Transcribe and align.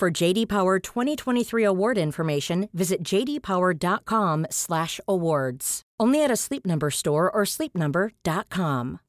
For 0.00 0.10
JD 0.10 0.48
Power 0.48 0.78
2023 0.78 1.62
award 1.62 1.98
information, 1.98 2.70
visit 2.72 3.02
jdpower.com/awards. 3.02 5.82
Only 6.00 6.24
at 6.24 6.30
a 6.30 6.36
Sleep 6.36 6.64
Number 6.64 6.88
store 6.88 7.30
or 7.30 7.44
sleepnumber.com. 7.44 9.00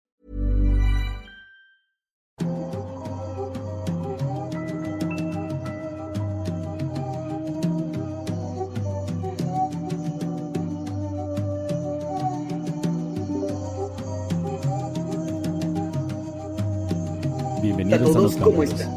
Bienvenidos 17.62 18.02
a 18.02 18.04
todos, 18.04 18.24
los 18.24 18.36
¿cómo 18.36 18.60
Cámaras. 18.60 18.82
están? 18.82 18.92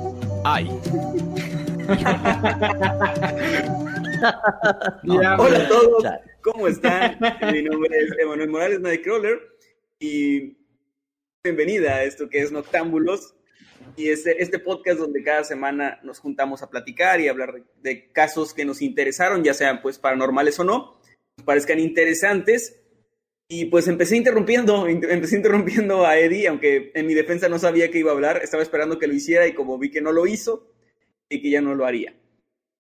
Ay, 0.45 0.69
Ya, 5.05 5.37
Hola 5.39 5.59
a 5.59 5.69
todos, 5.69 6.03
ya. 6.03 6.21
¿cómo 6.43 6.67
están? 6.67 7.19
Mi 7.53 7.63
nombre 7.63 7.91
es 7.99 8.11
Emanuel 8.19 8.49
Morales 8.49 8.81
Nightcrawler 8.81 9.39
y 9.99 10.57
bienvenida 11.45 11.97
a 11.97 12.05
esto 12.05 12.29
que 12.31 12.41
es 12.41 12.51
Noctámbulos 12.51 13.35
y 13.97 14.09
este, 14.09 14.43
este 14.43 14.59
podcast 14.59 14.99
donde 14.99 15.23
cada 15.23 15.45
semana 15.45 16.01
nos 16.05 16.21
juntamos 16.21 16.63
a 16.63 16.71
platicar 16.71 17.21
y 17.21 17.29
hablar 17.29 17.53
de, 17.53 17.65
de 17.83 18.11
casos 18.13 18.55
que 18.55 18.65
nos 18.65 18.81
interesaron, 18.81 19.45
ya 19.45 19.53
sean 19.53 19.83
pues 19.83 19.99
paranormales 19.99 20.59
o 20.61 20.65
no, 20.65 20.99
nos 21.37 21.45
parezcan 21.45 21.79
interesantes. 21.81 22.81
Y 23.47 23.67
pues 23.67 23.89
empecé 23.89 24.17
interrumpiendo, 24.17 24.89
in- 24.89 25.05
empecé 25.11 25.37
interrumpiendo 25.37 26.07
a 26.07 26.17
Eddie, 26.19 26.49
aunque 26.49 26.93
en 26.95 27.07
mi 27.07 27.13
defensa 27.13 27.47
no 27.51 27.59
sabía 27.59 27.91
que 27.91 27.99
iba 27.99 28.11
a 28.11 28.15
hablar, 28.15 28.41
estaba 28.43 28.63
esperando 28.63 28.99
que 28.99 29.07
lo 29.07 29.13
hiciera 29.13 29.47
y 29.47 29.53
como 29.53 29.77
vi 29.79 29.91
que 29.91 30.01
no 30.01 30.13
lo 30.13 30.27
hizo, 30.27 30.73
y 31.29 31.41
que 31.43 31.51
ya 31.51 31.61
no 31.61 31.75
lo 31.75 31.87
haría. 31.87 32.15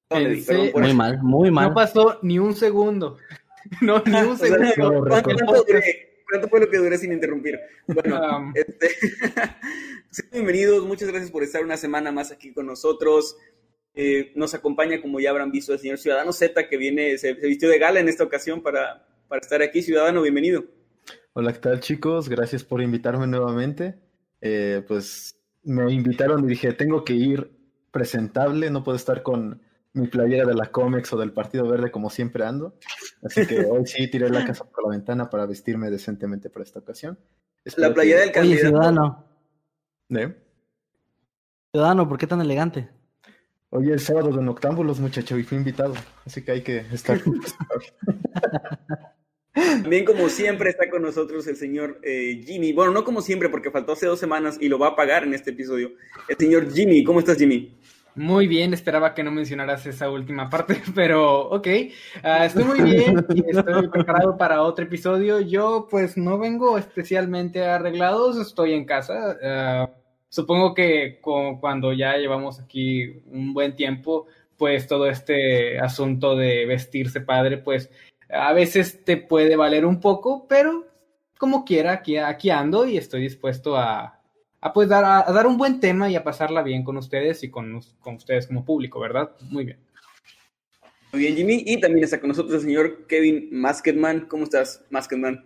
Pensé- 0.08 0.72
muy 0.74 0.86
eso. 0.88 0.94
mal, 0.94 1.18
muy 1.22 1.50
mal. 1.50 1.68
No 1.68 1.74
pasó 1.74 2.18
ni 2.22 2.38
un 2.38 2.54
segundo. 2.54 3.16
No, 3.80 4.02
ni 4.04 4.12
un 4.12 4.28
O 4.32 4.36
sea, 4.36 4.48
segundo. 4.72 5.06
¿cuánto, 5.08 5.30
cuánto 5.34 5.64
duré? 5.64 6.22
¿Cuánto 6.28 6.48
fue 6.48 6.60
lo 6.60 6.68
que 6.70 6.76
duré 6.76 6.98
sin 6.98 7.12
interrumpir? 7.14 7.58
Bueno, 7.86 8.20
Um, 8.38 8.52
este, 8.54 8.88
sean 10.10 10.28
bienvenidos, 10.32 10.84
muchas 10.84 11.08
gracias 11.08 11.30
por 11.30 11.42
estar 11.42 11.64
una 11.64 11.78
semana 11.78 12.12
más 12.12 12.30
aquí 12.30 12.52
con 12.52 12.66
nosotros. 12.66 13.36
Eh, 13.94 14.32
nos 14.34 14.52
acompaña, 14.52 15.00
como 15.00 15.18
ya 15.18 15.30
habrán 15.30 15.50
visto, 15.50 15.72
el 15.72 15.78
señor 15.78 15.96
Ciudadano 15.98 16.32
Z, 16.32 16.68
que 16.68 16.76
viene, 16.76 17.16
se, 17.16 17.34
se 17.34 17.46
vistió 17.46 17.68
de 17.70 17.78
gala 17.78 18.00
en 18.00 18.08
esta 18.08 18.24
ocasión 18.24 18.62
para, 18.62 19.06
para 19.28 19.40
estar 19.40 19.62
aquí. 19.62 19.80
Ciudadano, 19.82 20.20
bienvenido. 20.20 20.64
Hola, 21.32 21.52
¿qué 21.54 21.60
tal 21.60 21.80
chicos? 21.80 22.28
Gracias 22.28 22.64
por 22.64 22.82
invitarme 22.82 23.26
nuevamente. 23.26 23.94
Eh, 24.42 24.82
pues 24.86 25.38
me 25.62 25.90
invitaron 25.90 26.44
y 26.44 26.48
dije, 26.48 26.72
tengo 26.74 27.02
que 27.02 27.14
ir 27.14 27.50
presentable, 27.94 28.68
no 28.70 28.82
puedo 28.84 28.96
estar 28.96 29.22
con 29.22 29.62
mi 29.94 30.08
playera 30.08 30.44
de 30.44 30.54
la 30.54 30.66
Comex 30.66 31.12
o 31.12 31.16
del 31.16 31.32
Partido 31.32 31.68
Verde 31.68 31.90
como 31.92 32.10
siempre 32.10 32.44
ando. 32.44 32.76
Así 33.22 33.46
que 33.46 33.60
hoy 33.70 33.86
sí 33.86 34.10
tiré 34.10 34.28
la 34.28 34.44
casa 34.44 34.64
por 34.64 34.84
la 34.84 34.90
ventana 34.90 35.30
para 35.30 35.46
vestirme 35.46 35.88
decentemente 35.90 36.50
para 36.50 36.64
esta 36.64 36.80
ocasión. 36.80 37.16
Espero 37.64 37.88
La 37.88 37.94
playera 37.94 38.20
del 38.20 38.32
que- 38.32 38.40
Oye, 38.40 38.48
candidato. 38.60 38.68
ciudadano, 38.76 39.24
¿Eh? 40.10 40.36
ciudadano, 41.72 42.08
¿por 42.08 42.18
qué 42.18 42.26
tan 42.26 42.40
elegante? 42.40 42.90
Hoy 43.70 43.90
es 43.92 44.02
sábado 44.04 44.30
de 44.36 44.42
Noctámbulos, 44.42 45.00
muchacho, 45.00 45.38
y 45.38 45.42
fui 45.44 45.56
invitado. 45.58 45.94
Así 46.26 46.44
que 46.44 46.52
hay 46.52 46.62
que 46.62 46.78
estar 46.92 47.18
También, 49.54 50.04
como 50.04 50.28
siempre, 50.28 50.70
está 50.70 50.90
con 50.90 51.02
nosotros 51.02 51.46
el 51.46 51.56
señor 51.56 52.00
eh, 52.02 52.42
Jimmy. 52.44 52.72
Bueno, 52.72 52.92
no 52.92 53.04
como 53.04 53.20
siempre, 53.22 53.48
porque 53.48 53.70
faltó 53.70 53.92
hace 53.92 54.06
dos 54.06 54.18
semanas 54.18 54.58
y 54.60 54.68
lo 54.68 54.78
va 54.80 54.88
a 54.88 54.96
pagar 54.96 55.22
en 55.24 55.32
este 55.34 55.50
episodio. 55.50 55.92
El 56.28 56.36
señor 56.36 56.72
Jimmy, 56.72 57.04
¿cómo 57.04 57.20
estás, 57.20 57.38
Jimmy? 57.38 57.76
Muy 58.16 58.46
bien, 58.46 58.72
esperaba 58.74 59.12
que 59.14 59.24
no 59.24 59.30
mencionaras 59.32 59.86
esa 59.86 60.08
última 60.10 60.48
parte, 60.48 60.80
pero 60.94 61.48
ok. 61.50 61.66
Ah, 62.22 62.44
estoy 62.44 62.64
muy 62.64 62.82
bien 62.82 63.26
y 63.28 63.50
estoy 63.50 63.88
preparado 63.88 64.36
para 64.36 64.62
otro 64.62 64.84
episodio. 64.84 65.40
Yo, 65.40 65.88
pues, 65.90 66.16
no 66.16 66.38
vengo 66.38 66.78
especialmente 66.78 67.64
arreglados, 67.64 68.36
estoy 68.38 68.72
en 68.74 68.84
casa. 68.84 69.36
Ah, 69.42 69.90
supongo 70.28 70.74
que 70.74 71.18
co- 71.20 71.58
cuando 71.60 71.92
ya 71.92 72.16
llevamos 72.16 72.60
aquí 72.60 73.22
un 73.30 73.52
buen 73.52 73.74
tiempo, 73.76 74.26
pues 74.56 74.86
todo 74.86 75.08
este 75.08 75.78
asunto 75.80 76.36
de 76.36 76.66
vestirse 76.66 77.20
padre, 77.20 77.58
pues 77.58 77.90
a 78.30 78.52
veces 78.52 79.04
te 79.04 79.16
puede 79.16 79.56
valer 79.56 79.84
un 79.84 80.00
poco, 80.00 80.46
pero 80.48 80.86
como 81.38 81.64
quiera, 81.64 82.02
aquí 82.28 82.50
ando 82.50 82.86
y 82.86 82.96
estoy 82.96 83.22
dispuesto 83.22 83.76
a, 83.76 84.13
a, 84.64 84.72
pues 84.72 84.88
dar, 84.88 85.04
a, 85.04 85.28
a 85.28 85.32
dar 85.32 85.46
un 85.46 85.58
buen 85.58 85.78
tema 85.78 86.08
y 86.10 86.16
a 86.16 86.24
pasarla 86.24 86.62
bien 86.62 86.84
con 86.84 86.96
ustedes 86.96 87.44
y 87.44 87.50
con, 87.50 87.80
con 88.00 88.14
ustedes 88.14 88.46
como 88.46 88.64
público, 88.64 88.98
¿verdad? 88.98 89.32
Muy 89.50 89.66
bien. 89.66 89.78
Muy 91.12 91.20
bien, 91.20 91.36
Jimmy. 91.36 91.62
Y 91.66 91.80
también 91.80 92.02
está 92.02 92.18
con 92.18 92.28
nosotros 92.28 92.54
el 92.54 92.60
señor 92.62 93.06
Kevin 93.06 93.50
Masketman. 93.52 94.26
¿Cómo 94.26 94.44
estás, 94.44 94.82
Masketman? 94.88 95.44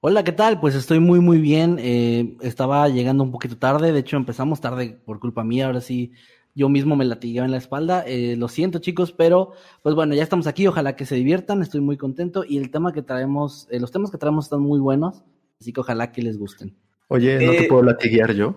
Hola, 0.00 0.22
¿qué 0.22 0.30
tal? 0.30 0.60
Pues 0.60 0.76
estoy 0.76 1.00
muy, 1.00 1.18
muy 1.18 1.40
bien. 1.40 1.78
Eh, 1.80 2.36
estaba 2.42 2.88
llegando 2.88 3.24
un 3.24 3.32
poquito 3.32 3.58
tarde, 3.58 3.90
de 3.90 3.98
hecho 3.98 4.16
empezamos 4.16 4.60
tarde 4.60 4.96
por 5.04 5.18
culpa 5.18 5.42
mía, 5.42 5.66
ahora 5.66 5.80
sí 5.80 6.12
yo 6.54 6.68
mismo 6.68 6.94
me 6.94 7.04
latigué 7.04 7.40
en 7.40 7.50
la 7.50 7.56
espalda. 7.56 8.04
Eh, 8.06 8.36
lo 8.36 8.46
siento 8.46 8.78
chicos, 8.78 9.10
pero 9.10 9.50
pues 9.82 9.96
bueno, 9.96 10.14
ya 10.14 10.22
estamos 10.22 10.46
aquí, 10.46 10.68
ojalá 10.68 10.94
que 10.94 11.06
se 11.06 11.16
diviertan, 11.16 11.60
estoy 11.60 11.80
muy 11.80 11.96
contento 11.96 12.44
y 12.48 12.58
el 12.58 12.70
tema 12.70 12.92
que 12.92 13.02
traemos, 13.02 13.66
eh, 13.70 13.80
los 13.80 13.90
temas 13.90 14.12
que 14.12 14.18
traemos 14.18 14.44
están 14.44 14.60
muy 14.60 14.78
buenos, 14.78 15.24
así 15.60 15.72
que 15.72 15.80
ojalá 15.80 16.12
que 16.12 16.22
les 16.22 16.38
gusten. 16.38 16.76
Oye, 17.08 17.40
¿no 17.40 17.52
Eh, 17.52 17.56
te 17.58 17.68
puedo 17.68 17.82
latiguear 17.82 18.32
yo? 18.34 18.54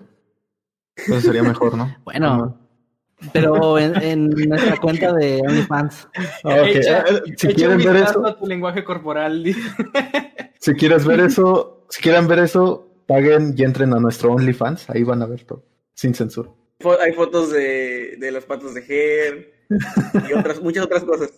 Eso 0.96 1.20
sería 1.20 1.42
mejor, 1.42 1.76
¿no? 1.76 1.96
Bueno, 2.04 2.58
pero 3.32 3.78
en, 3.78 3.94
en 4.02 4.30
nuestra 4.48 4.76
cuenta 4.78 5.12
de 5.14 5.40
OnlyFans. 5.46 6.08
Ah, 6.44 6.56
ok. 6.62 6.66
Echa- 6.68 7.04
Eh, 7.08 7.22
si 7.36 7.46
echa 7.46 7.54
quieren 7.54 7.78
ver 7.78 7.96
eso, 7.96 8.26
a 8.26 8.36
tu 8.36 8.46
lenguaje 8.46 8.84
corporal. 8.84 9.44
Si 10.58 10.74
quieres 10.74 11.04
ver 11.04 11.18
eso, 11.18 11.86
si 11.88 12.00
quieren 12.00 12.28
ver 12.28 12.38
eso, 12.38 12.88
paguen 13.08 13.52
y 13.56 13.64
entren 13.64 13.92
a 13.94 13.98
nuestro 13.98 14.32
OnlyFans, 14.32 14.88
ahí 14.90 15.02
van 15.02 15.20
a 15.20 15.26
ver 15.26 15.42
todo, 15.42 15.64
sin 15.94 16.14
censura. 16.14 16.50
Hay 17.00 17.12
fotos 17.14 17.50
de, 17.52 18.16
de 18.16 18.30
los 18.30 18.44
patos 18.44 18.72
de 18.74 18.82
Ger 18.82 19.52
y 20.28 20.32
otras, 20.32 20.62
muchas 20.62 20.84
otras 20.84 21.02
cosas. 21.02 21.32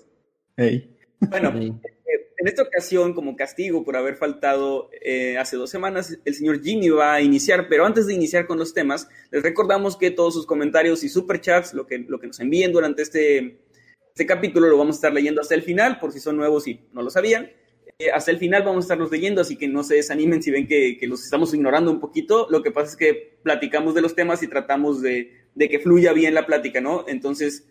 Ey. 0.59 0.95
Bueno, 1.21 1.53
Sí. 1.53 1.73
eh, 1.85 2.24
en 2.44 2.49
esta 2.49 2.62
ocasión, 2.62 3.15
como 3.15 3.37
castigo 3.37 3.84
por 3.84 3.97
haber 3.97 4.16
faltado 4.16 4.91
eh, 5.00 5.38
hace 5.38 5.56
dos 5.56 5.71
semanas, 5.71 6.19
el 6.27 6.34
señor 6.34 6.62
Jimmy 6.62 6.91
va 6.91 7.15
a 7.15 7.22
iniciar, 7.22 7.69
pero 7.71 7.87
antes 7.87 8.06
de 8.06 8.12
iniciar 8.12 8.47
con 8.47 8.59
los 8.59 8.75
temas, 8.75 9.09
les 9.31 9.43
recordamos 9.43 9.97
que 9.97 10.10
todos 10.10 10.34
sus 10.34 10.44
comentarios 10.44 11.05
y 11.05 11.09
superchats, 11.09 11.72
lo 11.72 11.87
que, 11.87 12.00
lo 12.00 12.21
que 12.21 12.27
nos 12.27 12.38
envíen 12.41 12.71
durante 12.71 13.00
este, 13.00 13.60
este 14.09 14.27
capítulo, 14.27 14.69
lo 14.69 14.77
vamos 14.77 14.97
a 14.97 14.99
estar 14.99 15.15
leyendo 15.15 15.41
hasta 15.41 15.55
el 15.55 15.62
final, 15.62 15.99
por 15.99 16.12
si 16.12 16.21
son 16.21 16.37
nuevos 16.37 16.69
y 16.69 16.82
no 16.93 17.00
lo 17.00 17.09
sabían. 17.09 17.50
Eh, 17.99 18.10
hasta 18.10 18.31
el 18.31 18.37
final 18.37 18.62
vamos 18.62 18.84
a 18.84 18.87
estarlos 18.88 19.11
leyendo, 19.11 19.41
así 19.41 19.56
que 19.56 19.66
no 19.66 19.82
se 19.82 19.94
desanimen 19.94 20.43
si 20.43 20.50
ven 20.50 20.69
que, 20.69 20.99
que 21.00 21.06
los 21.06 21.25
estamos 21.25 21.55
ignorando 21.55 21.91
un 21.91 21.99
poquito. 21.99 22.47
Lo 22.50 22.62
que 22.62 22.72
pasa 22.72 22.91
es 22.91 22.97
que 22.97 23.38
platicamos 23.43 23.94
de 23.94 24.03
los 24.03 24.15
temas 24.15 24.43
y 24.43 24.49
tratamos 24.49 25.00
de, 25.00 25.32
de 25.55 25.69
que 25.71 25.78
fluya 25.78 26.12
bien 26.12 26.34
la 26.34 26.44
plática, 26.44 26.82
¿no? 26.82 27.06
Entonces, 27.09 27.65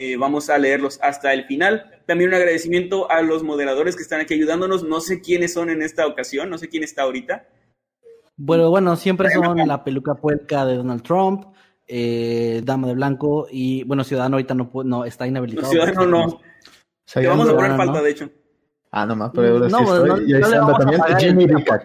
eh, 0.00 0.16
vamos 0.16 0.48
a 0.48 0.56
leerlos 0.56 0.98
hasta 1.02 1.34
el 1.34 1.44
final. 1.44 2.00
También 2.06 2.30
un 2.30 2.34
agradecimiento 2.34 3.10
a 3.10 3.20
los 3.20 3.42
moderadores 3.42 3.96
que 3.96 4.02
están 4.02 4.22
aquí 4.22 4.32
ayudándonos. 4.32 4.82
No 4.82 4.98
sé 5.02 5.20
quiénes 5.20 5.52
son 5.52 5.68
en 5.68 5.82
esta 5.82 6.06
ocasión, 6.06 6.48
no 6.48 6.56
sé 6.56 6.70
quién 6.70 6.82
está 6.82 7.02
ahorita. 7.02 7.46
Bueno, 8.34 8.70
bueno, 8.70 8.96
siempre 8.96 9.30
son 9.30 9.58
la 9.58 9.84
peluca 9.84 10.14
puerca 10.14 10.64
de 10.64 10.76
Donald 10.76 11.02
Trump, 11.02 11.54
eh, 11.86 12.62
Dama 12.64 12.88
de 12.88 12.94
Blanco 12.94 13.46
y, 13.50 13.84
bueno, 13.84 14.02
Ciudadano 14.02 14.36
ahorita 14.36 14.54
no, 14.54 14.70
no 14.84 15.04
está 15.04 15.26
inhabilitado. 15.26 15.66
Los 15.66 15.70
ciudadanos 15.70 16.08
no. 16.08 16.40
Sea, 17.04 17.20
Te 17.20 17.28
vamos 17.28 17.50
a 17.50 17.54
poner 17.54 17.72
no, 17.72 17.76
falta, 17.76 17.98
no. 17.98 18.02
de 18.02 18.10
hecho. 18.10 18.30
Ah, 18.92 19.04
nomás, 19.04 19.32
pero 19.34 19.48
ahora 19.48 19.68
sí 19.68 19.72
No, 19.72 19.84
pues, 19.84 19.98
estoy. 19.98 20.08
no, 20.08 20.22
y 20.22 20.34
ahí 20.34 20.40
no 20.40 20.66
a 20.66 20.78
también 20.78 21.18
Jimmy 21.18 21.46
no 21.46 21.58
está. 21.58 21.82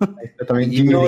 Ahí 0.00 0.26
está 0.26 0.46
también 0.46 0.70
Jimmy 0.72 0.92
No. 0.92 1.02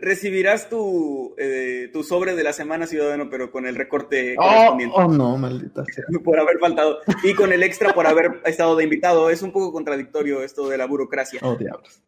Recibirás 0.00 0.68
tu, 0.68 1.34
eh, 1.38 1.88
tu 1.92 2.02
sobre 2.02 2.34
de 2.34 2.42
la 2.42 2.52
semana, 2.52 2.86
ciudadano, 2.86 3.28
pero 3.30 3.50
con 3.50 3.66
el 3.66 3.74
recorte 3.74 4.34
Oh, 4.38 4.42
correspondiente. 4.42 4.94
oh, 4.96 5.08
no, 5.08 5.36
maldita 5.36 5.84
sea. 5.84 6.04
por 6.24 6.38
haber 6.38 6.58
faltado. 6.58 6.98
Y 7.22 7.34
con 7.34 7.52
el 7.52 7.62
extra 7.62 7.92
por 7.94 8.06
haber 8.06 8.40
estado 8.44 8.76
de 8.76 8.84
invitado. 8.84 9.30
Es 9.30 9.42
un 9.42 9.52
poco 9.52 9.72
contradictorio 9.72 10.42
esto 10.42 10.68
de 10.68 10.78
la 10.78 10.86
burocracia. 10.86 11.40
Oh, 11.42 11.56
diablos. 11.56 12.02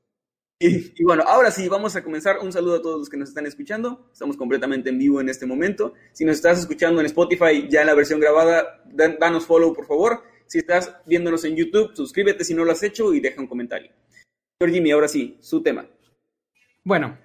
Y, 0.63 1.03
bueno, 1.05 1.23
ahora 1.27 1.51
sí, 1.51 1.69
vamos 1.71 1.97
a 1.97 2.05
comenzar. 2.05 2.39
Un 2.43 2.53
saludo 2.53 2.77
a 2.77 2.83
todos 2.83 2.99
los 2.99 3.09
que 3.09 3.17
nos 3.17 3.31
están 3.31 3.47
escuchando. 3.47 4.11
Estamos 4.13 4.37
completamente 4.37 4.91
en 4.91 4.99
vivo 4.99 5.19
en 5.21 5.31
este 5.31 5.47
momento. 5.47 5.95
Si 6.13 6.27
nos 6.27 6.37
estás 6.37 6.59
escuchando 6.59 7.01
en 7.01 7.07
Spotify, 7.07 7.67
ya 7.71 7.81
en 7.81 7.87
la 7.87 7.95
versión 7.95 8.21
grabada, 8.21 8.85
danos 9.19 9.47
follow, 9.47 9.73
por 9.73 9.87
favor. 9.87 10.23
Si 10.47 10.59
estás 10.59 10.95
viéndonos 11.07 11.45
en 11.47 11.57
YouTube, 11.57 11.95
suscríbete 11.95 12.45
si 12.45 12.53
no 12.53 12.67
lo 12.67 12.73
has 12.73 12.83
hecho 12.83 13.15
y 13.15 13.21
deja 13.21 13.41
un 13.41 13.47
comentario. 13.47 13.91
Señor 14.61 14.75
Jimmy, 14.75 14.91
ahora 14.91 15.09
sí, 15.09 15.39
su 15.41 15.63
tema. 15.63 15.87
Bueno, 16.85 17.17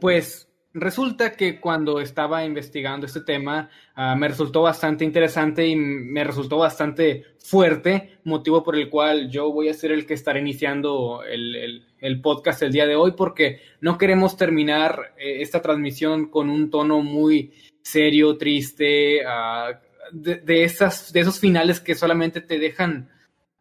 pues 0.00 0.48
resulta 0.72 1.36
que 1.36 1.60
cuando 1.60 2.00
estaba 2.00 2.44
investigando 2.44 3.06
este 3.06 3.20
tema 3.20 3.70
uh, 3.96 4.16
me 4.16 4.28
resultó 4.28 4.62
bastante 4.62 5.04
interesante 5.04 5.66
y 5.66 5.76
me 5.76 6.24
resultó 6.24 6.58
bastante 6.58 7.24
fuerte, 7.38 8.18
motivo 8.24 8.62
por 8.62 8.76
el 8.76 8.90
cual 8.90 9.30
yo 9.30 9.52
voy 9.52 9.68
a 9.68 9.74
ser 9.74 9.92
el 9.92 10.04
que 10.04 10.14
estará 10.14 10.40
iniciando 10.40 11.22
el, 11.22 11.86
el, 12.00 12.20
podcast 12.20 12.62
el 12.62 12.72
día 12.72 12.86
de 12.86 12.96
hoy 12.96 13.12
porque 13.12 13.60
no 13.80 13.96
queremos 13.96 14.36
terminar 14.36 15.14
eh, 15.16 15.42
esta 15.42 15.62
transmisión 15.62 16.28
con 16.28 16.50
un 16.50 16.70
tono 16.70 17.02
muy 17.02 17.52
serio, 17.82 18.36
triste, 18.36 19.20
uh, 19.24 19.76
de, 20.12 20.64
esas, 20.64 21.12
de 21.12 21.20
esos 21.20 21.38
finales 21.38 21.80
que 21.80 21.94
solamente 21.94 22.40
te 22.40 22.58
dejan 22.58 23.10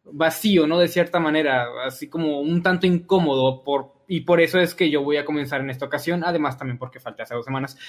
vacío, 0.04 0.68
¿no? 0.68 0.80
De 0.80 0.88
cierta 0.88 1.20
manera, 1.20 1.68
así 1.86 2.10
como 2.10 2.42
un 2.42 2.62
tanto 2.62 2.88
incómodo 2.88 3.64
por 3.64 4.03
y 4.14 4.22
por 4.22 4.42
eso 4.42 4.60
es 4.60 4.76
que 4.76 4.92
yo 4.92 5.02
voy 5.02 5.18
a 5.18 5.26
comenzar 5.26 5.62
en 5.62 5.72
esta 5.72 5.88
ocasión, 5.88 6.24
además 6.24 6.56
también 6.56 6.78
porque 6.78 7.00
falta 7.00 7.24
hace 7.24 7.34
dos 7.34 7.46
semanas. 7.46 7.80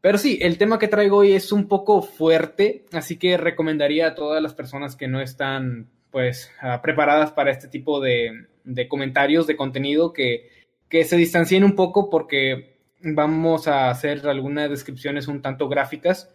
Pero 0.00 0.18
sí, 0.18 0.36
el 0.42 0.58
tema 0.58 0.80
que 0.80 0.88
traigo 0.88 1.18
hoy 1.18 1.30
es 1.30 1.52
un 1.52 1.68
poco 1.68 2.02
fuerte, 2.02 2.86
así 2.90 3.20
que 3.20 3.36
recomendaría 3.36 4.08
a 4.08 4.14
todas 4.16 4.42
las 4.42 4.52
personas 4.52 4.96
que 4.96 5.06
no 5.06 5.20
están 5.20 5.92
pues 6.10 6.50
uh, 6.60 6.82
preparadas 6.82 7.30
para 7.30 7.52
este 7.52 7.68
tipo 7.68 8.00
de, 8.00 8.48
de 8.64 8.88
comentarios, 8.88 9.46
de 9.46 9.56
contenido, 9.56 10.12
que, 10.12 10.50
que 10.88 11.04
se 11.04 11.16
distancien 11.16 11.62
un 11.62 11.76
poco 11.76 12.10
porque 12.10 12.80
vamos 13.00 13.68
a 13.68 13.90
hacer 13.90 14.26
algunas 14.26 14.68
descripciones 14.68 15.28
un 15.28 15.40
tanto 15.40 15.68
gráficas. 15.68 16.34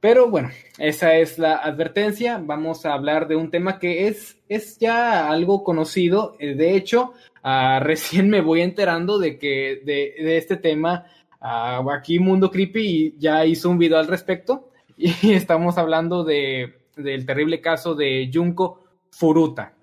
Pero 0.00 0.30
bueno, 0.30 0.50
esa 0.78 1.16
es 1.16 1.38
la 1.38 1.56
advertencia. 1.56 2.38
Vamos 2.40 2.86
a 2.86 2.92
hablar 2.92 3.26
de 3.26 3.36
un 3.36 3.50
tema 3.50 3.78
que 3.80 4.06
es, 4.06 4.36
es 4.48 4.78
ya 4.78 5.28
algo 5.28 5.64
conocido. 5.64 6.36
De 6.38 6.76
hecho, 6.76 7.14
Uh, 7.42 7.80
recién 7.80 8.28
me 8.28 8.40
voy 8.40 8.62
enterando 8.62 9.18
de 9.18 9.38
que 9.38 9.82
de, 9.84 10.14
de 10.22 10.36
este 10.36 10.56
tema 10.56 11.06
uh, 11.40 11.90
aquí 11.90 12.18
Mundo 12.18 12.50
Creepy 12.50 13.16
ya 13.18 13.44
hizo 13.46 13.70
un 13.70 13.78
video 13.78 13.98
al 13.98 14.08
respecto 14.08 14.70
y 14.96 15.32
estamos 15.32 15.78
hablando 15.78 16.24
de, 16.24 16.78
del 16.96 17.24
terrible 17.24 17.60
caso 17.60 17.94
de 17.94 18.30
Junko 18.32 18.84
Furuta. 19.10 19.74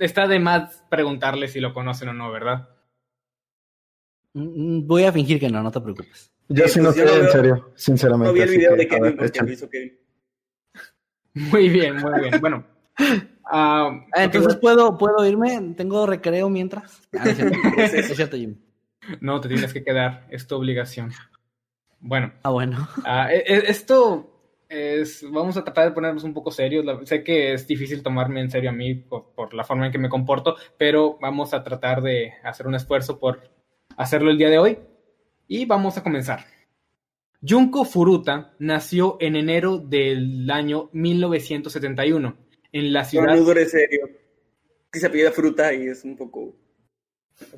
Está 0.00 0.26
de 0.26 0.38
más 0.38 0.84
preguntarle 0.88 1.48
si 1.48 1.60
lo 1.60 1.74
conocen 1.74 2.08
o 2.08 2.14
no, 2.14 2.30
¿verdad? 2.30 2.68
Mm, 4.34 4.86
voy 4.86 5.04
a 5.04 5.12
fingir 5.12 5.40
que 5.40 5.48
no, 5.48 5.62
no 5.62 5.70
te 5.70 5.80
preocupes. 5.80 6.32
Yo 6.48 6.68
sí 6.68 6.80
no 6.80 6.92
sé, 6.92 7.02
en 7.02 7.28
serio, 7.30 7.72
sinceramente. 7.74 8.28
No 8.28 8.32
vi 8.34 8.40
el 8.42 8.48
video 8.48 8.76
de 8.76 8.86
Kevin 8.86 9.16
Kevin. 9.70 9.98
Muy 11.34 11.68
bien, 11.68 11.96
muy 11.96 12.20
bien. 12.20 12.40
Bueno, 12.40 12.64
Uh, 12.98 14.02
entonces 14.14 14.56
puedo, 14.56 14.98
puedo 14.98 15.24
irme, 15.24 15.74
tengo 15.76 16.06
recreo 16.06 16.48
mientras. 16.48 17.02
Ah, 17.16 17.28
es, 17.78 17.94
es, 17.94 18.16
cierto, 18.16 18.36
Jim. 18.36 18.56
No, 19.20 19.40
te 19.40 19.48
tienes 19.48 19.72
que 19.72 19.84
quedar, 19.84 20.26
es 20.30 20.46
tu 20.46 20.56
obligación. 20.56 21.12
Bueno. 22.00 22.32
Ah, 22.42 22.50
bueno. 22.50 22.88
Uh, 22.98 23.28
esto 23.30 24.64
es, 24.68 25.24
vamos 25.30 25.56
a 25.56 25.62
tratar 25.62 25.86
de 25.86 25.92
ponernos 25.92 26.24
un 26.24 26.34
poco 26.34 26.50
serios. 26.50 26.84
Sé 27.08 27.22
que 27.22 27.52
es 27.52 27.66
difícil 27.66 28.02
tomarme 28.02 28.40
en 28.40 28.50
serio 28.50 28.70
a 28.70 28.72
mí 28.72 28.94
por, 28.94 29.32
por, 29.34 29.54
la 29.54 29.62
forma 29.62 29.86
en 29.86 29.92
que 29.92 29.98
me 29.98 30.08
comporto, 30.08 30.56
pero 30.76 31.16
vamos 31.20 31.54
a 31.54 31.62
tratar 31.62 32.02
de 32.02 32.32
hacer 32.42 32.66
un 32.66 32.74
esfuerzo 32.74 33.18
por 33.18 33.48
hacerlo 33.96 34.30
el 34.30 34.38
día 34.38 34.50
de 34.50 34.58
hoy. 34.58 34.78
Y 35.46 35.66
vamos 35.66 35.96
a 35.96 36.02
comenzar. 36.02 36.44
Junko 37.48 37.84
Furuta 37.84 38.54
nació 38.58 39.18
en 39.20 39.36
enero 39.36 39.78
del 39.78 40.50
año 40.50 40.88
1971 40.92 42.45
en 42.78 42.92
la 42.92 43.04
ciudad. 43.04 43.26
No, 43.26 43.36
no 43.36 43.42
dure 43.42 43.64
serio. 43.66 44.08
Si 44.92 45.00
se 45.00 45.10
pide 45.10 45.30
fruta 45.30 45.72
y 45.72 45.88
es 45.88 46.04
un 46.04 46.16
poco. 46.16 46.54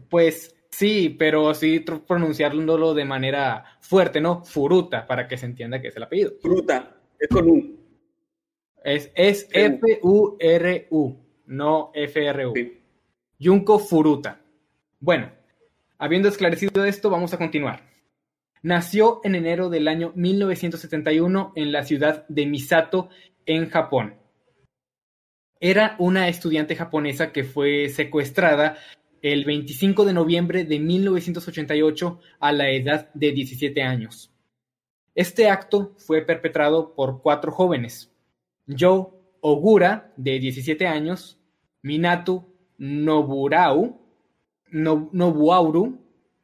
Pues 0.08 0.54
sí, 0.70 1.14
pero 1.18 1.54
sí 1.54 1.80
pronunciándolo 1.80 2.94
de 2.94 3.04
manera 3.04 3.64
fuerte, 3.80 4.20
¿no? 4.20 4.44
Furuta, 4.44 5.06
para 5.06 5.26
que 5.26 5.36
se 5.36 5.46
entienda 5.46 5.80
que 5.80 5.88
es 5.88 5.96
el 5.96 6.04
apellido. 6.04 6.32
Fruta, 6.40 6.96
es 7.18 7.28
con 7.28 7.48
U. 7.48 7.78
Es, 8.84 9.10
es 9.14 9.48
F-U-R-U, 9.50 11.16
no 11.46 11.90
F-R-U. 11.94 12.52
Sí. 12.54 12.80
Junko 13.40 13.78
Furuta. 13.78 14.40
Bueno, 15.00 15.32
habiendo 15.98 16.28
esclarecido 16.28 16.84
esto, 16.84 17.10
vamos 17.10 17.34
a 17.34 17.38
continuar. 17.38 17.88
Nació 18.62 19.20
en 19.24 19.34
enero 19.34 19.68
del 19.68 19.88
año 19.88 20.12
1971 20.14 21.52
en 21.54 21.72
la 21.72 21.84
ciudad 21.84 22.26
de 22.28 22.46
Misato, 22.46 23.08
en 23.46 23.68
Japón 23.68 24.17
era 25.60 25.96
una 25.99 26.28
estudiante 26.28 26.76
japonesa 26.76 27.32
que 27.32 27.44
fue 27.44 27.88
secuestrada 27.88 28.78
el 29.22 29.44
25 29.44 30.05
de 30.05 30.12
noviembre 30.12 30.64
de 30.64 30.78
1988 30.78 32.20
a 32.38 32.52
la 32.52 32.70
edad 32.70 33.10
de 33.14 33.32
17 33.32 33.82
años. 33.82 34.32
Este 35.14 35.50
acto 35.50 35.94
fue 35.99 36.22
perpetrado 36.22 36.94
por 36.94 37.22
cuatro 37.22 37.50
jóvenes: 37.50 38.12
Joe 38.69 39.08
Ogura, 39.40 40.12
de 40.16 40.38
17 40.38 40.87
años, 40.87 41.38
Minato 41.82 42.46
Noburau, 42.78 44.00
no, 44.70 45.11
Nobuauru, 45.12 46.00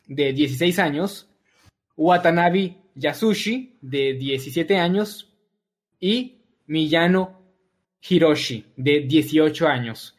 de 0.07 0.33
16 0.33 0.79
años, 0.79 1.31
Watanabe 1.97 2.79
Yasushi, 2.97 3.79
de 3.81 4.15
17 4.15 4.77
años, 4.77 5.33
y 6.01 6.43
Miyano 6.67 7.44
Hiroshi, 8.09 8.67
de 8.77 9.01
18 9.01 9.67
años. 9.67 10.17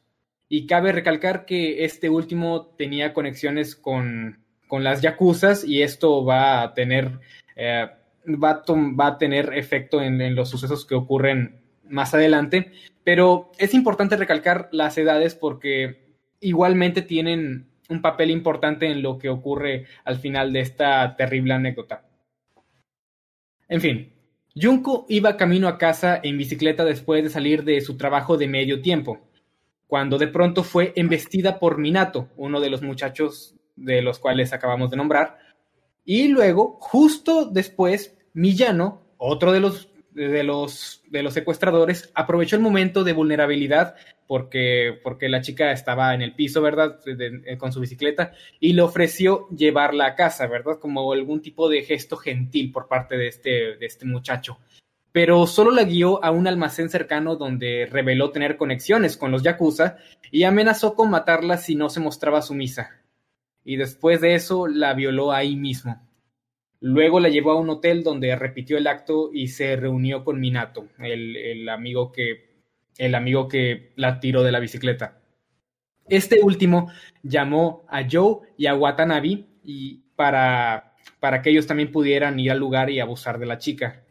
Y 0.47 0.67
cabe 0.67 0.91
recalcar 0.91 1.45
que 1.45 1.85
este 1.85 2.09
último 2.09 2.67
tenía 2.77 3.13
conexiones 3.13 3.75
con, 3.75 4.43
con 4.67 4.83
las 4.83 5.01
yakuzas 5.01 5.63
y 5.63 5.81
esto 5.81 6.23
va 6.23 6.61
a 6.61 6.73
tener, 6.73 7.19
eh, 7.55 7.87
va, 8.27 8.49
a 8.51 8.63
va, 8.67 9.07
a 9.07 9.17
tener 9.17 9.53
efecto 9.53 10.01
en, 10.01 10.21
en 10.21 10.35
los 10.35 10.49
sucesos 10.49 10.85
que 10.85 10.95
ocurren 10.95 11.61
más 11.83 12.13
adelante. 12.13 12.71
Pero 13.03 13.51
es 13.57 13.73
importante 13.73 14.17
recalcar 14.17 14.69
las 14.71 14.97
edades 14.97 15.35
porque 15.35 16.15
igualmente 16.39 17.01
tienen 17.01 17.67
un 17.89 18.01
papel 18.01 18.31
importante 18.31 18.88
en 18.88 19.01
lo 19.01 19.17
que 19.17 19.29
ocurre 19.29 19.85
al 20.03 20.17
final 20.17 20.53
de 20.53 20.61
esta 20.61 21.15
terrible 21.15 21.53
anécdota. 21.53 22.05
En 23.67 23.81
fin, 23.81 24.14
Junko 24.59 25.05
iba 25.09 25.35
camino 25.35 25.67
a 25.67 25.77
casa 25.77 26.17
en 26.24 26.38
bicicleta 26.38 26.85
después 26.85 27.24
de 27.24 27.29
salir 27.29 27.65
de 27.65 27.81
su 27.81 27.97
trabajo 27.97 28.38
de 28.38 28.47
medio 28.47 28.81
tiempo, 28.81 29.19
cuando 29.85 30.17
de 30.17 30.27
pronto 30.27 30.63
fue 30.63 30.93
embestida 30.95 31.59
por 31.59 31.77
Minato, 31.77 32.29
uno 32.38 32.62
de 32.62 32.69
los 32.69 32.81
muchachos 32.81 33.55
de 33.75 34.01
los 34.01 34.17
cuales 34.17 34.53
acabamos 34.53 34.89
de 34.91 34.97
nombrar, 34.97 35.38
y 36.05 36.29
luego, 36.29 36.77
justo 36.79 37.45
después, 37.45 38.15
Millano, 38.33 39.01
otro 39.17 39.51
de 39.51 39.59
los 39.59 39.89
de 40.15 40.43
los, 40.43 41.03
de 41.10 41.24
los 41.24 41.34
secuestradores 41.34 42.10
aprovechó 42.15 42.55
el 42.55 42.62
momento 42.62 43.03
de 43.03 43.12
vulnerabilidad 43.12 43.95
porque, 44.27 44.98
porque 45.03 45.27
la 45.27 45.41
chica 45.41 45.72
estaba 45.72 46.13
en 46.13 46.22
el 46.22 46.34
piso, 46.34 46.62
¿verdad? 46.62 47.03
De, 47.03 47.57
con 47.57 47.74
su 47.74 47.81
bicicleta 47.81 48.31
y 48.60 48.74
le 48.74 48.81
ofreció 48.81 49.48
llevarla 49.50 50.07
a 50.07 50.15
casa, 50.15 50.48
¿verdad? 50.48 50.79
Como 50.79 51.12
algún 51.12 51.41
tipo 51.41 51.69
de 51.69 51.84
gesto 51.84 52.15
gentil 52.15 52.72
por 52.72 52.88
parte 52.88 53.17
de 53.17 53.27
este, 53.27 53.75
de 53.75 53.86
este 53.86 54.05
muchacho. 54.05 54.57
Pero 55.12 55.48
solo 55.48 55.72
la 55.72 55.84
guió 55.84 56.24
a 56.24 56.31
un 56.31 56.48
almacén 56.48 56.89
cercano 56.89 57.36
donde 57.36 57.88
reveló 57.89 58.31
tener 58.31 58.57
conexiones 58.57 59.17
con 59.17 59.31
los 59.31 59.43
Yakuza 59.43 59.98
y 60.31 60.43
amenazó 60.43 60.95
con 60.95 61.10
matarla 61.10 61.57
si 61.57 61.75
no 61.75 61.89
se 61.89 62.00
mostraba 62.00 62.41
sumisa. 62.41 63.01
Y 63.65 63.75
después 63.75 64.22
de 64.22 64.36
eso 64.36 64.67
la 64.67 64.93
violó 64.93 65.31
ahí 65.31 65.55
mismo. 65.55 66.04
Luego 66.82 67.20
la 67.20 67.29
llevó 67.29 67.51
a 67.51 67.60
un 67.60 67.70
hotel 67.70 68.03
donde 68.03 68.36
repitió 68.36 68.77
el 68.77 68.88
acto 68.88 69.29
y 69.34 69.48
se 69.48 69.75
reunió 69.75 70.24
con 70.24 70.39
Minato, 70.39 70.88
el, 71.00 71.67
amigo, 71.70 72.12
que, 72.12 72.50
el 72.98 73.15
amigo 73.15 73.48
que 73.48 73.91
la 73.96 74.20
tiró 74.20 74.44
de 74.44 74.51
la 74.51 74.60
bicicleta. 74.60 75.20
Este 76.08 76.39
último 76.41 76.91
llamó 77.24 77.86
a 77.89 78.05
Joe 78.10 78.39
y 78.58 78.67
a 78.67 78.75
Watanabe 78.75 79.46
y 79.63 80.01
para, 80.15 80.94
para 81.20 81.41
que 81.41 81.50
ellos 81.50 81.65
también 81.65 81.91
pudieran 81.91 82.39
ir 82.39 82.51
al 82.51 82.60
lugar 82.60 82.89
y 82.89 83.00
abusar 83.00 83.39
de 83.39 83.48
la 83.48 83.58
chica. 83.58 84.03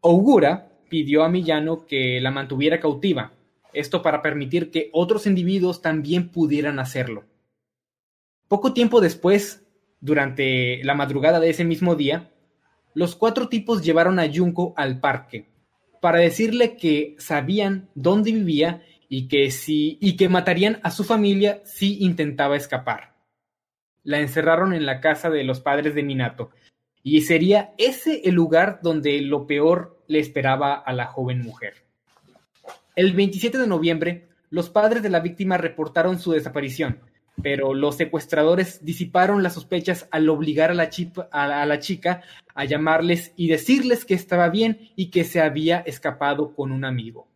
Ogura 0.00 0.68
pidió 0.88 1.24
a 1.24 1.28
Millano 1.28 1.86
que 1.86 2.20
la 2.20 2.30
mantuviera 2.30 2.78
cautiva, 2.80 3.32
esto 3.72 4.02
para 4.02 4.22
permitir 4.22 4.70
que 4.70 4.90
otros 4.92 5.26
individuos 5.26 5.82
también 5.82 6.28
pudieran 6.28 6.78
hacerlo. 6.78 7.24
Poco 8.48 8.72
tiempo 8.72 9.00
después, 9.00 9.66
durante 10.00 10.82
la 10.84 10.94
madrugada 10.94 11.40
de 11.40 11.50
ese 11.50 11.64
mismo 11.64 11.94
día, 11.94 12.30
los 12.94 13.16
cuatro 13.16 13.48
tipos 13.48 13.82
llevaron 13.82 14.18
a 14.18 14.28
Junko 14.32 14.74
al 14.76 15.00
parque 15.00 15.46
para 16.00 16.18
decirle 16.18 16.76
que 16.76 17.16
sabían 17.18 17.88
dónde 17.94 18.32
vivía 18.32 18.82
y 19.08 19.28
que, 19.28 19.50
si, 19.50 19.98
y 20.00 20.16
que 20.16 20.28
matarían 20.28 20.80
a 20.82 20.90
su 20.90 21.04
familia 21.04 21.60
si 21.64 22.02
intentaba 22.04 22.56
escapar. 22.56 23.14
La 24.04 24.20
encerraron 24.20 24.72
en 24.72 24.86
la 24.86 25.00
casa 25.00 25.30
de 25.30 25.44
los 25.44 25.60
padres 25.60 25.94
de 25.94 26.02
Minato, 26.02 26.50
y 27.02 27.22
sería 27.22 27.72
ese 27.78 28.22
el 28.24 28.34
lugar 28.34 28.80
donde 28.82 29.20
lo 29.22 29.46
peor 29.46 30.02
le 30.08 30.18
esperaba 30.18 30.74
a 30.74 30.92
la 30.92 31.06
joven 31.06 31.42
mujer. 31.42 31.74
El 32.96 33.12
27 33.12 33.58
de 33.58 33.66
noviembre, 33.66 34.28
los 34.50 34.70
padres 34.70 35.02
de 35.02 35.10
la 35.10 35.20
víctima 35.20 35.56
reportaron 35.56 36.18
su 36.18 36.32
desaparición, 36.32 37.00
pero 37.42 37.74
los 37.74 37.96
secuestradores 37.96 38.84
disiparon 38.84 39.42
las 39.42 39.54
sospechas 39.54 40.08
al 40.10 40.28
obligar 40.28 40.70
a 40.70 40.74
la, 40.74 40.90
a 41.30 41.66
la, 41.66 41.78
chica 41.78 42.22
a 42.54 42.64
llamarles 42.64 43.32
y 43.36 43.48
decirles 43.48 44.04
que 44.04 44.14
estaba 44.14 44.48
bien 44.48 44.90
y 44.96 45.10
que 45.10 45.24
se 45.24 45.40
había 45.40 45.78
escapado 45.80 46.54
con 46.54 46.72
un 46.72 46.84
amigo. 46.84 47.28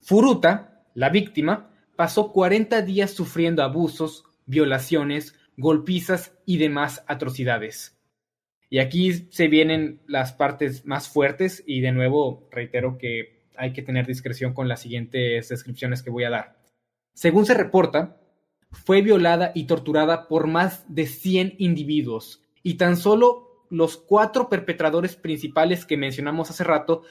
Furuta, 0.00 0.84
la 0.94 1.10
víctima, 1.10 1.70
pasó 1.96 2.32
40 2.32 2.82
días 2.82 3.10
sufriendo 3.10 3.62
abusos, 3.62 4.24
violaciones, 4.46 5.34
golpizas 5.56 6.32
y 6.46 6.58
demás 6.58 7.04
atrocidades. 7.06 7.96
Y 8.70 8.78
aquí 8.78 9.26
se 9.30 9.48
vienen 9.48 10.00
las 10.06 10.32
partes 10.32 10.86
más 10.86 11.08
fuertes 11.08 11.62
y 11.66 11.80
de 11.80 11.92
nuevo 11.92 12.48
reitero 12.52 12.98
que 12.98 13.40
hay 13.56 13.72
que 13.72 13.82
tener 13.82 14.06
discreción 14.06 14.54
con 14.54 14.68
las 14.68 14.80
siguientes 14.80 15.48
descripciones 15.48 16.02
que 16.02 16.10
voy 16.10 16.24
a 16.24 16.30
dar. 16.30 16.60
Según 17.12 17.44
se 17.44 17.54
reporta, 17.54 18.19
fue 18.72 19.02
violada 19.02 19.52
y 19.54 19.64
torturada 19.64 20.28
por 20.28 20.46
más 20.46 20.84
de 20.88 21.06
100 21.06 21.54
individuos 21.58 22.42
y 22.62 22.74
tan 22.74 22.96
solo 22.96 23.64
los 23.70 23.96
cuatro 23.96 24.48
perpetradores 24.48 25.16
principales 25.16 25.86
que 25.86 25.96
mencionamos 25.96 26.50
hace 26.50 26.64
rato 26.64 27.02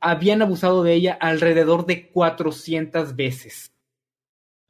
habían 0.00 0.42
abusado 0.42 0.82
de 0.82 0.92
ella 0.92 1.16
alrededor 1.20 1.86
de 1.86 2.10
400 2.10 3.16
veces. 3.16 3.72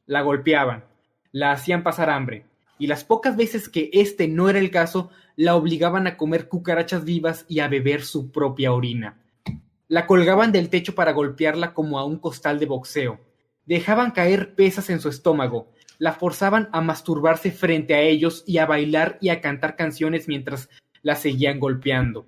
La 0.05 0.21
golpeaban, 0.21 0.85
la 1.31 1.51
hacían 1.51 1.83
pasar 1.83 2.09
hambre, 2.09 2.45
y 2.77 2.87
las 2.87 3.03
pocas 3.03 3.35
veces 3.35 3.69
que 3.69 3.89
este 3.93 4.27
no 4.27 4.49
era 4.49 4.59
el 4.59 4.71
caso, 4.71 5.09
la 5.35 5.55
obligaban 5.55 6.07
a 6.07 6.17
comer 6.17 6.47
cucarachas 6.47 7.03
vivas 7.03 7.45
y 7.47 7.59
a 7.59 7.67
beber 7.67 8.03
su 8.03 8.31
propia 8.31 8.71
orina. 8.71 9.21
La 9.87 10.07
colgaban 10.07 10.51
del 10.51 10.69
techo 10.69 10.95
para 10.95 11.11
golpearla 11.11 11.73
como 11.73 11.99
a 11.99 12.05
un 12.05 12.17
costal 12.17 12.59
de 12.59 12.65
boxeo. 12.65 13.19
Dejaban 13.65 14.11
caer 14.11 14.55
pesas 14.55 14.89
en 14.89 14.99
su 14.99 15.09
estómago, 15.09 15.71
la 15.97 16.13
forzaban 16.13 16.69
a 16.71 16.81
masturbarse 16.81 17.51
frente 17.51 17.95
a 17.95 18.01
ellos 18.01 18.43
y 18.45 18.57
a 18.57 18.65
bailar 18.65 19.17
y 19.21 19.29
a 19.29 19.41
cantar 19.41 19.75
canciones 19.75 20.27
mientras 20.27 20.69
la 21.01 21.15
seguían 21.15 21.59
golpeando. 21.59 22.25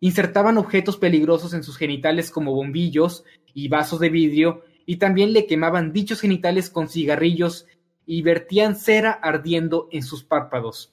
Insertaban 0.00 0.58
objetos 0.58 0.96
peligrosos 0.96 1.54
en 1.54 1.62
sus 1.62 1.76
genitales 1.76 2.30
como 2.30 2.54
bombillos 2.54 3.24
y 3.54 3.68
vasos 3.68 4.00
de 4.00 4.08
vidrio 4.08 4.64
y 4.86 4.96
también 4.96 5.32
le 5.32 5.46
quemaban 5.46 5.92
dichos 5.92 6.20
genitales 6.20 6.70
con 6.70 6.88
cigarrillos 6.88 7.66
y 8.06 8.22
vertían 8.22 8.76
cera 8.76 9.12
ardiendo 9.12 9.88
en 9.92 10.02
sus 10.02 10.24
párpados. 10.24 10.92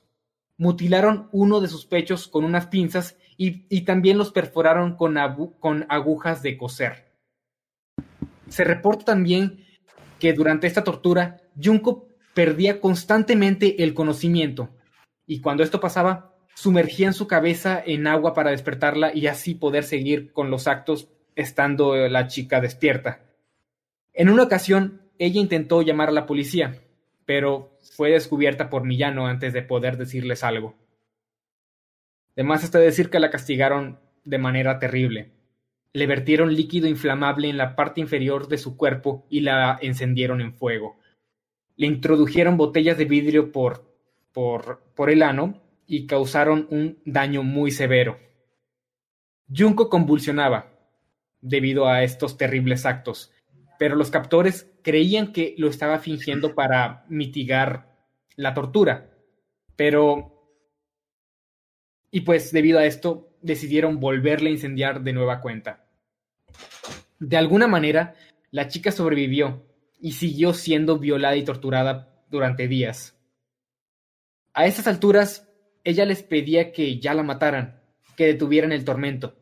Mutilaron 0.58 1.30
uno 1.32 1.62
de 1.62 1.68
sus 1.68 1.86
pechos 1.86 2.28
con 2.28 2.44
unas 2.44 2.68
pinzas 2.68 3.18
y, 3.38 3.82
también 3.82 4.18
los 4.18 4.32
perforaron 4.32 4.98
con, 4.98 5.18
agujas 5.18 6.42
de 6.42 6.58
coser. 6.58 7.14
Se 8.50 8.66
reporta 8.66 9.06
también 9.06 9.66
que 10.20 10.34
durante 10.34 10.68
esta 10.68 10.84
tortura, 10.84 11.38
Junko 11.62 12.09
perdía 12.40 12.80
constantemente 12.80 13.84
el 13.84 13.94
conocimiento, 13.94 14.70
y 15.28 15.42
cuando 15.42 15.62
esto 15.62 15.82
pasaba, 15.82 16.38
sumergían 16.56 17.14
su 17.14 17.28
cabeza 17.28 17.84
en 17.86 18.08
agua 18.08 18.34
para 18.34 18.52
despertarla 18.52 19.14
y 19.14 19.28
así 19.28 19.56
poder 19.56 19.84
seguir 19.84 20.32
con 20.32 20.50
los 20.50 20.66
actos 20.66 21.10
estando 21.36 21.98
la 22.08 22.28
chica 22.28 22.62
despierta. 22.62 23.26
En 24.14 24.30
una 24.30 24.44
ocasión, 24.44 25.02
ella 25.18 25.42
intentó 25.42 25.82
llamar 25.82 26.08
a 26.08 26.14
la 26.14 26.26
policía, 26.26 26.80
pero 27.26 27.78
fue 27.98 28.12
descubierta 28.12 28.70
por 28.70 28.86
Millano 28.86 29.28
antes 29.28 29.52
de 29.52 29.62
poder 29.62 29.98
decirles 29.98 30.42
algo. 30.46 30.76
Además 32.38 32.64
está 32.64 32.80
decir 32.80 33.10
que 33.10 33.20
la 33.20 33.32
castigaron 33.32 34.00
de 34.24 34.38
manera 34.38 34.80
terrible. 34.80 35.34
Le 35.92 36.08
vertieron 36.08 36.56
líquido 36.56 36.88
inflamable 36.88 37.50
en 37.50 37.58
la 37.58 37.76
parte 37.76 38.00
inferior 38.00 38.48
de 38.48 38.60
su 38.60 38.78
cuerpo 38.78 39.26
y 39.30 39.42
la 39.42 39.78
encendieron 39.82 40.40
en 40.40 40.54
fuego 40.54 40.99
le 41.80 41.88
introdujeron 41.88 42.58
botellas 42.58 42.98
de 42.98 43.06
vidrio 43.06 43.54
por, 43.54 43.90
por, 44.34 44.84
por 44.96 45.10
el 45.10 45.24
ano 45.24 45.62
y 45.88 46.08
causaron 46.08 46.68
un 46.72 47.00
daño 47.06 47.42
muy 47.42 47.72
severo. 47.72 48.20
Junko 49.48 49.90
convulsionaba 49.90 50.74
debido 51.40 51.88
a 51.88 52.04
estos 52.04 52.36
terribles 52.36 52.86
actos, 52.86 53.32
pero 53.80 53.96
los 53.96 54.12
captores 54.12 54.70
creían 54.84 55.32
que 55.32 55.56
lo 55.58 55.70
estaba 55.70 56.00
fingiendo 56.00 56.54
para 56.54 57.06
mitigar 57.08 57.96
la 58.36 58.54
tortura. 58.54 59.12
Pero... 59.78 60.36
Y 62.12 62.22
pues 62.22 62.52
debido 62.52 62.80
a 62.80 62.86
esto 62.86 63.38
decidieron 63.42 64.02
volverle 64.02 64.50
a 64.50 64.54
incendiar 64.54 65.02
de 65.02 65.14
nueva 65.14 65.40
cuenta. 65.40 65.86
De 67.20 67.38
alguna 67.38 67.68
manera, 67.68 68.16
la 68.52 68.68
chica 68.68 68.92
sobrevivió 68.92 69.69
y 70.00 70.14
siguió 70.14 70.54
siendo 70.54 70.98
violada 70.98 71.36
y 71.36 71.44
torturada 71.44 72.24
durante 72.30 72.68
días. 72.68 73.18
A 74.54 74.66
esas 74.66 74.88
alturas, 74.88 75.50
ella 75.84 76.06
les 76.06 76.24
pedía 76.24 76.72
que 76.72 77.00
ya 77.00 77.14
la 77.14 77.24
mataran, 77.24 77.82
que 78.16 78.26
detuvieran 78.26 78.72
el 78.72 78.86
tormento, 78.86 79.36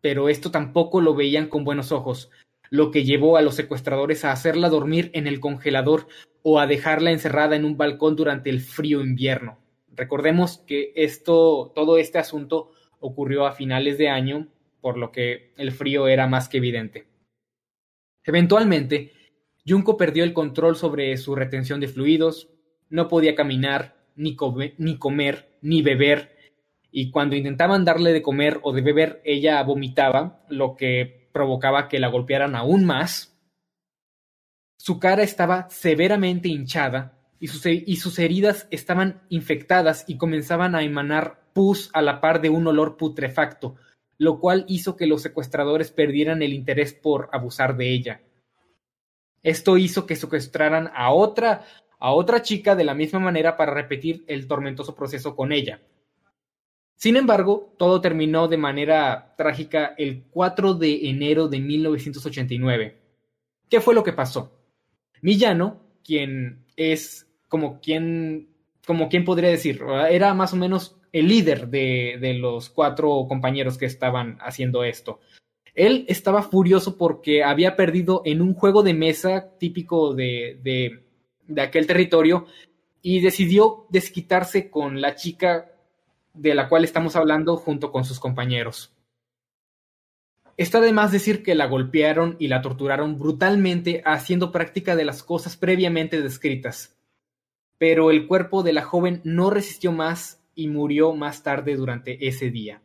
pero 0.00 0.28
esto 0.28 0.50
tampoco 0.50 1.00
lo 1.00 1.14
veían 1.14 1.48
con 1.48 1.64
buenos 1.64 1.92
ojos, 1.92 2.30
lo 2.70 2.90
que 2.90 3.04
llevó 3.04 3.36
a 3.36 3.42
los 3.42 3.54
secuestradores 3.54 4.24
a 4.24 4.32
hacerla 4.32 4.68
dormir 4.68 5.10
en 5.14 5.26
el 5.26 5.40
congelador 5.40 6.08
o 6.42 6.60
a 6.60 6.66
dejarla 6.66 7.10
encerrada 7.10 7.56
en 7.56 7.64
un 7.64 7.76
balcón 7.76 8.16
durante 8.16 8.50
el 8.50 8.60
frío 8.60 9.00
invierno. 9.00 9.58
Recordemos 9.94 10.58
que 10.58 10.92
esto, 10.94 11.72
todo 11.74 11.98
este 11.98 12.18
asunto 12.18 12.70
ocurrió 13.00 13.46
a 13.46 13.52
finales 13.52 13.98
de 13.98 14.08
año, 14.08 14.48
por 14.80 14.96
lo 14.96 15.10
que 15.10 15.52
el 15.56 15.72
frío 15.72 16.08
era 16.08 16.26
más 16.26 16.48
que 16.48 16.58
evidente. 16.58 17.06
Eventualmente, 18.24 19.12
Junko 19.68 19.96
perdió 19.96 20.24
el 20.24 20.32
control 20.32 20.76
sobre 20.76 21.16
su 21.16 21.34
retención 21.34 21.80
de 21.80 21.88
fluidos, 21.88 22.48
no 22.88 23.08
podía 23.08 23.34
caminar, 23.34 23.96
ni, 24.16 24.34
comer, 24.34 24.76
ni 25.60 25.82
beber, 25.82 26.36
y 26.90 27.10
cuando 27.10 27.36
intentaban 27.36 27.84
darle 27.84 28.12
de 28.12 28.22
comer 28.22 28.60
o 28.62 28.72
de 28.72 28.80
beber, 28.80 29.20
ella 29.24 29.62
vomitaba, 29.62 30.44
lo 30.48 30.74
que 30.74 31.28
provocaba 31.32 31.88
que 31.88 31.98
la 31.98 32.08
golpearan 32.08 32.56
aún 32.56 32.84
más. 32.84 33.38
Su 34.78 34.98
cara 34.98 35.22
estaba 35.22 35.68
severamente 35.70 36.48
hinchada 36.48 37.18
y 37.38 37.48
sus, 37.48 37.66
y 37.66 37.96
sus 37.96 38.18
heridas 38.18 38.66
estaban 38.70 39.22
infectadas 39.28 40.04
y 40.08 40.16
comenzaban 40.16 40.74
a 40.74 40.82
emanar 40.82 41.42
pus 41.52 41.90
a 41.92 42.02
la 42.02 42.20
par 42.20 42.40
de 42.40 42.48
un 42.48 42.66
olor 42.66 42.96
putrefacto, 42.96 43.76
lo 44.16 44.40
cual 44.40 44.64
hizo 44.66 44.96
que 44.96 45.06
los 45.06 45.22
secuestradores 45.22 45.92
perdieran 45.92 46.42
el 46.42 46.52
interés 46.52 46.94
por 46.94 47.28
abusar 47.32 47.76
de 47.76 47.92
ella. 47.92 48.22
Esto 49.42 49.76
hizo 49.76 50.06
que 50.06 50.16
secuestraran 50.16 50.90
a 50.94 51.10
otra, 51.12 51.64
a 51.98 52.12
otra 52.12 52.42
chica 52.42 52.74
de 52.74 52.84
la 52.84 52.94
misma 52.94 53.18
manera 53.18 53.56
para 53.56 53.74
repetir 53.74 54.24
el 54.26 54.46
tormentoso 54.46 54.94
proceso 54.94 55.36
con 55.36 55.52
ella. 55.52 55.80
Sin 56.96 57.16
embargo, 57.16 57.74
todo 57.78 58.00
terminó 58.00 58.48
de 58.48 58.56
manera 58.56 59.34
trágica 59.36 59.94
el 59.96 60.24
4 60.30 60.74
de 60.74 61.08
enero 61.08 61.46
de 61.46 61.60
1989. 61.60 62.98
¿Qué 63.70 63.80
fue 63.80 63.94
lo 63.94 64.02
que 64.02 64.12
pasó? 64.12 64.58
Millano, 65.22 65.80
quien 66.02 66.64
es 66.76 67.28
como 67.48 67.80
quien, 67.80 68.48
como 68.84 69.08
quien 69.08 69.24
podría 69.24 69.50
decir, 69.50 69.80
era 70.10 70.34
más 70.34 70.52
o 70.52 70.56
menos 70.56 70.96
el 71.12 71.28
líder 71.28 71.68
de, 71.68 72.18
de 72.20 72.34
los 72.34 72.68
cuatro 72.68 73.26
compañeros 73.28 73.78
que 73.78 73.86
estaban 73.86 74.36
haciendo 74.40 74.82
esto. 74.82 75.20
Él 75.78 76.06
estaba 76.08 76.42
furioso 76.42 76.96
porque 76.96 77.44
había 77.44 77.76
perdido 77.76 78.22
en 78.24 78.42
un 78.42 78.52
juego 78.52 78.82
de 78.82 78.94
mesa 78.94 79.56
típico 79.58 80.12
de, 80.12 80.58
de, 80.64 81.62
aquel 81.62 81.86
territorio 81.86 82.46
y 83.00 83.20
decidió 83.20 83.86
desquitarse 83.88 84.70
con 84.70 85.00
la 85.00 85.14
chica 85.14 85.70
de 86.34 86.56
la 86.56 86.68
cual 86.68 86.82
estamos 86.82 87.14
hablando 87.14 87.56
junto 87.56 87.92
con 87.92 88.04
sus 88.04 88.18
compañeros. 88.18 88.92
Está 90.56 90.80
de 90.80 90.92
más 90.92 91.12
decir 91.12 91.44
que 91.44 91.54
la 91.54 91.66
golpearon 91.66 92.34
y 92.40 92.48
la 92.48 92.60
torturaron 92.60 93.16
brutalmente 93.16 94.02
haciendo 94.04 94.50
práctica 94.50 94.96
de 94.96 95.04
las 95.04 95.22
cosas 95.22 95.56
previamente 95.56 96.20
descritas. 96.20 96.98
Pero 97.78 98.10
el 98.10 98.26
cuerpo 98.26 98.64
de 98.64 98.72
la 98.72 98.82
joven 98.82 99.20
no 99.22 99.48
resistió 99.48 99.92
más 99.92 100.42
y 100.56 100.66
murió 100.66 101.12
más 101.12 101.44
tarde 101.44 101.76
durante 101.76 102.26
ese 102.26 102.50
día. 102.50 102.82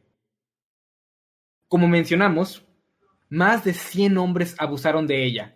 Como 1.68 1.88
mencionamos, 1.88 2.68
más 3.34 3.64
de 3.64 3.74
100 3.74 4.20
hombres 4.20 4.56
abusaron 4.60 5.08
de 5.08 5.26
ella. 5.26 5.56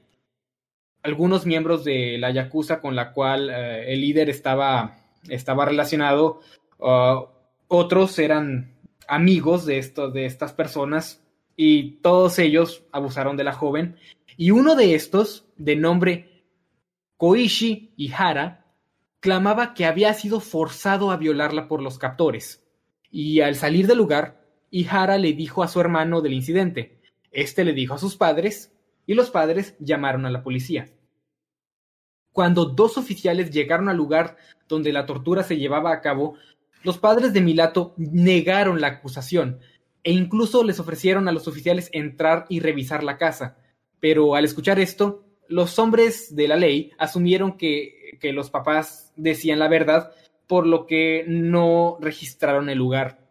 Algunos 1.04 1.46
miembros 1.46 1.84
de 1.84 2.18
la 2.18 2.32
Yakuza 2.32 2.82
con 2.82 2.96
la 2.96 3.14
cual 3.14 3.52
eh, 3.52 3.94
el 3.94 4.02
líder 4.02 4.32
estaba, 4.32 4.98
estaba 5.30 5.64
relacionado, 5.66 6.42
uh, 6.80 7.28
otros 7.68 8.18
eran 8.18 8.74
amigos 9.08 9.68
de, 9.68 9.80
de 10.12 10.26
estas 10.26 10.54
personas 10.54 11.24
y 11.56 11.98
todos 12.02 12.40
ellos 12.40 12.84
abusaron 12.92 13.38
de 13.38 13.44
la 13.44 13.54
joven 13.54 13.96
Y 14.38 14.50
uno 14.50 14.76
de 14.76 14.96
estos, 14.96 15.46
de 15.58 15.76
nombre 15.76 16.44
Koishi 17.16 17.94
Ihara, 17.96 18.66
clamaba 19.20 19.76
que 19.76 19.86
había 19.86 20.16
sido 20.16 20.40
forzado 20.40 21.12
a 21.12 21.18
violarla 21.18 21.68
por 21.68 21.84
los 21.84 22.00
captores. 22.00 22.66
Y 23.12 23.42
al 23.42 23.54
salir 23.54 23.86
del 23.86 24.00
lugar, 24.00 24.42
Ihara 24.72 25.20
le 25.20 25.34
dijo 25.34 25.62
a 25.62 25.68
su 25.68 25.80
hermano 25.80 26.22
del 26.22 26.34
incidente. 26.34 26.97
Este 27.38 27.64
le 27.64 27.74
dijo 27.74 27.94
a 27.94 28.00
sus 28.00 28.16
padres 28.16 28.74
y 29.06 29.14
los 29.14 29.30
padres 29.30 29.76
llamaron 29.78 30.26
a 30.26 30.32
la 30.32 30.42
policía. 30.42 30.90
Cuando 32.34 32.66
dos 32.66 32.98
oficiales 32.98 33.52
llegaron 33.52 33.90
al 33.90 33.98
lugar 33.98 34.38
donde 34.68 34.92
la 34.92 35.06
tortura 35.06 35.44
se 35.44 35.58
llevaba 35.58 35.94
a 35.94 36.02
cabo, 36.02 36.34
los 36.82 36.98
padres 36.98 37.34
de 37.34 37.42
Milato 37.42 37.94
negaron 37.96 38.82
la 38.82 38.88
acusación 38.88 39.60
e 40.04 40.14
incluso 40.14 40.64
les 40.64 40.80
ofrecieron 40.80 41.28
a 41.28 41.32
los 41.32 41.48
oficiales 41.48 41.92
entrar 41.94 42.48
y 42.50 42.60
revisar 42.60 43.04
la 43.04 43.20
casa. 43.20 43.56
Pero 44.00 44.34
al 44.34 44.44
escuchar 44.44 44.80
esto, 44.80 45.24
los 45.48 45.78
hombres 45.78 46.36
de 46.36 46.48
la 46.48 46.56
ley 46.56 46.92
asumieron 46.98 47.56
que, 47.56 48.18
que 48.20 48.34
los 48.34 48.50
papás 48.50 49.14
decían 49.16 49.60
la 49.60 49.68
verdad, 49.68 50.12
por 50.48 50.66
lo 50.66 50.88
que 50.88 51.24
no 51.28 52.00
registraron 52.02 52.72
el 52.72 52.80
lugar. 52.80 53.27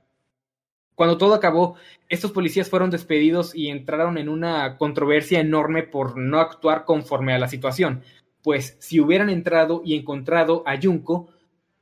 Cuando 0.97 1.19
todo 1.19 1.35
acabó, 1.35 1.77
estos 2.09 2.33
policías 2.33 2.71
fueron 2.71 2.91
despedidos 2.91 3.55
y 3.55 3.69
entraron 3.69 4.17
en 4.17 4.31
una 4.31 4.79
controversia 4.79 5.41
enorme 5.41 5.83
por 5.83 6.17
no 6.17 6.41
actuar 6.41 6.87
conforme 6.87 7.35
a 7.35 7.39
la 7.39 7.49
situación, 7.49 8.03
pues 8.43 8.77
si 8.81 8.99
hubieran 8.99 9.29
entrado 9.29 9.83
y 9.85 9.95
encontrado 9.95 10.63
a 10.67 10.81
Junko, 10.81 11.29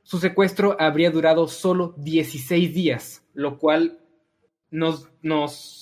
su 0.02 0.18
secuestro 0.18 0.76
habría 0.80 1.12
durado 1.12 1.46
solo 1.46 1.94
16 1.96 2.74
días, 2.74 3.24
lo 3.34 3.58
cual 3.58 4.00
nos, 4.72 5.06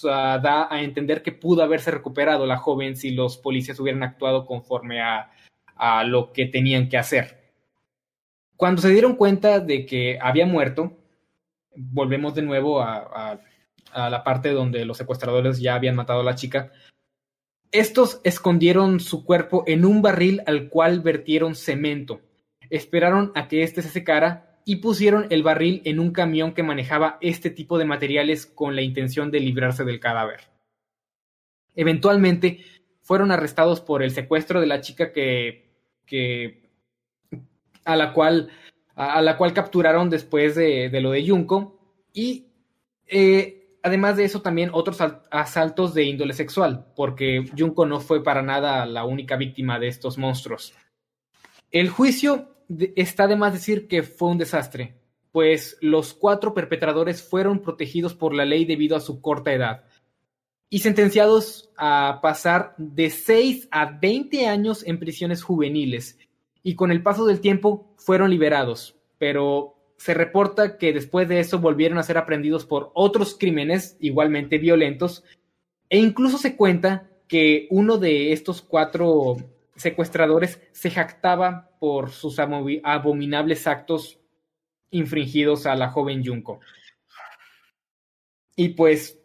uh, 0.04 0.08
da 0.08 0.68
a 0.70 0.82
entender 0.82 1.22
que 1.22 1.32
pudo 1.32 1.62
haberse 1.62 1.90
recuperado 1.90 2.44
la 2.44 2.58
joven 2.58 2.96
si 2.96 3.12
los 3.12 3.38
policías 3.38 3.80
hubieran 3.80 4.02
actuado 4.02 4.44
conforme 4.44 5.00
a 5.00 6.04
lo 6.04 6.32
que 6.34 6.46
tenían 6.46 6.90
que 6.90 6.98
hacer. 6.98 7.42
Cuando 8.56 8.82
se 8.82 8.90
dieron 8.90 9.16
cuenta 9.16 9.58
de 9.58 9.86
que 9.86 10.18
había 10.20 10.46
muerto, 10.46 11.01
volvemos 11.74 12.34
de 12.34 12.42
nuevo 12.42 12.80
a, 12.80 13.40
la 13.94 14.24
parte 14.24 14.50
donde 14.50 14.84
los 14.84 14.96
secuestradores 14.96 15.60
ya 15.60 15.74
habían 15.74 15.96
matado 15.96 16.20
a 16.20 16.24
la 16.24 16.34
chica. 16.34 16.72
Estos 17.70 18.20
escondieron 18.24 19.00
su 19.00 19.24
cuerpo 19.24 19.64
en 19.66 19.84
un 19.84 20.02
barril 20.02 20.42
al 20.46 20.68
cual 20.68 21.00
vertieron 21.00 21.54
cemento. 21.54 22.20
Esperaron 22.70 23.32
a 23.34 23.48
que 23.48 23.62
éste 23.62 23.82
se 23.82 23.88
secara 23.88 24.60
y 24.64 24.76
pusieron 24.76 25.26
el 25.30 25.42
barril 25.42 25.82
en 25.84 25.98
un 25.98 26.12
camión 26.12 26.54
que 26.54 26.62
manejaba 26.62 27.18
este 27.20 27.50
tipo 27.50 27.78
de 27.78 27.84
materiales 27.84 28.46
con 28.46 28.76
la 28.76 28.82
intención 28.82 29.30
de 29.30 29.40
librarse 29.40 29.84
del 29.84 30.00
cadáver. 30.00 30.40
Eventualmente 31.74 32.64
fueron 33.02 33.30
arrestados 33.30 33.80
por 33.80 34.02
el 34.02 34.12
secuestro 34.12 34.60
de 34.60 34.66
la 34.66 34.80
chica 34.80 35.12
que, 35.12 35.70
que 36.06 36.62
a 37.84 37.96
la 37.96 38.12
cual 38.12 38.50
a, 39.10 39.22
la 39.22 39.36
cual 39.36 39.52
capturaron 39.52 40.10
después 40.10 40.54
de, 40.54 40.88
lo 41.00 41.10
de 41.10 41.26
Junko 41.26 41.78
y 42.12 42.46
eh, 43.06 43.76
además 43.82 44.16
de 44.16 44.24
eso 44.24 44.42
también 44.42 44.70
otros 44.72 44.98
asaltos 45.30 45.94
de 45.94 46.04
índole 46.04 46.34
sexual 46.34 46.86
porque 46.94 47.44
Junko 47.56 47.86
no 47.86 48.00
fue 48.00 48.22
para 48.22 48.42
nada 48.42 48.86
la 48.86 49.04
única 49.04 49.36
víctima 49.36 49.78
de 49.78 49.88
estos 49.88 50.18
monstruos. 50.18 50.74
El 51.70 51.88
juicio 51.88 52.48
está 52.96 53.26
de 53.26 53.36
más 53.36 53.52
decir 53.52 53.88
que 53.88 54.02
fue 54.02 54.28
un 54.28 54.38
desastre, 54.38 54.94
pues 55.32 55.76
los 55.80 56.14
cuatro 56.14 56.54
perpetradores 56.54 57.22
fueron 57.22 57.60
protegidos 57.60 58.14
por 58.14 58.34
la 58.34 58.44
ley 58.44 58.64
debido 58.64 58.96
a 58.96 59.00
su 59.00 59.20
corta 59.20 59.52
edad 59.52 59.84
y 60.68 60.78
sentenciados 60.78 61.70
a 61.76 62.20
pasar 62.22 62.74
de 62.78 63.10
6 63.10 63.68
a 63.70 63.98
20 63.98 64.46
años 64.46 64.86
en 64.86 64.98
prisiones 64.98 65.42
juveniles 65.42 66.18
y 66.62 66.74
con 66.74 66.90
el 66.92 67.02
paso 67.02 67.26
del 67.26 67.40
tiempo 67.40 67.92
fueron 67.96 68.30
liberados, 68.30 68.96
pero 69.18 69.76
se 69.96 70.14
reporta 70.14 70.78
que 70.78 70.92
después 70.92 71.28
de 71.28 71.40
eso 71.40 71.58
volvieron 71.58 71.98
a 71.98 72.02
ser 72.02 72.18
aprendidos 72.18 72.66
por 72.66 72.90
otros 72.94 73.36
crímenes 73.38 73.96
igualmente 74.00 74.58
violentos 74.58 75.24
e 75.88 75.98
incluso 75.98 76.38
se 76.38 76.56
cuenta 76.56 77.08
que 77.28 77.66
uno 77.70 77.98
de 77.98 78.32
estos 78.32 78.62
cuatro 78.62 79.36
secuestradores 79.76 80.60
se 80.72 80.90
jactaba 80.90 81.70
por 81.78 82.10
sus 82.10 82.38
abominables 82.38 83.66
actos 83.66 84.18
infringidos 84.90 85.66
a 85.66 85.74
la 85.74 85.88
joven 85.88 86.24
Junko. 86.24 86.60
Y 88.54 88.70
pues, 88.70 89.18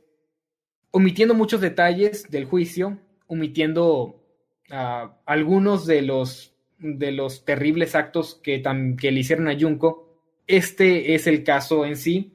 omitiendo 0.91 1.33
muchos 1.33 1.61
detalles 1.61 2.29
del 2.29 2.45
juicio, 2.45 2.97
omitiendo 3.27 4.23
uh, 4.71 5.09
algunos 5.25 5.85
de 5.85 6.01
los 6.01 6.53
de 6.79 7.11
los 7.11 7.45
terribles 7.45 7.95
actos 7.95 8.35
que, 8.35 8.61
que 8.99 9.11
le 9.11 9.19
hicieron 9.19 9.47
a 9.47 9.59
Junko. 9.59 10.21
Este 10.45 11.15
es 11.15 11.27
el 11.27 11.43
caso 11.43 11.85
en 11.85 11.95
sí. 11.97 12.33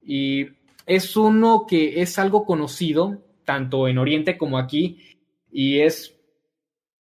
Y 0.00 0.48
es 0.86 1.16
uno 1.16 1.66
que 1.68 2.00
es 2.00 2.18
algo 2.18 2.44
conocido, 2.44 3.22
tanto 3.44 3.88
en 3.88 3.98
Oriente 3.98 4.38
como 4.38 4.58
aquí, 4.58 5.18
y 5.50 5.80
es, 5.80 6.16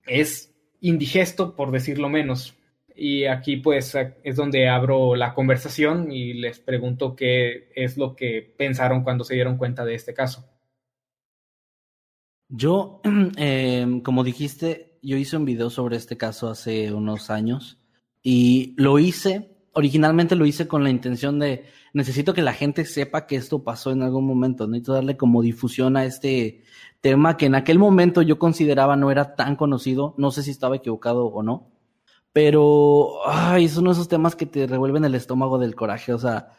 es 0.07 0.55
indigesto, 0.81 1.55
por 1.55 1.71
decirlo 1.71 2.09
menos. 2.09 2.55
Y 2.97 3.27
aquí 3.27 3.57
pues 3.57 3.95
es 4.25 4.37
donde 4.37 4.69
abro 4.69 5.15
la 5.15 5.33
conversación 5.33 6.11
y 6.11 6.33
les 6.33 6.59
pregunto 6.59 7.15
qué 7.15 7.71
es 7.77 7.97
lo 7.97 8.17
que 8.17 8.55
pensaron 8.57 9.05
cuando 9.05 9.23
se 9.23 9.35
dieron 9.35 9.57
cuenta 9.57 9.85
de 9.85 9.95
este 9.95 10.15
caso. 10.15 10.49
Yo, 12.49 13.01
eh, 13.37 14.01
como 14.03 14.25
dijiste, 14.25 14.88
yo 15.09 15.17
hice 15.17 15.39
un 15.39 15.47
video 15.47 15.71
sobre 15.71 15.97
este 15.97 16.19
caso 16.19 16.51
hace 16.51 16.93
unos 16.93 17.31
años 17.31 17.79
y 18.23 18.75
lo 18.77 18.99
hice, 18.99 19.57
originalmente 19.73 20.37
lo 20.37 20.45
hice 20.45 20.69
con 20.69 20.85
la 20.85 20.91
intención 20.91 21.39
de, 21.39 21.65
necesito 21.95 22.35
que 22.35 22.43
la 22.43 22.53
gente 22.53 22.85
sepa 22.85 23.27
que 23.27 23.37
esto 23.37 23.65
pasó 23.65 23.91
en 23.91 24.03
algún 24.03 24.27
momento, 24.27 24.67
necesito 24.67 24.93
darle 24.93 25.17
como 25.17 25.41
difusión 25.41 25.97
a 25.97 26.05
este 26.05 26.63
tema 27.01 27.39
que 27.39 27.47
en 27.47 27.55
aquel 27.55 27.79
momento 27.79 28.21
yo 28.21 28.39
consideraba 28.39 28.97
no 28.97 29.11
era 29.11 29.35
tan 29.35 29.57
conocido, 29.57 30.15
no 30.19 30.31
sé 30.31 30.43
si 30.43 30.51
estaba 30.51 30.77
equivocado 30.77 31.25
o 31.25 31.43
no, 31.43 31.71
pero 32.35 33.27
ay, 33.27 33.65
es 33.65 33.79
uno 33.79 33.91
de 33.91 33.95
esos 33.95 34.09
temas 34.09 34.37
que 34.37 34.45
te 34.45 34.67
revuelven 34.67 35.07
el 35.07 35.15
estómago 35.15 35.59
del 35.59 35.75
coraje, 35.75 36.13
o 36.13 36.19
sea, 36.19 36.51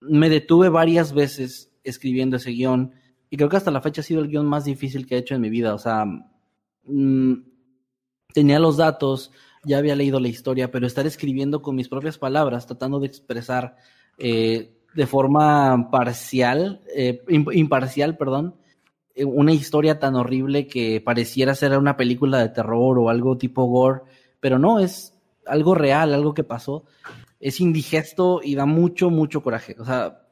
me 0.00 0.30
detuve 0.30 0.70
varias 0.70 1.12
veces 1.12 1.70
escribiendo 1.84 2.38
ese 2.38 2.52
guion 2.52 2.94
y 3.28 3.36
creo 3.36 3.50
que 3.50 3.58
hasta 3.58 3.70
la 3.70 3.82
fecha 3.82 4.00
ha 4.00 4.04
sido 4.04 4.22
el 4.22 4.28
guion 4.28 4.46
más 4.46 4.64
difícil 4.64 5.06
que 5.06 5.16
he 5.16 5.18
hecho 5.18 5.34
en 5.34 5.42
mi 5.42 5.50
vida, 5.50 5.74
o 5.74 5.78
sea, 5.78 6.06
mmm, 6.86 7.51
tenía 8.32 8.58
los 8.58 8.76
datos, 8.76 9.30
ya 9.64 9.78
había 9.78 9.96
leído 9.96 10.18
la 10.20 10.28
historia, 10.28 10.70
pero 10.70 10.86
estar 10.86 11.06
escribiendo 11.06 11.62
con 11.62 11.76
mis 11.76 11.88
propias 11.88 12.18
palabras, 12.18 12.66
tratando 12.66 13.00
de 13.00 13.06
expresar 13.06 13.76
eh, 14.18 14.72
de 14.94 15.06
forma 15.06 15.90
parcial, 15.90 16.80
eh, 16.94 17.22
imparcial, 17.28 18.16
perdón, 18.16 18.56
eh, 19.14 19.24
una 19.24 19.52
historia 19.52 19.98
tan 19.98 20.14
horrible 20.16 20.66
que 20.66 21.00
pareciera 21.00 21.54
ser 21.54 21.76
una 21.78 21.96
película 21.96 22.38
de 22.38 22.48
terror 22.48 22.98
o 22.98 23.08
algo 23.08 23.38
tipo 23.38 23.64
gore, 23.66 24.02
pero 24.40 24.58
no, 24.58 24.80
es 24.80 25.14
algo 25.46 25.74
real, 25.74 26.14
algo 26.14 26.34
que 26.34 26.44
pasó. 26.44 26.84
Es 27.40 27.60
indigesto 27.60 28.40
y 28.42 28.54
da 28.54 28.66
mucho, 28.66 29.10
mucho 29.10 29.42
coraje. 29.42 29.76
O 29.78 29.84
sea, 29.84 30.22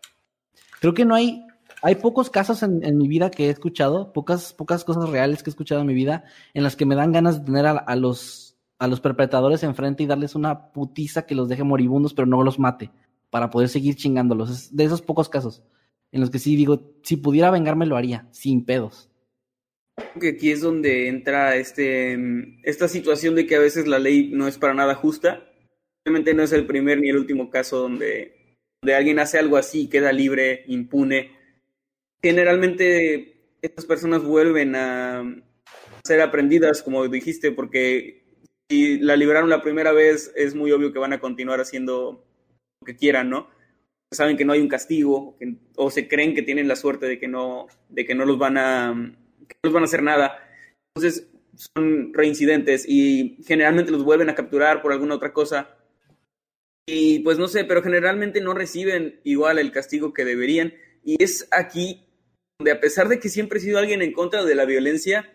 creo 0.80 0.94
que 0.94 1.04
no 1.04 1.14
hay 1.14 1.44
hay 1.82 1.94
pocos 1.96 2.30
casos 2.30 2.62
en, 2.62 2.98
mi 2.98 3.08
vida 3.08 3.30
que 3.30 3.46
he 3.46 3.50
escuchado, 3.50 4.12
pocas, 4.12 4.52
pocas 4.52 4.84
cosas 4.84 5.08
reales 5.08 5.42
que 5.42 5.50
he 5.50 5.52
escuchado 5.52 5.80
en 5.80 5.86
mi 5.86 5.94
vida, 5.94 6.24
en 6.54 6.62
las 6.62 6.76
que 6.76 6.86
me 6.86 6.94
dan 6.94 7.12
ganas 7.12 7.40
de 7.40 7.46
tener 7.46 7.66
a, 7.66 7.96
los, 7.96 8.56
a 8.78 8.86
los 8.86 9.00
perpetradores 9.00 9.62
enfrente 9.62 10.02
y 10.02 10.06
darles 10.06 10.34
una 10.34 10.72
putiza 10.72 11.26
que 11.26 11.34
los 11.34 11.48
deje 11.48 11.64
moribundos, 11.64 12.12
pero 12.12 12.26
no 12.26 12.42
los 12.42 12.58
mate, 12.58 12.90
para 13.30 13.50
poder 13.50 13.68
seguir 13.68 13.96
chingándolos. 13.96 14.50
Es 14.50 14.76
de 14.76 14.84
esos 14.84 15.02
pocos 15.02 15.28
casos 15.28 15.62
en 16.12 16.20
los 16.20 16.30
que 16.30 16.38
sí 16.38 16.56
digo, 16.56 16.92
si 17.02 17.16
pudiera 17.16 17.50
vengarme 17.50 17.86
lo 17.86 17.96
haría, 17.96 18.28
sin 18.32 18.64
pedos. 18.64 19.08
Que 20.20 20.30
aquí 20.30 20.50
es 20.50 20.60
donde 20.60 21.08
entra 21.08 21.56
este, 21.56 22.18
esta 22.62 22.88
situación 22.88 23.34
de 23.34 23.46
que 23.46 23.56
a 23.56 23.60
veces 23.60 23.86
la 23.86 23.98
ley 23.98 24.30
no 24.32 24.48
es 24.48 24.58
para 24.58 24.74
nada 24.74 24.94
justa. 24.94 25.46
Obviamente 26.04 26.34
no 26.34 26.42
es 26.42 26.52
el 26.52 26.66
primer 26.66 27.00
ni 27.00 27.10
el 27.10 27.18
último 27.18 27.50
caso 27.50 27.78
donde, 27.78 28.56
donde 28.82 28.94
alguien 28.94 29.18
hace 29.18 29.38
algo 29.38 29.56
así 29.56 29.82
y 29.82 29.88
queda 29.88 30.10
libre, 30.10 30.64
impune 30.66 31.39
generalmente 32.22 33.36
estas 33.62 33.86
personas 33.86 34.22
vuelven 34.22 34.74
a 34.76 35.42
ser 36.04 36.20
aprendidas, 36.20 36.82
como 36.82 37.06
dijiste, 37.08 37.52
porque 37.52 38.24
si 38.68 38.98
la 38.98 39.16
liberaron 39.16 39.50
la 39.50 39.62
primera 39.62 39.92
vez, 39.92 40.32
es 40.36 40.54
muy 40.54 40.72
obvio 40.72 40.92
que 40.92 40.98
van 40.98 41.12
a 41.12 41.20
continuar 41.20 41.60
haciendo 41.60 42.24
lo 42.80 42.86
que 42.86 42.96
quieran, 42.96 43.30
¿no? 43.30 43.48
Saben 44.12 44.36
que 44.36 44.44
no 44.44 44.52
hay 44.52 44.60
un 44.60 44.68
castigo, 44.68 45.36
o 45.76 45.90
se 45.90 46.08
creen 46.08 46.34
que 46.34 46.42
tienen 46.42 46.68
la 46.68 46.76
suerte 46.76 47.06
de 47.06 47.18
que 47.18 47.28
no, 47.28 47.66
de 47.88 48.04
que 48.04 48.14
no 48.14 48.24
los 48.24 48.38
van 48.38 48.58
a, 48.58 49.14
que 49.46 49.54
no 49.62 49.68
los 49.68 49.72
van 49.72 49.82
a 49.82 49.86
hacer 49.86 50.02
nada. 50.02 50.38
Entonces 50.94 51.28
son 51.74 52.12
reincidentes 52.14 52.88
y 52.88 53.38
generalmente 53.46 53.92
los 53.92 54.04
vuelven 54.04 54.30
a 54.30 54.34
capturar 54.34 54.82
por 54.82 54.92
alguna 54.92 55.14
otra 55.14 55.32
cosa. 55.32 55.76
Y 56.86 57.20
pues 57.20 57.38
no 57.38 57.46
sé, 57.46 57.64
pero 57.64 57.82
generalmente 57.82 58.40
no 58.40 58.54
reciben 58.54 59.20
igual 59.22 59.58
el 59.58 59.70
castigo 59.70 60.12
que 60.12 60.24
deberían. 60.24 60.74
Y 61.04 61.22
es 61.22 61.46
aquí 61.52 62.09
donde 62.60 62.72
a 62.72 62.80
pesar 62.80 63.08
de 63.08 63.18
que 63.18 63.30
siempre 63.30 63.58
he 63.58 63.62
sido 63.62 63.78
alguien 63.78 64.02
en 64.02 64.12
contra 64.12 64.44
de 64.44 64.54
la 64.54 64.66
violencia, 64.66 65.32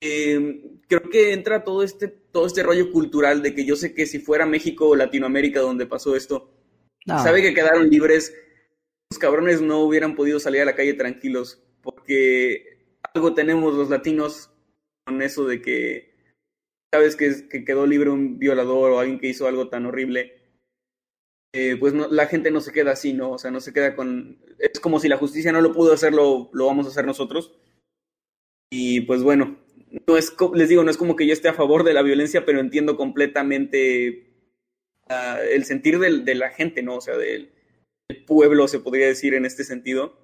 eh, 0.00 0.62
creo 0.86 1.02
que 1.10 1.32
entra 1.32 1.64
todo 1.64 1.82
este, 1.82 2.06
todo 2.06 2.46
este 2.46 2.62
rollo 2.62 2.92
cultural 2.92 3.42
de 3.42 3.56
que 3.56 3.64
yo 3.64 3.74
sé 3.74 3.92
que 3.92 4.06
si 4.06 4.20
fuera 4.20 4.46
México 4.46 4.88
o 4.88 4.94
Latinoamérica 4.94 5.58
donde 5.58 5.86
pasó 5.86 6.14
esto, 6.14 6.54
No. 7.06 7.20
sabe 7.20 7.42
que 7.42 7.54
quedaron 7.54 7.90
libres, 7.90 8.32
los 9.10 9.18
cabrones 9.18 9.60
no 9.60 9.80
hubieran 9.80 10.14
podido 10.14 10.38
salir 10.38 10.60
a 10.60 10.64
la 10.64 10.76
calle 10.76 10.94
tranquilos, 10.94 11.60
porque 11.82 12.78
algo 13.12 13.34
tenemos 13.34 13.74
los 13.74 13.90
latinos 13.90 14.52
con 15.04 15.20
eso 15.22 15.44
de 15.44 15.60
que 15.60 16.14
sabes 16.94 17.16
que, 17.16 17.48
que 17.48 17.64
quedó 17.64 17.84
libre 17.84 18.10
un 18.10 18.38
violador 18.38 18.92
o 18.92 19.00
alguien 19.00 19.18
que 19.18 19.26
hizo 19.26 19.48
algo 19.48 19.68
tan 19.68 19.86
horrible. 19.86 20.37
Eh, 21.54 21.76
pues 21.78 21.94
no, 21.94 22.08
la 22.08 22.26
gente 22.26 22.50
no 22.50 22.60
se 22.60 22.72
queda 22.72 22.92
así, 22.92 23.12
¿no? 23.14 23.32
O 23.32 23.38
sea, 23.38 23.50
no 23.50 23.60
se 23.60 23.72
queda 23.72 23.96
con... 23.96 24.38
Es 24.58 24.80
como 24.80 25.00
si 25.00 25.08
la 25.08 25.16
justicia 25.16 25.52
no 25.52 25.60
lo 25.60 25.72
pudo 25.72 25.92
hacer, 25.92 26.12
lo, 26.12 26.50
lo 26.52 26.66
vamos 26.66 26.86
a 26.86 26.90
hacer 26.90 27.06
nosotros. 27.06 27.58
Y 28.70 29.02
pues 29.02 29.22
bueno, 29.22 29.58
no 30.06 30.16
es, 30.16 30.34
les 30.54 30.68
digo, 30.68 30.84
no 30.84 30.90
es 30.90 30.96
como 30.98 31.16
que 31.16 31.26
yo 31.26 31.32
esté 31.32 31.48
a 31.48 31.54
favor 31.54 31.84
de 31.84 31.94
la 31.94 32.02
violencia, 32.02 32.44
pero 32.44 32.60
entiendo 32.60 32.96
completamente 32.96 34.26
ah, 35.08 35.38
el 35.50 35.64
sentir 35.64 35.98
del- 35.98 36.24
de 36.24 36.34
la 36.34 36.50
gente, 36.50 36.82
¿no? 36.82 36.96
O 36.96 37.00
sea, 37.00 37.16
del, 37.16 37.50
pueblo, 38.26 38.68
se 38.68 38.80
podría 38.80 39.06
decir 39.06 39.34
en 39.34 39.44
este 39.44 39.64
sentido. 39.64 40.18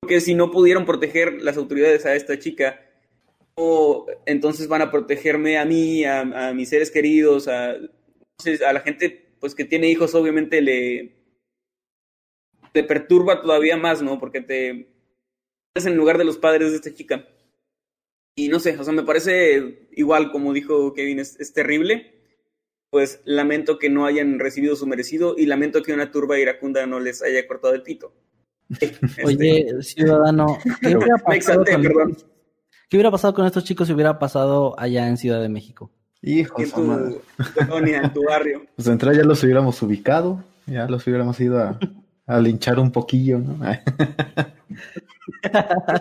Porque 0.00 0.20
si 0.20 0.34
no 0.34 0.50
pudieron 0.50 0.84
proteger 0.84 1.42
las 1.42 1.56
autoridades 1.56 2.06
a 2.06 2.14
esta 2.14 2.38
chica, 2.38 2.80
¿cómo 3.54 4.06
entonces 4.26 4.68
van 4.68 4.82
a 4.82 4.90
protegerme 4.90 5.58
a 5.58 5.64
mí, 5.64 6.04
a, 6.04 6.20
a 6.48 6.52
mis 6.54 6.68
seres 6.68 6.90
queridos, 6.90 7.48
a, 7.48 7.70
a 7.70 8.72
la 8.72 8.80
gente 8.80 9.23
pues 9.44 9.54
que 9.54 9.66
tiene 9.66 9.90
hijos, 9.90 10.14
obviamente 10.14 10.62
le, 10.62 11.12
le 12.72 12.84
perturba 12.84 13.42
todavía 13.42 13.76
más, 13.76 14.00
¿no? 14.00 14.18
Porque 14.18 14.40
te 14.40 14.88
pones 15.70 15.84
en 15.86 15.98
lugar 15.98 16.16
de 16.16 16.24
los 16.24 16.38
padres 16.38 16.70
de 16.70 16.76
esta 16.76 16.94
chica. 16.94 17.28
Y 18.34 18.48
no 18.48 18.58
sé, 18.58 18.78
o 18.78 18.82
sea, 18.82 18.94
me 18.94 19.02
parece 19.02 19.86
igual, 19.92 20.32
como 20.32 20.54
dijo 20.54 20.94
Kevin, 20.94 21.18
es, 21.18 21.38
es 21.38 21.52
terrible. 21.52 22.22
Pues 22.88 23.20
lamento 23.26 23.78
que 23.78 23.90
no 23.90 24.06
hayan 24.06 24.38
recibido 24.38 24.76
su 24.76 24.86
merecido 24.86 25.34
y 25.36 25.44
lamento 25.44 25.82
que 25.82 25.92
una 25.92 26.10
turba 26.10 26.38
iracunda 26.38 26.86
no 26.86 26.98
les 26.98 27.20
haya 27.20 27.46
cortado 27.46 27.74
el 27.74 27.82
pito. 27.82 28.14
Este, 28.80 29.24
Oye, 29.26 29.82
ciudadano, 29.82 30.58
¿qué 30.80 30.96
hubiera, 30.96 31.16
me 31.28 31.36
pasado 31.36 31.64
exalté, 31.64 31.92
con. 31.92 32.16
¿qué 32.88 32.96
hubiera 32.96 33.10
pasado 33.10 33.34
con 33.34 33.44
estos 33.44 33.64
chicos 33.64 33.88
si 33.88 33.92
hubiera 33.92 34.18
pasado 34.18 34.74
allá 34.80 35.06
en 35.06 35.18
Ciudad 35.18 35.42
de 35.42 35.50
México? 35.50 35.92
Hijo, 36.26 36.62
En 36.62 36.86
madre. 36.86 37.16
tu, 37.36 37.66
colonia, 37.66 38.00
en 38.02 38.12
tu 38.12 38.24
barrio. 38.24 38.62
Pues 38.76 38.86
de 38.86 38.92
entrada 38.92 39.16
ya 39.16 39.24
los 39.24 39.42
hubiéramos 39.44 39.80
ubicado, 39.82 40.42
ya 40.66 40.86
los 40.88 41.06
hubiéramos 41.06 41.38
ido 41.40 41.58
a, 41.62 41.78
a 42.26 42.40
linchar 42.40 42.78
un 42.78 42.90
poquillo, 42.90 43.38
¿no? 43.38 43.58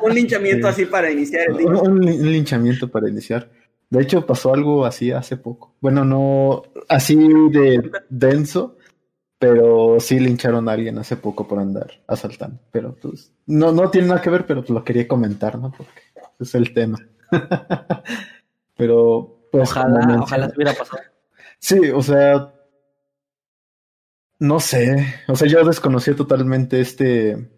Un 0.02 0.14
linchamiento 0.16 0.68
Sí. 0.68 0.74
así 0.74 0.86
para 0.86 1.12
iniciar 1.12 1.50
el 1.50 1.58
día. 1.58 1.68
un, 1.68 1.78
un 1.78 2.02
linchamiento 2.32 2.88
para 2.90 3.10
iniciar. 3.10 3.50
De 3.90 4.02
hecho, 4.02 4.26
pasó 4.26 4.54
algo 4.54 4.86
así 4.86 5.12
hace 5.12 5.38
poco. 5.38 5.76
Bueno, 5.82 6.04
no 6.04 6.64
así 6.90 7.16
de 7.52 7.92
denso, 8.10 8.78
pero 9.38 9.98
sí 10.00 10.20
lincharon 10.20 10.68
a 10.68 10.72
alguien 10.72 10.98
hace 10.98 11.16
poco 11.18 11.48
por 11.48 11.60
andar 11.60 11.92
asaltando. 12.08 12.60
Pero 12.72 12.96
pues, 12.96 13.32
no, 13.46 13.72
no 13.72 13.90
tiene 13.92 14.08
nada 14.08 14.22
que 14.22 14.30
ver, 14.30 14.46
pero 14.46 14.62
pues 14.62 14.72
lo 14.72 14.84
quería 14.84 15.08
comentar, 15.08 15.60
¿no? 15.60 15.72
Porque 15.72 15.92
es 16.40 16.56
el 16.56 16.74
tema. 16.74 16.98
pero, 18.78 19.33
pues. 19.54 19.70
Ojalá, 19.70 20.20
ojalá 20.20 20.50
se 20.50 20.56
hubiera 20.56 20.74
pasado. 20.74 21.04
Sí, 21.60 21.92
o 21.92 22.02
sea, 22.02 22.52
no 24.40 24.60
sé, 24.60 25.16
o 25.28 25.36
sea, 25.36 25.48
yo 25.48 25.64
desconocía 25.64 26.16
totalmente 26.16 26.82
este, 26.82 27.50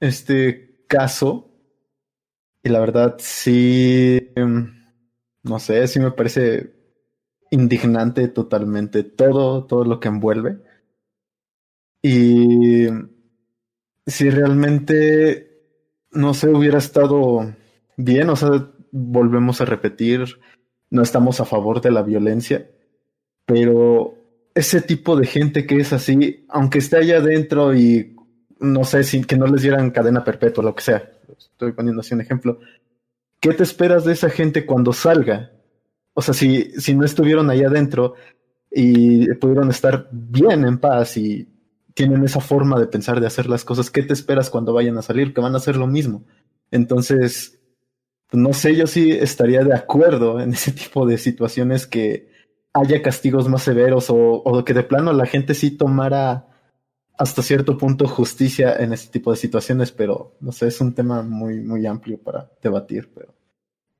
este 0.00 0.86
caso 0.88 1.50
y 2.62 2.70
la 2.70 2.80
verdad 2.80 3.16
sí, 3.18 4.32
em, 4.34 4.72
no 5.42 5.58
sé, 5.58 5.86
sí 5.88 6.00
me 6.00 6.10
parece 6.10 6.72
indignante 7.50 8.28
totalmente 8.28 9.04
todo, 9.04 9.66
todo 9.66 9.84
lo 9.84 10.00
que 10.00 10.08
envuelve 10.08 10.58
y 12.02 12.88
si 14.06 14.30
realmente, 14.30 15.50
no 16.12 16.34
sé, 16.34 16.48
hubiera 16.48 16.78
estado 16.78 17.54
bien, 17.96 18.30
o 18.30 18.36
sea, 18.36 18.70
volvemos 18.92 19.60
a 19.60 19.64
repetir, 19.64 20.24
no 20.94 21.02
estamos 21.02 21.40
a 21.40 21.44
favor 21.44 21.80
de 21.80 21.90
la 21.90 22.02
violencia 22.02 22.66
pero 23.46 24.14
ese 24.54 24.80
tipo 24.80 25.16
de 25.16 25.26
gente 25.26 25.66
que 25.66 25.76
es 25.76 25.92
así, 25.92 26.46
aunque 26.48 26.78
esté 26.78 26.98
allá 26.98 27.18
adentro 27.18 27.74
y 27.74 28.16
no 28.60 28.84
sé, 28.84 29.04
sin 29.04 29.24
que 29.24 29.36
no 29.36 29.46
les 29.46 29.62
dieran 29.62 29.90
cadena 29.90 30.24
perpetua, 30.24 30.64
lo 30.64 30.74
que 30.74 30.82
sea, 30.82 31.10
estoy 31.36 31.72
poniendo 31.72 32.00
así 32.00 32.14
un 32.14 32.20
ejemplo, 32.20 32.60
¿qué 33.40 33.52
te 33.52 33.62
esperas 33.62 34.04
de 34.04 34.12
esa 34.12 34.30
gente 34.30 34.64
cuando 34.64 34.92
salga? 34.92 35.50
O 36.14 36.22
sea, 36.22 36.32
si, 36.32 36.70
si 36.80 36.94
no 36.94 37.04
estuvieron 37.04 37.50
ahí 37.50 37.64
adentro 37.64 38.14
y 38.70 39.32
pudieron 39.34 39.70
estar 39.70 40.08
bien 40.10 40.64
en 40.64 40.78
paz 40.78 41.16
y 41.16 41.48
tienen 41.92 42.24
esa 42.24 42.40
forma 42.40 42.78
de 42.78 42.86
pensar, 42.86 43.20
de 43.20 43.26
hacer 43.26 43.48
las 43.48 43.64
cosas, 43.64 43.90
¿qué 43.90 44.02
te 44.02 44.12
esperas 44.12 44.50
cuando 44.50 44.72
vayan 44.72 44.96
a 44.96 45.02
salir? 45.02 45.34
Que 45.34 45.40
van 45.40 45.54
a 45.54 45.58
hacer 45.58 45.76
lo 45.76 45.86
mismo. 45.86 46.24
Entonces, 46.70 47.53
no 48.34 48.52
sé, 48.52 48.74
yo 48.76 48.86
sí 48.86 49.10
estaría 49.12 49.62
de 49.64 49.74
acuerdo 49.74 50.40
en 50.40 50.52
ese 50.52 50.72
tipo 50.72 51.06
de 51.06 51.18
situaciones 51.18 51.86
que 51.86 52.28
haya 52.72 53.02
castigos 53.02 53.48
más 53.48 53.62
severos 53.62 54.10
o, 54.10 54.16
o 54.16 54.64
que 54.64 54.74
de 54.74 54.82
plano 54.82 55.12
la 55.12 55.26
gente 55.26 55.54
sí 55.54 55.70
tomara 55.70 56.46
hasta 57.16 57.42
cierto 57.42 57.78
punto 57.78 58.08
justicia 58.08 58.74
en 58.76 58.92
ese 58.92 59.08
tipo 59.10 59.30
de 59.30 59.36
situaciones, 59.36 59.92
pero 59.92 60.36
no 60.40 60.50
sé, 60.50 60.66
es 60.66 60.80
un 60.80 60.94
tema 60.94 61.22
muy, 61.22 61.60
muy 61.60 61.86
amplio 61.86 62.18
para 62.18 62.50
debatir, 62.62 63.08
pero 63.14 63.32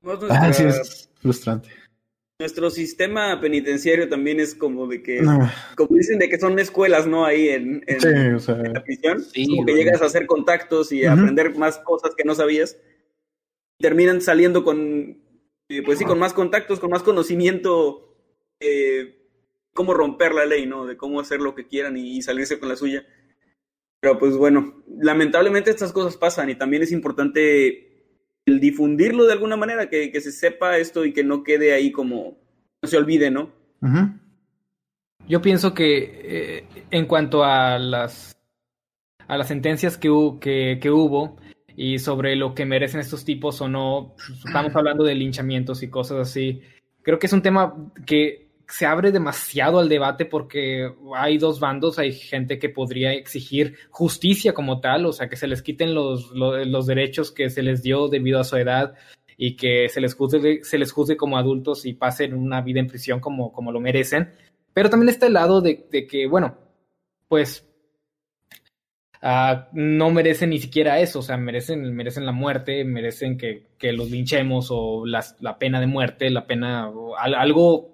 Nuestra- 0.03 0.27
ah, 0.41 0.53
sí 0.53 0.63
es 0.63 1.09
frustrante. 1.21 1.69
Nuestro 2.37 2.69
sistema 2.69 3.39
penitenciario 3.39 4.09
también 4.09 4.41
es 4.41 4.53
como 4.53 4.87
de 4.87 5.01
que, 5.01 5.21
Ah, 5.25 5.49
como 5.77 5.95
dicen, 5.95 6.19
de 6.19 6.27
que 6.27 6.37
son 6.37 6.59
escuelas, 6.59 7.07
¿no? 7.07 7.23
Ahí 7.25 7.47
en, 7.47 7.81
en- 7.87 8.01
sí, 8.01 8.09
o 8.35 8.39
sea, 8.39 8.55
en 8.55 8.73
la 8.73 8.83
prisión. 8.83 9.21
Sí, 9.23 9.47
como 9.47 9.65
que 9.65 9.73
llegas 9.75 10.01
a 10.01 10.05
hacer 10.07 10.25
contactos 10.25 10.91
y 10.91 11.05
aprender 11.05 11.55
más 11.55 11.77
cosas 11.77 12.11
que 12.17 12.25
no 12.25 12.35
sabías. 12.35 12.75
Terminan 13.79 14.21
saliendo 14.21 14.63
con, 14.63 15.21
eh, 15.69 15.81
pues 15.83 15.99
sí, 15.99 16.05
con 16.05 16.19
más 16.19 16.33
contactos, 16.33 16.79
con 16.79 16.89
más 16.91 17.03
conocimiento 17.03 18.15
de 18.59 19.19
cómo 19.73 19.93
romper 19.93 20.33
la 20.33 20.45
ley, 20.45 20.65
¿no? 20.65 20.85
De 20.85 20.95
cómo 20.97 21.19
hacer 21.19 21.41
lo 21.41 21.55
que 21.55 21.67
quieran 21.67 21.97
y, 21.97 22.17
y 22.17 22.21
salirse 22.21 22.59
con 22.59 22.69
la 22.69 22.75
suya. 22.77 23.05
Pero 23.99 24.17
pues 24.19 24.37
bueno, 24.37 24.83
lamentablemente 24.87 25.71
estas 25.71 25.91
cosas 25.91 26.15
pasan 26.17 26.49
y 26.49 26.55
también 26.55 26.83
es 26.83 26.91
importante 26.91 27.91
el 28.45 28.59
difundirlo 28.59 29.25
de 29.25 29.33
alguna 29.33 29.57
manera, 29.57 29.89
que, 29.89 30.11
que 30.11 30.21
se 30.21 30.31
sepa 30.31 30.77
esto 30.77 31.03
y 31.03 31.13
que 31.13 31.23
no 31.23 31.43
quede 31.43 31.73
ahí 31.73 31.91
como, 31.91 32.37
no 32.81 32.87
se 32.89 32.97
olvide, 32.97 33.31
¿no? 33.31 33.51
Yo 35.27 35.41
pienso 35.41 35.73
que 35.73 36.21
eh, 36.23 36.67
en 36.91 37.07
cuanto 37.07 37.43
a 37.43 37.79
las 37.79 38.37
a 39.27 39.37
las 39.37 39.47
sentencias 39.47 39.97
que, 39.97 40.09
hu- 40.11 40.39
que, 40.39 40.77
que 40.79 40.91
hubo 40.91 41.37
y 41.75 41.99
sobre 41.99 42.35
lo 42.35 42.53
que 42.55 42.65
merecen 42.65 42.99
estos 43.01 43.25
tipos 43.25 43.59
o 43.61 43.67
no, 43.67 44.13
pues, 44.15 44.45
estamos 44.45 44.75
hablando 44.75 45.03
de 45.03 45.15
linchamientos 45.15 45.83
y 45.83 45.89
cosas 45.89 46.19
así. 46.19 46.61
Creo 47.01 47.19
que 47.19 47.27
es 47.27 47.33
un 47.33 47.41
tema 47.41 47.91
que 48.05 48.45
se 48.67 48.85
abre 48.87 49.11
demasiado 49.11 49.77
al 49.79 49.89
debate 49.89 50.25
porque 50.25 50.91
hay 51.15 51.37
dos 51.37 51.59
bandos, 51.59 51.99
hay 51.99 52.13
gente 52.13 52.57
que 52.57 52.69
podría 52.69 53.13
exigir 53.13 53.75
justicia 53.91 54.53
como 54.53 54.79
tal, 54.81 55.05
o 55.05 55.13
sea, 55.13 55.29
que 55.29 55.35
se 55.35 55.47
les 55.47 55.61
quiten 55.61 55.93
los, 55.93 56.31
lo- 56.31 56.63
los 56.65 56.85
derechos 56.87 57.31
que 57.31 57.49
se 57.51 57.61
les 57.61 57.83
dio 57.83 58.07
debido 58.07 58.39
a 58.39 58.43
su 58.43 58.55
edad 58.57 58.95
y 59.37 59.55
que 59.55 59.87
se 59.89 60.01
les 60.01 60.15
juzgue, 60.15 60.63
se 60.63 60.77
les 60.79 60.91
juzgue 60.91 61.17
como 61.17 61.37
adultos 61.37 61.85
y 61.85 61.93
pasen 61.93 62.33
una 62.33 62.61
vida 62.61 62.79
en 62.79 62.87
prisión 62.87 63.19
como, 63.19 63.51
como 63.53 63.71
lo 63.71 63.79
merecen. 63.79 64.31
Pero 64.73 64.89
también 64.89 65.09
está 65.09 65.27
el 65.27 65.33
lado 65.33 65.61
de, 65.61 65.85
de 65.91 66.07
que, 66.07 66.25
bueno, 66.25 66.57
pues 67.27 67.64
ah, 69.21 69.69
no 69.73 70.09
merecen 70.11 70.49
ni 70.51 70.59
siquiera 70.59 70.99
eso, 70.99 71.19
o 71.19 71.21
sea, 71.21 71.37
merecen, 71.37 71.93
merecen 71.95 72.25
la 72.25 72.31
muerte, 72.31 72.83
merecen 72.83 73.37
que, 73.37 73.63
que 73.77 73.91
los 73.93 74.09
linchemos 74.11 74.67
o 74.71 75.05
las- 75.05 75.35
la 75.41 75.57
pena 75.57 75.79
de 75.79 75.87
muerte, 75.87 76.29
la 76.29 76.45
pena, 76.47 76.91
algo 77.37 77.91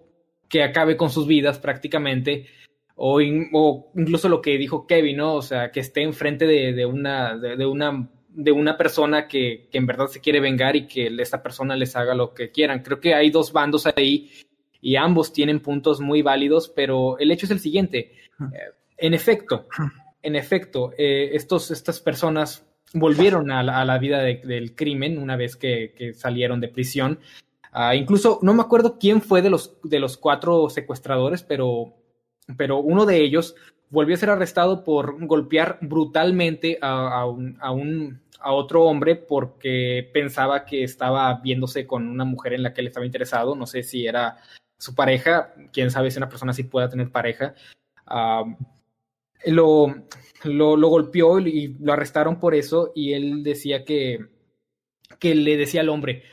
que 0.50 0.64
acabe 0.64 0.98
con 0.98 1.10
sus 1.10 1.28
vidas 1.28 1.60
prácticamente, 1.60 2.48
o, 2.96 3.22
in- 3.22 3.50
o 3.54 3.92
incluso 3.96 4.30
lo 4.30 4.42
que 4.42 4.58
dijo 4.58 4.86
Kevin, 4.86 5.18
¿no? 5.18 5.36
O 5.36 5.42
sea, 5.42 5.72
que 5.72 5.80
esté 5.80 6.02
enfrente 6.04 6.46
de, 6.46 6.74
de 6.74 6.86
una, 6.86 7.38
de, 7.38 7.56
de 7.56 7.66
una, 7.66 8.10
de 8.30 8.52
una 8.52 8.78
persona 8.78 9.28
que, 9.28 9.68
que 9.72 9.78
en 9.78 9.86
verdad 9.88 10.08
se 10.08 10.20
quiere 10.22 10.40
vengar 10.40 10.76
y 10.76 10.88
que 10.88 11.08
esta 11.20 11.42
persona 11.42 11.76
les 11.76 11.96
haga 11.96 12.14
lo 12.14 12.34
que 12.34 12.52
quieran. 12.52 12.82
Creo 12.84 13.00
que 13.00 13.14
hay 13.16 13.30
dos 13.30 13.52
bandos 13.54 13.88
ahí 13.88 14.30
y 14.82 14.96
ambos 14.98 15.32
tienen 15.34 15.62
puntos 15.62 16.00
muy 16.02 16.22
válidos, 16.22 16.70
pero 16.76 17.18
el 17.18 17.32
hecho 17.32 17.46
es 17.46 17.52
el 17.52 17.60
siguiente. 17.60 18.12
Eh, 18.54 18.74
en 18.98 19.14
efecto, 19.14 19.68
en 20.24 20.36
efecto, 20.36 20.94
eh, 20.98 21.32
estos, 21.34 21.72
estas 21.72 22.00
personas 22.00 22.66
volvieron 22.94 23.52
a 23.52 23.64
la, 23.64 23.98
vida 23.98 24.20
de- 24.20 24.42
del 24.44 24.76
crimen 24.76 25.18
una 25.18 25.36
vez 25.36 25.56
que, 25.56 26.14
salieron 26.16 26.60
de 26.60 26.68
prisión. 26.68 27.20
Ah, 27.72 27.96
incluso 27.96 28.40
no 28.42 28.54
me 28.54 28.62
acuerdo 28.62 28.98
quién 29.00 29.22
fue 29.22 29.42
de 29.42 29.50
los, 29.50 29.78
de 29.84 30.00
los 30.00 30.18
cuatro 30.18 30.70
secuestradores, 30.70 31.42
pero, 31.44 31.94
pero 32.58 32.80
uno 32.80 33.06
de 33.06 33.22
ellos 33.22 33.56
volvió 33.90 34.16
a 34.16 34.20
ser 34.20 34.30
arrestado 34.30 34.84
por 34.84 35.26
golpear 35.26 35.78
brutalmente 35.82 36.78
a, 36.82 37.22
a, 37.22 37.72
un, 37.72 38.22
a 38.40 38.52
otro 38.52 38.84
hombre 38.84 39.16
porque 39.16 40.10
pensaba 40.14 40.66
que 40.66 40.84
estaba 40.84 41.34
viéndose 41.42 41.88
con 41.88 42.08
una 42.08 42.26
mujer 42.26 42.54
en 42.54 42.64
la 42.64 42.74
que 42.74 42.82
él 42.82 42.88
estaba 42.88 43.06
interesado. 43.06 43.56
No 43.56 43.66
sé 43.68 43.84
si 43.84 44.06
era 44.06 44.38
su 44.78 44.96
pareja, 44.96 45.54
quién 45.72 45.92
sabe 45.92 46.12
si 46.12 46.18
una 46.18 46.30
persona 46.30 46.52
así 46.52 46.64
pueda 46.64 46.90
tener 46.90 47.10
pareja. 47.12 47.54
Lo, 49.46 50.06
lo, 50.44 50.88
golpeó 50.88 51.40
y 51.40 51.76
lo 51.80 51.94
arrestaron 51.94 52.40
por 52.40 52.56
eso 52.56 52.92
y 52.96 53.14
él 53.14 53.44
decía 53.44 53.84
que, 53.84 54.26
que 55.20 55.36
le 55.36 55.58
decía 55.58 55.82
al 55.82 55.90
hombre, 55.90 56.24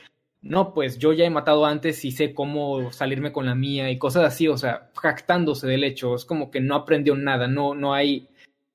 no, 0.41 0.73
pues 0.73 0.97
yo 0.97 1.13
ya 1.13 1.25
he 1.25 1.29
matado 1.29 1.65
antes 1.65 2.03
y 2.05 2.11
sé 2.11 2.33
cómo 2.33 2.91
salirme 2.91 3.31
con 3.31 3.45
la 3.45 3.55
mía 3.55 3.91
y 3.91 3.97
cosas 3.97 4.25
así, 4.25 4.47
o 4.47 4.57
sea, 4.57 4.89
jactándose 4.95 5.67
del 5.67 5.83
hecho, 5.83 6.15
es 6.15 6.25
como 6.25 6.49
que 6.49 6.61
no 6.61 6.75
aprendió 6.75 7.15
nada, 7.15 7.47
no, 7.47 7.75
no 7.75 7.93
hay, 7.93 8.29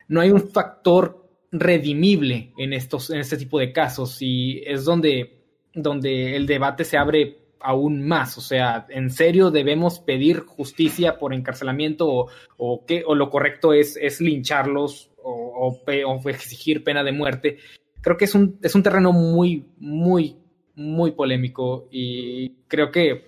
no 0.09 0.21
hay 0.21 0.31
un 0.31 0.51
factor 0.51 1.25
redimible 1.51 2.53
en 2.59 2.73
estos, 2.73 3.11
en 3.11 3.21
este 3.21 3.37
tipo 3.37 3.59
de 3.59 3.73
casos 3.73 4.21
y 4.21 4.63
es 4.67 4.85
donde, 4.85 5.43
donde 5.73 6.37
el 6.37 6.47
debate 6.47 6.85
se 6.85 6.99
abre 6.99 7.44
aún 7.65 8.07
más, 8.07 8.39
o 8.39 8.41
sea, 8.41 8.87
en 8.91 9.11
serio 9.11 9.51
debemos 9.51 9.99
pedir 9.99 10.41
justicia 10.41 11.19
por 11.19 11.35
encarcelamiento 11.35 12.09
o, 12.09 12.29
o, 12.57 12.85
qué, 12.87 13.03
o 13.07 13.15
lo 13.15 13.31
correcto 13.31 13.73
es, 13.73 13.97
es 13.97 14.21
lincharlos 14.21 15.11
o, 15.23 15.81
o, 15.87 16.29
exigir 16.29 16.85
pena 16.85 17.03
de 17.03 17.13
muerte. 17.13 17.59
Creo 18.01 18.17
que 18.17 18.27
es 18.27 18.35
un, 18.35 18.59
es 18.63 18.75
un 18.75 18.83
terreno 18.83 19.13
muy, 19.13 19.67
muy 19.79 20.37
muy 20.77 21.13
polémico 21.13 21.89
y 21.91 22.51
creo 22.69 22.91
que 22.91 23.27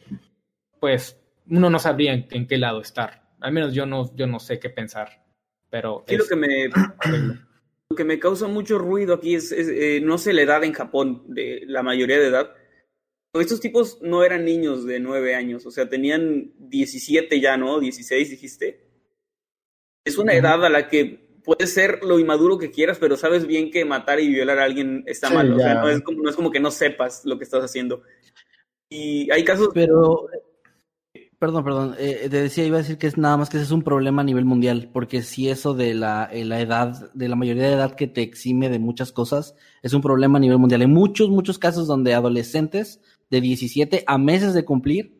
pues 0.80 1.18
uno 1.48 1.70
no 1.70 1.78
sabría 1.78 2.12
en, 2.12 2.46
qué 2.46 2.58
lado 2.58 2.80
estar. 2.80 3.22
Al 3.40 3.52
menos 3.52 3.72
yo 3.72 3.86
no, 3.86 4.14
yo 4.16 4.26
no 4.26 4.40
sé 4.40 4.58
qué 4.58 4.70
pensar. 4.70 5.24
Pero 5.70 6.04
sí, 6.06 6.16
lo 6.16 6.26
que 6.26 6.36
me 6.36 6.68
lo 7.90 7.96
que 7.96 8.04
me 8.04 8.18
causa 8.18 8.48
mucho 8.48 8.78
ruido 8.78 9.14
aquí 9.14 9.34
es, 9.34 9.52
eh, 9.52 10.00
no 10.02 10.18
sé 10.18 10.32
la 10.32 10.42
edad 10.42 10.64
en 10.64 10.72
Japón 10.72 11.22
de 11.28 11.62
la 11.66 11.82
mayoría 11.82 12.18
de 12.18 12.28
edad. 12.28 12.50
Estos 13.40 13.60
tipos 13.60 13.98
no 14.02 14.24
eran 14.24 14.44
niños 14.44 14.84
de 14.84 15.00
nueve 15.00 15.34
años, 15.34 15.66
o 15.66 15.70
sea, 15.70 15.88
tenían 15.88 16.52
17 16.58 17.40
ya, 17.40 17.56
¿no? 17.56 17.80
16 17.80 18.30
dijiste. 18.30 18.86
Es 20.04 20.18
una 20.18 20.34
edad 20.34 20.64
a 20.64 20.68
la 20.68 20.88
que 20.88 21.26
puedes 21.46 21.72
ser 21.72 22.04
lo 22.04 22.18
inmaduro 22.18 22.58
que 22.58 22.70
quieras, 22.70 22.98
pero 22.98 23.16
sabes 23.16 23.46
bien 23.46 23.70
que 23.70 23.84
matar 23.84 24.20
y 24.20 24.28
violar 24.28 24.58
a 24.58 24.64
alguien 24.64 25.04
está 25.06 25.30
mal. 25.30 25.52
O 25.52 25.58
sea, 25.58 25.74
no 25.74 25.88
es, 25.88 26.02
como, 26.02 26.22
no 26.22 26.28
es 26.28 26.36
como 26.36 26.50
que 26.50 26.60
no 26.60 26.70
sepas 26.70 27.24
lo 27.24 27.38
que 27.38 27.44
estás 27.44 27.64
haciendo. 27.64 28.02
Y 28.90 29.30
hay 29.30 29.44
casos. 29.44 29.70
Pero. 29.72 30.26
Perdón, 31.38 31.64
perdón. 31.64 31.94
Eh, 31.98 32.28
te 32.30 32.42
decía, 32.42 32.64
iba 32.64 32.78
a 32.78 32.80
decir 32.80 32.96
que 32.96 33.06
es 33.06 33.18
nada 33.18 33.36
más 33.36 33.50
que 33.50 33.58
ese 33.58 33.66
es 33.66 33.70
un 33.70 33.82
problema 33.82 34.22
a 34.22 34.24
nivel 34.24 34.46
mundial, 34.46 34.90
porque 34.92 35.22
si 35.22 35.50
eso 35.50 35.74
de 35.74 35.94
la, 35.94 36.28
eh, 36.32 36.44
la 36.44 36.60
edad, 36.60 37.12
de 37.12 37.28
la 37.28 37.36
mayoría 37.36 37.64
de 37.64 37.74
edad 37.74 37.94
que 37.94 38.06
te 38.06 38.22
exime 38.22 38.70
de 38.70 38.78
muchas 38.78 39.12
cosas, 39.12 39.54
es 39.82 39.92
un 39.92 40.00
problema 40.00 40.38
a 40.38 40.40
nivel 40.40 40.58
mundial. 40.58 40.80
Hay 40.80 40.86
muchos, 40.86 41.28
muchos 41.28 41.58
casos 41.58 41.86
donde 41.86 42.14
adolescentes 42.14 43.02
de 43.30 43.40
17 43.40 44.04
a 44.06 44.18
meses 44.18 44.54
de 44.54 44.64
cumplir 44.64 45.16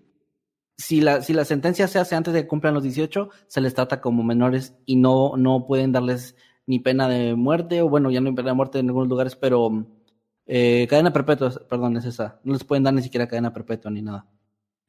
si 0.77 1.01
la, 1.01 1.23
si 1.23 1.33
la 1.33 1.45
sentencia 1.45 1.89
se 1.89 1.99
hace 1.99 2.15
antes 2.15 2.35
de 2.35 2.43
que 2.43 2.49
cumplan 2.49 2.75
los 2.75 2.83
18, 2.83 3.31
se 3.47 3.61
les 3.61 3.75
trata 3.75 4.01
como 4.01 4.23
menores 4.23 4.75
y 4.85 4.97
no, 4.97 5.37
no 5.37 5.67
pueden 5.67 5.93
darles 5.93 6.37
ni 6.67 6.81
pena 6.81 7.09
de 7.09 7.35
muerte, 7.35 7.81
o 7.81 7.89
bueno, 7.89 8.11
ya 8.11 8.21
no 8.21 8.29
hay 8.29 8.35
pena 8.35 8.51
de 8.51 8.55
muerte 8.57 8.79
en 8.79 8.89
algunos 8.89 9.09
lugares, 9.09 9.37
pero 9.37 9.87
eh, 10.47 10.87
cadena 10.89 11.13
perpetua, 11.13 11.53
perdón, 11.69 11.97
es 11.97 12.05
esa. 12.05 12.41
No 12.45 12.53
les 12.53 12.65
pueden 12.65 12.85
dar 12.85 12.93
ni 12.93 13.03
siquiera 13.03 13.29
cadena 13.29 13.53
perpetua 13.53 13.91
ni 13.91 14.03
nada. 14.03 14.27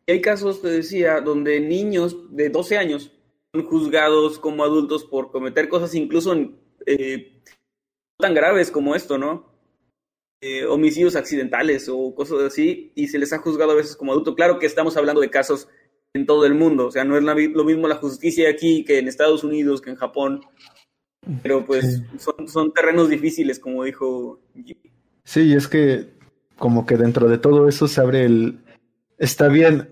Hay 0.07 0.21
casos, 0.21 0.61
te 0.61 0.69
decía, 0.69 1.21
donde 1.21 1.59
niños 1.59 2.35
de 2.35 2.49
12 2.49 2.77
años 2.77 3.11
son 3.53 3.65
juzgados 3.65 4.39
como 4.39 4.63
adultos 4.63 5.05
por 5.05 5.31
cometer 5.31 5.69
cosas 5.69 5.93
incluso 5.95 6.33
eh, 6.85 7.41
tan 8.17 8.33
graves 8.33 8.71
como 8.71 8.95
esto, 8.95 9.17
¿no? 9.17 9.56
Eh, 10.39 10.65
homicidios 10.65 11.15
accidentales 11.15 11.89
o 11.89 12.13
cosas 12.13 12.41
así, 12.41 12.91
y 12.93 13.07
se 13.07 13.17
les 13.17 13.33
ha 13.33 13.39
juzgado 13.39 13.71
a 13.71 13.75
veces 13.75 13.95
como 13.95 14.11
adulto. 14.11 14.35
Claro 14.35 14.59
que 14.59 14.67
estamos 14.67 14.95
hablando 14.95 15.19
de 15.19 15.31
casos 15.31 15.67
en 16.13 16.27
todo 16.27 16.45
el 16.45 16.53
mundo, 16.53 16.87
o 16.87 16.91
sea, 16.91 17.03
no 17.03 17.17
es 17.17 17.23
lo 17.23 17.63
mismo 17.63 17.87
la 17.87 17.95
justicia 17.95 18.49
aquí 18.49 18.85
que 18.85 18.99
en 18.99 19.07
Estados 19.07 19.43
Unidos, 19.43 19.81
que 19.81 19.89
en 19.89 19.95
Japón, 19.95 20.41
pero 21.41 21.65
pues 21.65 22.03
son, 22.19 22.47
son 22.47 22.71
terrenos 22.71 23.09
difíciles, 23.09 23.59
como 23.59 23.83
dijo. 23.83 24.39
Sí, 25.23 25.53
es 25.53 25.67
que 25.67 26.07
como 26.57 26.85
que 26.85 26.97
dentro 26.97 27.27
de 27.27 27.39
todo 27.39 27.67
eso 27.67 27.87
se 27.87 27.99
abre 27.99 28.25
el... 28.25 28.59
Está 29.17 29.47
bien, 29.47 29.89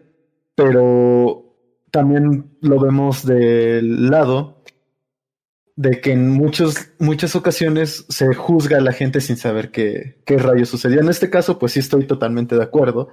pero 0.53 1.55
también 1.91 2.55
lo 2.62 2.79
vemos 2.79 3.25
del 3.25 4.10
lado 4.10 4.55
de 5.76 6.00
que 6.00 6.14
en 6.14 6.30
muchos, 6.30 6.92
muchas 7.00 7.36
ocasiones 7.36 8.06
se 8.08 8.34
juzga 8.34 8.78
a 8.78 8.82
la 8.82 8.94
gente 8.94 9.20
sin 9.20 9.36
saber 9.36 9.72
qué, 9.72 10.22
qué 10.26 10.38
rayos 10.38 10.70
sucedió. 10.70 11.02
En 11.02 11.10
este 11.10 11.30
caso, 11.30 11.60
pues 11.60 11.74
sí 11.74 11.80
estoy 11.80 12.08
totalmente 12.08 12.56
de 12.56 12.64
acuerdo 12.64 13.10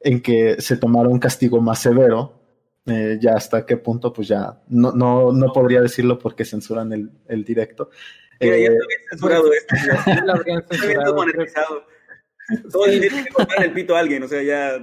en 0.00 0.20
que 0.20 0.60
se 0.60 0.76
tomara 0.76 1.08
un 1.08 1.18
castigo 1.18 1.60
más 1.60 1.80
severo. 1.80 2.38
Eh, 2.84 3.18
ya 3.20 3.34
hasta 3.34 3.64
qué 3.64 3.76
punto, 3.76 4.12
pues 4.12 4.26
ya 4.26 4.60
no, 4.68 4.90
no, 4.90 5.32
no 5.32 5.52
podría 5.52 5.80
decirlo 5.80 6.18
porque 6.18 6.44
censuran 6.44 6.92
el, 6.92 7.10
el 7.28 7.44
directo. 7.44 7.90
Mira, 8.40 8.58
ya 8.58 8.72
eh, 8.72 8.78
censurado 9.08 9.52
esto. 9.52 9.74
Ya, 10.06 10.24
lo 10.24 10.32
habrían 10.32 10.64
censurado. 10.70 11.16
Todo 12.70 12.84
tiene 12.84 13.08
que 13.08 13.26
cortar 13.32 13.64
el 13.64 13.72
pito 13.72 13.96
a 13.96 14.00
alguien, 14.00 14.22
o 14.22 14.28
sea, 14.28 14.42
ya. 14.42 14.74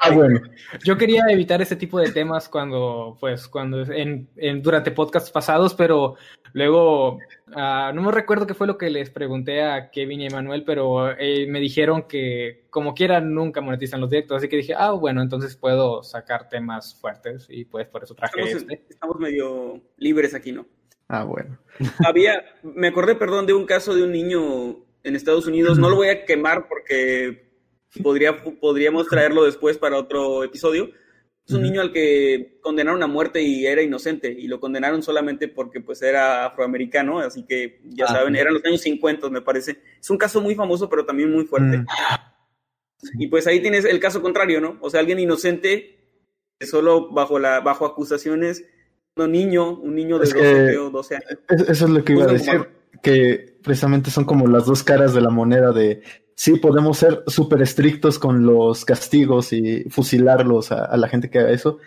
ah, 0.00 0.10
bueno. 0.10 0.40
Yo 0.84 0.96
quería 0.96 1.24
evitar 1.28 1.60
ese 1.60 1.76
tipo 1.76 1.98
de 1.98 2.10
temas 2.10 2.48
cuando, 2.48 3.16
pues, 3.20 3.46
cuando 3.46 3.82
en, 3.82 4.28
en 4.36 4.62
durante 4.62 4.90
podcasts 4.90 5.30
pasados, 5.30 5.74
pero 5.74 6.16
luego 6.54 7.18
uh, 7.48 7.92
no 7.94 8.02
me 8.02 8.12
recuerdo 8.12 8.46
qué 8.46 8.54
fue 8.54 8.66
lo 8.66 8.78
que 8.78 8.90
les 8.90 9.10
pregunté 9.10 9.62
a 9.62 9.90
Kevin 9.90 10.22
y 10.22 10.26
Emanuel, 10.26 10.64
pero 10.64 11.10
eh, 11.18 11.46
me 11.48 11.60
dijeron 11.60 12.04
que 12.08 12.66
como 12.70 12.94
quiera 12.94 13.20
nunca 13.20 13.60
monetizan 13.60 14.00
los 14.00 14.10
directos, 14.10 14.38
así 14.38 14.48
que 14.48 14.56
dije, 14.56 14.74
ah, 14.76 14.92
bueno, 14.92 15.20
entonces 15.22 15.56
puedo 15.56 16.02
sacar 16.02 16.48
temas 16.48 16.94
fuertes 16.94 17.46
y 17.50 17.66
pues 17.66 17.86
por 17.88 18.02
eso 18.02 18.14
traje 18.14 18.40
estamos, 18.40 18.62
este. 18.62 18.84
Estamos 18.88 19.18
medio 19.18 19.80
libres 19.98 20.34
aquí, 20.34 20.52
¿no? 20.52 20.66
Ah, 21.08 21.24
bueno. 21.24 21.58
Había, 22.06 22.42
me 22.62 22.88
acordé, 22.88 23.14
perdón, 23.14 23.44
de 23.44 23.52
un 23.52 23.66
caso 23.66 23.94
de 23.94 24.02
un 24.02 24.12
niño 24.12 24.78
en 25.04 25.16
Estados 25.16 25.46
Unidos. 25.46 25.78
No 25.78 25.90
lo 25.90 25.96
voy 25.96 26.08
a 26.08 26.24
quemar 26.24 26.68
porque 26.68 27.52
podría, 28.02 28.42
podríamos 28.42 29.08
traerlo 29.08 29.44
después 29.44 29.78
para 29.78 29.98
otro 29.98 30.44
episodio. 30.44 30.90
Es 31.44 31.54
un 31.54 31.62
niño 31.62 31.80
al 31.80 31.92
que 31.92 32.58
condenaron 32.60 33.02
a 33.02 33.08
muerte 33.08 33.42
y 33.42 33.66
era 33.66 33.82
inocente 33.82 34.30
y 34.30 34.46
lo 34.46 34.60
condenaron 34.60 35.02
solamente 35.02 35.48
porque 35.48 35.80
pues 35.80 36.00
era 36.00 36.46
afroamericano, 36.46 37.18
así 37.18 37.44
que 37.44 37.80
ya 37.84 38.04
ah, 38.04 38.12
saben, 38.12 38.36
eran 38.36 38.54
los 38.54 38.64
años 38.64 38.80
50 38.80 39.28
me 39.28 39.42
parece. 39.42 39.80
Es 40.00 40.08
un 40.08 40.18
caso 40.18 40.40
muy 40.40 40.54
famoso 40.54 40.88
pero 40.88 41.04
también 41.04 41.32
muy 41.32 41.44
fuerte. 41.44 41.78
Mm. 41.78 41.86
Y 43.18 43.26
pues 43.26 43.48
ahí 43.48 43.60
tienes 43.60 43.84
el 43.84 43.98
caso 43.98 44.22
contrario, 44.22 44.60
¿no? 44.60 44.78
O 44.80 44.88
sea, 44.88 45.00
alguien 45.00 45.18
inocente 45.18 45.98
solo 46.60 47.10
bajo 47.10 47.40
la 47.40 47.58
bajo 47.58 47.86
acusaciones, 47.86 48.64
un 49.16 49.32
niño, 49.32 49.80
un 49.80 49.96
niño 49.96 50.20
de 50.20 50.26
12, 50.26 50.78
o 50.78 50.90
12 50.90 51.16
años. 51.16 51.38
Eso 51.68 51.84
es 51.86 51.90
lo 51.90 52.04
que 52.04 52.12
iba 52.12 52.22
a 52.22 52.28
decir 52.28 52.81
que 53.02 53.58
precisamente 53.62 54.10
son 54.10 54.24
como 54.24 54.46
las 54.46 54.66
dos 54.66 54.82
caras 54.82 55.14
de 55.14 55.20
la 55.20 55.30
moneda 55.30 55.72
de 55.72 56.02
sí, 56.34 56.56
podemos 56.56 56.98
ser 56.98 57.22
súper 57.26 57.62
estrictos 57.62 58.18
con 58.18 58.44
los 58.44 58.84
castigos 58.84 59.52
y 59.52 59.84
fusilarlos 59.90 60.72
a, 60.72 60.96
la 60.96 61.08
gente 61.08 61.30
que 61.30 61.38
haga 61.38 61.50
eso, 61.50 61.78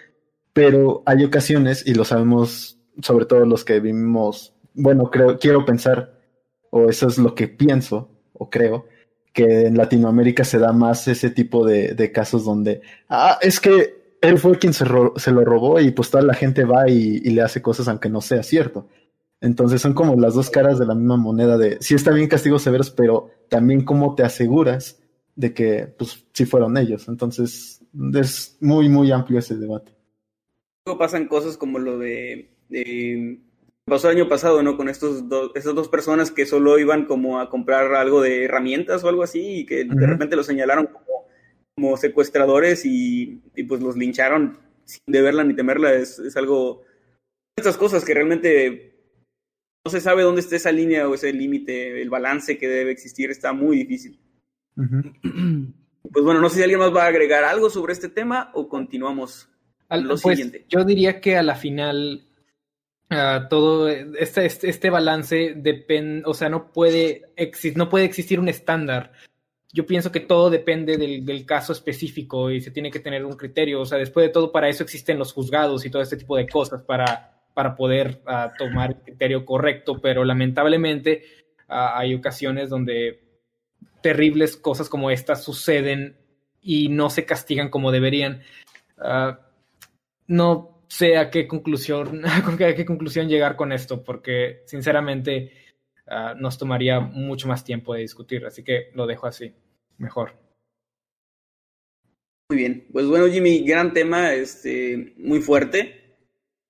pero 0.53 1.03
hay 1.05 1.23
ocasiones, 1.23 1.85
y 1.85 1.93
lo 1.93 2.05
sabemos 2.05 2.79
sobre 3.01 3.25
todo 3.25 3.45
los 3.45 3.65
que 3.65 3.79
vivimos, 3.79 4.53
bueno, 4.73 5.11
creo, 5.11 5.37
quiero 5.39 5.65
pensar, 5.65 6.19
o 6.69 6.89
eso 6.89 7.07
es 7.07 7.17
lo 7.17 7.35
que 7.35 7.47
pienso, 7.47 8.09
o 8.33 8.49
creo, 8.49 8.85
que 9.33 9.65
en 9.65 9.77
Latinoamérica 9.77 10.45
se 10.45 10.59
da 10.59 10.71
más 10.71 11.07
ese 11.09 11.29
tipo 11.29 11.65
de, 11.65 12.11
casos 12.13 12.45
donde, 12.45 12.81
ah, 13.09 13.37
es 13.41 13.59
que 13.59 14.05
él 14.21 14.37
fue 14.37 14.57
quien 14.57 14.73
se, 14.73 14.85
se, 15.17 15.31
lo 15.31 15.43
robó 15.43 15.79
y 15.81 15.91
pues 15.91 16.09
toda 16.09 16.23
la 16.23 16.33
gente 16.33 16.63
va 16.63 16.89
y 16.89 17.19
le 17.19 17.41
hace 17.41 17.61
cosas 17.61 17.89
aunque 17.89 18.09
no 18.09 18.21
sea 18.21 18.41
cierto. 18.41 18.87
Entonces 19.41 19.81
son 19.81 19.93
como 19.93 20.19
las 20.19 20.33
dos 20.33 20.49
caras 20.49 20.79
de 20.79 20.85
la 20.85 20.95
misma 20.95 21.17
moneda 21.17 21.57
de 21.57 21.77
sí 21.81 21.93
está 21.93 22.11
bien 22.11 22.27
castigos 22.27 22.63
severos, 22.63 22.89
pero 22.89 23.29
también 23.49 23.83
cómo 23.83 24.15
te 24.15 24.23
aseguras 24.23 25.01
de 25.35 25.53
que 25.53 25.87
pues 25.97 26.25
sí 26.33 26.45
fueron 26.45 26.77
ellos. 26.77 27.07
Entonces 27.07 27.83
es 28.13 28.57
muy, 28.61 28.89
muy 28.89 29.11
amplio 29.11 29.39
ese 29.39 29.55
debate. 29.55 29.93
Luego 30.85 30.99
pasan 30.99 31.27
cosas 31.27 31.57
como 31.57 31.79
lo 31.79 31.97
de, 31.97 32.49
pasó 33.85 34.09
el 34.09 34.17
año 34.17 34.29
pasado, 34.29 34.63
¿no? 34.63 34.77
Con 34.77 34.89
estos 34.89 35.27
dos, 35.27 35.51
estas 35.55 35.75
dos 35.75 35.89
personas 35.89 36.31
que 36.31 36.45
solo 36.45 36.79
iban 36.79 37.05
como 37.05 37.39
a 37.39 37.49
comprar 37.49 37.93
algo 37.95 38.21
de 38.21 38.45
herramientas 38.45 39.03
o 39.03 39.09
algo 39.09 39.23
así 39.23 39.59
y 39.59 39.65
que 39.65 39.83
de 39.83 40.07
repente 40.07 40.35
los 40.35 40.45
señalaron 40.45 40.87
como, 40.87 41.27
como 41.75 41.97
secuestradores 41.97 42.85
y, 42.85 43.41
pues 43.67 43.81
los 43.81 43.97
lincharon 43.97 44.59
sin 44.85 45.01
deberla 45.07 45.43
ni 45.43 45.55
temerla. 45.55 45.93
Es, 45.93 46.19
es 46.19 46.37
algo, 46.37 46.83
estas 47.57 47.77
cosas 47.77 48.05
que 48.05 48.13
realmente 48.13 48.94
no 49.85 49.91
se 49.91 50.01
sabe 50.01 50.23
dónde 50.23 50.41
está 50.41 50.55
esa 50.55 50.71
línea 50.71 51.07
o 51.07 51.13
ese 51.13 51.31
límite, 51.31 52.01
el 52.01 52.09
balance 52.09 52.57
que 52.57 52.67
debe 52.67 52.91
existir 52.91 53.29
está 53.29 53.53
muy 53.53 53.77
difícil. 53.77 54.19
Pues 56.13 56.23
bueno, 56.23 56.39
no 56.39 56.49
sé 56.49 56.57
si 56.57 56.61
alguien 56.61 56.79
más 56.79 56.95
va 56.95 57.05
a 57.05 57.07
agregar 57.07 57.43
algo 57.43 57.67
sobre 57.67 57.91
este 57.91 58.09
tema 58.09 58.51
o 58.53 58.69
continuamos 58.69 59.49
Al, 59.89 60.03
lo 60.03 60.09
pues, 60.09 60.37
siguiente. 60.37 60.63
Yo 60.69 60.83
diría 60.83 61.19
que 61.19 61.35
a 61.35 61.41
la 61.41 61.55
final 61.55 62.27
ah, 63.09 63.47
todo 63.49 63.89
este, 63.89 64.45
este, 64.45 64.69
este 64.69 64.89
balance 64.91 65.55
depende, 65.57 66.21
o 66.27 66.35
sea, 66.35 66.47
no 66.47 66.71
puede, 66.71 67.33
no 67.75 67.89
puede 67.89 68.05
existir 68.05 68.39
un 68.39 68.47
estándar. 68.47 69.13
Yo 69.73 69.87
pienso 69.87 70.11
que 70.11 70.19
todo 70.19 70.51
depende 70.51 70.95
del, 70.97 71.25
del, 71.25 71.43
caso 71.43 71.73
específico 71.73 72.51
y 72.51 72.61
se 72.61 72.69
tiene 72.69 72.91
que 72.91 72.99
tener 72.99 73.25
un 73.25 73.35
criterio. 73.35 73.81
O 73.81 73.85
sea, 73.85 73.97
después 73.97 74.27
de 74.27 74.31
todo, 74.31 74.51
para 74.51 74.69
eso 74.69 74.83
existen 74.83 75.17
los 75.17 75.33
juzgados 75.33 75.87
y 75.87 75.89
todo 75.89 76.03
este 76.03 76.17
tipo 76.17 76.37
de 76.37 76.47
cosas, 76.47 76.83
para, 76.83 77.34
para 77.55 77.75
poder 77.75 78.21
uh, 78.27 78.53
tomar 78.57 78.91
el 78.91 78.97
criterio 78.97 79.45
correcto, 79.45 79.99
pero 80.01 80.25
lamentablemente 80.25 81.23
uh, 81.69 81.95
hay 81.95 82.13
ocasiones 82.13 82.69
donde 82.69 83.23
terribles 84.03 84.57
cosas 84.57 84.89
como 84.89 85.09
estas 85.09 85.43
suceden 85.43 86.17
y 86.61 86.89
no 86.89 87.09
se 87.09 87.25
castigan 87.25 87.69
como 87.69 87.91
deberían. 87.91 88.41
Uh, 88.97 89.37
no 90.27 90.83
sé 90.89 91.17
a 91.17 91.31
qué 91.31 91.47
conclusión, 91.47 92.23
a 92.25 92.75
qué 92.75 92.85
conclusión 92.85 93.29
llegar 93.29 93.55
con 93.55 93.71
esto, 93.71 94.03
porque 94.03 94.61
sinceramente 94.65 95.51
nos 96.37 96.59
tomaría 96.59 96.99
mucho 96.99 97.47
más 97.47 97.63
tiempo 97.63 97.95
de 97.95 98.01
discutir, 98.01 98.45
así 98.45 98.63
que 98.63 98.91
lo 98.93 99.07
dejo 99.07 99.25
así, 99.25 99.55
mejor. 99.97 100.37
Muy 102.51 102.59
bien, 102.59 102.85
pues 102.91 103.07
bueno 103.07 103.25
Jimmy, 103.25 103.65
gran 103.65 103.91
tema, 103.91 104.31
este, 104.33 105.15
muy 105.17 105.39
fuerte. 105.41 106.04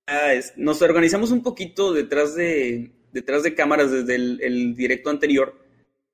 Ah, 0.06 0.34
nos 0.56 0.82
organizamos 0.82 1.32
un 1.32 1.42
poquito 1.42 1.92
detrás 1.92 2.34
de, 2.36 2.92
detrás 3.12 3.42
de 3.42 3.54
cámaras 3.54 3.90
desde 3.90 4.14
el, 4.14 4.40
el 4.40 4.76
directo 4.76 5.10
anterior, 5.10 5.58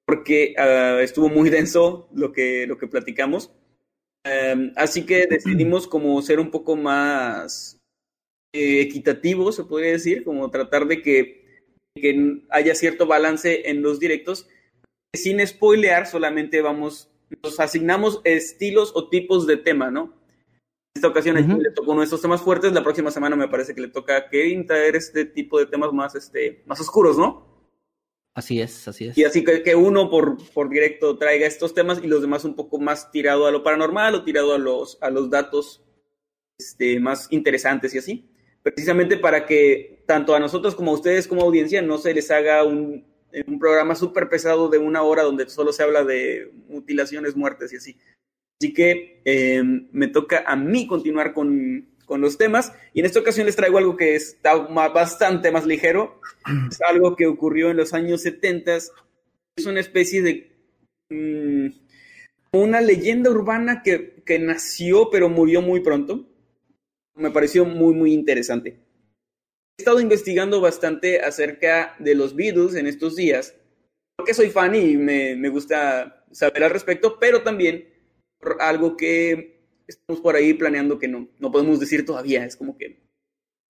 porque 0.07 0.55
uh, 0.59 1.01
estuvo 1.01 1.29
muy 1.29 1.51
denso 1.51 2.09
lo 2.15 2.33
que, 2.33 2.67
lo 2.67 2.79
que 2.79 2.87
platicamos. 2.87 3.51
Um, 4.25 4.73
así 4.77 5.05
que 5.05 5.27
decidimos 5.31 5.87
como 5.87 6.21
ser 6.23 6.41
un 6.41 6.51
poco 6.51 6.77
más 6.77 7.79
eh, 8.55 8.81
equitativo, 8.83 9.51
se 9.53 9.65
podría 9.65 9.93
decir, 9.93 10.25
como 10.25 10.51
tratar 10.51 10.87
de 10.87 11.03
que, 11.03 11.65
que, 11.95 12.43
haya 12.51 12.75
cierto 12.75 13.07
balance 13.07 13.69
en 13.71 13.83
los 13.83 13.99
directos. 14.01 14.49
Sin 15.15 15.47
spoilear, 15.47 16.07
solamente 16.07 16.63
vamos, 16.63 17.11
nos 17.43 17.61
asignamos 17.61 18.21
estilos 18.25 18.93
o 18.95 19.11
tipos 19.11 19.47
de 19.47 19.59
tema, 19.59 19.91
¿no? 19.91 20.15
En 20.95 20.99
esta 20.99 21.09
ocasión 21.09 21.37
uh 21.37 21.41
-huh. 21.41 21.63
le 21.63 21.71
tocó 21.71 21.93
uno 21.93 22.01
de 22.01 22.05
estos 22.05 22.21
temas 22.21 22.43
fuertes, 22.43 22.73
la 22.73 22.83
próxima 22.83 23.11
semana 23.11 23.35
me 23.35 23.49
parece 23.49 23.75
que 23.75 23.81
le 23.81 23.89
toca 23.89 24.17
a 24.17 24.29
Kevin 24.29 24.67
traer 24.67 24.95
este 24.95 25.25
tipo 25.25 25.59
de 25.59 25.67
temas 25.67 25.93
más, 25.93 26.15
este, 26.15 26.63
más 26.67 26.81
oscuros, 26.81 27.17
¿no? 27.17 27.51
Así 28.35 28.61
es, 28.61 28.87
así 28.89 29.07
es. 29.09 29.17
Y 29.17 29.25
así 29.25 29.43
que, 29.45 29.63
que 29.63 29.75
uno 29.75 30.11
por, 30.11 30.37
por 30.53 30.69
directo 30.69 31.17
traiga 31.19 31.47
estos 31.47 31.75
temas 31.75 32.01
y 32.03 32.07
los 32.07 32.21
demás 32.21 32.45
un 32.45 32.55
poco 32.55 32.79
más 32.79 33.11
tirado 33.11 33.47
a 33.47 33.51
lo 33.51 33.63
paranormal 33.63 34.15
o 34.15 34.25
tirado 34.25 34.55
a 34.55 34.59
los, 34.59 34.99
a 35.01 35.11
los 35.11 35.31
datos 35.31 35.83
este, 36.59 37.01
más 37.01 37.29
interesantes 37.31 37.95
y 37.95 37.99
así. 37.99 38.29
Precisamente 38.63 39.17
para 39.17 39.45
que 39.47 40.05
tanto 40.07 40.35
a 40.35 40.41
nosotros 40.41 40.75
como 40.75 40.93
a 40.93 40.95
ustedes 40.95 41.27
como 41.27 41.43
audiencia 41.43 41.83
no 41.83 41.99
se 41.99 42.15
les 42.15 42.31
haga 42.31 42.65
un, 42.65 43.05
un 43.47 43.59
programa 43.59 43.95
súper 43.95 44.29
pesado 44.29 44.69
de 44.69 44.79
una 44.79 45.03
hora 45.03 45.23
donde 45.23 45.49
solo 45.49 45.73
se 45.73 45.83
habla 45.83 46.05
de 46.05 46.53
mutilaciones, 46.69 47.35
muertes 47.35 47.73
y 47.73 47.77
así. 47.77 47.99
Así 48.63 48.73
que 48.73 49.21
eh, 49.25 49.61
me 49.91 50.07
toca 50.07 50.45
a 50.47 50.55
mí 50.55 50.87
continuar 50.87 51.35
con, 51.35 51.89
con 52.07 52.21
los 52.21 52.39
temas. 52.39 52.73
Y 52.95 53.01
en 53.01 53.07
esta 53.07 53.19
ocasión 53.19 53.47
les 53.47 53.57
traigo 53.57 53.77
algo 53.77 53.97
que 53.97 54.15
está 54.15 54.55
bastante 54.55 55.51
más 55.51 55.67
ligero. 55.67 56.21
Es 56.71 56.81
algo 56.83 57.17
que 57.17 57.27
ocurrió 57.27 57.73
en 57.73 57.79
los 57.79 57.93
años 57.93 58.23
70. 58.23 58.77
Es 58.77 59.67
una 59.67 59.81
especie 59.81 60.23
de. 60.23 60.53
Mmm, 61.11 61.71
una 62.53 62.81
leyenda 62.81 63.31
urbana 63.31 63.83
que, 63.83 64.23
que, 64.25 64.39
nació 64.39 65.11
pero 65.11 65.29
murió 65.29 65.61
muy 65.61 65.81
pronto. 65.81 66.25
Me 67.17 67.33
pareció 67.33 67.65
muy, 67.65 67.95
muy 67.95 68.13
interesante. 68.13 68.79
He 69.77 69.83
estado 69.83 69.99
investigando 69.99 70.61
bastante 70.61 71.21
acerca 71.21 71.97
de 71.99 72.15
los 72.15 72.37
Beatles 72.37 72.77
en 72.77 72.87
estos 72.87 73.17
días. 73.17 73.57
Porque 74.17 74.35
soy 74.35 74.51
fan 74.51 74.77
y 74.77 74.97
me, 74.97 75.35
me 75.35 75.49
gusta 75.49 76.27
saber 76.31 76.63
al 76.63 76.71
respecto, 76.71 77.19
pero 77.19 77.43
también 77.43 77.91
algo 78.61 78.97
que 78.97 79.61
estamos 79.87 80.21
por 80.21 80.37
ahí 80.37 80.55
planeando 80.55 80.99
que 80.99 81.09
no, 81.09 81.29
no 81.39 81.51
podemos 81.51 81.81
decir 81.81 82.05
todavía. 82.05 82.45
Es 82.45 82.57
como 82.57 82.77
que 82.77 83.01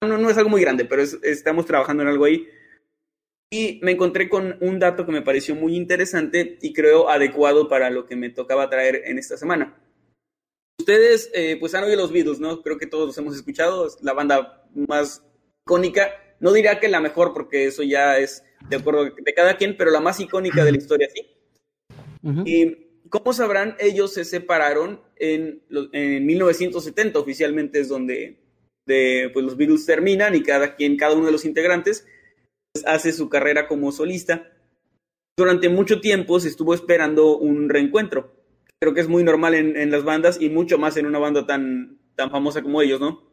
no, 0.01 0.19
no 0.19 0.31
es 0.31 0.37
algo 0.37 0.51
muy 0.51 0.61
grande, 0.61 0.85
pero 0.85 1.03
es, 1.03 1.19
estamos 1.23 1.67
trabajando 1.67 2.03
en 2.03 2.09
algo 2.09 2.25
ahí. 2.25 2.49
Y 3.51 3.81
me 3.83 3.93
encontré 3.93 4.29
con 4.29 4.57
un 4.61 4.79
dato 4.79 5.05
que 5.05 5.13
me 5.13 5.23
pareció 5.23 5.55
muy 5.55 5.77
interesante 5.77 6.59
y 6.63 6.73
creo 6.73 7.11
adecuado 7.11 7.69
para 7.69 7.91
lo 7.91 8.07
que 8.07 8.17
me 8.17 8.31
tocaba 8.31 8.71
traer 8.71 9.03
en 9.05 9.19
esta 9.19 9.37
semana. 9.37 9.79
Ustedes, 10.81 11.31
eh, 11.35 11.59
pues 11.61 11.75
han 11.75 11.85
oído 11.85 11.97
los 11.97 12.13
Beatles, 12.13 12.41
¿no? 12.41 12.63
Creo 12.63 12.79
que 12.79 12.87
todos 12.87 13.07
los 13.07 13.19
hemos 13.19 13.37
escuchado. 13.37 13.87
Es 13.87 13.99
la 14.03 14.15
banda 14.15 14.67
más 14.75 15.23
icónica. 15.67 16.11
No 16.41 16.53
diría 16.53 16.81
que 16.81 16.89
la 16.89 17.01
mejor, 17.01 17.35
porque 17.35 17.67
eso 17.67 17.83
ya 17.83 18.19
es 18.19 18.43
de 18.69 18.77
acuerdo 18.77 19.05
de 19.05 19.35
cada 19.35 19.57
quien, 19.57 19.77
pero 19.77 19.91
la 19.91 20.01
más 20.01 20.19
icónica 20.19 20.65
de 20.65 20.73
la 20.73 20.79
historia, 20.79 21.09
sí. 21.15 21.27
Uh 22.23 22.31
-huh. 22.31 22.49
Y 22.49 22.82
como 23.13 23.35
sabrán, 23.35 23.77
ellos 23.79 24.15
se 24.15 24.25
separaron 24.25 25.03
en, 25.17 25.63
en 25.93 26.25
1970, 26.25 27.19
oficialmente 27.19 27.79
es 27.79 27.89
donde 27.89 28.41
de, 28.87 29.31
pues, 29.35 29.45
los 29.45 29.59
Beatles 29.59 29.85
terminan 29.85 30.35
y 30.35 30.43
cada 30.43 30.77
quien, 30.77 30.97
cada 30.97 31.15
uno 31.15 31.27
de 31.27 31.33
los 31.33 31.45
integrantes 31.45 32.07
pues, 32.73 32.87
hace 32.87 33.13
su 33.13 33.29
carrera 33.29 33.69
como 33.69 33.93
solista. 33.93 34.51
Durante 35.37 35.69
mucho 35.69 36.01
tiempo 36.01 36.41
se 36.41 36.49
estuvo 36.49 36.73
esperando 36.73 37.37
un 37.37 37.69
reencuentro. 37.69 38.35
Creo 38.81 38.95
que 38.95 39.03
es 39.03 39.09
muy 39.09 39.23
normal 39.25 39.55
en, 39.55 39.77
en 39.77 39.91
las 39.91 40.05
bandas 40.05 40.41
y 40.41 40.49
mucho 40.49 40.79
más 40.79 40.97
en 40.97 41.05
una 41.05 41.19
banda 41.19 41.47
tan, 41.47 41.99
tan 42.17 42.31
famosa 42.31 42.63
como 42.63 42.81
ellos, 42.81 42.99
¿no? 42.99 43.31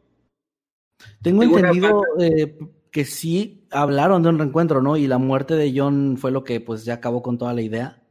Tengo 1.22 1.42
entendido 1.42 2.02
eh, 2.20 2.58
que 2.90 3.06
sí 3.06 3.66
hablaron 3.70 4.22
de 4.22 4.28
un 4.28 4.38
reencuentro, 4.38 4.82
¿no? 4.82 4.98
Y 4.98 5.06
la 5.06 5.16
muerte 5.16 5.54
de 5.54 5.72
John 5.74 6.18
fue 6.18 6.32
lo 6.32 6.44
que 6.44 6.60
pues 6.60 6.84
ya 6.84 6.94
acabó 6.94 7.22
con 7.22 7.38
toda 7.38 7.54
la 7.54 7.62
idea. 7.62 8.02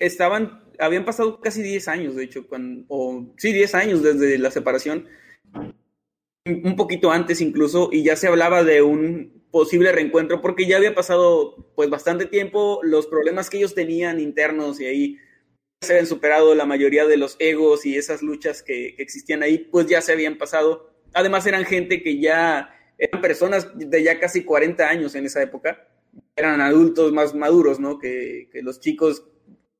Estaban 0.00 0.67
habían 0.78 1.04
pasado 1.04 1.40
casi 1.40 1.62
10 1.62 1.88
años, 1.88 2.16
de 2.16 2.24
hecho, 2.24 2.46
cuando, 2.46 2.84
o 2.88 3.34
sí, 3.36 3.52
10 3.52 3.74
años 3.74 4.02
desde 4.02 4.38
la 4.38 4.50
separación, 4.50 5.06
un 6.46 6.76
poquito 6.76 7.10
antes 7.10 7.40
incluso, 7.40 7.90
y 7.92 8.02
ya 8.02 8.16
se 8.16 8.28
hablaba 8.28 8.64
de 8.64 8.82
un 8.82 9.44
posible 9.50 9.92
reencuentro, 9.92 10.40
porque 10.40 10.66
ya 10.66 10.76
había 10.76 10.94
pasado 10.94 11.72
pues 11.74 11.90
bastante 11.90 12.26
tiempo, 12.26 12.80
los 12.82 13.06
problemas 13.06 13.50
que 13.50 13.58
ellos 13.58 13.74
tenían 13.74 14.20
internos 14.20 14.80
y 14.80 14.86
ahí 14.86 15.18
se 15.80 15.92
habían 15.92 16.06
superado 16.06 16.54
la 16.54 16.66
mayoría 16.66 17.06
de 17.06 17.16
los 17.16 17.36
egos 17.38 17.86
y 17.86 17.96
esas 17.96 18.22
luchas 18.22 18.62
que, 18.62 18.94
existían 18.98 19.42
ahí, 19.42 19.58
pues 19.58 19.86
ya 19.86 20.00
se 20.00 20.12
habían 20.12 20.36
pasado. 20.36 20.92
Además 21.14 21.46
eran 21.46 21.64
gente 21.64 22.02
que 22.02 22.20
ya, 22.20 22.74
eran 22.98 23.20
personas 23.20 23.68
de 23.74 24.02
ya 24.02 24.18
casi 24.18 24.44
40 24.44 24.88
años 24.88 25.14
en 25.14 25.26
esa 25.26 25.42
época, 25.42 25.88
eran 26.36 26.60
adultos 26.60 27.12
más 27.12 27.34
maduros, 27.34 27.78
¿no? 27.80 27.98
Que 27.98 28.48
los 28.62 28.80
chicos 28.80 29.24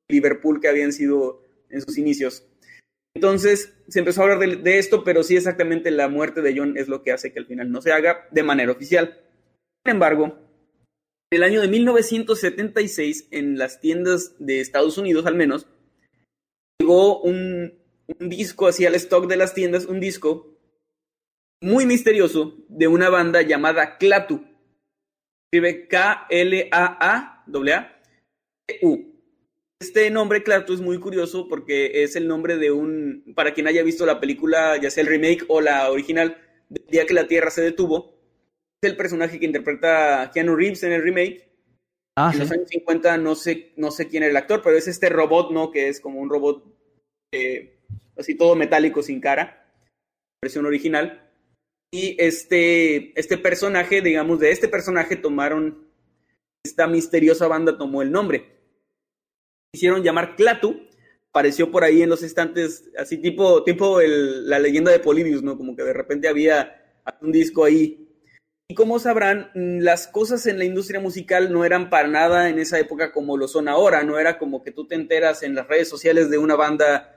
Liverpool 0.09 0.61
que 0.61 0.69
habían 0.69 0.93
sido 0.93 1.43
en 1.71 1.83
sus 1.83 1.99
inicios. 1.99 2.47
Entonces 3.15 3.75
se 3.89 3.99
empezó 3.99 4.21
a 4.21 4.25
hablar 4.25 4.39
de, 4.39 4.79
esto, 4.79 5.03
pero 5.03 5.23
sí 5.23 5.37
exactamente 5.37 5.91
la 5.91 6.09
muerte 6.09 6.41
de 6.43 6.57
John 6.57 6.77
es 6.77 6.89
lo 6.89 7.03
que 7.03 7.13
hace 7.13 7.33
que 7.33 7.41
al 7.41 7.47
final 7.47 7.71
no 7.73 7.83
se 7.83 7.93
haga 7.93 8.29
de 8.31 8.43
manera 8.43 8.73
oficial. 8.73 9.21
Sin 9.85 9.93
embargo, 9.95 10.39
en 11.31 11.37
el 11.39 11.43
año 11.43 11.61
de 11.61 11.69
1976, 11.69 13.29
en 13.31 13.59
las 13.59 13.81
tiendas 13.81 14.35
de 14.39 14.61
Estados 14.61 14.99
Unidos 14.99 15.27
al 15.27 15.35
menos, 15.35 15.67
llegó 16.79 17.21
un, 17.21 17.77
disco 18.21 18.69
hacia 18.69 18.89
el 18.89 18.95
stock 18.95 19.27
de 19.27 19.37
las 19.37 19.53
tiendas, 19.53 19.85
un 19.85 20.01
disco 20.01 20.57
muy 21.61 21.85
misterioso 21.85 22.57
de 22.69 22.89
una 22.89 23.11
banda 23.11 23.43
llamada 23.43 23.99
Clatu. 23.99 24.45
Escribe 25.51 25.89
K-L-A-A-A-U. 25.89 26.29
Este 29.81 30.11
nombre, 30.11 30.43
Clatu, 30.43 30.75
es 30.75 30.81
muy 30.81 30.99
curioso 30.99 31.49
porque 31.49 32.03
es 32.03 32.17
el 32.17 32.27
nombre 32.27 32.57
de 32.57 32.73
un, 32.73 33.33
para 33.37 33.55
quien 33.55 33.69
haya 33.69 33.85
visto 33.85 34.05
la 34.07 34.19
película, 34.19 34.77
ya 34.77 34.91
sea 34.91 35.03
el 35.03 35.09
remake 35.09 35.45
o 35.47 35.61
la 35.61 35.91
original, 35.93 36.37
del 36.69 36.85
día 36.87 37.07
que 37.07 37.15
la 37.15 37.29
Tierra 37.29 37.51
se 37.51 37.63
detuvo, 37.63 38.19
es 38.83 38.91
el 38.91 38.97
personaje 38.97 39.39
que 39.39 39.47
interpreta 39.47 40.33
Keanu 40.35 40.57
Reeves 40.57 40.83
en 40.83 40.93
el 40.93 41.03
remake. 41.03 41.49
Ah, 42.17 42.31
en 42.33 42.33
¿sí? 42.33 42.39
los 42.41 42.51
años 42.51 42.69
50 42.69 43.19
no 43.19 43.37
sé, 43.37 43.73
no 43.77 43.93
sé 43.93 44.09
quién 44.09 44.25
era 44.25 44.31
el 44.31 44.37
actor, 44.37 44.63
pero 44.65 44.77
es 44.77 44.89
este 44.89 45.09
robot, 45.09 45.53
¿no? 45.53 45.71
Que 45.71 45.89
es 45.89 46.01
como 46.01 46.19
un 46.19 46.29
robot 46.29 46.65
eh, 47.33 47.79
así 48.17 48.35
todo 48.35 48.57
metálico 48.57 49.01
sin 49.05 49.21
cara, 49.21 49.73
versión 50.43 50.67
original. 50.67 51.31
Y 51.93 52.17
este, 52.19 53.19
este 53.19 53.39
personaje, 53.39 54.03
digamos, 54.03 54.41
de 54.41 54.51
este 54.51 54.67
personaje 54.67 55.15
tomaron, 55.15 55.87
esta 56.65 56.89
misteriosa 56.89 57.47
banda 57.47 57.79
tomó 57.79 58.03
el 58.03 58.11
nombre 58.11 58.58
hicieron 59.73 60.03
llamar 60.03 60.37
Clatu, 60.37 60.89
apareció 61.31 61.71
por 61.71 61.85
ahí 61.85 62.03
en 62.03 62.09
los 62.09 62.23
estantes, 62.23 62.91
así 62.97 63.19
tipo, 63.19 63.63
tipo 63.65 64.01
la 64.01 64.59
leyenda 64.59 64.91
de 64.91 65.01
Polybius, 65.01 65.43
¿no? 65.43 65.57
Como 65.57 65.77
que 65.77 65.83
de 65.83 65.93
repente 65.93 66.29
había 66.29 66.83
un 67.21 67.33
disco 67.33 67.65
ahí. 67.65 68.07
Y 68.71 68.75
como 68.75 68.99
sabrán, 68.99 69.51
las 69.55 70.09
cosas 70.09 70.47
en 70.47 70.59
la 70.59 70.65
industria 70.65 71.01
musical 71.01 71.53
no 71.53 71.65
eran 71.65 71.89
para 71.89 72.09
nada 72.09 72.51
en 72.51 72.59
esa 72.59 72.79
época 72.79 73.13
como 73.13 73.37
lo 73.37 73.49
son 73.49 73.69
ahora, 73.69 74.03
no 74.03 74.19
era 74.19 74.39
como 74.39 74.63
que 74.63 74.73
tú 74.73 74.87
te 74.87 74.95
enteras 74.95 75.43
en 75.43 75.55
las 75.55 75.69
redes 75.69 75.89
sociales 75.89 76.29
de 76.29 76.39
una 76.39 76.55
banda, 76.55 77.15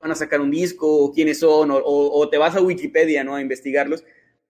van 0.00 0.12
a 0.12 0.14
sacar 0.14 0.40
un 0.40 0.50
disco, 0.50 1.04
o 1.04 1.12
quiénes 1.12 1.40
son, 1.40 1.70
o, 1.70 1.76
o, 1.76 2.18
o 2.18 2.28
te 2.30 2.38
vas 2.38 2.56
a 2.56 2.62
Wikipedia, 2.62 3.22
¿no? 3.24 3.34
A 3.34 3.42
investigarlos. 3.42 4.02
En 4.02 4.08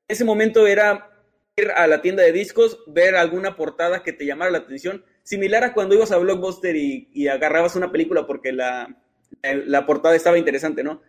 ese 0.09 0.25
momento 0.25 0.67
era 0.67 1.11
ir 1.57 1.71
a 1.71 1.87
la 1.87 2.03
tienda 2.03 2.23
de 2.23 2.33
discos, 2.33 2.81
ver 2.87 3.17
alguna 3.17 3.57
portada 3.57 4.03
que 4.03 4.13
te 4.13 4.27
llamara 4.27 4.51
la 4.51 4.59
atención, 4.59 5.05
similar 5.25 5.65
a 5.65 5.75
cuando 5.75 5.97
ibas 5.97 6.13
a 6.13 6.19
Blockbuster 6.19 6.77
y, 6.77 7.27
agarrabas 7.27 7.75
una 7.75 7.91
película 7.91 8.27
porque 8.27 8.53
la, 8.53 8.97
la, 9.43 9.87
portada 9.87 10.15
estaba 10.15 10.39
interesante, 10.39 10.85
¿no? 10.85 11.03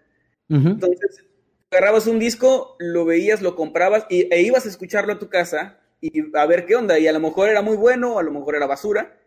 Entonces, 0.49 1.23
agarrabas 1.69 2.07
un 2.07 2.17
disco, 2.17 2.75
lo 2.79 3.05
veías, 3.05 3.41
lo 3.41 3.55
comprabas 3.55 4.05
y, 4.09 4.33
e 4.33 4.41
ibas 4.41 4.65
a 4.65 4.69
escucharlo 4.69 5.13
a 5.13 5.19
tu 5.19 5.29
casa 5.29 5.79
y 6.01 6.35
a 6.35 6.45
ver 6.45 6.65
qué 6.65 6.75
onda. 6.75 6.97
Y 6.97 7.07
a 7.07 7.13
lo 7.13 7.19
mejor 7.19 7.49
era 7.49 7.61
muy 7.61 7.77
bueno, 7.77 8.17
a 8.17 8.23
lo 8.23 8.31
mejor 8.31 8.55
era 8.55 8.65
basura, 8.65 9.17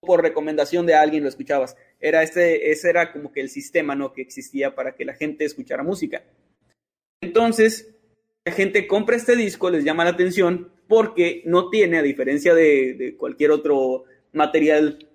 por 0.00 0.22
recomendación 0.22 0.86
de 0.86 0.94
alguien 0.94 1.22
lo 1.22 1.28
escuchabas. 1.28 1.76
Era 2.00 2.22
este, 2.22 2.70
ese 2.70 2.90
era 2.90 3.12
como 3.12 3.32
que 3.32 3.40
el 3.40 3.48
sistema, 3.48 3.94
¿no? 3.94 4.12
Que 4.12 4.22
existía 4.22 4.74
para 4.74 4.94
que 4.94 5.04
la 5.04 5.14
gente 5.14 5.44
escuchara 5.44 5.82
música. 5.82 6.22
Entonces, 7.20 7.94
la 8.44 8.52
gente 8.52 8.86
compra 8.86 9.16
este 9.16 9.34
disco, 9.34 9.70
les 9.70 9.84
llama 9.84 10.04
la 10.04 10.10
atención 10.10 10.70
porque 10.86 11.42
no 11.46 11.68
tiene, 11.68 11.98
a 11.98 12.02
diferencia 12.02 12.54
de, 12.54 13.16
cualquier 13.18 13.50
otro 13.50 14.04
material, 14.36 15.08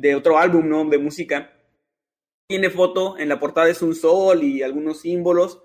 de 0.00 0.14
otro 0.14 0.38
álbum, 0.38 0.68
¿no? 0.68 0.88
De 0.88 0.98
música, 0.98 1.52
tiene 2.48 2.70
foto, 2.70 3.18
en 3.18 3.28
la 3.28 3.38
portada 3.38 3.68
es 3.68 3.82
un 3.82 3.94
sol 3.94 4.42
y 4.42 4.62
algunos 4.62 5.00
símbolos, 5.00 5.62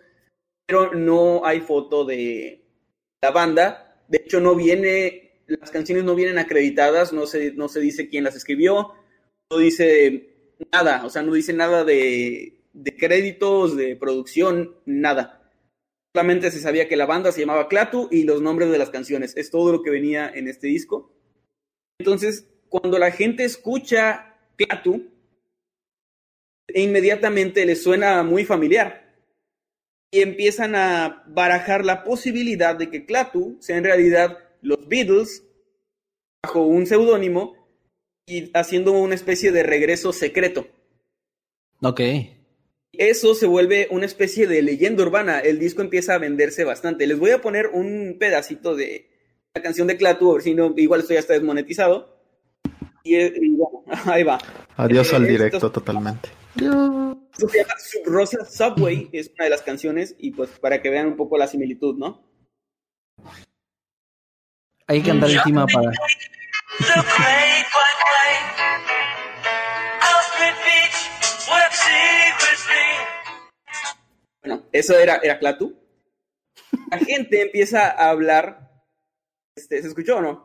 pero 0.68 0.94
no 0.94 1.46
hay 1.46 1.62
foto 1.62 2.06
de 2.06 2.64
la 3.24 3.32
banda. 3.32 4.04
De 4.08 4.20
hecho, 4.24 4.40
no 4.40 4.56
viene, 4.56 5.42
las 5.48 5.72
canciones 5.72 6.04
no 6.04 6.16
vienen 6.16 6.38
acreditadas, 6.38 7.14
no 7.14 7.26
se, 7.26 7.54
no 7.54 7.70
se 7.70 7.80
dice 7.80 8.08
quién 8.10 8.24
las 8.24 8.36
escribió, 8.36 8.94
no 9.50 9.58
dice 9.58 10.54
nada, 10.72 11.06
o 11.06 11.10
sea, 11.10 11.24
no 11.24 11.34
dice 11.34 11.54
nada 11.54 11.84
de, 11.84 12.62
de 12.74 12.98
créditos, 12.98 13.76
de 13.76 13.96
producción, 13.96 14.76
nada. 14.86 15.52
Solamente 16.14 16.52
se 16.52 16.60
sabía 16.60 16.88
que 16.88 16.96
la 16.96 17.06
banda 17.06 17.32
se 17.32 17.42
llamaba 17.42 17.68
Clatu 17.68 18.10
y 18.12 18.24
los 18.24 18.42
nombres 18.42 18.70
de 18.72 18.78
las 18.78 18.90
canciones. 18.90 19.36
Es 19.36 19.50
todo 19.50 19.72
lo 19.72 19.82
que 19.82 19.90
venía 19.90 20.30
en 20.34 20.48
este 20.48 20.68
disco. 20.68 21.12
Entonces, 22.00 22.48
cuando 22.80 23.00
la 23.00 23.12
gente 23.12 23.46
escucha 23.46 24.36
Clatu, 24.58 25.10
inmediatamente 26.74 27.66
les 27.66 27.82
suena 27.82 28.22
muy 28.24 28.44
familiar. 28.44 29.16
Y 30.12 30.22
empiezan 30.22 30.76
a 30.76 31.24
barajar 31.28 31.86
la 31.86 32.04
posibilidad 32.04 32.76
de 32.76 32.90
que 32.90 33.06
Clatu 33.06 33.58
sea 33.62 33.78
en 33.78 33.86
realidad 33.86 34.38
los 34.62 34.88
Beatles 34.88 35.44
bajo 36.44 36.66
un 36.66 36.86
seudónimo 36.86 37.56
y 38.26 38.52
haciendo 38.54 38.92
una 38.92 39.16
especie 39.16 39.52
de 39.54 39.64
regreso 39.64 40.12
secreto. 40.12 40.68
Ok 41.82 42.02
eso 42.98 43.36
se 43.36 43.46
vuelve 43.46 43.90
una 43.92 44.06
especie 44.06 44.48
de 44.48 44.62
leyenda 44.62 45.04
urbana. 45.04 45.40
El 45.40 45.60
disco 45.60 45.82
empieza 45.82 46.14
a 46.14 46.18
venderse 46.18 46.64
bastante. 46.64 47.08
Les 47.08 47.20
voy 47.20 47.32
a 47.32 47.42
poner 47.42 47.68
un 47.68 48.16
pedacito 48.18 48.74
de 48.74 49.10
la 49.54 49.62
canción 49.62 49.88
de 49.88 49.98
Clatu, 49.98 50.32
a 50.32 50.34
ver 50.36 50.44
si 50.44 50.54
no, 50.54 50.74
igual 50.78 51.02
estoy 51.02 51.18
hasta 51.18 51.34
desmonetizado. 51.34 52.15
Y, 53.06 53.56
bueno, 53.56 53.84
ahí 54.12 54.24
va. 54.24 54.40
Adiós 54.78 55.14
al 55.14 55.26
eh, 55.26 55.30
directo 55.30 55.72
totalmente. 55.72 56.30
Esto 56.56 57.50
se 57.50 57.60
llama 57.60 57.74
Rosa 58.06 58.46
Subway, 58.46 59.10
es 59.12 59.32
una 59.36 59.44
de 59.44 59.50
las 59.52 59.62
canciones, 59.62 60.16
y 60.18 60.32
pues 60.32 60.50
para 60.60 60.82
que 60.82 60.90
vean 60.90 61.08
un 61.08 61.16
poco 61.16 61.38
la 61.38 61.48
similitud, 61.48 61.96
¿no? 61.98 62.24
Hay 64.88 65.02
que 65.04 65.12
andar 65.12 65.30
encima 65.30 65.68
para. 65.68 65.92
Bueno, 74.42 74.64
eso 74.72 74.98
era, 74.98 75.18
era 75.18 75.38
Clatu. 75.38 75.76
La 76.90 76.98
gente 76.98 77.42
empieza 77.42 77.90
a 77.90 78.10
hablar. 78.10 78.84
Este, 79.56 79.82
¿Se 79.82 79.88
escuchó 79.88 80.18
o 80.18 80.22
no? 80.22 80.45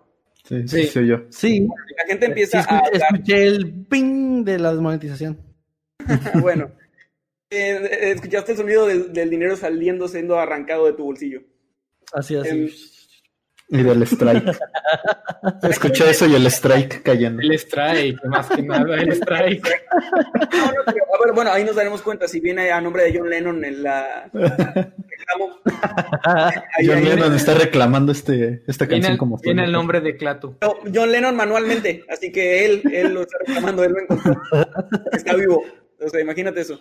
Sí, 0.50 0.66
sí, 0.66 0.86
sí, 0.88 1.06
yo. 1.06 1.20
Sí. 1.30 1.68
La 1.96 2.04
gente 2.08 2.26
empieza 2.26 2.66
a. 2.68 2.80
Escuché 2.88 3.46
el 3.46 3.72
ping 3.84 4.42
de 4.44 4.58
la 4.58 4.72
desmonetización. 4.72 5.38
bueno. 6.42 6.72
Eh, 7.50 8.12
escuchaste 8.14 8.52
el 8.52 8.58
sonido 8.58 8.86
del, 8.86 9.30
dinero 9.30 9.56
saliendo, 9.56 10.08
siendo 10.08 10.40
arrancado 10.40 10.86
de 10.86 10.94
tu 10.94 11.04
bolsillo. 11.04 11.42
Así, 12.12 12.34
así. 12.34 12.48
Em, 12.48 12.68
y 13.68 13.82
del 13.84 14.02
strike. 14.02 14.58
Escuché 15.62 16.10
eso 16.10 16.26
y 16.26 16.34
el 16.34 16.46
strike 16.46 17.02
cayendo. 17.02 17.42
El 17.42 17.52
strike, 17.52 18.24
más 18.24 18.48
que 18.48 18.62
nada, 18.62 18.96
el 18.96 19.12
strike. 19.12 19.68
bueno, 21.32 21.52
ahí 21.52 21.64
nos 21.64 21.76
daremos 21.76 22.02
cuenta 22.02 22.26
si 22.26 22.40
viene 22.40 22.72
a 22.72 22.80
nombre 22.80 23.04
de 23.04 23.16
John 23.16 23.30
Lennon 23.30 23.64
en 23.64 23.82
la. 23.84 24.30
John 26.84 27.04
Lennon 27.04 27.34
está 27.34 27.54
reclamando 27.54 28.12
este, 28.12 28.62
esta 28.66 28.86
canción 28.86 29.16
como 29.16 29.38
Tiene 29.38 29.64
el 29.64 29.72
nombre 29.72 30.00
de 30.00 30.16
Clato. 30.16 30.56
John 30.94 31.12
Lennon 31.12 31.36
manualmente, 31.36 32.04
así 32.08 32.32
que 32.32 32.64
él, 32.64 32.82
él 32.92 33.14
lo 33.14 33.22
está 33.22 33.38
reclamando, 33.46 33.84
él 33.84 33.92
lo 33.92 34.00
encontró. 34.00 34.42
Está 35.12 35.34
vivo. 35.34 35.62
O 36.02 36.08
sea, 36.08 36.20
imagínate 36.20 36.60
eso. 36.62 36.80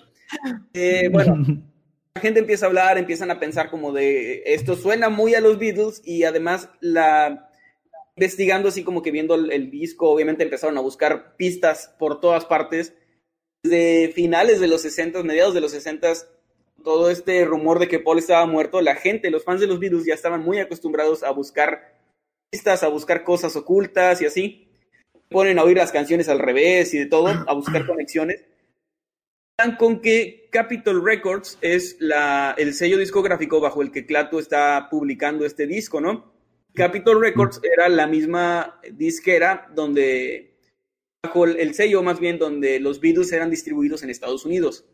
Eh, 0.74 1.10
bueno 1.12 1.36
la 2.16 2.22
gente 2.22 2.40
empieza 2.40 2.66
a 2.66 2.70
hablar, 2.70 2.98
empiezan 2.98 3.32
a 3.32 3.40
pensar 3.40 3.70
como 3.70 3.94
de 3.94 4.44
esto 4.46 4.76
suena 4.76 5.10
muy 5.10 5.36
a 5.36 5.42
los 5.42 5.58
Beatles 5.58 6.02
y 6.04 6.24
además 6.24 6.70
la 6.82 7.50
investigando 8.20 8.68
así 8.68 8.84
como 8.84 9.02
que 9.02 9.12
viendo 9.12 9.36
el, 9.36 9.72
disco, 9.72 10.10
obviamente 10.10 10.44
empezaron 10.44 10.78
a 10.78 10.82
buscar 10.82 11.38
pistas 11.38 11.96
por 11.98 12.20
todas 12.20 12.44
partes. 12.44 12.94
Desde 13.64 14.12
finales 14.14 14.60
de 14.60 14.68
los 14.68 14.82
60, 14.82 15.24
mediados 15.24 15.54
de 15.54 15.62
los 15.62 15.72
60, 15.72 16.12
todo 16.90 17.12
este 17.12 17.46
rumor 17.46 17.78
de 17.78 17.88
que 17.88 18.00
Paul 18.00 18.18
estaba 18.18 18.48
muerto, 18.48 18.82
la 18.82 18.96
gente, 18.96 19.30
los 19.30 19.44
fans 19.44 19.62
de 19.62 19.68
los 19.68 19.80
Beatles 19.80 20.06
ya 20.06 20.16
estaban 20.16 20.42
muy 20.42 20.58
acostumbrados 20.58 21.22
a 21.22 21.30
buscar 21.30 21.94
pistas, 22.50 22.82
a 22.82 22.88
buscar 22.88 23.24
cosas 23.24 23.56
ocultas 23.56 24.24
y 24.24 24.26
así. 24.26 24.72
Ponen 25.30 25.60
a 25.60 25.64
oír 25.64 25.78
las 25.78 25.92
canciones 25.92 26.30
al 26.30 26.40
revés 26.40 26.92
y 26.96 26.98
de 26.98 27.06
todo, 27.06 27.28
a 27.28 27.54
buscar 27.54 27.86
conexiones 27.86 28.44
con 29.78 30.02
que 30.02 30.48
Capitol 30.52 31.06
Records 31.06 31.60
es 31.62 31.98
la, 32.00 32.56
el 32.58 32.74
sello 32.74 32.98
discográfico 32.98 33.62
bajo 33.62 33.84
el 33.84 33.92
que 33.92 34.08
Clato 34.08 34.40
está 34.40 34.88
publicando 34.90 35.46
este 35.46 35.68
disco, 35.68 36.02
¿no? 36.02 36.34
Capitol 36.74 37.22
Records 37.22 37.62
era 37.64 37.88
la 37.88 38.08
misma 38.08 38.80
disquera 38.94 39.70
donde, 39.76 40.58
bajo 41.24 41.46
el 41.46 41.76
sello 41.76 42.02
más 42.02 42.20
bien, 42.20 42.40
donde 42.40 42.80
los 42.80 43.00
Beatles 43.00 43.32
eran 43.32 43.52
distribuidos 43.52 44.02
en 44.02 44.10
Estados 44.10 44.44
Unidos. 44.44 44.86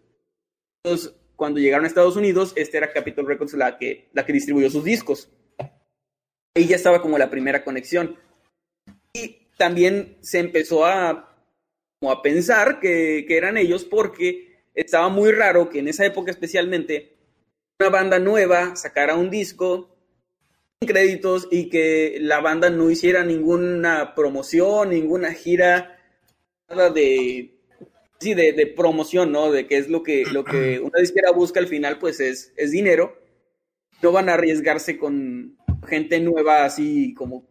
Entonces, 0.84 1.16
cuando 1.36 1.60
llegaron 1.60 1.86
a 1.86 1.88
Estados 1.88 2.16
Unidos, 2.16 2.54
esta 2.56 2.78
era 2.78 2.94
Capitol 2.94 3.28
Records 3.28 3.54
la 3.54 3.78
que, 3.78 4.10
la 4.14 4.26
que 4.26 4.34
distribuyó 4.34 4.70
sus 4.70 4.84
discos. 4.84 5.30
Ahí 6.56 6.68
ya 6.68 6.76
estaba 6.76 7.02
como 7.02 7.18
la 7.18 7.30
primera 7.30 7.64
conexión. 7.64 8.18
Y 9.14 9.48
también 9.58 10.18
se 10.22 10.40
empezó 10.40 10.86
a, 10.86 11.36
a 12.02 12.22
pensar 12.22 12.80
que, 12.80 13.26
que 13.28 13.38
eran 13.38 13.58
ellos 13.58 13.84
porque 13.84 14.56
estaba 14.74 15.10
muy 15.10 15.32
raro 15.32 15.70
que 15.70 15.80
en 15.80 15.88
esa 15.88 16.06
época 16.06 16.32
especialmente 16.32 17.16
una 17.80 17.90
banda 17.90 18.20
nueva 18.20 18.76
sacara 18.76 19.16
un 19.16 19.30
disco 19.30 19.96
sin 20.80 20.88
créditos 20.88 21.48
y 21.52 21.70
que 21.70 22.18
la 22.22 22.40
banda 22.40 22.70
no 22.70 22.90
hiciera 22.90 23.24
ninguna 23.24 24.14
promoción, 24.16 24.90
ninguna 24.90 25.34
gira, 25.34 25.98
nada 26.70 26.90
de 26.90 27.55
sí, 28.20 28.34
de, 28.34 28.68
promoción, 28.68 29.32
¿no? 29.32 29.52
De 29.52 29.68
qué 29.68 29.78
es 29.78 29.90
lo 29.90 30.04
que, 30.04 30.26
lo 30.26 30.44
que 30.44 30.80
una 30.84 31.00
disquera 31.00 31.32
busca 31.32 31.60
al 31.60 31.68
final, 31.68 32.00
pues 32.00 32.20
es, 32.20 32.54
es 32.58 32.72
dinero. 32.72 33.18
No 34.02 34.12
van 34.12 34.30
a 34.30 34.34
arriesgarse 34.34 34.98
con 34.98 35.58
gente 35.88 36.20
nueva 36.20 36.66
así 36.66 37.14
como 37.14 37.48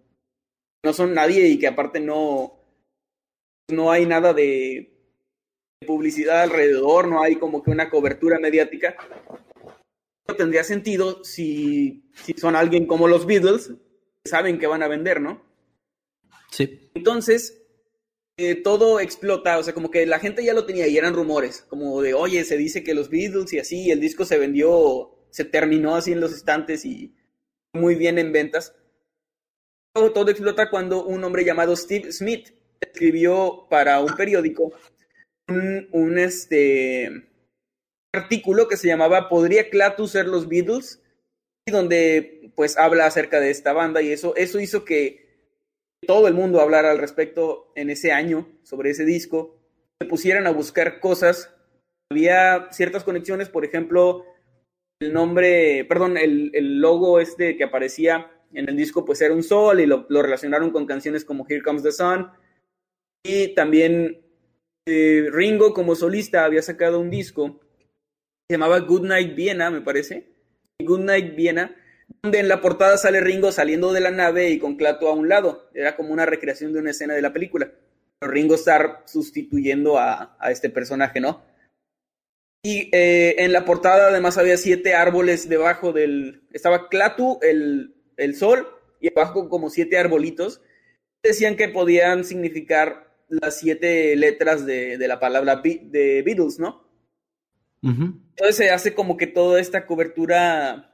no 0.85 0.93
son 0.93 1.15
nadie 1.15 1.49
y 1.49 1.59
que 1.59 1.67
aparte 1.67 1.99
no, 1.99 2.61
no 3.69 3.91
hay 3.91 4.07
nada 4.07 4.35
de 4.35 4.93
publicidad 5.87 6.43
alrededor, 6.43 7.09
no 7.09 7.23
hay 7.23 7.37
como 7.37 7.63
que 7.63 7.71
una 7.71 7.89
cobertura 7.89 8.39
mediática. 8.39 8.95
No 10.29 10.37
tendría 10.37 10.63
sentido 10.63 11.25
si, 11.25 12.11
si 12.15 12.35
son 12.35 12.55
alguien 12.55 12.87
como 12.87 13.09
los 13.09 13.27
Beatles, 13.27 13.69
que 14.23 14.31
saben 14.31 14.59
que 14.59 14.67
van 14.67 14.83
a 14.83 14.89
vender, 14.89 15.21
¿no? 15.21 15.43
Sí. 16.51 16.91
Entonces, 16.95 17.64
eh, 18.37 18.57
todo 18.57 19.01
explota, 19.01 19.59
o 19.59 19.63
sea, 19.63 19.75
como 19.75 19.91
que 19.91 20.07
la 20.07 20.19
gente 20.19 20.45
ya 20.45 20.55
lo 20.55 20.67
tenía 20.67 20.87
y 20.87 20.99
eran 20.99 21.15
rumores, 21.15 21.63
como 21.69 22.03
de, 22.03 22.15
oye, 22.15 22.45
se 22.45 22.57
dice 22.57 22.83
que 22.83 22.95
los 22.95 23.09
Beatles 23.09 23.53
y 23.53 23.59
así, 23.59 23.91
el 23.91 24.01
disco 24.01 24.25
se 24.25 24.39
vendió, 24.39 25.17
se 25.31 25.45
terminó 25.45 25.95
así 25.95 26.13
en 26.13 26.21
los 26.21 26.33
estantes 26.33 26.85
y 26.85 27.15
muy 27.73 27.95
bien 27.95 28.19
en 28.19 28.33
ventas. 28.33 28.75
Todo, 29.93 30.13
todo 30.13 30.31
explota 30.31 30.71
cuando 30.71 31.05
un 31.05 31.23
hombre 31.23 31.45
llamado 31.45 31.77
Steve 31.77 32.13
Smith 32.13 32.51
escribió 32.81 33.67
para 33.71 34.01
un 34.01 34.15
periódico 34.17 34.73
un, 35.49 36.19
este, 36.19 37.29
artículo 38.13 38.69
que 38.69 38.77
se 38.77 38.89
llamaba 38.89 39.29
¿Podría 39.29 39.71
Clatus 39.71 40.13
ser 40.13 40.27
los 40.27 40.49
Beatles? 40.49 41.01
Y 41.67 41.73
donde 41.73 42.53
pues 42.55 42.77
habla 42.77 43.07
acerca 43.07 43.41
de 43.41 43.51
esta 43.51 43.73
banda 43.73 44.03
y 44.03 44.13
eso, 44.13 44.37
eso 44.37 44.61
hizo 44.61 44.85
que 44.85 45.24
todo 46.07 46.29
el 46.29 46.35
mundo 46.35 46.61
hablara 46.61 46.91
al 46.91 46.99
respecto 46.99 47.73
en 47.75 47.91
ese 47.91 48.13
año 48.13 48.49
sobre 48.63 48.91
ese 48.91 49.05
disco, 49.05 49.59
se 50.01 50.09
pusieran 50.09 50.47
a 50.47 50.53
buscar 50.53 51.01
cosas. 51.01 51.55
Había 52.11 52.69
ciertas 52.71 53.05
conexiones, 53.05 53.49
por 53.49 53.65
ejemplo, 53.65 54.25
el 55.01 55.13
nombre, 55.13 55.85
perdón, 55.87 56.17
el, 56.17 56.51
el 56.55 56.81
logo 56.81 57.21
este 57.21 57.57
que 57.57 57.65
aparecía 57.65 58.31
en 58.53 58.69
el 58.69 58.77
disco 58.77 59.05
pues 59.05 59.21
era 59.21 59.35
un 59.35 59.43
sol 59.43 59.81
y 59.81 59.87
lo, 59.87 60.07
relacionaron 60.09 60.71
con 60.71 60.87
canciones 60.87 61.25
como 61.25 61.45
Here 61.49 61.63
Comes 61.63 61.83
the 61.83 61.93
Sun. 61.93 62.31
Y 63.25 63.55
también 63.55 64.23
eh, 64.87 65.29
Ringo 65.33 65.75
como 65.75 65.95
solista 65.95 66.45
había 66.45 66.63
sacado 66.63 67.01
un 67.01 67.11
disco 67.11 67.61
se 68.49 68.57
llamaba 68.57 68.79
Good 68.81 69.07
Night 69.07 69.35
Viena, 69.35 69.71
me 69.71 69.81
parece. 69.81 70.29
Good 70.79 71.01
Night 71.01 71.35
Viena, 71.35 71.75
donde 72.23 72.39
en 72.39 72.49
la 72.49 72.61
portada 72.61 72.97
sale 72.97 73.21
Ringo 73.21 73.53
saliendo 73.53 73.93
de 73.93 74.01
la 74.01 74.11
nave 74.11 74.51
y 74.51 74.59
con 74.59 74.77
Clato 74.77 75.09
a 75.09 75.13
un 75.13 75.29
lado. 75.29 75.69
Era 75.75 75.97
como 75.97 76.13
una 76.13 76.27
recreación 76.27 76.73
de 76.73 76.81
una 76.81 76.91
escena 76.91 77.15
de 77.15 77.23
la 77.23 77.33
película. 77.33 77.73
Ringo 78.21 78.55
Starr 78.55 79.03
sustituyendo 79.05 79.99
a, 79.99 80.37
este 80.51 80.71
personaje, 80.71 81.21
¿no? 81.21 81.43
Y 82.63 82.89
eh, 82.93 83.37
en 83.39 83.53
la 83.53 83.67
portada 83.67 84.09
además 84.09 84.39
había 84.39 84.57
siete 84.57 84.95
árboles 84.95 85.49
debajo 85.49 85.93
del... 85.93 86.43
Estaba 86.53 86.89
Clatu, 86.89 87.39
el, 87.43 87.95
el 88.17 88.35
sol, 88.37 88.67
y 89.01 89.09
abajo 89.09 89.51
como 89.51 89.69
siete 89.69 89.99
arbolitos. 89.99 90.63
Decían 91.23 91.57
que 91.57 91.69
podían 91.69 92.25
significar 92.25 93.15
las 93.29 93.59
siete 93.59 94.17
letras 94.17 94.65
de, 94.65 94.97
la 95.07 95.21
palabra 95.21 95.57
de 95.57 96.23
Beatles, 96.25 96.59
¿no? 96.59 96.85
Entonces 97.83 98.57
se 98.57 98.71
hace 98.71 98.95
como 98.95 99.19
que 99.19 99.27
toda 99.27 99.61
esta 99.61 99.87
cobertura 99.87 100.94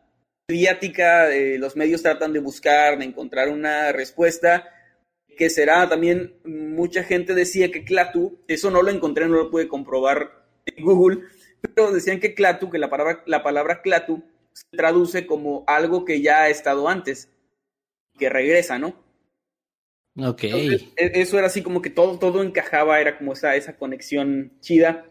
mediática, 0.50 1.32
eh, 1.32 1.58
los 1.58 1.76
medios 1.76 2.02
tratan 2.02 2.32
de 2.32 2.40
buscar, 2.40 2.98
de 2.98 3.04
encontrar 3.04 3.48
una 3.48 3.92
respuesta 3.92 4.68
que 5.36 5.48
será 5.48 5.88
también, 5.88 6.34
mucha 6.44 7.02
gente 7.04 7.34
decía 7.34 7.70
que 7.70 7.84
Clatu, 7.84 8.40
eso 8.48 8.70
no 8.70 8.82
lo 8.82 8.90
encontré, 8.90 9.26
no 9.26 9.36
lo 9.36 9.50
pude 9.50 9.68
comprobar 9.68 10.44
en 10.66 10.84
Google, 10.84 11.20
pero 11.60 11.92
decían 11.92 12.20
que 12.20 12.34
Clatu, 12.34 12.68
que 12.68 12.78
la 12.78 12.90
palabra, 12.90 13.22
la 13.26 13.42
palabra 13.42 13.80
Clatu 13.80 14.22
se 14.52 14.76
traduce 14.76 15.26
como 15.26 15.64
algo 15.66 16.04
que 16.04 16.20
ya 16.20 16.42
ha 16.42 16.48
estado 16.48 16.88
antes, 16.88 17.30
que 18.18 18.28
regresa, 18.28 18.78
¿no? 18.78 18.94
Ok. 20.18 20.42
E, 20.42 20.90
eso 20.96 21.38
era 21.38 21.46
así 21.46 21.62
como 21.62 21.80
que 21.80 21.90
todo, 21.90 22.18
todo 22.18 22.42
encajaba, 22.42 23.00
era 23.00 23.16
como 23.16 23.32
esa, 23.32 23.54
esa 23.56 23.76
conexión 23.76 24.52
chida. 24.60 25.06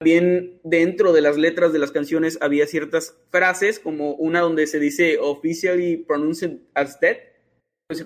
También 0.00 0.58
dentro 0.64 1.12
de 1.12 1.20
las 1.20 1.36
letras 1.36 1.74
de 1.74 1.78
las 1.78 1.90
canciones 1.90 2.38
había 2.40 2.66
ciertas 2.66 3.18
frases, 3.30 3.78
como 3.78 4.14
una 4.14 4.40
donde 4.40 4.66
se 4.66 4.80
dice 4.80 5.18
officially 5.20 5.98
pronounced 5.98 6.60
as 6.72 6.98
dead, 7.00 7.18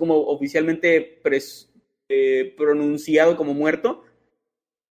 como 0.00 0.18
oficialmente 0.26 1.20
eh, 2.08 2.54
pronunciado 2.56 3.36
como 3.36 3.54
muerto, 3.54 4.02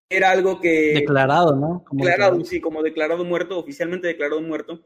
era 0.10 0.32
algo 0.32 0.62
que... 0.62 0.94
Declarado, 0.94 1.58
¿no? 1.58 1.84
declarado, 1.92 2.46
sí, 2.46 2.62
como 2.62 2.82
declarado 2.82 3.26
muerto, 3.26 3.60
oficialmente 3.60 4.08
declarado 4.08 4.40
muerto. 4.40 4.80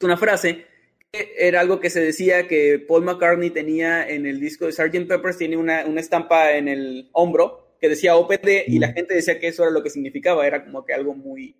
Es 0.00 0.04
una 0.04 0.16
frase 0.16 0.66
que 1.12 1.32
era 1.38 1.60
algo 1.60 1.78
que 1.78 1.90
se 1.90 2.00
decía 2.00 2.48
que 2.48 2.80
Paul 2.80 3.04
McCartney 3.04 3.50
tenía 3.50 4.08
en 4.08 4.26
el 4.26 4.40
disco 4.40 4.66
de 4.66 4.72
Sgt. 4.72 5.06
Peppers, 5.06 5.38
tiene 5.38 5.58
una, 5.58 5.86
una 5.86 6.00
estampa 6.00 6.56
en 6.56 6.66
el 6.66 7.08
hombro 7.12 7.63
que 7.84 7.90
decía 7.90 8.16
OPD 8.16 8.64
y 8.66 8.78
la 8.78 8.92
gente 8.94 9.12
decía 9.12 9.38
que 9.38 9.48
eso 9.48 9.62
era 9.62 9.70
lo 9.70 9.82
que 9.82 9.90
significaba, 9.90 10.46
era 10.46 10.64
como 10.64 10.86
que 10.86 10.94
algo 10.94 11.14
muy... 11.14 11.54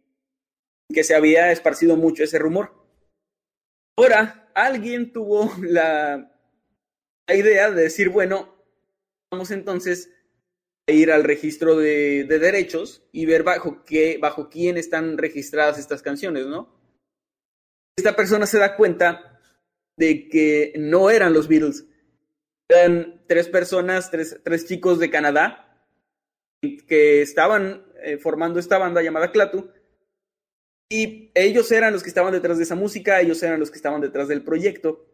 que 0.88 1.04
se 1.04 1.14
había 1.14 1.52
esparcido 1.52 1.96
mucho 1.96 2.24
ese 2.24 2.38
rumor. 2.38 2.72
Ahora, 3.98 4.50
alguien 4.54 5.12
tuvo 5.12 5.52
la 5.60 6.34
la 7.26 7.34
idea 7.34 7.70
de 7.70 7.82
decir, 7.82 8.10
bueno, 8.10 8.54
vamos 9.30 9.50
entonces 9.50 10.10
a 10.86 10.92
ir 10.92 11.10
al 11.10 11.24
registro 11.24 11.76
de, 11.76 12.24
derechos 12.24 13.02
y 13.12 13.26
ver 13.26 13.42
bajo 13.42 13.84
qué, 13.84 14.18
bajo 14.20 14.50
quién 14.50 14.76
están 14.76 15.16
registradas 15.16 15.78
estas 15.78 16.02
canciones, 16.02 16.46
¿no? 16.46 16.74
Esta 17.96 18.16
persona 18.16 18.46
se 18.46 18.58
da 18.58 18.76
cuenta 18.76 19.40
de 19.96 20.28
que 20.28 20.72
no 20.76 21.10
eran 21.10 21.32
los 21.32 21.48
Beatles, 21.48 21.86
eran 22.68 23.22
tres 23.26 23.48
personas, 23.48 24.10
tres, 24.10 24.66
chicos 24.66 24.98
de 24.98 25.10
Canadá 25.10 25.63
que 26.86 27.22
estaban 27.22 27.84
eh, 28.02 28.18
formando 28.18 28.58
esta 28.58 28.78
banda 28.78 29.02
llamada 29.02 29.32
Clatu, 29.32 29.70
y 30.88 31.30
ellos 31.34 31.72
eran 31.72 31.92
los 31.92 32.02
que 32.02 32.08
estaban 32.08 32.32
detrás 32.32 32.58
de 32.58 32.64
esa 32.64 32.74
música, 32.74 33.20
ellos 33.20 33.42
eran 33.42 33.58
los 33.58 33.70
que 33.70 33.76
estaban 33.76 34.00
detrás 34.00 34.28
del 34.28 34.42
proyecto. 34.42 35.06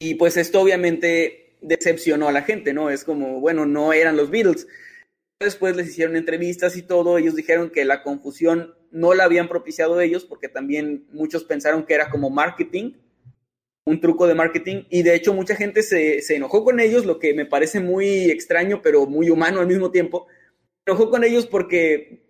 Y 0.00 0.14
pues 0.16 0.36
esto 0.36 0.60
obviamente 0.60 1.56
decepcionó 1.60 2.28
a 2.28 2.32
la 2.32 2.42
gente, 2.42 2.72
¿no? 2.72 2.90
Es 2.90 3.04
como, 3.04 3.40
bueno, 3.40 3.66
no 3.66 3.92
eran 3.92 4.16
los 4.16 4.30
Beatles. 4.30 4.66
Después 5.40 5.76
les 5.76 5.88
hicieron 5.88 6.16
entrevistas 6.16 6.76
y 6.76 6.82
todo, 6.82 7.18
ellos 7.18 7.36
dijeron 7.36 7.70
que 7.70 7.84
la 7.84 8.02
confusión 8.02 8.74
no 8.90 9.14
la 9.14 9.24
habían 9.24 9.48
propiciado 9.48 10.00
ellos 10.00 10.24
porque 10.24 10.48
también 10.48 11.06
muchos 11.12 11.44
pensaron 11.44 11.84
que 11.84 11.94
era 11.94 12.08
como 12.10 12.30
marketing, 12.30 12.94
un 13.86 14.00
truco 14.00 14.26
de 14.26 14.34
marketing, 14.34 14.82
y 14.90 15.02
de 15.02 15.14
hecho 15.14 15.32
mucha 15.32 15.54
gente 15.54 15.82
se, 15.82 16.20
se 16.20 16.36
enojó 16.36 16.64
con 16.64 16.80
ellos, 16.80 17.06
lo 17.06 17.20
que 17.20 17.32
me 17.34 17.46
parece 17.46 17.78
muy 17.80 18.30
extraño, 18.30 18.82
pero 18.82 19.06
muy 19.06 19.30
humano 19.30 19.60
al 19.60 19.68
mismo 19.68 19.92
tiempo. 19.92 20.26
Se 20.84 20.90
enojó 20.90 21.08
con 21.08 21.22
ellos 21.22 21.46
porque, 21.46 22.24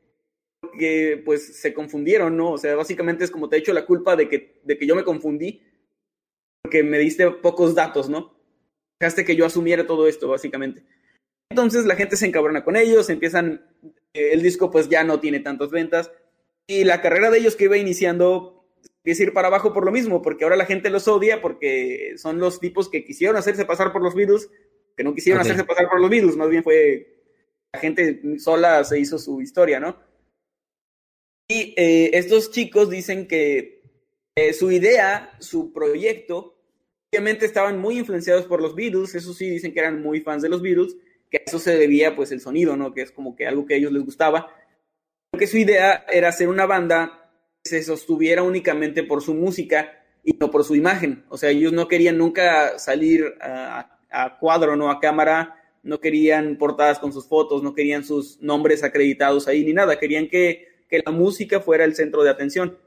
pues 1.24 1.56
se 1.58 1.72
confundieron, 1.72 2.36
¿no? 2.36 2.52
O 2.52 2.58
sea, 2.58 2.76
básicamente 2.76 3.24
es 3.24 3.30
como 3.30 3.48
te 3.48 3.56
he 3.56 3.58
hecho 3.60 3.72
la 3.72 3.86
culpa 3.86 4.16
de 4.16 4.28
que, 4.28 4.60
de 4.64 4.78
que 4.78 4.86
yo 4.86 4.94
me 4.94 5.04
confundí 5.04 5.62
porque 6.62 6.82
me 6.82 6.98
diste 6.98 7.30
pocos 7.30 7.74
datos, 7.74 8.08
¿no? 8.10 8.36
Dejaste 9.00 9.24
que 9.24 9.36
yo 9.36 9.46
asumiera 9.46 9.86
todo 9.86 10.08
esto, 10.08 10.28
básicamente. 10.28 10.84
Entonces 11.50 11.86
la 11.86 11.96
gente 11.96 12.16
se 12.16 12.26
encabrona 12.26 12.64
con 12.64 12.76
ellos, 12.76 13.08
empiezan, 13.08 13.64
eh, 14.12 14.30
el 14.32 14.42
disco 14.42 14.70
pues 14.70 14.88
ya 14.88 15.04
no 15.04 15.20
tiene 15.20 15.40
tantas 15.40 15.70
ventas 15.70 16.10
y 16.66 16.84
la 16.84 17.00
carrera 17.00 17.30
de 17.30 17.38
ellos 17.38 17.56
que 17.56 17.64
iba 17.64 17.76
iniciando 17.76 18.55
empieza 19.06 19.22
a 19.22 19.26
ir 19.26 19.32
para 19.32 19.46
abajo 19.46 19.72
por 19.72 19.84
lo 19.84 19.92
mismo, 19.92 20.20
porque 20.20 20.42
ahora 20.42 20.56
la 20.56 20.66
gente 20.66 20.90
los 20.90 21.06
odia 21.06 21.40
porque 21.40 22.14
son 22.16 22.40
los 22.40 22.58
tipos 22.58 22.88
que 22.88 23.04
quisieron 23.04 23.36
hacerse 23.36 23.64
pasar 23.64 23.92
por 23.92 24.02
los 24.02 24.16
Beatles, 24.16 24.50
que 24.96 25.04
no 25.04 25.14
quisieron 25.14 25.40
hacerse 25.40 25.62
pasar 25.62 25.88
por 25.88 26.00
los 26.00 26.10
Beatles, 26.10 26.34
más 26.34 26.48
bien 26.50 26.64
fue 26.64 27.22
la 27.72 27.78
gente 27.78 28.20
sola 28.40 28.82
se 28.82 28.98
hizo 28.98 29.16
su 29.20 29.40
historia, 29.40 29.78
¿no? 29.78 29.96
Y 31.48 31.72
eh, 31.76 32.10
estos 32.14 32.50
chicos 32.50 32.90
dicen 32.90 33.28
que 33.28 33.80
eh, 34.34 34.52
su 34.52 34.72
idea, 34.72 35.36
su 35.38 35.72
proyecto, 35.72 36.58
obviamente 37.12 37.46
estaban 37.46 37.78
muy 37.78 38.00
influenciados 38.00 38.46
por 38.46 38.60
los 38.60 38.74
Beatles, 38.74 39.14
eso 39.14 39.32
sí, 39.32 39.48
dicen 39.48 39.72
que 39.72 39.78
eran 39.78 40.02
muy 40.02 40.20
fans 40.20 40.42
de 40.42 40.48
los 40.48 40.62
Beatles, 40.62 40.96
que 41.30 41.36
a 41.36 41.42
eso 41.46 41.60
se 41.60 41.76
debía 41.76 42.16
pues 42.16 42.32
el 42.32 42.40
sonido, 42.40 42.76
¿no? 42.76 42.92
Que 42.92 43.02
es 43.02 43.12
como 43.12 43.36
que 43.36 43.46
algo 43.46 43.66
que 43.66 43.74
a 43.74 43.76
ellos 43.76 43.92
les 43.92 44.04
gustaba. 44.04 44.52
Porque 45.30 45.46
su 45.46 45.58
idea 45.58 46.04
era 46.12 46.30
hacer 46.30 46.48
una 46.48 46.66
banda 46.66 47.25
se 47.66 47.82
sostuviera 47.82 48.42
únicamente 48.42 49.02
por 49.02 49.22
su 49.22 49.34
música 49.34 50.02
y 50.24 50.32
no 50.32 50.50
por 50.50 50.64
su 50.64 50.74
imagen. 50.74 51.24
O 51.28 51.36
sea, 51.36 51.50
ellos 51.50 51.72
no 51.72 51.86
querían 51.86 52.16
nunca 52.16 52.78
salir 52.78 53.34
a, 53.40 53.92
cuadro, 54.40 54.76
¿no? 54.76 54.90
A 54.90 54.98
cámara, 54.98 55.62
no 55.82 56.00
querían 56.00 56.56
portadas 56.56 56.98
con 56.98 57.12
sus 57.12 57.28
fotos, 57.28 57.62
no 57.62 57.74
querían 57.74 58.02
sus 58.02 58.40
nombres 58.40 58.82
acreditados 58.82 59.46
ahí 59.46 59.62
ni 59.62 59.74
nada, 59.74 59.98
querían 59.98 60.28
que, 60.28 60.68
que 60.88 61.02
la 61.04 61.12
música 61.12 61.60
fuera 61.60 61.84
el 61.84 61.94
centro 61.94 62.22
de 62.22 62.30
atención, 62.30 62.78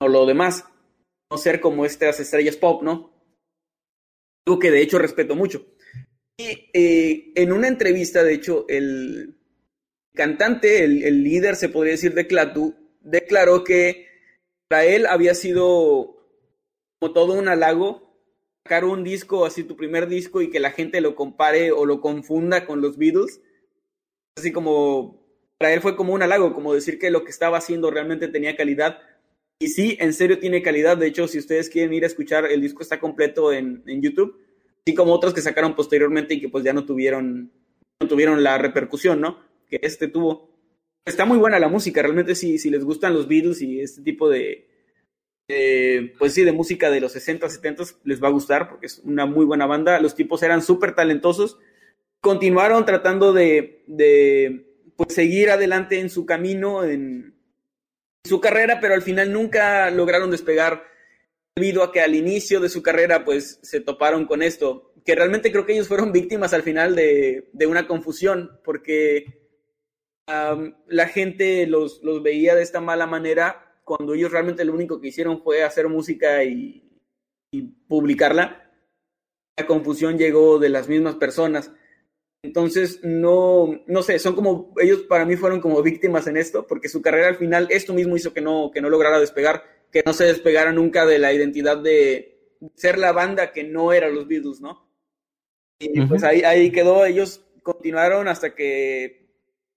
o 0.00 0.08
lo 0.08 0.26
demás, 0.26 0.64
no 1.30 1.38
ser 1.38 1.60
como 1.60 1.86
estas 1.86 2.20
estrellas 2.20 2.56
pop, 2.56 2.82
¿no? 2.82 3.14
algo 4.46 4.58
que 4.58 4.70
de 4.70 4.82
hecho 4.82 4.98
respeto 4.98 5.34
mucho. 5.34 5.66
Y 6.36 6.70
eh, 6.72 7.32
en 7.34 7.52
una 7.52 7.68
entrevista, 7.68 8.22
de 8.22 8.34
hecho, 8.34 8.66
el 8.68 9.36
cantante, 10.14 10.84
el, 10.84 11.22
líder, 11.22 11.56
se 11.56 11.68
podría 11.68 11.92
decir, 11.92 12.14
de 12.14 12.26
Clatu, 12.26 12.74
declaró 13.04 13.62
que 13.62 14.08
para 14.68 14.84
él 14.84 15.06
había 15.06 15.34
sido 15.34 16.16
como 16.98 17.12
todo 17.12 17.34
un 17.34 17.48
halago 17.48 18.04
sacar 18.64 18.86
un 18.86 19.04
disco, 19.04 19.44
así 19.44 19.62
tu 19.62 19.76
primer 19.76 20.08
disco, 20.08 20.40
y 20.40 20.50
que 20.50 20.58
la 20.58 20.70
gente 20.70 21.02
lo 21.02 21.14
compare 21.14 21.70
o 21.70 21.84
lo 21.84 22.00
confunda 22.00 22.64
con 22.64 22.80
los 22.80 22.96
Beatles. 22.96 23.42
Así 24.36 24.52
como, 24.52 25.22
para 25.58 25.74
él 25.74 25.80
fue 25.80 25.96
como 25.96 26.14
un 26.14 26.22
halago, 26.22 26.54
como 26.54 26.72
decir 26.72 26.98
que 26.98 27.10
lo 27.10 27.24
que 27.24 27.30
estaba 27.30 27.58
haciendo 27.58 27.90
realmente 27.90 28.28
tenía 28.28 28.56
calidad. 28.56 29.00
Y 29.58 29.68
sí, 29.68 29.98
en 30.00 30.14
serio 30.14 30.38
tiene 30.38 30.62
calidad. 30.62 30.96
De 30.96 31.06
hecho, 31.06 31.28
si 31.28 31.38
ustedes 31.38 31.68
quieren 31.68 31.92
ir 31.92 32.04
a 32.04 32.06
escuchar, 32.06 32.46
el 32.46 32.62
disco 32.62 32.82
está 32.82 32.98
completo 32.98 33.52
en, 33.52 33.82
en 33.86 34.00
YouTube. 34.00 34.40
Así 34.86 34.94
como 34.94 35.12
otros 35.12 35.34
que 35.34 35.42
sacaron 35.42 35.76
posteriormente 35.76 36.34
y 36.34 36.40
que 36.40 36.48
pues 36.48 36.64
ya 36.64 36.72
no 36.72 36.84
tuvieron, 36.86 37.52
no 38.00 38.08
tuvieron 38.08 38.42
la 38.42 38.56
repercusión, 38.58 39.20
¿no? 39.20 39.40
Que 39.68 39.78
este 39.82 40.08
tuvo. 40.08 40.53
Está 41.04 41.24
muy 41.24 41.38
buena 41.38 41.58
la 41.58 41.68
música, 41.68 42.02
realmente 42.02 42.34
si, 42.34 42.58
si 42.58 42.70
les 42.70 42.84
gustan 42.84 43.14
los 43.14 43.28
Beatles 43.28 43.60
y 43.60 43.80
este 43.80 44.02
tipo 44.02 44.28
de, 44.28 44.68
pues 46.18 46.32
sí, 46.32 46.44
de 46.44 46.52
música 46.52 46.90
de 46.90 47.00
los 47.00 47.12
60, 47.12 47.48
70 47.48 47.84
les 48.04 48.22
va 48.22 48.28
a 48.28 48.32
gustar 48.32 48.68
porque 48.68 48.86
es 48.86 49.00
una 49.04 49.26
muy 49.26 49.44
buena 49.44 49.66
banda. 49.66 50.00
Los 50.00 50.14
tipos 50.14 50.42
eran 50.42 50.62
súper 50.62 50.94
talentosos. 50.94 51.58
Continuaron 52.20 52.86
tratando 52.86 53.32
de, 53.34 53.84
de 53.86 54.66
pues, 54.96 55.14
seguir 55.14 55.50
adelante 55.50 56.00
en 56.00 56.08
su 56.08 56.24
camino, 56.24 56.84
en, 56.84 57.34
su 58.24 58.40
carrera, 58.40 58.78
pero 58.80 58.94
al 58.94 59.02
final 59.02 59.32
nunca 59.32 59.90
lograron 59.90 60.30
despegar 60.30 60.84
debido 61.54 61.82
a 61.82 61.92
que 61.92 62.00
al 62.00 62.14
inicio 62.14 62.58
de 62.58 62.70
su 62.70 62.82
carrera 62.82 63.24
pues 63.24 63.60
se 63.62 63.80
toparon 63.80 64.26
con 64.26 64.42
esto, 64.42 64.94
que 65.04 65.14
realmente 65.14 65.52
creo 65.52 65.66
que 65.66 65.74
ellos 65.74 65.88
fueron 65.88 66.10
víctimas 66.10 66.54
al 66.54 66.62
final 66.62 66.96
de, 66.96 67.50
una 67.66 67.86
confusión, 67.86 68.58
porque 68.64 69.43
la 70.26 71.06
gente 71.08 71.66
los, 71.66 72.02
los, 72.02 72.22
veía 72.22 72.54
de 72.54 72.62
esta 72.62 72.80
mala 72.80 73.06
manera 73.06 73.74
cuando 73.84 74.14
ellos 74.14 74.32
realmente 74.32 74.64
lo 74.64 74.72
único 74.72 75.00
que 75.00 75.08
hicieron 75.08 75.42
fue 75.42 75.62
hacer 75.62 75.88
música 75.88 76.42
y, 76.44 76.80
publicarla. 77.86 78.68
la 79.56 79.66
confusión 79.66 80.18
llegó 80.18 80.58
de 80.58 80.68
las 80.68 80.88
mismas 80.88 81.14
personas. 81.16 81.70
Entonces, 82.42 83.00
no, 83.04 83.80
no 83.86 84.02
sé, 84.02 84.18
son 84.18 84.34
como, 84.34 84.74
ellos 84.82 85.02
para 85.02 85.24
mí 85.24 85.36
fueron 85.36 85.60
como 85.60 85.80
víctimas 85.80 86.26
en 86.26 86.36
esto, 86.36 86.66
porque 86.66 86.88
su 86.88 87.00
carrera 87.00 87.28
al 87.28 87.36
final, 87.36 87.68
esto 87.70 87.94
mismo 87.94 88.16
hizo 88.16 88.34
que 88.34 88.40
no, 88.40 88.70
que 88.72 88.80
no 88.80 88.90
lograra 88.90 89.20
despegar, 89.20 89.62
que 89.92 90.02
no 90.04 90.12
se 90.12 90.24
despegara 90.24 90.72
nunca 90.72 91.06
de 91.06 91.20
la 91.20 91.32
identidad 91.32 91.78
de 91.78 92.58
ser 92.74 92.98
la 92.98 93.12
banda 93.12 93.52
que 93.52 93.62
no 93.62 93.92
era 93.92 94.08
los 94.08 94.26
Beatles, 94.26 94.60
¿no? 94.60 94.90
Y 95.78 96.00
pues 96.06 96.24
ahí, 96.24 96.42
ahí 96.42 96.72
quedó, 96.72 97.04
ellos 97.04 97.46
continuaron 97.62 98.26
hasta 98.28 98.54
que 98.54 99.23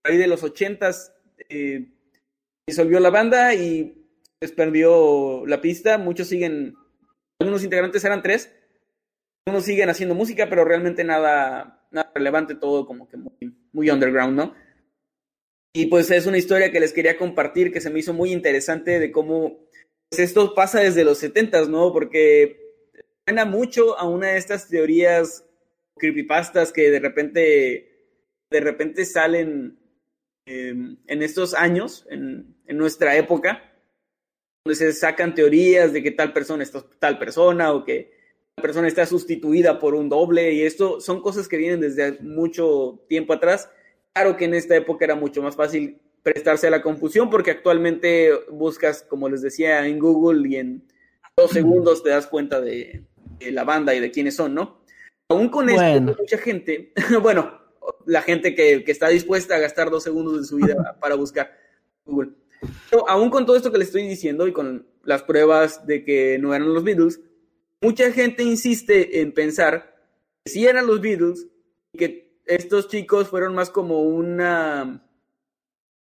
ahí 0.04 0.18
de 0.18 0.28
los 0.28 0.43
ochentas 0.43 1.14
eh, 1.50 1.88
disolvió 2.68 3.00
la 3.00 3.10
banda 3.10 3.54
y 3.54 4.06
les 4.39 4.52
perdió 4.52 5.45
la 5.45 5.62
pista, 5.62 5.98
muchos 5.98 6.28
siguen, 6.28 6.76
algunos 7.39 7.64
integrantes 7.64 8.04
eran 8.04 8.22
tres, 8.22 8.54
algunos 9.45 9.66
siguen 9.66 9.89
haciendo 9.89 10.16
música, 10.16 10.48
pero 10.50 10.66
realmente 10.66 11.04
nada, 11.04 11.88
nada 11.91 12.12
relevante, 12.14 12.56
todo 12.56 12.86
como 12.86 13.08
que 13.08 13.18
muy, 13.18 13.56
muy 13.72 13.89
underground, 13.89 14.36
¿no? 14.36 14.54
Y 15.74 15.88
pues 15.88 16.10
es 16.12 16.26
una 16.26 16.38
historia 16.38 16.72
que 16.72 16.80
les 16.80 16.93
quería 16.93 17.18
compartir 17.18 17.72
que 17.72 17.82
se 17.82 17.89
me 17.89 18.00
hizo 18.00 18.14
muy 18.14 18.32
interesante 18.32 19.00
de 19.00 19.12
cómo 19.12 19.68
pues, 20.10 20.20
esto 20.20 20.56
pasa 20.56 20.80
desde 20.80 21.04
los 21.04 21.18
setentas, 21.20 21.70
¿no? 21.70 21.93
Porque 21.93 22.60
suena 23.26 23.45
mucho 23.45 23.98
a 23.98 24.08
una 24.08 24.30
de 24.30 24.38
estas 24.38 24.68
teorías 24.68 25.45
creepypastas 25.98 26.72
que 26.72 26.89
de 26.89 27.00
repente, 27.00 28.16
de 28.50 28.60
repente 28.60 29.06
salen 29.06 29.80
em, 30.48 30.98
en 31.06 31.22
estos 31.22 31.54
años, 31.54 32.08
en, 32.10 32.56
en, 32.66 32.78
nuestra 32.78 33.16
época, 33.16 33.62
donde 34.66 34.76
se 34.76 34.91
sacan 34.93 35.36
teorías 35.36 35.93
de 35.93 36.02
que 36.02 36.12
tal 36.12 36.34
persona 36.34 36.64
es 36.64 36.74
tal 37.00 37.20
persona 37.20 37.72
o 37.74 37.84
que 37.84 38.18
persona 38.62 38.88
está 38.88 39.06
sustituida 39.06 39.80
por 39.80 39.93
un 39.93 40.10
doble 40.10 40.52
y 40.52 40.64
esto 40.64 41.00
son 41.00 41.22
cosas 41.22 41.48
que 41.48 41.58
vienen 41.58 41.80
desde 41.80 42.20
mucho 42.22 43.04
tiempo 43.08 43.34
atrás. 43.34 43.70
Claro 44.14 44.36
que 44.36 44.45
en 44.45 44.56
esta 44.56 44.76
época 44.76 45.06
era 45.06 45.16
mucho 45.16 45.43
más 45.43 45.56
fácil 45.56 46.02
prestarse 46.24 46.68
a 46.68 46.72
la 46.72 46.82
confusión 46.82 47.30
porque 47.30 47.52
actualmente 47.52 48.32
buscas, 48.50 49.04
como 49.04 49.30
les 49.30 49.41
decía, 49.41 49.86
en 49.86 50.00
Google 50.00 50.50
y 50.50 50.56
en 50.56 50.84
dos 51.38 51.52
segundos 51.52 52.04
te 52.04 52.10
das 52.10 52.26
cuenta 52.26 52.60
de, 52.60 53.04
la 53.39 53.64
banda 53.64 53.93
y 53.93 54.00
de 54.00 54.10
quiénes 54.10 54.36
son, 54.36 54.56
¿no? 54.56 54.82
Aún 55.30 55.50
con 55.50 55.70
esto, 55.70 56.16
mucha 56.18 56.38
gente, 56.39 56.93
bueno, 57.22 57.60
la 58.05 58.21
gente 58.21 58.55
que, 58.55 58.83
que, 58.83 58.91
está 58.91 59.09
dispuesta 59.09 59.55
a 59.55 59.59
gastar 59.59 59.89
dos 59.89 60.03
segundos 60.03 60.39
de 60.39 60.47
su 60.47 60.57
vida 60.57 60.97
para 61.01 61.15
buscar 61.15 61.51
Google. 62.05 62.31
Pero 62.89 63.07
aún 63.09 63.29
con 63.29 63.45
todo 63.45 63.55
esto 63.55 63.71
que 63.71 63.77
les 63.77 63.88
estoy 63.88 64.07
diciendo 64.07 64.47
y 64.47 64.53
con 64.53 64.88
las 65.03 65.23
pruebas 65.23 65.85
de 65.85 66.03
que 66.03 66.38
no 66.39 66.53
eran 66.53 66.73
los 66.73 66.83
Beatles, 66.83 67.21
mucha 67.81 68.11
gente 68.11 68.43
insiste 68.43 69.21
en 69.21 69.31
pensar 69.33 69.95
que 70.43 70.51
sí 70.51 70.65
eran 70.65 70.88
los 70.88 71.01
Beatles 71.01 71.47
y 71.93 71.97
que 71.97 72.41
estos 72.45 72.88
chicos 72.88 73.27
fueron 73.27 73.53
más 73.53 73.69
como 73.69 74.01
una 74.01 75.03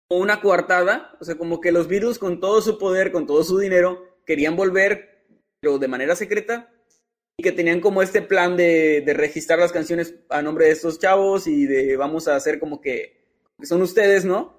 una 0.09 0.41
coartada, 0.41 1.16
o 1.20 1.24
sea, 1.24 1.37
como 1.37 1.61
que 1.61 1.72
los 1.72 1.89
Beatles 1.89 2.18
con 2.18 2.41
todo 2.41 2.61
su 2.61 2.78
poder, 2.78 3.11
con 3.11 3.26
todo 3.26 3.43
su 3.43 3.59
dinero, 3.59 4.18
querían 4.24 4.57
volver, 4.57 5.24
pero 5.61 5.78
de 5.78 5.89
manera 5.89 6.14
secreta, 6.14 6.72
y 7.39 7.43
que 7.43 7.53
tenían 7.53 7.80
como 7.80 8.03
este 8.03 8.22
plan 8.22 8.57
de, 8.57 9.05
registrar 9.14 9.59
las 9.59 9.72
canciones 9.72 10.14
a 10.30 10.43
nombre 10.43 10.66
de 10.66 10.72
estos 10.72 10.99
chavos 10.99 11.47
y 11.47 11.66
de 11.66 11.97
vamos 11.97 12.28
a 12.28 12.37
hacer 12.37 12.59
como 12.59 12.80
que, 12.80 13.24
que 13.59 13.66
son 13.66 13.82
ustedes, 13.82 14.24
¿no? 14.24 14.57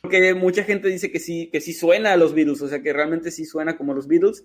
Porque 0.00 0.34
mucha 0.34 0.64
gente 0.64 0.88
dice 0.88 1.12
que 1.12 1.20
sí, 1.20 1.50
que 1.50 1.60
sí 1.60 1.74
suena 1.74 2.12
a 2.12 2.16
los 2.16 2.34
Beatles, 2.34 2.62
o 2.62 2.68
sea, 2.68 2.82
que 2.82 2.92
realmente 2.92 3.30
sí 3.30 3.44
suena 3.44 3.76
como 3.76 3.94
los 3.94 4.08
Beatles, 4.08 4.44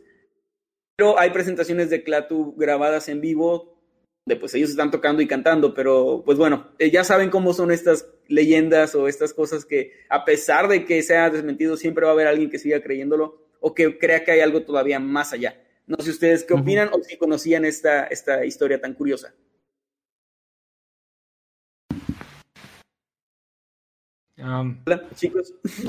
pero 0.95 1.17
hay 1.19 1.29
presentaciones 1.29 1.89
de 1.89 2.03
Clatu 2.03 2.53
grabadas 2.57 3.07
en 3.07 3.21
vivo, 3.21 3.77
de 4.25 4.35
pues 4.35 4.53
ellos 4.53 4.71
están 4.71 4.91
tocando 4.91 5.21
y 5.21 5.27
cantando, 5.27 5.73
pero 5.73 6.23
pues 6.25 6.37
bueno, 6.37 6.71
eh, 6.79 6.91
ya 6.91 7.05
saben 7.05 7.29
cómo 7.29 7.53
son 7.53 7.71
estas 7.71 8.09
leyendas 8.27 8.93
o 8.93 9.07
estas 9.07 9.33
cosas 9.33 9.63
que 9.63 9.93
a 10.09 10.25
pesar 10.25 10.67
de 10.67 10.83
que 10.83 11.01
sea 11.01 11.29
desmentido, 11.29 11.77
siempre 11.77 12.03
va 12.03 12.11
a 12.11 12.13
haber 12.13 12.27
alguien 12.27 12.49
que 12.49 12.59
siga 12.59 12.81
creyéndolo 12.81 13.47
o 13.61 13.73
que 13.73 13.97
crea 13.97 14.25
que 14.25 14.31
hay 14.31 14.41
algo 14.41 14.63
todavía 14.63 14.99
más 14.99 15.31
allá. 15.31 15.63
No 15.87 15.95
sé 15.99 16.09
ustedes 16.09 16.43
qué 16.43 16.53
opinan 16.53 16.89
o 16.91 17.01
si 17.01 17.17
conocían 17.17 17.63
esta, 17.63 18.07
esta 18.07 18.43
historia 18.43 18.79
tan 18.79 18.93
curiosa. 18.93 19.33
Um, 24.37 24.83
Hola, 24.85 25.03
chicos. 25.15 25.53
Estoy 25.63 25.87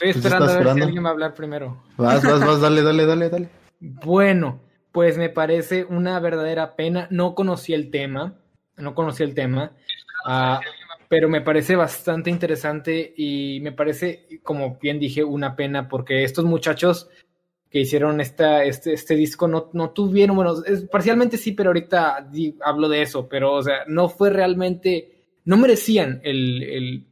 pues 0.00 0.16
esperando 0.16 0.50
a 0.50 0.58
ver 0.58 0.74
si 0.74 0.80
alguien 0.82 1.04
va 1.04 1.08
a 1.10 1.12
hablar 1.12 1.34
primero. 1.34 1.80
Vas, 1.96 2.24
vas, 2.24 2.40
vas, 2.40 2.60
dale, 2.60 2.82
dale, 2.82 3.06
dale, 3.06 3.30
dale. 3.30 3.48
Bueno, 3.78 4.60
pues 4.90 5.16
me 5.16 5.30
parece 5.30 5.84
una 5.84 6.18
verdadera 6.18 6.74
pena. 6.74 7.06
No 7.10 7.36
conocí 7.36 7.72
el 7.72 7.92
tema, 7.92 8.36
no 8.76 8.96
conocí 8.96 9.22
el 9.22 9.34
tema, 9.34 9.76
uh, 10.26 10.58
pero 11.08 11.28
me 11.28 11.40
parece 11.40 11.76
bastante 11.76 12.30
interesante 12.30 13.14
y 13.16 13.60
me 13.62 13.70
parece, 13.70 14.26
como 14.42 14.76
bien 14.80 14.98
dije, 14.98 15.22
una 15.22 15.54
pena 15.54 15.88
porque 15.88 16.24
estos 16.24 16.44
muchachos 16.44 17.08
que 17.70 17.80
hicieron 17.80 18.20
esta, 18.20 18.64
este, 18.64 18.92
este 18.92 19.14
disco 19.14 19.46
no, 19.46 19.70
no 19.72 19.90
tuvieron, 19.90 20.36
bueno, 20.36 20.54
es, 20.66 20.82
parcialmente 20.88 21.36
sí, 21.36 21.52
pero 21.52 21.70
ahorita 21.70 22.28
hablo 22.64 22.88
de 22.88 23.02
eso, 23.02 23.28
pero 23.28 23.54
o 23.54 23.62
sea, 23.62 23.84
no 23.86 24.08
fue 24.08 24.30
realmente, 24.30 25.24
no 25.44 25.56
merecían 25.56 26.20
el, 26.24 26.62
el 26.64 27.06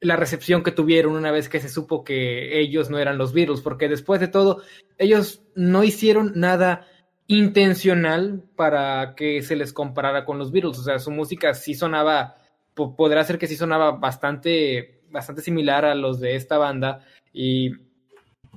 la 0.00 0.16
recepción 0.16 0.62
que 0.62 0.70
tuvieron 0.70 1.16
una 1.16 1.32
vez 1.32 1.48
que 1.48 1.60
se 1.60 1.68
supo 1.68 2.04
que 2.04 2.60
ellos 2.60 2.90
no 2.90 2.98
eran 2.98 3.18
los 3.18 3.32
Beatles, 3.32 3.62
porque 3.62 3.88
después 3.88 4.20
de 4.20 4.28
todo, 4.28 4.62
ellos 4.98 5.42
no 5.54 5.82
hicieron 5.82 6.32
nada 6.36 6.86
intencional 7.26 8.44
para 8.54 9.14
que 9.14 9.42
se 9.42 9.56
les 9.56 9.72
comparara 9.72 10.24
con 10.24 10.38
los 10.38 10.52
Beatles, 10.52 10.78
o 10.78 10.82
sea, 10.82 10.98
su 10.98 11.10
música 11.10 11.54
sí 11.54 11.74
sonaba, 11.74 12.36
podrá 12.74 13.24
ser 13.24 13.38
que 13.38 13.46
sí 13.46 13.56
sonaba 13.56 13.92
bastante, 13.92 15.00
bastante 15.10 15.42
similar 15.42 15.84
a 15.84 15.94
los 15.94 16.20
de 16.20 16.36
esta 16.36 16.58
banda 16.58 17.04
y, 17.32 17.72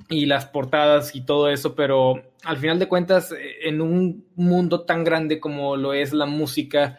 y 0.08 0.26
las 0.26 0.46
portadas 0.46 1.14
y 1.14 1.22
todo 1.22 1.48
eso, 1.48 1.74
pero 1.74 2.22
al 2.44 2.56
final 2.58 2.78
de 2.78 2.88
cuentas, 2.88 3.34
en 3.62 3.80
un 3.80 4.26
mundo 4.36 4.82
tan 4.82 5.04
grande 5.04 5.40
como 5.40 5.76
lo 5.76 5.92
es 5.92 6.12
la 6.12 6.26
música, 6.26 6.98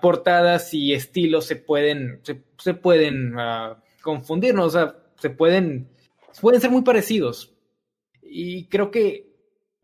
portadas 0.00 0.74
y 0.74 0.92
estilos 0.92 1.46
se 1.46 1.56
pueden, 1.56 2.20
se, 2.22 2.74
pueden 2.74 3.36
uh, 3.36 3.76
confundir, 4.02 4.54
¿no? 4.54 4.64
O 4.64 4.70
sea, 4.70 4.96
se 5.16 5.30
pueden, 5.30 5.88
pueden 6.40 6.60
ser 6.60 6.70
muy 6.70 6.82
parecidos. 6.82 7.54
Y 8.22 8.66
creo 8.66 8.90
que 8.90 9.32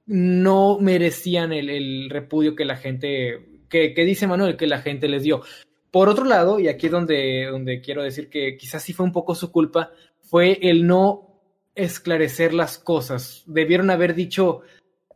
no 0.07 0.78
merecían 0.81 1.53
el, 1.53 2.11
repudio 2.11 2.55
que 2.55 2.64
la 2.64 2.76
gente, 2.76 3.62
que, 3.68 3.95
que, 3.95 4.05
dice 4.05 4.26
Manuel, 4.26 4.57
que 4.57 4.66
la 4.66 4.83
gente 4.83 5.09
les 5.09 5.22
dio. 5.22 5.43
Por 5.91 6.09
otro 6.09 6.24
lado, 6.24 6.61
y 6.61 6.68
aquí 6.68 6.87
es 6.87 6.93
donde, 6.93 7.47
donde 7.51 7.81
quiero 7.81 8.03
decir 8.03 8.28
que 8.28 8.57
quizás 8.57 8.83
sí 8.83 8.93
fue 8.93 9.07
un 9.07 9.12
poco 9.12 9.35
su 9.35 9.51
culpa, 9.51 9.91
fue 10.20 10.59
el 10.62 10.87
no 10.87 11.30
esclarecer 11.74 12.54
las 12.54 12.78
cosas. 12.78 13.42
Debieron 13.46 13.90
haber 13.90 14.14
dicho, 14.14 14.62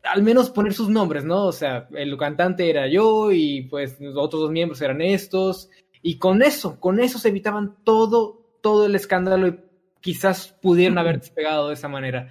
al 0.02 0.22
menos 0.22 0.50
poner 0.50 0.72
sus 0.72 0.88
nombres, 0.88 1.24
¿no? 1.24 1.46
O 1.46 1.52
sea, 1.52 1.88
el 1.92 2.16
cantante 2.16 2.68
era 2.68 2.88
yo 2.88 3.32
y 3.32 3.62
pues 3.62 4.00
los 4.00 4.16
otros 4.16 4.42
dos 4.42 4.50
miembros 4.50 4.80
eran 4.80 5.00
estos. 5.00 5.70
Y 6.02 6.18
con 6.18 6.42
eso, 6.42 6.78
con 6.80 7.00
eso 7.00 7.18
se 7.18 7.28
evitaban 7.28 7.76
todo, 7.84 8.58
todo 8.60 8.86
el 8.86 8.94
escándalo 8.94 9.48
y 9.48 9.60
quizás 10.00 10.48
pudieron 10.60 10.98
haber 10.98 11.18
despegado 11.18 11.68
de 11.68 11.74
esa 11.74 11.88
manera. 11.88 12.28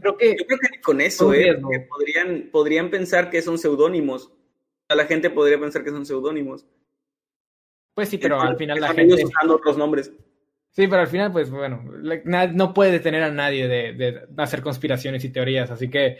creo 0.00 0.16
que, 0.16 0.36
Yo 0.38 0.46
creo 0.46 0.58
que 0.60 0.80
con 0.80 1.00
eso, 1.00 1.34
¿eh? 1.34 1.58
podrían, 1.88 2.50
podrían 2.52 2.88
pensar 2.88 3.30
que 3.30 3.42
son 3.42 3.58
seudónimos. 3.58 4.32
La 4.88 5.06
gente 5.06 5.30
podría 5.30 5.58
pensar 5.58 5.82
que 5.82 5.90
son 5.90 6.06
seudónimos. 6.06 6.64
Pues 7.94 8.10
sí, 8.10 8.18
pero 8.18 8.40
al 8.40 8.56
final 8.56 8.78
la 8.78 8.94
gente... 8.94 9.24
usando 9.24 9.56
otros 9.56 9.76
nombres. 9.76 10.12
Sí, 10.76 10.86
pero 10.88 11.00
al 11.00 11.08
final, 11.08 11.32
pues 11.32 11.50
bueno, 11.50 11.82
no 12.52 12.74
puede 12.74 12.92
detener 12.92 13.22
a 13.22 13.30
nadie 13.30 13.66
de, 13.66 13.94
de, 13.94 14.20
hacer 14.36 14.60
conspiraciones 14.60 15.24
y 15.24 15.30
teorías, 15.30 15.70
así 15.70 15.88
que 15.88 16.18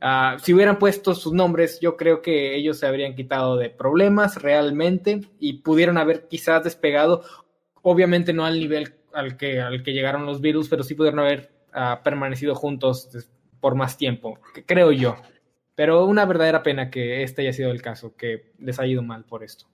Ah, 0.00 0.36
si 0.42 0.52
hubieran 0.52 0.78
puesto 0.78 1.14
sus 1.14 1.32
nombres, 1.32 1.80
yo 1.80 1.96
creo 1.96 2.20
que 2.20 2.54
ellos 2.54 2.78
se 2.78 2.86
habrían 2.86 3.14
quitado 3.14 3.56
de 3.56 3.70
problemas 3.70 4.42
realmente 4.42 5.22
y 5.40 5.62
pudieron 5.62 5.96
haber 5.96 6.28
quizás 6.28 6.64
despegado, 6.64 7.24
obviamente 7.82 8.34
no 8.34 8.44
al 8.44 8.60
nivel 8.60 8.94
al 9.14 9.38
que, 9.38 9.60
al 9.60 9.82
que 9.82 9.94
llegaron 9.94 10.26
los 10.26 10.42
virus, 10.42 10.68
pero 10.68 10.82
sí 10.82 10.94
pudieron 10.94 11.20
haber 11.20 11.50
ah, 11.72 12.02
permanecido 12.04 12.54
juntos 12.54 13.08
por 13.60 13.74
más 13.74 13.96
tiempo, 13.96 14.38
creo 14.66 14.92
yo. 14.92 15.16
Pero 15.74 16.04
una 16.04 16.26
verdadera 16.26 16.62
pena 16.62 16.90
que 16.90 17.22
este 17.22 17.42
haya 17.42 17.52
sido 17.52 17.70
el 17.70 17.82
caso, 17.82 18.16
que 18.16 18.52
les 18.58 18.78
haya 18.78 18.92
ido 18.92 19.02
mal 19.02 19.24
por 19.24 19.42
esto. 19.42 19.66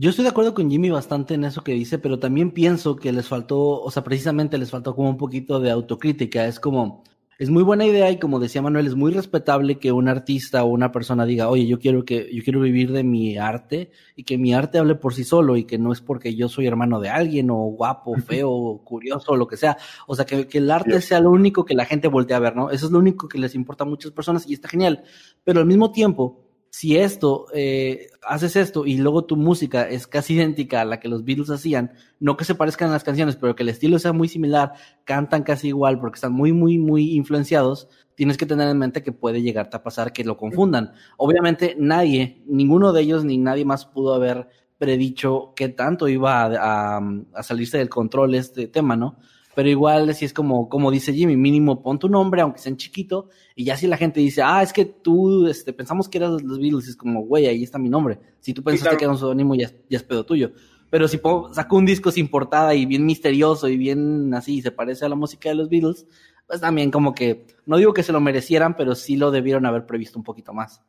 Yo 0.00 0.10
estoy 0.10 0.22
de 0.22 0.30
acuerdo 0.30 0.54
con 0.54 0.70
Jimmy 0.70 0.90
bastante 0.90 1.34
en 1.34 1.42
eso 1.42 1.64
que 1.64 1.72
dice, 1.72 1.98
pero 1.98 2.20
también 2.20 2.52
pienso 2.52 2.94
que 2.94 3.12
les 3.12 3.26
faltó, 3.26 3.58
o 3.82 3.90
sea, 3.90 4.04
precisamente 4.04 4.56
les 4.56 4.70
faltó 4.70 4.94
como 4.94 5.10
un 5.10 5.16
poquito 5.16 5.58
de 5.58 5.72
autocrítica. 5.72 6.46
Es 6.46 6.60
como, 6.60 7.02
es 7.36 7.50
muy 7.50 7.64
buena 7.64 7.84
idea 7.84 8.08
y 8.08 8.16
como 8.20 8.38
decía 8.38 8.62
Manuel, 8.62 8.86
es 8.86 8.94
muy 8.94 9.10
respetable 9.10 9.80
que 9.80 9.90
un 9.90 10.06
artista 10.06 10.62
o 10.62 10.68
una 10.68 10.92
persona 10.92 11.26
diga, 11.26 11.48
oye, 11.48 11.66
yo 11.66 11.80
quiero 11.80 12.04
que, 12.04 12.30
yo 12.32 12.44
quiero 12.44 12.60
vivir 12.60 12.92
de 12.92 13.02
mi 13.02 13.38
arte 13.38 13.90
y 14.14 14.22
que 14.22 14.38
mi 14.38 14.54
arte 14.54 14.78
hable 14.78 14.94
por 14.94 15.14
sí 15.14 15.24
solo 15.24 15.56
y 15.56 15.64
que 15.64 15.78
no 15.78 15.92
es 15.92 16.00
porque 16.00 16.36
yo 16.36 16.48
soy 16.48 16.68
hermano 16.68 17.00
de 17.00 17.08
alguien 17.08 17.50
o 17.50 17.56
guapo, 17.56 18.14
feo, 18.24 18.80
curioso 18.84 19.32
o 19.32 19.36
lo 19.36 19.48
que 19.48 19.56
sea. 19.56 19.78
O 20.06 20.14
sea, 20.14 20.24
que, 20.24 20.46
que 20.46 20.58
el 20.58 20.70
arte 20.70 21.00
sea 21.00 21.18
lo 21.18 21.32
único 21.32 21.64
que 21.64 21.74
la 21.74 21.86
gente 21.86 22.06
voltea 22.06 22.36
a 22.36 22.40
ver, 22.40 22.54
¿no? 22.54 22.70
Eso 22.70 22.86
es 22.86 22.92
lo 22.92 23.00
único 23.00 23.26
que 23.28 23.38
les 23.38 23.56
importa 23.56 23.82
a 23.82 23.88
muchas 23.88 24.12
personas 24.12 24.48
y 24.48 24.54
está 24.54 24.68
genial. 24.68 25.02
Pero 25.42 25.58
al 25.58 25.66
mismo 25.66 25.90
tiempo, 25.90 26.47
si 26.78 26.96
esto, 26.96 27.46
eh, 27.54 28.06
haces 28.22 28.54
esto 28.54 28.86
y 28.86 28.98
luego 28.98 29.24
tu 29.24 29.34
música 29.34 29.88
es 29.88 30.06
casi 30.06 30.34
idéntica 30.34 30.80
a 30.80 30.84
la 30.84 31.00
que 31.00 31.08
los 31.08 31.24
Beatles 31.24 31.50
hacían, 31.50 31.90
no 32.20 32.36
que 32.36 32.44
se 32.44 32.54
parezcan 32.54 32.92
las 32.92 33.02
canciones, 33.02 33.34
pero 33.34 33.56
que 33.56 33.64
el 33.64 33.70
estilo 33.70 33.98
sea 33.98 34.12
muy 34.12 34.28
similar, 34.28 34.74
cantan 35.02 35.42
casi 35.42 35.66
igual 35.66 35.98
porque 35.98 36.18
están 36.18 36.34
muy, 36.34 36.52
muy, 36.52 36.78
muy 36.78 37.16
influenciados, 37.16 37.88
tienes 38.14 38.36
que 38.36 38.46
tener 38.46 38.68
en 38.68 38.78
mente 38.78 39.02
que 39.02 39.10
puede 39.10 39.42
llegarte 39.42 39.76
a 39.76 39.82
pasar 39.82 40.12
que 40.12 40.22
lo 40.22 40.36
confundan. 40.36 40.92
Obviamente 41.16 41.74
nadie, 41.76 42.44
ninguno 42.46 42.92
de 42.92 43.00
ellos 43.00 43.24
ni 43.24 43.38
nadie 43.38 43.64
más 43.64 43.84
pudo 43.84 44.14
haber 44.14 44.46
predicho 44.78 45.54
qué 45.56 45.70
tanto 45.70 46.06
iba 46.06 46.44
a, 46.44 47.00
a 47.34 47.42
salirse 47.42 47.78
del 47.78 47.88
control 47.88 48.36
este 48.36 48.68
tema, 48.68 48.94
¿no? 48.94 49.18
Pero 49.58 49.70
igual 49.70 50.14
si 50.14 50.24
es 50.24 50.32
como, 50.32 50.68
como 50.68 50.88
dice 50.88 51.12
Jimmy, 51.12 51.36
mínimo 51.36 51.82
pon 51.82 51.98
tu 51.98 52.08
nombre, 52.08 52.42
aunque 52.42 52.60
sea 52.60 52.70
en 52.70 52.76
chiquito, 52.76 53.28
y 53.56 53.64
ya 53.64 53.76
si 53.76 53.88
la 53.88 53.96
gente 53.96 54.20
dice, 54.20 54.40
ah, 54.40 54.62
es 54.62 54.72
que 54.72 54.84
tú, 54.84 55.48
este, 55.48 55.72
pensamos 55.72 56.08
que 56.08 56.18
eras 56.18 56.40
los 56.44 56.60
Beatles, 56.60 56.86
es 56.86 56.94
como, 56.94 57.22
güey, 57.22 57.46
ahí 57.46 57.64
está 57.64 57.76
mi 57.76 57.88
nombre. 57.88 58.20
Si 58.38 58.54
tú 58.54 58.62
pensaste 58.62 58.96
que 58.96 59.02
era 59.02 59.10
un 59.10 59.18
pseudónimo, 59.18 59.56
ya, 59.56 59.72
ya 59.90 59.96
es 59.96 60.04
pedo 60.04 60.24
tuyo. 60.24 60.52
Pero 60.90 61.08
si 61.08 61.20
saco 61.54 61.76
un 61.76 61.86
disco 61.86 62.12
sin 62.12 62.28
portada 62.28 62.72
y 62.76 62.86
bien 62.86 63.04
misterioso 63.04 63.66
y 63.66 63.76
bien 63.76 64.32
así, 64.32 64.62
se 64.62 64.70
parece 64.70 65.06
a 65.06 65.08
la 65.08 65.16
música 65.16 65.48
de 65.48 65.56
los 65.56 65.68
Beatles, 65.68 66.06
pues 66.46 66.60
también 66.60 66.92
como 66.92 67.12
que, 67.12 67.44
no 67.66 67.78
digo 67.78 67.92
que 67.92 68.04
se 68.04 68.12
lo 68.12 68.20
merecieran, 68.20 68.76
pero 68.76 68.94
sí 68.94 69.16
lo 69.16 69.32
debieron 69.32 69.66
haber 69.66 69.86
previsto 69.86 70.20
un 70.20 70.24
poquito 70.24 70.54
más. 70.54 70.84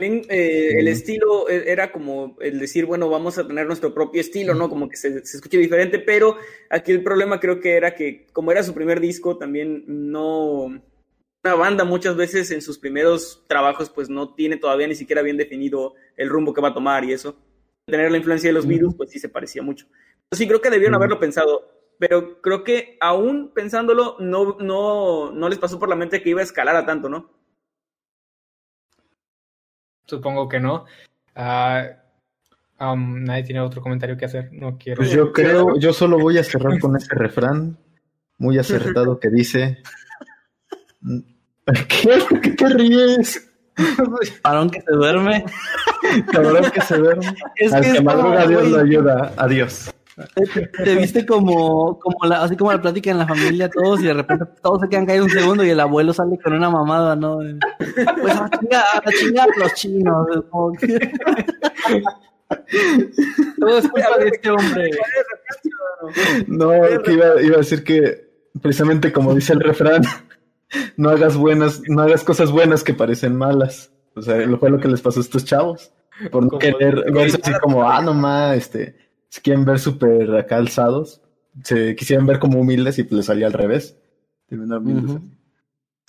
Eh, 0.00 0.78
el 0.78 0.88
estilo 0.88 1.48
e, 1.48 1.70
era 1.70 1.92
como 1.92 2.36
el 2.40 2.58
decir, 2.58 2.86
bueno, 2.86 3.08
vamos 3.08 3.38
a 3.38 3.46
tener 3.46 3.66
nuestro 3.66 3.94
propio 3.94 4.20
estilo, 4.20 4.54
¿no? 4.54 4.68
Como 4.68 4.88
que 4.88 4.96
se, 4.96 5.24
se 5.24 5.36
escuche 5.36 5.58
diferente, 5.58 5.98
pero 5.98 6.36
aquí 6.70 6.92
el 6.92 7.02
problema 7.02 7.40
creo 7.40 7.60
que 7.60 7.76
era 7.76 7.94
que 7.94 8.26
como 8.32 8.52
era 8.52 8.62
su 8.62 8.74
primer 8.74 9.00
disco, 9.00 9.38
también 9.38 9.84
no... 9.86 10.80
Una 11.44 11.54
banda 11.56 11.84
muchas 11.84 12.16
veces 12.16 12.50
en 12.52 12.62
sus 12.62 12.78
primeros 12.78 13.44
trabajos 13.46 13.90
pues 13.90 14.08
no 14.08 14.34
tiene 14.34 14.56
todavía 14.56 14.88
ni 14.88 14.94
siquiera 14.94 15.20
bien 15.20 15.36
definido 15.36 15.92
el 16.16 16.30
rumbo 16.30 16.54
que 16.54 16.62
va 16.62 16.68
a 16.68 16.74
tomar 16.74 17.04
y 17.04 17.12
eso. 17.12 17.36
Tener 17.86 18.10
la 18.10 18.16
influencia 18.16 18.48
de 18.48 18.54
los 18.54 18.66
virus 18.66 18.94
pues 18.94 19.10
sí 19.10 19.18
se 19.18 19.28
parecía 19.28 19.62
mucho. 19.62 19.86
Sí, 20.32 20.48
creo 20.48 20.62
que 20.62 20.70
debieron 20.70 20.94
haberlo 20.94 21.20
pensado, 21.20 21.68
pero 21.98 22.40
creo 22.40 22.64
que 22.64 22.96
aún 22.98 23.52
pensándolo 23.54 24.16
no, 24.20 24.56
no, 24.58 25.32
no 25.32 25.48
les 25.50 25.58
pasó 25.58 25.78
por 25.78 25.90
la 25.90 25.96
mente 25.96 26.22
que 26.22 26.30
iba 26.30 26.40
a 26.40 26.44
escalar 26.44 26.76
a 26.76 26.86
tanto, 26.86 27.10
¿no? 27.10 27.43
Supongo 30.06 30.48
que 30.48 30.60
no. 30.60 30.84
Uh, 31.36 32.84
um, 32.84 33.24
nadie 33.24 33.44
tiene 33.44 33.60
otro 33.60 33.82
comentario 33.82 34.16
que 34.16 34.26
hacer. 34.26 34.50
No 34.52 34.78
quiero. 34.78 34.98
Pues 34.98 35.10
yo 35.10 35.32
creo, 35.32 35.78
yo 35.78 35.92
solo 35.92 36.18
voy 36.18 36.38
a 36.38 36.44
cerrar 36.44 36.78
con 36.78 36.96
ese 36.96 37.14
refrán 37.14 37.78
muy 38.38 38.58
acertado 38.58 39.18
que 39.18 39.30
dice. 39.30 39.82
¿Qué? 41.64 42.40
¿Qué 42.42 42.50
te 42.50 42.68
ríes? 42.68 43.50
Cabrón 44.42 44.70
que 44.70 44.80
se 44.80 44.92
duerme. 44.92 45.44
Cabrón 46.32 46.70
que 46.70 46.80
se 46.80 46.96
duerme. 46.96 47.34
Es 47.56 47.72
Al 47.72 47.82
que, 47.82 47.92
que 47.92 48.00
madruga 48.02 48.46
Dios 48.46 48.68
lo 48.68 48.78
ayuda. 48.78 49.32
Adiós. 49.36 49.90
Te, 50.84 50.94
viste 50.94 51.26
como, 51.26 51.98
como 51.98 52.28
la, 52.28 52.42
así 52.44 52.56
como 52.56 52.72
la 52.72 52.80
plática 52.80 53.10
en 53.10 53.18
la 53.18 53.26
familia, 53.26 53.68
todos, 53.68 54.00
y 54.00 54.04
de 54.04 54.14
repente 54.14 54.44
todos 54.62 54.80
se 54.80 54.88
quedan 54.88 55.06
caídos 55.06 55.26
un 55.26 55.32
segundo 55.32 55.64
y 55.64 55.70
el 55.70 55.80
abuelo 55.80 56.12
sale 56.12 56.38
con 56.38 56.52
una 56.52 56.70
mamada, 56.70 57.16
¿no? 57.16 57.38
Pues 57.78 58.36
a 58.36 58.48
chingar, 58.50 58.84
a 59.04 59.10
chingar 59.10 59.48
los 59.56 59.74
chinos. 59.74 60.26
Todo 63.58 63.78
es 63.78 63.88
culpa 63.88 64.18
de 64.18 64.28
este 64.28 64.50
hombre. 64.50 64.90
No, 66.46 66.70
que 67.02 67.12
iba, 67.12 67.42
iba 67.42 67.54
a 67.56 67.58
decir 67.58 67.82
que 67.82 68.30
precisamente 68.60 69.12
como 69.12 69.34
dice 69.34 69.52
el 69.52 69.60
refrán, 69.60 70.02
no 70.96 71.10
hagas 71.10 71.36
buenas, 71.36 71.82
no 71.88 72.02
hagas 72.02 72.22
cosas 72.22 72.50
buenas 72.50 72.84
que 72.84 72.94
parecen 72.94 73.36
malas. 73.36 73.90
O 74.14 74.22
sea, 74.22 74.36
lo 74.36 74.58
fue 74.58 74.70
lo 74.70 74.78
que 74.78 74.88
les 74.88 75.00
pasó 75.00 75.20
a 75.20 75.22
estos 75.22 75.44
chavos. 75.44 75.92
Por 76.30 76.44
no 76.44 76.58
querer 76.58 77.10
verse 77.12 77.40
así 77.42 77.52
como, 77.60 77.88
ah, 77.88 78.00
nomás, 78.00 78.56
este, 78.56 78.94
se 79.34 79.42
quieren 79.42 79.64
ver 79.64 79.80
súper 79.80 80.46
calzados, 80.46 81.20
se 81.64 81.96
quisieran 81.96 82.24
ver 82.24 82.38
como 82.38 82.60
humildes 82.60 83.00
y 83.00 83.02
pues 83.02 83.16
les 83.16 83.26
salía 83.26 83.48
al 83.48 83.52
revés. 83.52 83.98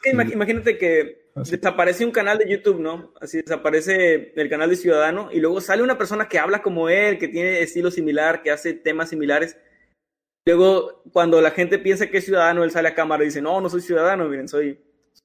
imagínate 0.06 0.78
que 0.78 1.32
ah, 1.34 1.42
desaparece 1.44 2.06
un 2.06 2.12
canal 2.12 2.38
de 2.38 2.48
YouTube, 2.48 2.80
¿no? 2.80 3.14
Así 3.20 3.42
desaparece 3.42 4.32
el 4.36 4.48
canal 4.48 4.70
de 4.70 4.76
Ciudadano 4.76 5.30
y 5.32 5.40
luego 5.40 5.60
sale 5.60 5.82
una 5.82 5.98
persona 5.98 6.28
que 6.28 6.38
habla 6.38 6.62
como 6.62 6.88
él, 6.88 7.18
que 7.18 7.28
tiene 7.28 7.62
estilo 7.62 7.90
similar, 7.90 8.44
que 8.44 8.52
hace 8.52 8.74
temas 8.74 9.10
similares. 9.10 9.58
Luego, 10.46 11.02
cuando 11.12 11.42
la 11.42 11.50
gente 11.50 11.80
piensa 11.80 12.06
que 12.06 12.20
es 12.20 12.26
ciudadano, 12.26 12.64
él 12.64 12.70
sale 12.70 12.90
a 12.90 12.94
cámara 12.94 13.24
y 13.24 13.30
dice, 13.30 13.42
no, 13.42 13.60
no 13.60 13.70
soy 13.72 13.82
ciudadano, 13.82 14.30
miren, 14.30 14.48
soy 14.48 14.80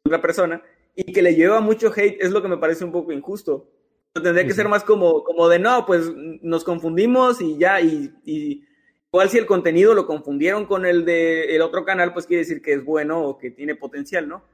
otra 0.07 0.23
persona. 0.23 0.63
Y 0.95 1.13
que 1.13 1.21
le 1.21 1.35
lleva 1.35 1.61
mucho 1.61 1.93
hate 1.95 2.17
es 2.19 2.31
lo 2.31 2.41
que 2.41 2.49
me 2.49 2.57
parece 2.57 2.83
un 2.83 2.93
poco 2.93 3.13
injusto. 3.13 3.71
Tendría 4.13 4.45
que 4.45 4.55
ser 4.55 4.69
más 4.69 4.83
como, 4.83 5.23
como 5.23 5.49
de 5.49 5.61
no, 5.61 5.87
pues 5.87 6.11
nos 6.43 6.65
confundimos 6.65 7.41
y 7.41 7.59
ya, 7.59 7.81
y, 7.81 8.13
y, 8.25 8.65
igual 9.13 9.31
si 9.31 9.39
el 9.39 9.47
contenido 9.47 9.95
lo 9.95 10.07
confundieron 10.07 10.67
con 10.67 10.85
el 10.85 11.05
de 11.05 11.55
el 11.55 11.63
otro 11.63 11.85
canal, 11.85 12.13
pues 12.13 12.27
quiere 12.27 12.43
decir 12.43 12.61
que 12.61 12.73
es 12.73 12.85
bueno 12.85 13.23
o 13.23 13.39
que 13.39 13.53
tiene 13.53 13.77
potencial, 13.77 14.29
¿no? 14.29 14.45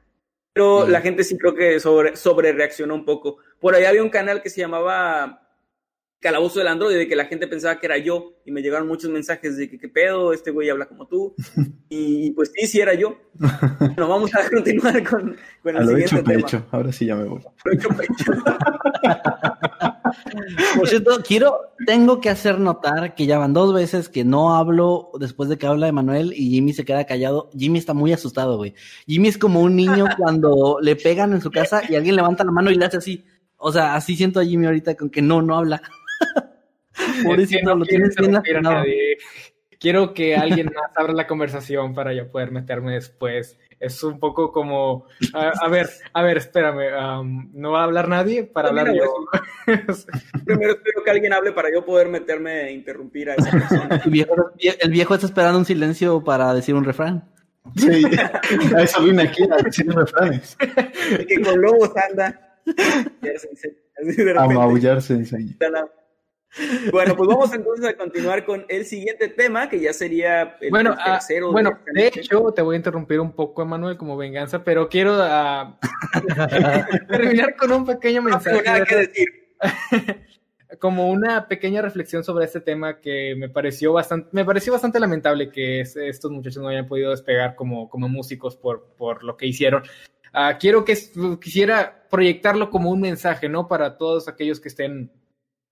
Pero 0.52 0.86
la 0.88 1.00
gente 1.00 1.22
sí 1.22 1.36
creo 1.36 1.54
que 1.54 1.80
sobre, 1.80 2.16
sobre 2.16 2.52
reaccionó 2.52 2.94
un 2.94 3.04
poco. 3.04 3.36
Por 3.60 3.74
ahí 3.74 3.84
había 3.84 4.02
un 4.02 4.08
canal 4.08 4.42
que 4.42 4.48
se 4.48 4.60
llamaba 4.60 5.45
calabozo 6.20 6.58
del 6.58 6.68
Android 6.68 6.96
de 6.96 7.08
que 7.08 7.16
la 7.16 7.26
gente 7.26 7.46
pensaba 7.46 7.78
que 7.78 7.86
era 7.86 7.98
yo 7.98 8.34
y 8.44 8.50
me 8.50 8.62
llegaron 8.62 8.88
muchos 8.88 9.10
mensajes 9.10 9.56
de 9.56 9.68
que 9.68 9.78
qué 9.78 9.88
pedo, 9.88 10.32
este 10.32 10.50
güey 10.50 10.70
habla 10.70 10.86
como 10.86 11.06
tú 11.06 11.34
y 11.88 12.30
pues 12.32 12.52
sí, 12.54 12.66
sí 12.66 12.80
era 12.80 12.94
yo. 12.94 13.16
Bueno, 13.78 14.08
vamos 14.08 14.34
a 14.34 14.48
continuar 14.50 15.08
con, 15.08 15.36
con 15.62 15.76
el 15.76 15.82
a 15.82 15.86
siguiente 15.86 16.16
hecho, 16.16 16.24
tema. 16.24 16.42
Pecho. 16.42 16.66
Ahora 16.70 16.92
sí 16.92 17.06
ya 17.06 17.16
me 17.16 17.24
voy. 17.24 17.40
Por 20.76 20.88
cierto, 20.88 21.22
quiero, 21.26 21.72
tengo 21.86 22.20
que 22.20 22.30
hacer 22.30 22.58
notar 22.58 23.14
que 23.14 23.26
ya 23.26 23.38
van 23.38 23.52
dos 23.52 23.74
veces 23.74 24.08
que 24.08 24.24
no 24.24 24.54
hablo 24.54 25.10
después 25.18 25.48
de 25.48 25.58
que 25.58 25.66
habla 25.66 25.88
Emanuel 25.88 26.32
y 26.34 26.50
Jimmy 26.50 26.72
se 26.72 26.84
queda 26.84 27.04
callado. 27.04 27.50
Jimmy 27.56 27.78
está 27.78 27.94
muy 27.94 28.12
asustado, 28.12 28.56
güey. 28.56 28.74
Jimmy 29.06 29.28
es 29.28 29.38
como 29.38 29.60
un 29.60 29.76
niño 29.76 30.06
cuando 30.18 30.78
le 30.80 30.96
pegan 30.96 31.32
en 31.32 31.40
su 31.40 31.50
casa 31.50 31.82
y 31.88 31.94
alguien 31.94 32.16
levanta 32.16 32.44
la 32.44 32.52
mano 32.52 32.70
y 32.70 32.74
le 32.74 32.84
hace 32.84 32.98
así. 32.98 33.24
O 33.56 33.72
sea, 33.72 33.94
así 33.94 34.16
siento 34.16 34.40
a 34.40 34.44
Jimmy 34.44 34.66
ahorita 34.66 34.94
con 34.94 35.10
que 35.10 35.22
no, 35.22 35.42
no 35.42 35.56
habla. 35.56 35.82
Pobrecito, 37.24 37.64
no 37.64 37.76
lo 37.76 37.84
tienes 37.84 38.14
bien 38.16 38.42
Quiero 39.78 40.14
que 40.14 40.34
alguien 40.34 40.70
más 40.74 40.90
abra 40.96 41.12
la 41.12 41.26
conversación 41.26 41.94
para 41.94 42.14
yo 42.14 42.30
poder 42.30 42.50
meterme 42.50 42.94
después. 42.94 43.58
Es 43.78 44.02
un 44.02 44.18
poco 44.18 44.50
como, 44.50 45.06
a, 45.34 45.68
ver, 45.68 45.90
a 46.14 46.22
ver, 46.22 46.38
espérame, 46.38 47.52
no 47.52 47.72
va 47.72 47.82
a 47.82 47.84
hablar 47.84 48.08
nadie 48.08 48.44
para 48.44 48.70
hablar 48.70 48.94
yo. 48.94 49.26
Primero 50.46 50.72
espero 50.72 51.04
que 51.04 51.10
alguien 51.10 51.34
hable 51.34 51.52
para 51.52 51.70
yo 51.70 51.84
poder 51.84 52.08
meterme 52.08 52.68
e 52.68 52.72
interrumpir 52.72 53.30
a 53.30 53.34
esa 53.34 53.50
persona. 53.50 54.00
El 54.04 54.10
viejo, 54.10 54.34
el 54.58 54.90
viejo 54.90 55.14
está 55.14 55.26
esperando 55.26 55.58
un 55.58 55.66
silencio 55.66 56.24
para 56.24 56.54
decir 56.54 56.74
un 56.74 56.84
refrán. 56.84 57.28
Sí, 57.74 58.02
a 58.74 58.82
eso 58.82 59.02
vine 59.02 59.24
aquí 59.24 59.42
a 59.50 59.56
decir 59.62 59.92
refranes. 59.92 60.56
que 61.28 61.40
con 61.42 61.60
lobos 61.60 61.90
anda. 62.08 62.58
A 64.38 64.46
maullar 64.46 65.02
se 65.02 65.14
enseña. 65.14 65.54
Bueno, 66.92 67.16
pues 67.16 67.28
vamos 67.28 67.52
entonces 67.52 67.86
a 67.86 67.96
continuar 67.96 68.44
con 68.44 68.64
el 68.68 68.84
siguiente 68.84 69.28
tema, 69.28 69.68
que 69.68 69.80
ya 69.80 69.92
sería 69.92 70.56
el, 70.60 70.70
bueno, 70.70 70.94
ah, 70.98 71.18
tercero. 71.18 71.52
bueno, 71.52 71.78
de, 71.92 72.06
hecho, 72.08 72.52
te 72.52 72.62
voy 72.62 72.74
a 72.74 72.78
interrumpir 72.78 73.20
un 73.20 73.32
poco, 73.32 73.62
Emanuel, 73.62 73.96
como 73.96 74.16
venganza, 74.16 74.64
pero 74.64 74.88
quiero 74.88 75.16
uh, 75.18 75.76
terminar 77.08 77.56
con 77.56 77.72
un 77.72 77.86
pequeño 77.86 78.22
mensaje. 78.22 78.56
No 78.56 78.62
nada 78.62 78.84
que 78.84 78.96
decir. 78.96 79.28
como 80.80 81.08
una 81.10 81.46
pequeña 81.46 81.80
reflexión 81.80 82.24
sobre 82.24 82.44
este 82.44 82.60
tema 82.60 83.00
que 83.00 83.34
me 83.36 83.48
pareció 83.48 83.92
bastante, 83.92 84.28
me 84.32 84.44
pareció 84.44 84.72
bastante 84.72 84.98
lamentable 84.98 85.50
que 85.50 85.80
estos 85.80 86.30
muchachos 86.30 86.62
no 86.62 86.68
hayan 86.68 86.86
podido 86.86 87.10
despegar 87.10 87.54
como, 87.54 87.88
como 87.88 88.08
músicos 88.08 88.56
por, 88.56 88.94
por 88.96 89.22
lo 89.22 89.36
que 89.36 89.46
hicieron. 89.46 89.82
Uh, 90.34 90.58
quiero 90.58 90.84
que 90.84 90.98
quisiera 91.40 92.06
proyectarlo 92.10 92.68
como 92.70 92.90
un 92.90 93.00
mensaje, 93.00 93.48
¿no? 93.48 93.68
Para 93.68 93.96
todos 93.96 94.28
aquellos 94.28 94.60
que 94.60 94.68
estén 94.68 95.10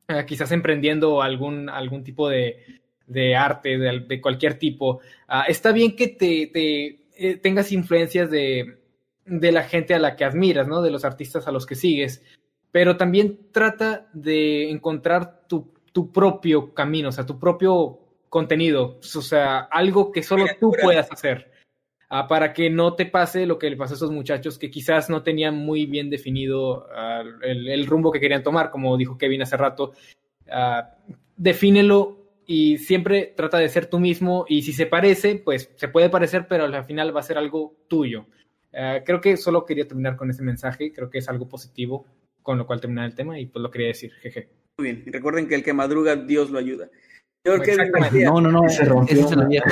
eh, 0.09 0.25
quizás 0.27 0.53
emprendiendo 0.53 1.23
algún, 1.23 1.69
algún 1.69 2.05
tipo 2.05 2.29
de, 2.29 2.59
de 3.07 3.37
arte, 3.37 3.79
de, 3.79 4.01
de, 4.01 4.21
cualquier 4.21 4.59
tipo, 4.59 5.01
uh, 5.29 5.49
está 5.49 5.73
bien 5.73 5.97
que 5.97 6.09
te, 6.09 6.49
te 6.49 7.07
eh, 7.17 7.37
tengas 7.37 7.73
influencias 7.73 8.31
de, 8.31 8.79
de, 9.25 9.53
la 9.53 9.63
gente 9.63 9.95
a 9.95 9.99
la 9.99 10.17
que 10.17 10.25
admiras, 10.25 10.69
¿no? 10.69 10.83
De 10.83 10.91
los 10.91 11.05
artistas 11.05 11.47
a 11.47 11.53
los 11.53 11.67
que 11.67 11.75
sigues, 11.75 12.23
pero 12.71 12.97
también 12.97 13.51
trata 13.53 14.09
de 14.13 14.71
encontrar 14.71 15.47
tu, 15.49 15.73
tu 15.93 16.13
propio 16.13 16.75
camino, 16.75 17.11
o 17.11 17.13
sea, 17.13 17.25
tu 17.25 17.39
propio 17.39 18.01
contenido, 18.29 18.99
o 18.99 19.23
sea, 19.23 19.61
algo 19.61 20.11
que 20.11 20.23
solo 20.23 20.47
tú 20.59 20.73
puedas 20.83 21.11
hacer. 21.11 21.54
Ah, 22.17 22.29
para 22.29 22.53
que 22.53 22.71
no 22.71 22.95
te 22.95 23.07
pase 23.07 23.45
lo 23.45 23.59
que 23.59 23.69
le 23.69 23.77
pasó 23.77 23.95
a 23.95 23.97
esos 23.97 24.13
muchachos 24.13 24.57
que 24.57 24.71
quizás 24.71 25.11
no 25.11 25.25
tenían 25.25 25.57
muy 25.57 25.87
bien 25.87 26.11
definido 26.11 26.87
uh, 26.87 27.43
el, 27.43 27.85
rumbo 27.89 28.13
que 28.13 28.21
querían 28.21 28.45
tomar, 28.45 28.71
como 28.71 28.97
dijo 28.97 29.19
Kevin 29.19 29.43
hace 29.43 29.57
rato. 29.57 29.95
Uh, 30.47 31.11
defínelo 31.37 32.39
y 32.47 32.79
siempre 32.79 33.35
trata 33.37 33.59
de 33.59 33.69
ser 33.69 33.87
tú 33.87 33.99
mismo 33.99 34.45
y 34.49 34.63
si 34.63 34.73
se 34.73 34.87
parece, 34.87 35.43
pues 35.45 35.73
se 35.75 35.89
puede 35.89 36.09
parecer, 36.09 36.47
pero 36.49 36.67
al 36.67 36.85
final 36.85 37.17
va 37.17 37.19
a 37.19 37.25
ser 37.25 37.37
algo 37.37 37.75
tuyo. 37.89 38.27
Creo 38.71 39.21
que 39.21 39.37
solo 39.37 39.65
quería 39.65 39.89
terminar 39.89 40.15
con 40.15 40.31
ese 40.31 40.45
mensaje, 40.45 40.93
creo 40.93 41.11
que 41.11 41.19
es 41.19 41.29
algo 41.29 41.49
positivo 41.49 42.07
con 42.43 42.59
lo 42.59 42.67
cual 42.67 42.81
terminar 42.81 43.07
el 43.07 43.17
tema 43.17 43.41
y 43.41 43.47
pues 43.47 43.61
lo 43.61 43.73
quería 43.73 43.89
decir, 43.89 44.13
jeje. 44.23 44.51
Muy 44.79 44.85
bien, 44.93 45.03
y 45.05 45.11
recuerden 45.11 45.49
que 45.49 45.57
el 45.57 45.65
que 45.65 45.73
madruga, 45.73 46.15
Dios 46.15 46.51
lo 46.51 46.61
ayuda. 46.61 46.91
No, 48.25 48.41
no, 48.41 48.51
no, 48.51 48.65
ese 48.65 48.85
el 48.85 49.47
viejo. 49.49 49.69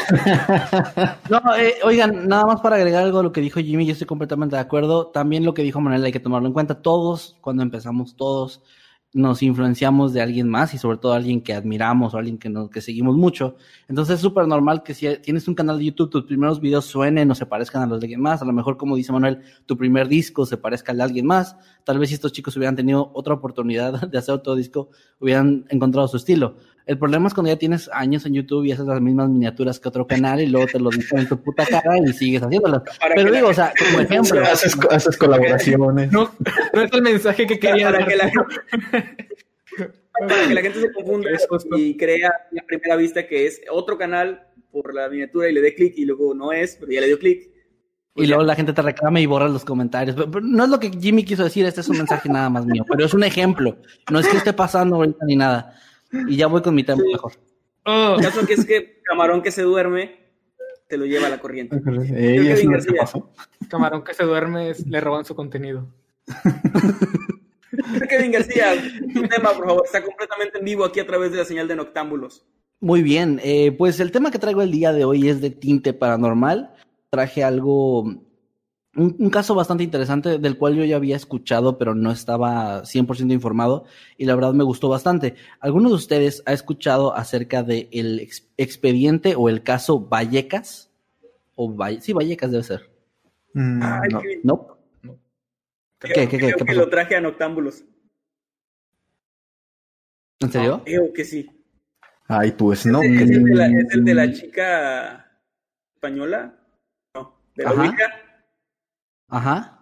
no, 1.30 1.56
eh, 1.56 1.76
oigan, 1.84 2.28
nada 2.28 2.44
más 2.44 2.60
para 2.60 2.76
agregar 2.76 3.02
algo 3.02 3.20
a 3.20 3.22
lo 3.22 3.32
que 3.32 3.40
dijo 3.40 3.60
Jimmy, 3.60 3.86
yo 3.86 3.92
estoy 3.92 4.06
completamente 4.06 4.56
de 4.56 4.60
acuerdo. 4.60 5.06
También 5.06 5.44
lo 5.44 5.54
que 5.54 5.62
dijo 5.62 5.80
Manuel 5.80 6.04
hay 6.04 6.12
que 6.12 6.20
tomarlo 6.20 6.48
en 6.48 6.52
cuenta. 6.52 6.82
Todos, 6.82 7.38
cuando 7.40 7.62
empezamos, 7.62 8.14
todos 8.14 8.62
nos 9.14 9.42
influenciamos 9.42 10.14
de 10.14 10.22
alguien 10.22 10.48
más 10.48 10.72
y 10.72 10.78
sobre 10.78 10.96
todo 10.96 11.12
alguien 11.12 11.42
que 11.42 11.52
admiramos 11.52 12.14
o 12.14 12.18
alguien 12.18 12.38
que, 12.38 12.48
nos, 12.48 12.70
que 12.70 12.80
seguimos 12.80 13.16
mucho. 13.16 13.56
Entonces 13.88 14.16
es 14.16 14.20
súper 14.20 14.46
normal 14.46 14.82
que 14.82 14.94
si 14.94 15.06
tienes 15.18 15.46
un 15.48 15.54
canal 15.54 15.78
de 15.78 15.84
YouTube, 15.84 16.10
tus 16.10 16.24
primeros 16.24 16.60
videos 16.60 16.86
suenen 16.86 17.30
o 17.30 17.34
se 17.34 17.44
parezcan 17.44 17.82
a 17.82 17.86
los 17.86 18.00
de 18.00 18.06
alguien 18.06 18.22
más. 18.22 18.40
A 18.40 18.46
lo 18.46 18.52
mejor, 18.52 18.78
como 18.78 18.96
dice 18.96 19.12
Manuel, 19.12 19.40
tu 19.66 19.76
primer 19.76 20.08
disco 20.08 20.46
se 20.46 20.56
parezca 20.56 20.92
al 20.92 20.98
de 20.98 21.04
alguien 21.04 21.26
más. 21.26 21.56
Tal 21.84 21.98
vez 21.98 22.08
si 22.08 22.14
estos 22.14 22.32
chicos 22.32 22.56
hubieran 22.56 22.74
tenido 22.74 23.10
otra 23.12 23.34
oportunidad 23.34 24.00
de 24.10 24.18
hacer 24.18 24.34
otro 24.34 24.54
disco, 24.54 24.88
hubieran 25.20 25.66
encontrado 25.68 26.08
su 26.08 26.16
estilo. 26.16 26.56
El 26.86 26.98
problema 26.98 27.28
es 27.28 27.34
cuando 27.34 27.50
ya 27.52 27.58
tienes 27.58 27.88
años 27.92 28.26
en 28.26 28.34
YouTube 28.34 28.64
y 28.64 28.72
haces 28.72 28.86
las 28.86 29.00
mismas 29.00 29.28
miniaturas 29.28 29.78
que 29.78 29.88
otro 29.88 30.06
canal 30.06 30.40
y 30.40 30.46
luego 30.46 30.66
te 30.66 30.80
lo 30.80 30.90
dicen 30.90 31.20
en 31.20 31.28
tu 31.28 31.40
puta 31.40 31.64
cara 31.64 31.98
y 31.98 32.12
sigues 32.12 32.42
haciéndolas. 32.42 32.82
Pero 33.14 33.30
digo, 33.30 33.48
o 33.48 33.54
sea, 33.54 33.72
como 33.78 34.00
ejemplo. 34.00 34.40
Haces, 34.42 34.76
haces 34.90 35.16
colaboraciones. 35.16 36.10
No, 36.10 36.30
no 36.72 36.82
es 36.82 36.92
el 36.92 37.02
mensaje 37.02 37.46
que 37.46 37.58
quería 37.58 37.92
para 37.92 38.04
que, 38.04 38.16
la, 38.16 38.32
para 40.18 40.48
que 40.48 40.54
la 40.54 40.60
gente 40.60 40.80
se 40.80 40.92
confunda 40.92 41.30
y 41.76 41.96
crea 41.96 42.28
a 42.28 42.66
primera 42.66 42.96
vista 42.96 43.26
que 43.26 43.46
es 43.46 43.60
otro 43.70 43.96
canal 43.96 44.42
por 44.72 44.92
la 44.92 45.08
miniatura 45.08 45.48
y 45.48 45.52
le 45.52 45.60
dé 45.60 45.74
clic 45.74 45.94
y 45.96 46.04
luego 46.04 46.34
no 46.34 46.52
es, 46.52 46.76
pero 46.80 46.90
ya 46.90 47.00
le 47.00 47.06
dio 47.06 47.18
clic. 47.18 47.48
y 48.16 48.26
luego 48.26 48.42
la 48.42 48.56
gente 48.56 48.72
te 48.72 48.82
reclama 48.82 49.20
y 49.20 49.26
borra 49.26 49.48
los 49.48 49.64
comentarios. 49.64 50.16
Pero, 50.16 50.30
pero 50.32 50.44
no 50.44 50.64
es 50.64 50.70
lo 50.70 50.80
que 50.80 50.90
Jimmy 50.90 51.24
quiso 51.24 51.44
decir, 51.44 51.64
este 51.64 51.82
es 51.82 51.88
un 51.88 51.98
mensaje 51.98 52.28
nada 52.28 52.50
más 52.50 52.66
mío, 52.66 52.84
pero 52.88 53.04
es 53.04 53.14
un 53.14 53.22
ejemplo. 53.22 53.76
No 54.10 54.18
es 54.18 54.26
que 54.26 54.38
esté 54.38 54.52
pasando 54.52 54.96
ahorita 54.96 55.24
ni 55.26 55.36
nada. 55.36 55.76
Y 56.28 56.36
ya 56.36 56.46
voy 56.46 56.62
con 56.62 56.74
mi 56.74 56.84
tema 56.84 57.02
Sí. 57.02 57.12
mejor. 57.12 57.32
Oh, 57.84 58.14
El 58.18 58.24
caso 58.24 58.46
que 58.46 58.54
es 58.54 58.64
que 58.64 59.00
camarón 59.02 59.42
que 59.42 59.50
se 59.50 59.62
duerme 59.62 60.20
te 60.88 60.96
lo 60.98 61.06
lleva 61.06 61.26
a 61.26 61.30
la 61.30 61.40
corriente. 61.40 61.76
Ey, 61.76 61.82
Kevin 62.36 62.46
¿eso 62.50 62.64
no 62.64 62.70
te 62.70 62.72
García. 62.76 63.00
pasó? 63.00 63.30
camarón 63.68 64.04
que 64.04 64.12
se 64.14 64.24
duerme, 64.24 64.70
es- 64.70 64.86
le 64.86 65.00
roban 65.00 65.24
su 65.24 65.34
contenido. 65.34 65.86
Kevin 68.08 68.32
García, 68.32 68.72
tu 69.14 69.22
tema, 69.26 69.52
por 69.52 69.66
favor, 69.66 69.82
está 69.84 70.02
completamente 70.04 70.58
en 70.58 70.64
vivo 70.64 70.84
aquí 70.84 71.00
a 71.00 71.06
través 71.06 71.30
de 71.32 71.38
la 71.38 71.44
señal 71.44 71.66
de 71.68 71.76
Noctámbulos. 71.76 72.44
Muy 72.80 73.02
bien, 73.02 73.40
eh, 73.42 73.72
pues 73.72 74.00
el 74.00 74.10
tema 74.12 74.30
que 74.30 74.38
traigo 74.38 74.60
el 74.60 74.70
día 74.70 74.92
de 74.92 75.04
hoy 75.04 75.28
es 75.28 75.40
de 75.40 75.50
tinte 75.50 75.92
paranormal. 75.94 76.74
Traje 77.10 77.42
algo, 77.44 78.04
un, 78.94 79.16
un 79.18 79.30
caso 79.30 79.54
bastante 79.54 79.84
interesante 79.84 80.38
del 80.38 80.58
cual 80.58 80.74
yo 80.74 80.84
ya 80.84 80.96
había 80.96 81.16
escuchado, 81.16 81.78
pero 81.78 81.94
no 81.94 82.10
estaba 82.10 82.82
100% 82.84 83.32
informado 83.32 83.84
y 84.18 84.24
la 84.26 84.34
verdad 84.34 84.52
me 84.52 84.64
gustó 84.64 84.88
bastante. 84.88 85.34
¿Alguno 85.60 85.88
de 85.88 85.94
ustedes 85.94 86.42
ha 86.46 86.52
escuchado 86.52 87.14
acerca 87.16 87.62
del 87.62 87.88
el 87.92 88.20
ex- 88.20 88.48
expediente 88.56 89.34
o 89.36 89.48
el 89.48 89.62
caso 89.62 90.00
Vallecas? 90.00 90.90
O 91.54 91.68
Valle- 91.74 92.00
sí, 92.00 92.12
Vallecas 92.12 92.50
debe 92.50 92.64
ser. 92.64 92.90
Mm, 93.54 93.82
Ay, 93.82 94.08
no. 94.10 94.20
Kevin, 94.20 94.40
¿No? 94.42 94.78
creo- 95.02 95.18
¿Qué, 95.98 96.12
qué, 96.14 96.28
qué, 96.28 96.38
creo 96.38 96.56
qué 96.58 96.64
que 96.64 96.74
lo 96.74 96.88
traje 96.88 97.16
a 97.16 97.20
Noctámbulos. 97.20 97.84
¿En 100.40 100.50
serio? 100.50 100.82
Creo 100.84 101.12
que 101.12 101.24
sí. 101.24 101.48
Ay, 102.26 102.52
pues 102.52 102.84
no. 102.86 103.02
¿Es, 103.02 103.10
el 103.30 103.44
de 103.44 103.54
la, 103.54 103.66
es 103.68 103.92
el 103.92 104.04
de 104.04 104.14
la 104.14 104.32
chica 104.32 105.30
española? 105.94 106.58
No, 107.14 107.36
de 107.54 107.64
la. 107.64 107.70
Ouija. 107.72 108.08
Ajá. 109.32 109.78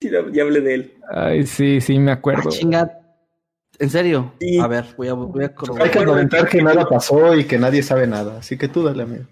Sí, 0.00 0.10
ya 0.32 0.42
hablé 0.42 0.60
de 0.60 0.74
él. 0.74 0.94
Ay, 1.10 1.46
sí, 1.46 1.80
sí, 1.80 1.98
me 1.98 2.12
acuerdo. 2.12 2.42
Ah, 2.46 2.48
chinga. 2.50 3.00
¿En 3.78 3.90
serio? 3.90 4.32
Sí. 4.40 4.58
A 4.60 4.66
ver, 4.68 4.84
voy 4.96 5.08
a, 5.08 5.14
voy 5.14 5.42
a 5.44 5.46
Hay 5.48 5.54
corroborar. 5.54 5.90
que 5.90 6.04
comentar 6.04 6.48
que 6.48 6.62
nada 6.62 6.86
pasó 6.86 7.34
y 7.34 7.44
que 7.44 7.58
nadie 7.58 7.82
sabe 7.82 8.06
nada. 8.06 8.38
Así 8.38 8.56
que 8.56 8.68
tú 8.68 8.84
dale, 8.84 9.02
amigo. 9.02 9.24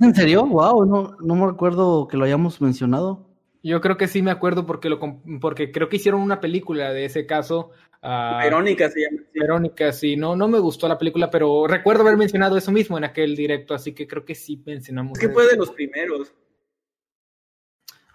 ¿En 0.00 0.14
serio? 0.14 0.44
Wow, 0.46 0.84
no, 0.84 1.16
no 1.20 1.34
me 1.34 1.46
recuerdo 1.46 2.06
que 2.06 2.16
lo 2.18 2.24
hayamos 2.24 2.60
mencionado. 2.60 3.26
Yo 3.62 3.80
creo 3.80 3.96
que 3.96 4.06
sí 4.06 4.20
me 4.22 4.30
acuerdo 4.30 4.66
porque 4.66 4.88
lo 4.90 4.98
com- 5.00 5.40
porque 5.40 5.72
creo 5.72 5.88
que 5.88 5.96
hicieron 5.96 6.20
una 6.20 6.40
película 6.40 6.92
de 6.92 7.06
ese 7.06 7.26
caso. 7.26 7.70
ah, 8.02 8.40
Verónica 8.44 8.90
se 8.90 9.00
llama. 9.00 9.22
sí. 9.32 9.40
Verónica, 9.40 9.92
sí, 9.92 10.16
no, 10.16 10.36
no 10.36 10.46
me 10.46 10.58
gustó 10.58 10.86
la 10.88 10.98
película, 10.98 11.30
pero 11.30 11.66
recuerdo 11.66 12.02
haber 12.02 12.16
mencionado 12.18 12.56
eso 12.58 12.70
mismo 12.70 12.98
en 12.98 13.04
aquel 13.04 13.34
directo, 13.34 13.74
así 13.74 13.92
que 13.94 14.06
creo 14.06 14.24
que 14.24 14.34
sí 14.34 14.62
mencionamos. 14.64 15.18
Es 15.18 15.26
que 15.26 15.32
fue 15.32 15.48
de 15.48 15.56
los 15.56 15.70
primeros. 15.70 16.32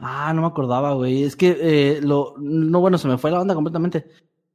Ah, 0.01 0.33
no 0.33 0.41
me 0.41 0.47
acordaba, 0.47 0.93
güey. 0.93 1.23
Es 1.23 1.35
que 1.35 1.57
eh, 1.59 2.01
lo, 2.01 2.33
no, 2.39 2.79
bueno, 2.79 2.97
se 2.97 3.07
me 3.07 3.17
fue 3.17 3.31
la 3.31 3.39
onda 3.39 3.53
completamente. 3.53 4.07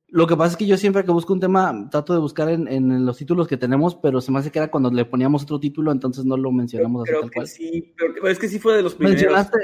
Lo 0.08 0.26
que 0.26 0.36
pasa 0.36 0.52
es 0.52 0.56
que 0.56 0.66
yo 0.66 0.76
siempre 0.76 1.04
que 1.04 1.10
busco 1.12 1.32
un 1.32 1.40
tema 1.40 1.88
trato 1.90 2.12
de 2.12 2.20
buscar 2.20 2.48
en, 2.48 2.68
en 2.68 3.06
los 3.06 3.16
títulos 3.16 3.48
que 3.48 3.56
tenemos, 3.56 3.94
pero 3.94 4.20
se 4.20 4.32
me 4.32 4.38
hace 4.38 4.50
que 4.50 4.58
era 4.58 4.70
cuando 4.70 4.90
le 4.90 5.04
poníamos 5.04 5.42
otro 5.42 5.58
título, 5.60 5.92
entonces 5.92 6.24
no 6.24 6.36
lo 6.36 6.52
mencionamos 6.52 7.02
así 7.02 7.10
Creo 7.10 7.20
tal 7.22 7.30
que 7.30 7.34
cual. 7.34 7.48
sí, 7.48 7.94
pero 7.96 8.14
pero 8.14 8.28
es 8.28 8.38
que 8.38 8.48
sí 8.48 8.58
fue 8.58 8.74
de 8.76 8.82
los 8.82 8.94
primeros. 8.94 9.20
¿Mencionaste, 9.20 9.58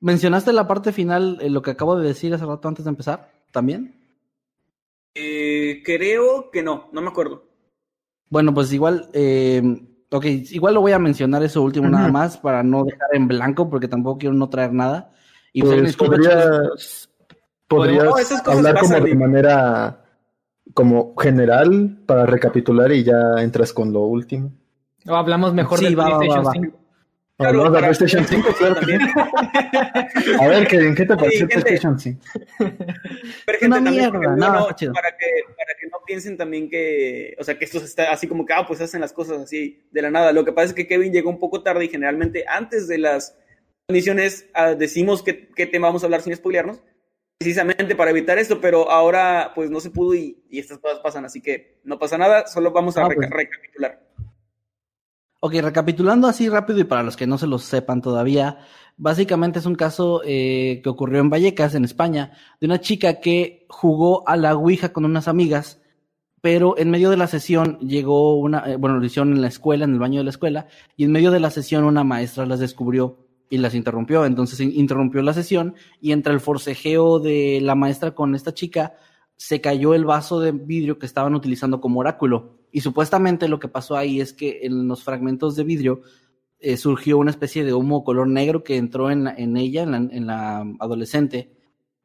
¿Mencionaste 0.00 0.52
la 0.52 0.66
parte 0.66 0.92
final, 0.92 1.38
eh, 1.40 1.50
lo 1.50 1.62
que 1.62 1.70
acabo 1.72 1.96
de 1.96 2.08
decir 2.08 2.32
hace 2.32 2.46
rato 2.46 2.68
antes 2.68 2.84
de 2.84 2.90
empezar? 2.90 3.30
¿También? 3.52 3.94
Eh, 5.14 5.82
creo 5.84 6.50
que 6.50 6.62
no, 6.62 6.88
no 6.92 7.02
me 7.02 7.08
acuerdo. 7.08 7.44
Bueno, 8.28 8.54
pues 8.54 8.72
igual, 8.72 9.10
eh, 9.12 9.62
ok, 10.10 10.24
igual 10.24 10.74
lo 10.74 10.80
voy 10.80 10.92
a 10.92 10.98
mencionar 10.98 11.42
eso 11.42 11.62
último 11.62 11.88
nada 11.88 12.04
Ujú. 12.04 12.12
más 12.12 12.36
para 12.38 12.62
no 12.62 12.84
dejar 12.84 13.08
en 13.12 13.28
blanco 13.28 13.68
porque 13.70 13.88
tampoco 13.88 14.18
quiero 14.18 14.34
no 14.34 14.48
traer 14.48 14.72
nada. 14.72 15.10
Y 15.52 15.62
pues, 15.62 15.72
Pues 15.74 15.86
disculpo, 15.86 16.12
podría- 16.16 16.62
chicos. 16.76 17.06
Podrías 17.68 18.04
No, 18.04 18.10
cosas 18.10 18.48
hablar 18.48 18.74
pasan, 18.74 18.94
como 18.98 19.06
de 19.06 19.14
manera 19.14 20.04
como 20.74 21.14
general 21.16 21.98
para 22.06 22.26
recapitular 22.26 22.90
y 22.92 23.04
ya 23.04 23.14
entras 23.40 23.72
con 23.72 23.92
lo 23.92 24.00
último. 24.00 24.52
O 25.06 25.14
hablamos 25.14 25.54
mejor 25.54 25.78
Sí, 25.78 25.84
del 25.86 25.98
va, 25.98 26.06
PlayStation 26.18 26.44
va, 26.44 26.48
va. 26.48 26.52
5. 26.52 26.76
Claro, 27.38 27.58
Hablamos 27.64 27.72
de 27.72 27.78
PlayStation 27.78 28.24
5, 28.26 28.48
claro. 28.58 28.74
sí. 28.74 28.80
También. 28.80 29.00
A 30.40 30.46
ver, 30.48 30.66
Kevin, 30.68 30.94
¿qué 30.94 31.06
te 31.06 31.16
pareció 31.16 31.48
gente. 31.48 31.54
PlayStation 31.62 31.98
5? 31.98 32.20
Pero 32.58 33.58
gente, 33.58 33.66
Una 33.66 33.76
también, 33.76 33.94
mierda, 33.94 34.10
porque, 34.12 34.26
no, 34.28 34.34
bueno, 34.36 34.66
para 34.94 35.10
que, 35.16 35.26
para 35.56 35.72
piensen 36.10 36.36
también 36.36 36.68
que, 36.68 37.36
o 37.38 37.44
sea, 37.44 37.56
que 37.56 37.64
esto 37.66 37.78
está 37.78 38.10
así 38.10 38.26
como 38.26 38.44
que, 38.44 38.52
ah, 38.52 38.66
pues 38.66 38.80
hacen 38.80 39.00
las 39.00 39.12
cosas 39.12 39.38
así 39.40 39.80
de 39.92 40.02
la 40.02 40.10
nada. 40.10 40.32
Lo 40.32 40.44
que 40.44 40.50
pasa 40.52 40.66
es 40.66 40.74
que 40.74 40.88
Kevin 40.88 41.12
llegó 41.12 41.30
un 41.30 41.38
poco 41.38 41.62
tarde 41.62 41.84
y 41.84 41.88
generalmente 41.88 42.44
antes 42.48 42.88
de 42.88 42.98
las 42.98 43.36
transmisiones 43.86 44.46
ah, 44.54 44.74
decimos 44.74 45.22
qué, 45.22 45.48
qué 45.54 45.66
tema 45.66 45.86
vamos 45.86 46.02
a 46.02 46.06
hablar 46.06 46.22
sin 46.22 46.34
spoilearnos, 46.34 46.82
precisamente 47.38 47.94
para 47.94 48.10
evitar 48.10 48.38
esto, 48.38 48.60
pero 48.60 48.90
ahora 48.90 49.52
pues 49.54 49.70
no 49.70 49.78
se 49.78 49.90
pudo 49.90 50.16
y, 50.16 50.42
y 50.50 50.58
estas 50.58 50.78
cosas 50.78 50.98
pasan, 50.98 51.24
así 51.24 51.40
que 51.40 51.78
no 51.84 51.96
pasa 52.00 52.18
nada, 52.18 52.48
solo 52.48 52.72
vamos 52.72 52.96
a 52.96 53.02
Ah, 53.04 53.08
reca- 53.08 53.28
pues. 53.28 53.30
recapitular. 53.30 54.00
Ok, 55.42 55.54
recapitulando 55.62 56.26
así 56.26 56.48
rápido 56.48 56.80
y 56.80 56.84
para 56.84 57.04
los 57.04 57.16
que 57.16 57.26
no 57.28 57.38
se 57.38 57.46
lo 57.46 57.58
sepan 57.58 58.02
todavía, 58.02 58.58
básicamente 58.98 59.58
es 59.60 59.64
un 59.64 59.74
caso 59.74 60.20
eh, 60.26 60.80
que 60.82 60.88
ocurrió 60.90 61.20
en 61.20 61.30
Vallecas, 61.30 61.74
en 61.74 61.84
España, 61.84 62.32
de 62.60 62.66
una 62.66 62.80
chica 62.80 63.20
que 63.20 63.64
jugó 63.70 64.28
a 64.28 64.36
la 64.36 64.54
Ouija 64.54 64.92
con 64.92 65.06
unas 65.06 65.28
amigas, 65.28 65.79
pero 66.40 66.76
en 66.78 66.90
medio 66.90 67.10
de 67.10 67.16
la 67.16 67.26
sesión 67.26 67.78
llegó 67.80 68.36
una, 68.38 68.60
eh, 68.70 68.76
bueno, 68.76 68.98
lo 68.98 69.04
hicieron 69.04 69.32
en 69.32 69.42
la 69.42 69.48
escuela, 69.48 69.84
en 69.84 69.92
el 69.92 69.98
baño 69.98 70.18
de 70.20 70.24
la 70.24 70.30
escuela, 70.30 70.66
y 70.96 71.04
en 71.04 71.12
medio 71.12 71.30
de 71.30 71.40
la 71.40 71.50
sesión 71.50 71.84
una 71.84 72.04
maestra 72.04 72.46
las 72.46 72.60
descubrió 72.60 73.18
y 73.50 73.58
las 73.58 73.74
interrumpió. 73.74 74.24
Entonces 74.24 74.60
in- 74.60 74.72
interrumpió 74.74 75.22
la 75.22 75.34
sesión 75.34 75.74
y 76.00 76.12
entre 76.12 76.32
el 76.32 76.40
forcejeo 76.40 77.18
de 77.18 77.60
la 77.62 77.74
maestra 77.74 78.14
con 78.14 78.34
esta 78.34 78.54
chica, 78.54 78.94
se 79.36 79.60
cayó 79.60 79.94
el 79.94 80.04
vaso 80.04 80.38
de 80.40 80.52
vidrio 80.52 80.98
que 80.98 81.06
estaban 81.06 81.34
utilizando 81.34 81.80
como 81.80 82.00
oráculo. 82.00 82.58
Y 82.72 82.80
supuestamente 82.82 83.48
lo 83.48 83.58
que 83.58 83.68
pasó 83.68 83.96
ahí 83.96 84.20
es 84.20 84.32
que 84.32 84.60
en 84.62 84.86
los 84.86 85.02
fragmentos 85.02 85.56
de 85.56 85.64
vidrio 85.64 86.02
eh, 86.58 86.76
surgió 86.76 87.16
una 87.16 87.30
especie 87.30 87.64
de 87.64 87.72
humo 87.72 88.04
color 88.04 88.28
negro 88.28 88.62
que 88.62 88.76
entró 88.76 89.10
en, 89.10 89.24
la- 89.24 89.34
en 89.34 89.56
ella, 89.56 89.82
en 89.82 89.90
la, 89.92 89.96
en 89.98 90.26
la 90.26 90.60
adolescente. 90.78 91.50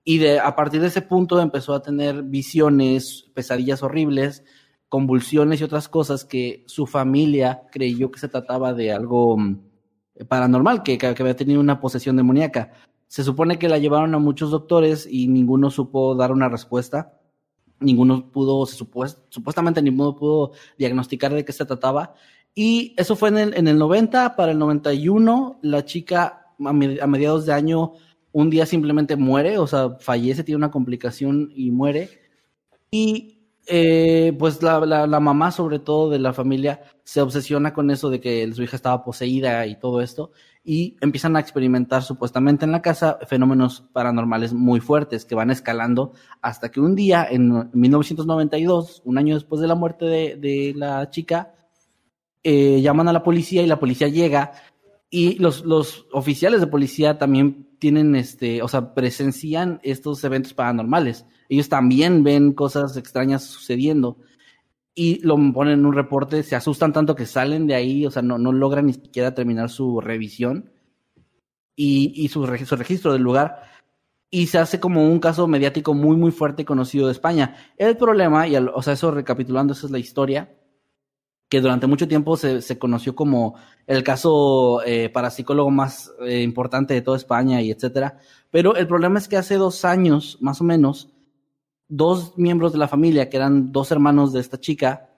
Y 0.08 0.20
de, 0.20 0.40
a 0.40 0.56
partir 0.56 0.82
de 0.82 0.88
ese 0.88 1.02
punto 1.02 1.42
empezó 1.42 1.74
a 1.74 1.82
tener 1.82 2.22
visiones, 2.22 3.26
pesadillas 3.34 3.82
horribles, 3.82 4.44
convulsiones 4.88 5.60
y 5.60 5.64
otras 5.64 5.90
cosas 5.90 6.24
que 6.24 6.64
su 6.68 6.86
familia 6.86 7.64
creyó 7.72 8.12
que 8.12 8.20
se 8.20 8.30
trataba 8.30 8.74
de 8.76 8.92
algo 8.94 9.36
mm, 9.36 9.60
paranormal, 10.28 10.84
que, 10.84 11.00
que 11.00 11.08
había 11.08 11.36
tenido 11.36 11.60
una 11.60 11.82
posesión 11.82 12.16
demoníaca. 12.16 12.72
Se 13.08 13.24
supone 13.24 13.58
que 13.58 13.68
la 13.68 13.80
llevaron 13.80 14.14
a 14.14 14.20
muchos 14.20 14.52
doctores 14.52 15.08
y 15.10 15.28
ninguno 15.28 15.72
supo 15.72 16.14
dar 16.16 16.32
una 16.32 16.50
respuesta. 16.50 17.20
Ninguno 17.80 18.32
pudo, 18.32 18.64
se 18.68 18.78
supues- 18.78 19.18
supuestamente 19.30 19.82
ninguno 19.82 20.16
pudo 20.16 20.52
diagnosticar 20.78 21.34
de 21.34 21.44
qué 21.44 21.52
se 21.52 21.66
trataba. 21.66 22.14
Y 22.54 22.94
eso 22.96 23.16
fue 23.16 23.30
en 23.30 23.38
el, 23.40 23.58
en 23.58 23.68
el 23.68 23.80
90, 23.80 24.36
para 24.36 24.52
el 24.52 24.60
91, 24.60 25.60
la 25.64 25.84
chica 25.84 26.46
a 26.64 26.74
mediados 27.08 27.46
de 27.46 27.54
año 27.54 27.94
un 28.36 28.50
día 28.50 28.66
simplemente 28.66 29.16
muere, 29.16 29.58
o 29.60 29.66
sea, 29.66 29.92
fallece, 30.02 30.44
tiene 30.44 30.58
una 30.58 30.70
complicación 30.70 31.54
y 31.56 31.72
muere. 31.72 32.10
Y 32.92 33.48
eh, 33.66 34.36
pues 34.38 34.62
la, 34.62 34.86
la, 34.86 35.20
mamá, 35.22 35.52
sobre 35.52 35.80
todo 35.80 36.10
de 36.10 36.20
la 36.20 36.34
familia, 36.34 36.82
se 37.06 37.22
obsesiona 37.22 37.74
con 37.74 37.90
eso 37.92 38.10
de 38.10 38.20
que 38.20 38.52
su 38.52 38.62
hija 38.62 38.76
estaba 38.76 39.06
poseída 39.06 39.66
y 39.68 39.80
todo 39.80 40.02
esto, 40.02 40.34
y 40.66 40.98
empiezan 41.00 41.38
a 41.38 41.40
experimentar 41.40 42.04
supuestamente 42.04 42.66
en 42.66 42.74
la 42.74 42.82
casa 42.82 43.20
fenómenos 43.26 43.86
paranormales 43.94 44.54
muy 44.54 44.82
fuertes 44.82 45.24
que 45.24 45.36
van 45.36 45.50
escalando 45.50 46.12
hasta 46.42 46.70
que 46.72 46.82
un 46.82 46.94
día, 46.94 47.26
en 47.32 47.70
1992, 47.72 49.02
un 49.06 49.18
año 49.18 49.36
después 49.36 49.62
de 49.62 49.68
la 49.68 49.76
muerte 49.76 50.04
de, 50.04 50.36
de 50.36 50.74
la 50.76 51.10
chica, 51.10 51.56
eh, 52.44 52.82
llaman 52.82 53.08
a 53.08 53.14
la 53.14 53.24
policía 53.24 53.62
y 53.62 53.68
la 53.68 53.80
policía 53.80 54.10
llega 54.10 54.52
y 55.10 55.36
los, 55.40 55.64
los 55.64 56.08
oficiales 56.12 56.60
de 56.60 56.68
policía 56.68 57.18
también 57.18 57.65
tienen, 57.80 58.16
este, 58.16 58.62
o 58.62 58.68
sea, 58.68 58.94
presencian 58.94 59.80
estos 59.84 60.24
eventos 60.24 60.54
paranormales 60.54 61.26
ellos 61.50 61.70
también 61.70 62.24
ven 62.24 62.54
cosas 62.54 62.98
extrañas 62.98 63.44
sucediendo 63.44 64.18
y 64.94 65.20
lo 65.26 65.36
ponen 65.54 65.80
en 65.80 65.86
un 65.86 65.94
reporte, 65.94 66.44
se 66.44 66.56
asustan 66.56 66.94
tanto 66.94 67.16
que 67.16 67.26
salen 67.26 67.68
de 67.68 67.76
ahí, 67.76 68.06
o 68.06 68.12
sea, 68.12 68.22
no, 68.22 68.38
no 68.38 68.52
logran 68.52 68.86
ni 68.86 68.94
siquiera 68.94 69.36
terminar 69.36 69.70
su 69.70 70.00
revisión 70.00 70.72
y, 71.76 72.14
y 72.16 72.30
su, 72.30 72.46
registro 72.46 73.12
del 73.12 73.22
lugar. 73.22 73.64
Y 74.32 74.48
se 74.48 74.58
hace 74.58 74.80
como 74.80 75.06
un 75.06 75.20
caso 75.20 75.48
mediático 75.48 75.94
muy, 75.94 76.16
muy 76.18 76.32
fuerte 76.32 76.64
y 76.64 76.66
conocido 76.66 77.08
de 77.08 77.12
España. 77.12 77.56
El 77.78 77.98
problema, 77.98 78.48
y 78.48 78.56
o 78.56 78.82
sea, 78.82 78.94
eso 78.94 79.12
recapitulando, 79.12 79.74
esa 79.74 79.86
es 79.86 79.92
la 79.92 80.00
historia, 80.00 80.58
que 81.50 81.62
durante 81.62 81.88
mucho 81.88 82.08
tiempo 82.08 82.38
se, 82.38 82.62
se 82.62 82.80
conoció 82.80 83.16
como 83.16 83.56
el 83.88 84.04
caso 84.04 84.82
eh, 84.86 85.10
parapsicólogo 85.10 85.70
más 85.70 86.12
eh, 86.22 86.42
importante 86.42 86.94
de 86.94 87.02
toda 87.02 87.18
España 87.18 87.62
y 87.62 87.72
etcétera. 87.72 88.18
Pero 88.52 88.76
el 88.76 88.88
problema 88.88 89.20
es 89.20 89.28
que 89.28 89.38
hace 89.38 89.56
dos 89.56 89.86
años, 89.86 90.38
más 90.42 90.62
o 90.62 90.64
menos, 90.64 91.10
dos 91.88 92.38
miembros 92.38 92.74
de 92.74 92.80
la 92.80 92.88
familia, 92.88 93.30
que 93.30 93.38
eran 93.38 93.72
dos 93.72 93.92
hermanos 93.92 94.34
de 94.34 94.40
esta 94.40 94.60
chica, 94.60 95.10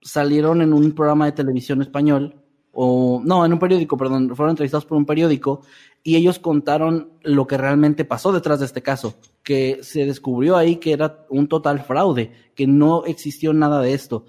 salieron 0.00 0.62
en 0.62 0.72
un 0.72 0.92
programa 0.92 1.26
de 1.26 1.32
televisión 1.32 1.82
español, 1.82 2.40
o 2.76 3.22
no, 3.24 3.44
en 3.44 3.52
un 3.52 3.58
periódico, 3.58 3.96
perdón, 3.96 4.34
fueron 4.34 4.50
entrevistados 4.50 4.84
por 4.84 4.98
un 4.98 5.06
periódico, 5.06 5.62
y 6.02 6.16
ellos 6.16 6.38
contaron 6.38 7.12
lo 7.22 7.46
que 7.46 7.56
realmente 7.56 8.04
pasó 8.04 8.32
detrás 8.32 8.60
de 8.60 8.66
este 8.66 8.82
caso, 8.82 9.14
que 9.42 9.78
se 9.82 10.04
descubrió 10.04 10.56
ahí 10.56 10.76
que 10.76 10.92
era 10.92 11.24
un 11.30 11.48
total 11.48 11.80
fraude, 11.80 12.32
que 12.54 12.66
no 12.66 13.04
existió 13.06 13.52
nada 13.52 13.80
de 13.80 13.94
esto. 13.94 14.26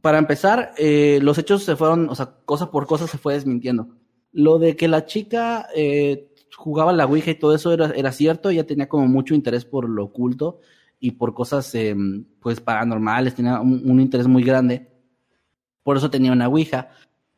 Para 0.00 0.18
empezar, 0.18 0.72
eh, 0.76 1.18
los 1.22 1.38
hechos 1.38 1.64
se 1.64 1.76
fueron, 1.76 2.08
o 2.10 2.14
sea, 2.14 2.36
cosa 2.44 2.70
por 2.70 2.86
cosa 2.86 3.06
se 3.06 3.18
fue 3.18 3.34
desmintiendo. 3.34 3.88
Lo 4.32 4.58
de 4.58 4.76
que 4.76 4.88
la 4.88 5.06
chica 5.06 5.68
eh, 5.74 6.28
jugaba 6.56 6.92
la 6.92 7.06
Ouija 7.06 7.30
y 7.30 7.38
todo 7.38 7.54
eso 7.54 7.72
era, 7.72 8.12
cierto, 8.12 8.50
ella 8.50 8.66
tenía 8.66 8.88
como 8.88 9.06
mucho 9.06 9.34
interés 9.34 9.64
por 9.64 9.88
lo 9.88 10.04
oculto, 10.04 10.60
y 11.00 11.12
por 11.12 11.34
cosas 11.34 11.74
em, 11.74 12.24
pues 12.40 12.60
paranormales, 12.60 13.34
tenía 13.34 13.60
un, 13.60 14.00
interés 14.00 14.26
muy 14.26 14.42
grande. 14.42 14.90
Por 15.82 15.98
eso 15.98 16.10
tenía 16.10 16.32
una 16.32 16.48
Ouija. 16.48 16.88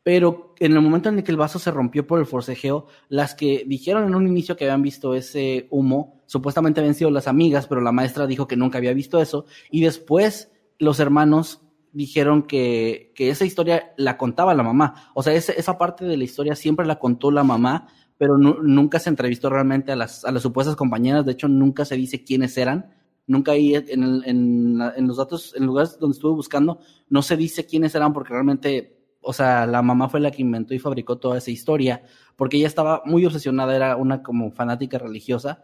Pero 0.03 0.55
en 0.59 0.71
el 0.71 0.79
momento 0.79 1.09
en 1.09 1.17
el 1.17 1.23
que 1.25 1.31
el 1.31 1.37
vaso 1.37 1.59
se 1.59 1.69
rompió 1.69 2.07
por 2.07 2.19
el 2.19 2.25
forcejeo, 2.25 2.87
las 3.09 3.35
que 3.35 3.65
dijeron 3.67 4.05
en 4.05 4.15
un 4.15 4.25
inicio 4.25 4.55
que 4.55 4.63
habían 4.63 4.81
visto 4.81 5.13
ese 5.15 5.67
humo, 5.69 6.21
supuestamente 6.27 6.79
habían 6.79 6.95
sido 6.95 7.11
las 7.11 7.27
amigas, 7.27 7.67
pero 7.67 7.81
la 7.81 7.91
maestra 7.91 8.25
dijo 8.25 8.47
que 8.47 8.55
nunca 8.55 8.77
había 8.77 8.93
visto 8.93 9.21
eso. 9.21 9.45
Y 9.69 9.81
después 9.81 10.49
los 10.79 11.01
hermanos 11.01 11.61
dijeron 11.93 12.43
que, 12.43 13.11
que 13.15 13.29
esa 13.29 13.45
historia 13.45 13.93
la 13.97 14.17
contaba 14.17 14.53
la 14.53 14.63
mamá. 14.63 15.11
O 15.13 15.23
sea, 15.23 15.33
esa 15.33 15.77
parte 15.77 16.05
de 16.05 16.17
la 16.17 16.23
historia 16.23 16.55
siempre 16.55 16.85
la 16.85 16.99
contó 16.99 17.31
la 17.31 17.43
mamá, 17.43 17.87
pero 18.17 18.37
nunca 18.37 18.99
se 18.99 19.09
entrevistó 19.09 19.49
realmente 19.49 19.91
a 19.91 19.95
las, 19.95 20.25
a 20.25 20.31
las 20.31 20.41
supuestas 20.43 20.75
compañeras. 20.75 21.25
De 21.25 21.33
hecho, 21.33 21.47
nunca 21.47 21.85
se 21.85 21.95
dice 21.95 22.23
quiénes 22.23 22.57
eran 22.57 22.97
nunca 23.27 23.51
ahí 23.51 23.75
en, 23.75 24.23
en, 24.25 25.07
los 25.07 25.17
datos, 25.17 25.53
en 25.55 25.65
lugares 25.65 25.99
donde 25.99 26.15
estuve 26.15 26.33
buscando, 26.33 26.79
no 27.09 27.21
se 27.21 27.37
dice 27.37 27.65
quiénes 27.65 27.93
eran 27.93 28.13
porque 28.13 28.33
realmente, 28.33 28.97
o 29.21 29.33
sea, 29.33 29.67
la 29.67 29.81
mamá 29.81 30.09
fue 30.09 30.21
la 30.21 30.31
que 30.31 30.41
inventó 30.41 30.73
y 30.73 30.79
fabricó 30.79 31.17
toda 31.17 31.37
esa 31.37 31.51
historia, 31.51 32.03
porque 32.37 32.57
ella 32.57 32.67
estaba 32.67 33.03
muy 33.05 33.25
obsesionada, 33.25 33.75
era 33.75 33.97
una 33.97 34.23
como 34.23 34.51
fanática 34.51 34.97
religiosa, 34.97 35.63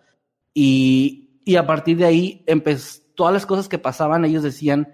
y, 0.54 1.40
y 1.46 1.56
a 1.56 1.66
partir 1.66 1.98
de 1.98 2.06
ahí, 2.06 2.46
todas 3.16 3.34
las 3.34 3.46
cosas 3.46 3.70
que 3.70 3.80
pasaban, 3.80 4.26
ellos 4.26 4.44
decían 4.44 4.90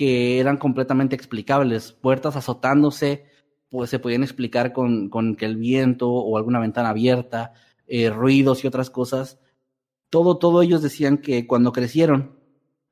que 0.00 0.40
eran 0.40 0.56
completamente 0.56 1.14
explicables, 1.14 1.92
puertas 1.92 2.34
azotándose, 2.34 3.26
pues 3.68 3.90
se 3.90 3.98
podían 3.98 4.22
explicar 4.22 4.72
con, 4.72 5.10
con 5.10 5.36
que 5.36 5.44
el 5.44 5.58
viento 5.58 6.08
o 6.10 6.38
alguna 6.38 6.58
ventana 6.58 6.88
abierta, 6.88 7.52
eh, 7.86 8.08
ruidos 8.08 8.64
y 8.64 8.66
otras 8.66 8.88
cosas, 8.88 9.38
todo, 10.08 10.38
todo 10.38 10.62
ellos 10.62 10.80
decían 10.80 11.18
que 11.18 11.46
cuando 11.46 11.72
crecieron, 11.72 12.38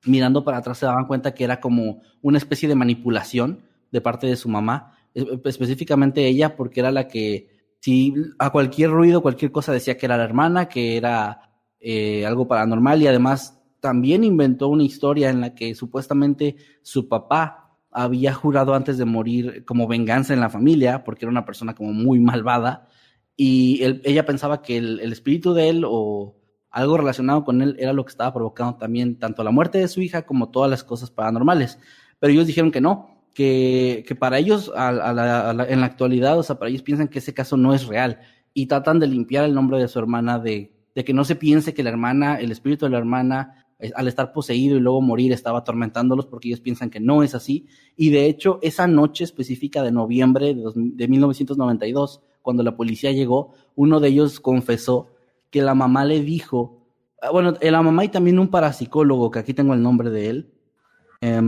mirando 0.05 0.45
para 0.45 0.59
atrás 0.59 0.77
se 0.77 0.85
daban 0.85 1.07
cuenta 1.07 1.33
que 1.33 1.45
era 1.45 1.61
como 1.61 2.03
una 2.21 2.37
especie 2.37 2.69
de 2.69 2.75
manipulación 2.75 3.65
de 3.91 4.03
parte 4.03 4.27
de 4.27 4.37
su 4.37 4.51
mamá, 4.51 4.99
específicamente 5.15 6.27
ella, 6.27 6.57
porque 6.57 6.81
era 6.81 6.93
la 6.93 7.09
que, 7.09 7.73
si 7.81 8.13
a 8.39 8.51
cualquier 8.51 8.91
ruido, 8.91 9.23
cualquier 9.23 9.51
cosa 9.51 9.73
decía 9.73 9.97
que 9.97 10.05
era 10.05 10.19
la 10.19 10.25
hermana, 10.25 10.69
que 10.69 10.99
era 10.99 11.53
eh, 11.81 12.27
algo 12.27 12.47
paranormal 12.47 13.01
y 13.01 13.07
además 13.07 13.58
también 13.81 14.25
inventó 14.25 14.69
una 14.69 14.85
historia 14.85 15.31
en 15.31 15.41
la 15.41 15.55
que 15.55 15.75
supuestamente 15.75 16.57
su 16.83 17.09
papá 17.09 17.77
había 17.91 18.35
jurado 18.35 18.75
antes 18.75 18.99
de 18.99 19.05
morir 19.05 19.65
como 19.65 19.87
venganza 19.89 20.35
en 20.35 20.41
la 20.41 20.51
familia, 20.51 21.05
porque 21.05 21.25
era 21.25 21.31
una 21.31 21.45
persona 21.45 21.75
como 21.75 21.93
muy 21.93 22.21
malvada, 22.21 22.89
y 23.41 23.85
ella 24.03 24.27
pensaba 24.27 24.63
que 24.63 24.77
el, 24.79 25.13
espíritu 25.13 25.55
de 25.55 25.69
él 25.69 25.85
o 25.87 26.37
algo 26.71 26.97
relacionado 26.97 27.45
con 27.45 27.63
él 27.63 27.77
era 27.79 27.93
lo 27.93 28.05
que 28.05 28.11
estaba 28.11 28.35
provocando 28.35 28.77
también 28.77 29.17
tanto 29.17 29.45
la 29.45 29.53
muerte 29.53 29.79
de 29.79 29.87
su 29.87 30.03
hija 30.03 30.23
como 30.23 30.51
todas 30.51 30.69
las 30.69 30.83
cosas 30.83 31.13
paranormales. 31.13 31.79
Pero 32.19 32.33
ellos 32.33 32.49
dijeron 32.49 32.73
que 32.73 32.81
no, 32.81 33.23
que, 33.35 34.05
que 34.09 34.17
para 34.17 34.39
ellos 34.39 34.73
a, 34.75 34.89
en 35.69 35.81
la 35.81 35.87
actualidad, 35.87 36.37
o 36.37 36.43
sea, 36.43 36.59
para 36.59 36.69
ellos 36.69 36.83
piensan 36.83 37.07
que 37.07 37.21
ese 37.21 37.33
caso 37.33 37.57
no 37.57 37.73
es 37.73 37.87
real 37.87 38.19
y 38.55 38.67
tratan 38.67 38.99
de 38.99 39.07
limpiar 39.07 39.45
el 39.45 39.55
nombre 39.55 39.79
de 39.79 39.87
su 39.87 40.01
hermana, 40.01 40.41
de, 40.41 40.73
de 40.97 41.05
que 41.05 41.15
no 41.15 41.25
se 41.25 41.37
piense 41.37 41.75
que 41.75 41.85
la 41.85 41.91
hermana, 41.91 42.41
el 42.41 42.51
espíritu 42.51 42.87
de 42.87 42.91
la 42.91 42.99
hermana, 42.99 43.68
al 43.95 44.09
estar 44.09 44.33
poseído 44.33 44.77
y 44.77 44.81
luego 44.81 45.01
morir, 45.01 45.33
estaba 45.33 45.61
atormentándolos 45.61 46.27
porque 46.27 46.49
ellos 46.49 46.61
piensan 46.61 46.91
que 46.91 47.01
no 47.01 47.23
es 47.23 47.35
así. 47.35 47.67
Y 47.97 48.11
de 48.11 48.27
hecho, 48.27 48.59
esa 48.63 48.87
noche 48.87 49.25
específica 49.25 49.83
de 49.83 49.93
noviembre 49.93 50.55
de, 50.55 50.73
de 50.75 51.09
1992, 51.09 52.23
cuando 52.43 52.63
la 52.63 52.77
policía 52.77 53.13
llegó, 53.13 53.53
uno 53.77 54.01
de 54.01 54.09
ellos 54.09 54.41
confesó 54.41 55.11
que 55.51 55.63
la 55.63 55.75
mamá 55.75 56.05
le 56.05 56.21
dijo, 56.21 56.87
ah, 57.23 57.31
bueno, 57.31 57.55
eh, 57.61 57.71
la 57.71 57.83
mamá 57.83 58.05
y 58.05 58.09
también 58.09 58.39
un 58.39 58.49
parapsicólogo, 58.49 59.31
que 59.31 59.39
aquí 59.39 59.55
tengo 59.55 59.75
el 59.75 59.83
nombre 59.83 60.11
de 60.11 60.29
él. 60.29 60.53
Eh, 61.21 61.41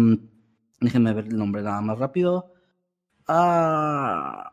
déjenme 0.80 1.12
ver 1.12 1.26
el 1.26 1.36
nombre 1.36 1.62
nada 1.62 1.80
más 1.80 1.98
rápido. 1.98 2.52
Ah, 3.26 4.50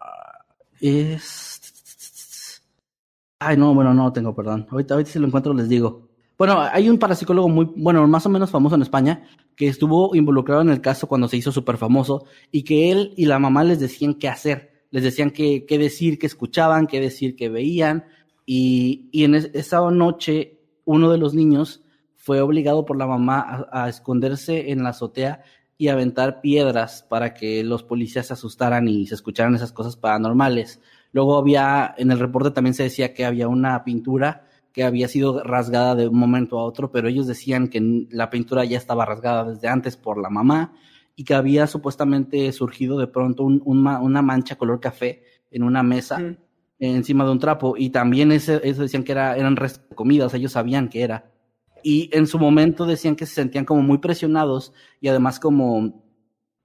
es... 0.80 2.64
Ay, 3.40 3.56
no, 3.56 3.74
bueno, 3.74 3.94
no 3.94 4.06
lo 4.06 4.14
tengo, 4.14 4.34
perdón. 4.36 4.68
Ahorita, 4.70 4.96
ahorita 4.96 5.12
si 5.12 5.20
lo 5.20 5.28
encuentro 5.28 5.54
les 5.54 5.70
digo. 5.70 6.07
Bueno, 6.38 6.62
hay 6.62 6.90
un 6.90 7.00
parapsicólogo 7.00 7.50
muy, 7.50 7.66
bueno, 7.76 8.08
más 8.08 8.26
o 8.26 8.30
menos 8.30 8.52
famoso 8.52 8.76
en 8.76 8.84
España, 8.84 9.24
que 9.56 9.68
estuvo 9.68 10.16
involucrado 10.16 10.62
en 10.62 10.70
el 10.70 10.82
caso 10.82 11.08
cuando 11.08 11.28
se 11.28 11.38
hizo 11.38 11.52
súper 11.52 11.78
famoso, 11.78 12.26
y 12.52 12.64
que 12.64 12.92
él 12.92 13.14
y 13.18 13.26
la 13.26 13.40
mamá 13.40 13.64
les 13.64 13.80
decían 13.80 14.14
qué 14.14 14.28
hacer, 14.28 14.86
les 14.92 15.04
decían 15.04 15.32
qué, 15.32 15.66
qué 15.66 15.78
decir, 15.80 16.20
qué 16.20 16.28
escuchaban, 16.28 16.86
qué 16.86 17.00
decir, 17.00 17.36
qué 17.36 17.50
veían, 17.50 18.06
y, 18.46 19.10
y 19.12 19.24
en 19.24 19.36
esa 19.36 19.90
noche, 19.90 20.60
uno 20.86 21.12
de 21.12 21.18
los 21.18 21.34
niños 21.34 21.84
fue 22.28 22.42
obligado 22.42 22.86
por 22.86 22.98
la 22.98 23.08
mamá 23.08 23.68
a, 23.72 23.88
esconderse 23.88 24.72
en 24.72 24.84
la 24.84 24.90
azotea 24.90 25.44
y 25.78 25.88
aventar 25.88 26.42
piedras 26.42 27.06
para 27.08 27.34
que 27.34 27.64
los 27.64 27.84
policías 27.84 28.28
se 28.28 28.34
asustaran 28.34 28.88
y 28.88 29.08
se 29.08 29.16
escucharan 29.16 29.56
esas 29.56 29.72
cosas 29.72 29.96
paranormales. 29.96 30.82
Luego 31.14 31.38
había, 31.38 31.96
en 31.98 32.12
el 32.12 32.20
reporte 32.20 32.52
también 32.52 32.74
se 32.74 32.84
decía 32.84 33.14
que 33.14 33.26
había 33.26 33.48
una 33.48 33.84
pintura 33.86 34.46
que 34.74 34.84
había 34.84 35.08
sido 35.08 35.44
rasgada 35.44 35.96
de 35.96 36.08
un 36.08 36.18
momento 36.18 36.60
a 36.60 36.64
otro, 36.64 36.92
pero 36.92 37.08
ellos 37.08 37.28
decían 37.28 37.68
que 37.68 38.08
la 38.12 38.30
pintura 38.30 38.66
ya 38.66 38.78
estaba 38.78 39.06
rasgada 39.06 39.52
desde 39.52 39.68
antes 39.68 39.98
por 39.98 40.22
la 40.22 40.30
mamá 40.30 40.74
y 41.16 41.24
que 41.24 41.34
había 41.34 41.68
supuestamente 41.68 42.52
surgido 42.52 42.98
de 43.00 43.08
pronto 43.08 43.44
una 43.44 44.22
mancha 44.22 44.56
color 44.56 44.80
café 44.80 45.24
en 45.50 45.64
una 45.64 45.82
mesa 45.82 46.38
encima 46.80 47.26
de 47.26 47.32
un 47.32 47.40
trapo 47.40 47.76
y 47.78 47.90
también 47.90 48.32
ese, 48.32 48.62
eso 48.64 48.84
decían 48.84 49.04
que 49.04 49.12
era, 49.12 49.36
eran 49.36 49.56
restos 49.56 49.90
de 49.90 49.96
comida, 49.96 50.26
o 50.26 50.30
sea, 50.30 50.40
ellos 50.40 50.52
sabían 50.52 50.90
que 50.90 51.02
era. 51.02 51.32
Y 51.84 52.10
en 52.14 52.28
su 52.28 52.40
momento 52.40 52.86
decían 52.86 53.16
que 53.16 53.26
se 53.26 53.36
sentían 53.36 53.66
como 53.66 53.82
muy 53.82 54.00
presionados 54.00 54.74
y 55.00 55.08
además 55.08 55.40
como 55.40 56.04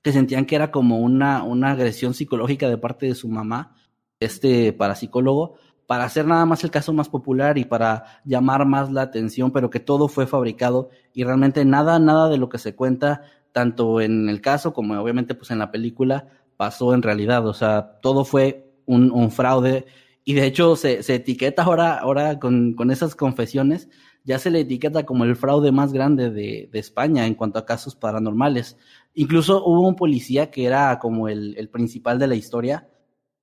que 0.02 0.12
sentían 0.12 0.46
que 0.46 0.56
era 0.56 0.70
como 0.70 0.98
una, 0.98 1.44
una 1.44 1.70
agresión 1.70 2.12
psicológica 2.14 2.68
de 2.68 2.78
parte 2.78 3.06
de 3.06 3.14
su 3.14 3.28
mamá, 3.28 3.76
este 4.20 4.72
parapsicólogo, 4.72 5.56
para 5.92 6.04
hacer 6.04 6.26
nada 6.26 6.46
más 6.46 6.64
el 6.64 6.70
caso 6.70 6.94
más 6.94 7.10
popular 7.10 7.58
y 7.58 7.66
para 7.66 8.22
llamar 8.24 8.64
más 8.64 8.90
la 8.90 9.02
atención, 9.02 9.50
pero 9.50 9.68
que 9.68 9.78
todo 9.78 10.08
fue 10.08 10.26
fabricado 10.26 10.88
y 11.12 11.22
realmente 11.22 11.66
nada, 11.66 11.98
nada 11.98 12.30
de 12.30 12.38
lo 12.38 12.48
que 12.48 12.56
se 12.56 12.74
cuenta, 12.74 13.24
tanto 13.52 14.00
en 14.00 14.30
el 14.30 14.40
caso 14.40 14.72
como 14.72 14.98
obviamente 14.98 15.34
pues 15.34 15.50
en 15.50 15.58
la 15.58 15.70
película, 15.70 16.28
pasó 16.56 16.94
en 16.94 17.02
realidad. 17.02 17.46
O 17.46 17.52
sea, 17.52 17.98
todo 18.00 18.24
fue 18.24 18.72
un, 18.86 19.30
fraude 19.30 19.84
y 20.24 20.32
de 20.32 20.46
hecho 20.46 20.76
se, 20.76 21.02
se 21.02 21.16
etiqueta 21.16 21.64
ahora, 21.64 21.98
ahora 21.98 22.38
con, 22.38 22.72
con, 22.72 22.90
esas 22.90 23.14
confesiones, 23.14 23.90
ya 24.24 24.38
se 24.38 24.50
le 24.50 24.60
etiqueta 24.60 25.04
como 25.04 25.24
el 25.24 25.36
fraude 25.36 25.72
más 25.72 25.92
grande 25.92 26.30
de, 26.30 26.70
de 26.72 26.78
España 26.78 27.26
en 27.26 27.34
cuanto 27.34 27.58
a 27.58 27.66
casos 27.66 27.94
paranormales. 27.96 28.78
Incluso 29.12 29.62
hubo 29.62 29.86
un 29.86 29.96
policía 29.96 30.50
que 30.50 30.64
era 30.64 30.98
como 30.98 31.28
el, 31.28 31.54
el 31.58 31.68
principal 31.68 32.18
de 32.18 32.28
la 32.28 32.34
historia, 32.34 32.88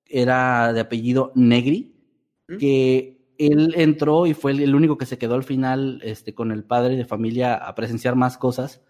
era 0.04 0.72
de 0.72 0.80
apellido 0.80 1.30
Negri, 1.36 1.94
que 2.58 3.20
él 3.38 3.74
entró 3.76 4.26
y 4.26 4.34
fue 4.34 4.52
el, 4.52 4.74
único 4.74 4.98
que 4.98 5.06
se 5.06 5.18
quedó 5.18 5.34
al 5.34 5.44
final 5.44 6.00
este, 6.04 6.34
con 6.34 6.52
el 6.52 6.64
padre 6.64 6.96
de 6.96 7.04
familia 7.04 7.54
a 7.54 7.74
presenciar 7.74 8.16
más 8.16 8.36
cosas, 8.36 8.82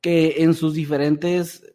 que 0.00 0.42
en 0.42 0.54
sus 0.54 0.74
diferentes, 0.74 1.74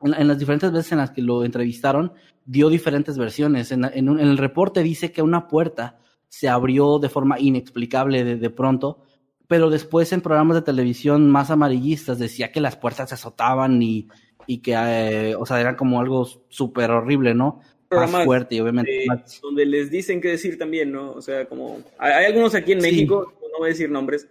en, 0.00 0.28
las 0.28 0.38
diferentes 0.38 0.72
veces 0.72 0.92
en 0.92 0.98
las 0.98 1.10
que 1.10 1.22
lo 1.22 1.44
entrevistaron, 1.44 2.12
dio 2.44 2.68
diferentes 2.70 3.18
versiones. 3.18 3.72
En, 3.72 3.84
el 3.84 4.38
reporte 4.38 4.82
dice 4.82 5.12
que 5.12 5.22
una 5.22 5.48
puerta 5.48 5.98
se 6.28 6.48
abrió 6.48 6.98
de 6.98 7.08
forma 7.08 7.38
inexplicable 7.38 8.24
de, 8.24 8.36
de, 8.36 8.50
pronto, 8.50 9.02
pero 9.46 9.70
después 9.70 10.12
en 10.12 10.20
programas 10.20 10.56
de 10.56 10.62
televisión 10.62 11.30
más 11.30 11.50
amarillistas 11.50 12.18
decía 12.18 12.50
que 12.50 12.60
las 12.60 12.76
puertas 12.76 13.10
se 13.10 13.16
azotaban 13.16 13.82
y, 13.82 14.08
y 14.46 14.58
que, 14.58 14.72
eh, 14.74 15.34
o 15.36 15.46
sea, 15.46 15.60
era 15.60 15.76
como 15.76 16.00
algo 16.00 16.26
súper 16.48 16.90
horrible, 16.90 17.34
¿no? 17.34 17.60
Más 17.96 18.24
fuerte 18.24 18.54
y 18.54 18.60
obviamente 18.60 19.06
donde 19.42 19.66
les 19.66 19.90
dicen 19.90 20.20
qué 20.20 20.28
decir 20.28 20.58
también, 20.58 20.92
¿no? 20.92 21.12
O 21.12 21.22
sea, 21.22 21.46
como 21.46 21.82
hay, 21.98 22.26
algunos 22.26 22.54
aquí 22.54 22.72
en 22.72 22.78
México, 22.80 23.32
no 23.40 23.58
voy 23.58 23.68
a 23.68 23.72
decir 23.72 23.90
nombres, 23.90 24.28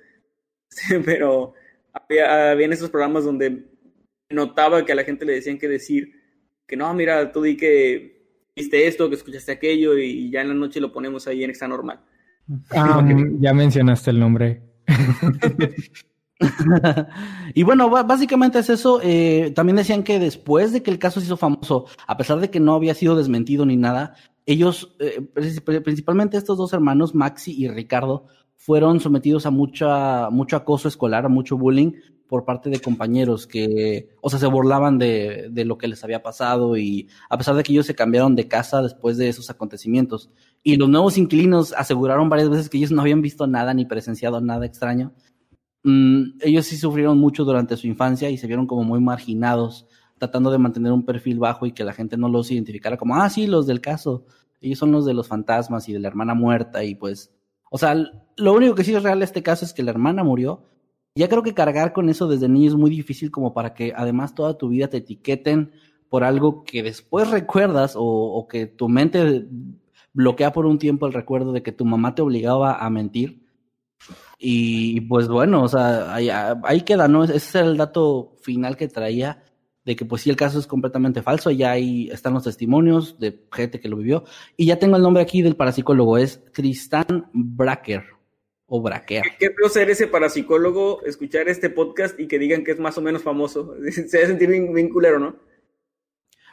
pero 1.06 1.54
había, 1.94 2.52
había 2.52 2.68
esos 2.68 2.90
programas 2.90 3.26
donde 3.26 3.66
notaba 4.30 4.86
que 4.86 4.92
a 4.92 4.96
la 4.96 5.04
gente 5.04 5.26
le 5.26 5.34
decían 5.34 5.58
qué 5.58 5.68
decir, 5.68 6.12
que 6.68 6.76
no, 6.76 6.94
mira, 6.94 7.32
tú 7.32 7.42
di 7.42 7.58
que 7.58 8.14
viste 8.56 8.88
esto, 8.88 9.10
que 9.10 9.16
escuchaste 9.16 9.52
aquello 9.52 9.98
y 9.98 10.30
ya 10.30 10.42
en 10.42 10.50
la 10.50 10.54
noche 10.54 10.80
lo 10.80 10.92
ponemos 10.92 11.28
ahí 11.28 11.44
en 11.44 11.50
extra 11.50 11.68
normal. 11.68 12.02
Ah, 12.72 13.06
ya 13.40 13.54
mencionaste 13.54 14.12
el 14.12 14.20
nombre. 14.20 14.62
y 17.54 17.64
bueno, 17.64 17.90
básicamente 17.90 18.60
es 18.60 18.70
eso. 18.70 19.00
Eh, 19.04 19.52
también 19.56 19.76
decían 19.76 20.04
que 20.04 20.20
después 20.20 20.72
de 20.72 20.84
que 20.84 20.92
el 20.92 21.00
caso 21.00 21.20
se 21.20 21.28
hizo 21.28 21.38
famoso, 21.38 21.86
a 22.08 22.18
pesar 22.18 22.40
de 22.40 22.50
que 22.50 22.60
no 22.60 22.76
había 22.76 22.94
sido 22.94 23.16
desmentido 23.16 23.66
ni 23.66 23.78
nada, 23.78 24.16
ellos, 24.46 24.96
eh, 25.00 25.22
principalmente 25.82 26.38
estos 26.38 26.58
dos 26.58 26.74
hermanos, 26.74 27.16
Maxi 27.16 27.54
y 27.58 27.68
Ricardo, 27.68 28.26
fueron 28.56 29.00
sometidos 29.00 29.46
a 29.46 29.52
mucha, 29.52 30.30
mucho 30.30 30.56
acoso 30.56 30.88
escolar, 30.88 31.26
a 31.26 31.30
mucho 31.30 31.58
bullying 31.58 31.94
por 32.28 32.46
parte 32.46 32.70
de 32.70 32.80
compañeros 32.80 33.46
que, 33.46 34.10
o 34.22 34.30
sea, 34.30 34.40
se 34.40 34.48
burlaban 34.48 34.98
de, 34.98 35.50
de 35.52 35.66
lo 35.66 35.78
que 35.78 35.88
les 35.88 36.04
había 36.04 36.24
pasado 36.24 36.78
y 36.78 37.08
a 37.30 37.38
pesar 37.38 37.56
de 37.56 37.64
que 37.64 37.74
ellos 37.74 37.86
se 37.86 37.94
cambiaron 37.94 38.36
de 38.36 38.48
casa 38.48 38.82
después 38.82 39.18
de 39.18 39.28
esos 39.30 39.50
acontecimientos 39.50 40.32
y 40.64 40.78
los 40.78 40.90
nuevos 40.90 41.18
inquilinos 41.18 41.74
aseguraron 41.74 42.30
varias 42.30 42.50
veces 42.50 42.70
que 42.70 42.78
ellos 42.78 42.92
no 42.92 43.02
habían 43.02 43.22
visto 43.22 43.46
nada 43.48 43.74
ni 43.74 43.86
presenciado 43.86 44.40
nada 44.42 44.66
extraño, 44.66 45.14
Mm, 45.84 46.40
ellos 46.42 46.66
sí 46.66 46.78
sufrieron 46.78 47.18
mucho 47.18 47.44
durante 47.44 47.76
su 47.76 47.88
infancia 47.88 48.30
y 48.30 48.38
se 48.38 48.48
vieron 48.48 48.68
como 48.68 48.84
muy 48.84 49.02
marginados, 49.02 49.86
tratando 50.18 50.50
de 50.50 50.58
mantener 50.58 50.94
un 50.94 51.06
perfil 51.06 51.40
bajo 51.40 51.66
y 51.66 51.74
que 51.74 51.84
la 51.84 51.94
gente 51.94 52.18
no 52.18 52.30
los 52.30 52.50
identificara 52.52 52.98
como, 52.98 53.16
ah, 53.18 53.30
sí, 53.30 53.48
los 53.48 53.68
del 53.68 53.82
caso. 53.82 54.26
Ellos 54.62 54.80
son 54.80 54.94
los 54.94 55.06
de 55.06 55.14
los 55.14 55.28
fantasmas 55.28 55.90
y 55.90 55.94
de 55.94 56.00
la 56.00 56.08
hermana 56.08 56.34
muerta 56.34 56.84
y 56.86 56.96
pues, 56.96 57.34
o 57.70 57.78
sea, 57.78 57.96
lo 58.38 58.54
único 58.54 58.76
que 58.76 58.86
sí 58.86 58.96
es 58.96 59.04
real 59.04 59.18
en 59.18 59.24
este 59.24 59.44
caso 59.44 59.66
es 59.66 59.74
que 59.74 59.84
la 59.84 59.92
hermana 59.92 60.24
murió. 60.24 60.64
Ya 61.16 61.28
creo 61.28 61.44
que 61.44 61.54
cargar 61.54 61.94
con 61.94 62.10
eso 62.10 62.28
desde 62.28 62.50
niño 62.50 62.70
es 62.70 62.76
muy 62.76 62.90
difícil 62.90 63.30
como 63.30 63.54
para 63.54 63.74
que 63.74 63.94
además 63.96 64.34
toda 64.34 64.58
tu 64.58 64.70
vida 64.70 64.88
te 64.88 64.98
etiqueten 64.98 65.72
por 66.10 66.24
algo 66.24 66.64
que 66.64 66.82
después 66.82 67.30
recuerdas 67.30 67.96
o, 67.96 68.04
o 68.04 68.48
que 68.48 68.68
tu 68.68 68.88
mente 68.88 69.48
bloquea 70.14 70.54
por 70.54 70.66
un 70.66 70.78
tiempo 70.80 71.06
el 71.06 71.14
recuerdo 71.14 71.52
de 71.52 71.62
que 71.62 71.72
tu 71.72 71.86
mamá 71.86 72.16
te 72.16 72.22
obligaba 72.22 72.84
a 72.84 72.90
mentir 72.90 73.43
y 74.46 75.00
pues 75.02 75.30
bueno, 75.30 75.64
o 75.64 75.68
sea, 75.70 76.14
ahí, 76.14 76.30
ahí, 76.30 76.82
queda, 76.82 77.08
¿no? 77.08 77.24
Ese 77.24 77.36
es 77.36 77.56
el 77.56 77.78
dato 77.78 78.36
final 78.42 78.76
que 78.76 78.90
traía 78.90 79.42
de 79.86 79.96
que 79.96 80.06
pues 80.06 80.22
sí 80.22 80.30
el 80.30 80.36
caso 80.36 80.60
es 80.60 80.68
completamente 80.68 81.22
falso, 81.22 81.52
ya 81.52 81.72
ahí 81.72 82.10
están 82.12 82.34
los 82.34 82.44
testimonios 82.44 83.20
de 83.20 83.46
gente 83.52 83.80
que 83.80 83.90
lo 83.90 83.98
vivió. 83.98 84.26
Y 84.58 84.66
ya 84.66 84.80
tengo 84.80 84.96
el 84.96 85.02
nombre 85.02 85.24
aquí 85.24 85.42
del 85.42 85.56
parapsicólogo, 85.56 86.18
es 86.18 86.44
Tristan 86.52 87.30
Bracker 87.34 88.04
o 88.66 88.82
Bracker. 88.82 89.24
Qué 89.40 89.50
ser 89.70 89.90
ese 89.90 90.08
parapsicólogo, 90.08 91.04
escuchar 91.04 91.48
este 91.48 91.70
podcast 91.70 92.20
y 92.20 92.28
que 92.28 92.40
digan 92.40 92.64
que 92.64 92.72
es 92.72 92.80
más 92.80 92.98
o 92.98 93.02
menos 93.02 93.24
famoso. 93.24 93.76
Se 93.92 94.04
debe 94.04 94.28
sentir 94.28 94.50
bien, 94.50 94.90
culero, 94.90 95.20
¿no? 95.20 95.36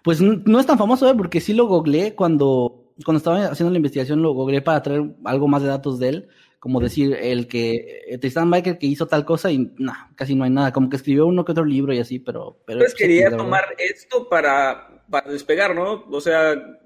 Pues 0.02 0.20
no 0.20 0.60
es 0.60 0.66
tan 0.66 0.78
famoso, 0.78 1.10
¿eh? 1.10 1.14
porque 1.16 1.40
sí 1.40 1.52
lo 1.52 1.66
googleé 1.66 2.14
cuando, 2.14 2.94
cuando 3.04 3.18
estaba 3.18 3.46
haciendo 3.46 3.70
la 3.70 3.78
investigación, 3.78 4.22
lo 4.22 4.32
googleé 4.32 4.62
para 4.62 4.82
traer 4.82 5.14
algo 5.24 5.46
más 5.46 5.62
de 5.62 5.68
datos 5.68 5.98
de 5.98 6.08
él 6.08 6.28
como 6.60 6.78
decir 6.78 7.16
el 7.18 7.48
que 7.48 8.04
eh, 8.06 8.18
Tristan 8.18 8.50
Baker 8.50 8.78
que 8.78 8.86
hizo 8.86 9.08
tal 9.08 9.24
cosa 9.24 9.50
y 9.50 9.72
no, 9.78 9.94
casi 10.14 10.34
no 10.34 10.44
hay 10.44 10.50
nada, 10.50 10.72
como 10.72 10.90
que 10.90 10.96
escribió 10.96 11.26
uno 11.26 11.44
que 11.44 11.52
otro 11.52 11.64
libro 11.64 11.92
y 11.94 11.98
así, 11.98 12.18
pero... 12.18 12.58
pero 12.66 12.80
pues 12.80 12.94
quería 12.94 13.34
tomar 13.34 13.64
esto 13.78 14.28
para, 14.28 15.02
para 15.08 15.32
despegar, 15.32 15.74
¿no? 15.74 16.04
O 16.10 16.20
sea, 16.20 16.78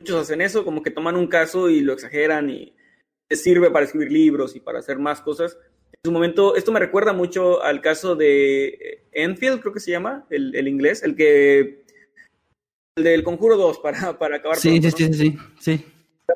muchos 0.00 0.22
hacen 0.22 0.40
eso, 0.40 0.64
como 0.64 0.82
que 0.82 0.90
toman 0.90 1.14
un 1.14 1.28
caso 1.28 1.70
y 1.70 1.80
lo 1.80 1.92
exageran 1.92 2.50
y 2.50 2.74
les 3.30 3.40
sirve 3.40 3.70
para 3.70 3.84
escribir 3.84 4.10
libros 4.10 4.56
y 4.56 4.60
para 4.60 4.80
hacer 4.80 4.98
más 4.98 5.20
cosas. 5.20 5.56
En 5.92 6.00
su 6.08 6.10
momento, 6.10 6.56
esto 6.56 6.72
me 6.72 6.80
recuerda 6.80 7.12
mucho 7.12 7.62
al 7.62 7.80
caso 7.80 8.16
de 8.16 9.04
Enfield, 9.12 9.60
creo 9.60 9.72
que 9.72 9.78
se 9.80 9.92
llama, 9.92 10.26
el, 10.30 10.54
el 10.56 10.66
inglés, 10.66 11.04
el 11.04 11.14
que... 11.14 11.84
El 12.96 13.04
del 13.04 13.22
Conjuro 13.22 13.56
2, 13.56 13.78
para, 13.78 14.18
para 14.18 14.36
acabar 14.38 14.58
sí, 14.58 14.82
sí, 14.82 14.90
sí, 14.90 15.14
sí, 15.14 15.38
sí 15.60 15.84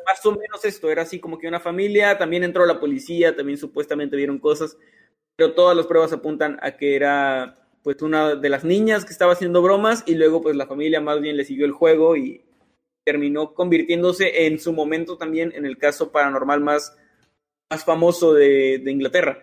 más 0.05 0.25
o 0.27 0.33
menos 0.33 0.65
esto, 0.65 0.91
era 0.91 1.03
así 1.03 1.21
como 1.21 1.39
que 1.39 1.49
una 1.49 1.61
familia, 1.61 2.19
también 2.19 2.45
entró 2.45 2.67
la 2.67 2.81
policía, 2.81 3.37
también 3.37 3.59
supuestamente 3.59 4.17
vieron 4.17 4.39
cosas, 4.39 4.77
pero 5.37 5.55
todas 5.55 5.77
las 5.77 5.87
pruebas 5.87 6.13
apuntan 6.13 6.59
a 6.63 6.77
que 6.77 6.97
era 6.97 7.69
pues 7.83 8.03
una 8.03 8.35
de 8.35 8.49
las 8.49 8.65
niñas 8.65 9.05
que 9.05 9.13
estaba 9.13 9.33
haciendo 9.33 9.63
bromas 9.63 10.03
y 10.07 10.17
luego 10.17 10.43
pues 10.43 10.57
la 10.57 10.67
familia 10.67 11.01
más 11.01 11.21
bien 11.21 11.37
le 11.37 11.45
siguió 11.45 11.67
el 11.67 11.73
juego 11.73 12.17
y 12.17 12.45
terminó 13.05 13.55
convirtiéndose 13.55 14.47
en 14.47 14.59
su 14.59 14.73
momento 14.73 15.17
también 15.17 15.53
en 15.55 15.65
el 15.65 15.79
caso 15.79 16.11
paranormal 16.11 16.61
más, 16.61 16.97
más 17.71 17.85
famoso 17.85 18.35
de, 18.35 18.83
Inglaterra. 18.87 19.39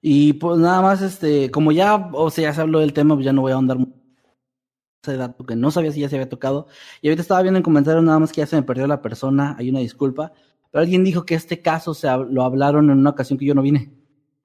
Y 0.00 0.34
pues 0.34 0.58
nada 0.58 0.80
más, 0.80 1.02
este, 1.02 1.50
como 1.50 1.72
ya, 1.72 1.96
o 2.12 2.30
sea, 2.30 2.44
ya 2.44 2.52
se 2.54 2.60
habló 2.60 2.78
del 2.78 2.92
tema, 2.92 3.16
pues 3.16 3.24
ya 3.24 3.32
no 3.32 3.42
voy 3.42 3.50
a 3.50 3.56
ahondar 3.56 3.78
mucho 3.78 3.97
ese 5.02 5.16
dato 5.16 5.44
que 5.44 5.56
no 5.56 5.70
sabía 5.70 5.92
si 5.92 6.00
ya 6.00 6.08
se 6.08 6.16
había 6.16 6.28
tocado. 6.28 6.66
Y 7.00 7.08
ahorita 7.08 7.22
estaba 7.22 7.42
viendo 7.42 7.58
en 7.58 7.62
comentarios 7.62 8.02
nada 8.02 8.18
más 8.18 8.32
que 8.32 8.40
ya 8.40 8.46
se 8.46 8.56
me 8.56 8.62
perdió 8.62 8.86
la 8.86 9.02
persona, 9.02 9.56
hay 9.58 9.70
una 9.70 9.80
disculpa. 9.80 10.32
Pero 10.70 10.82
alguien 10.82 11.04
dijo 11.04 11.24
que 11.24 11.34
este 11.34 11.62
caso 11.62 11.94
se 11.94 12.08
lo 12.08 12.42
hablaron 12.42 12.90
en 12.90 12.98
una 12.98 13.10
ocasión 13.10 13.38
que 13.38 13.46
yo 13.46 13.54
no 13.54 13.62
vine. 13.62 13.92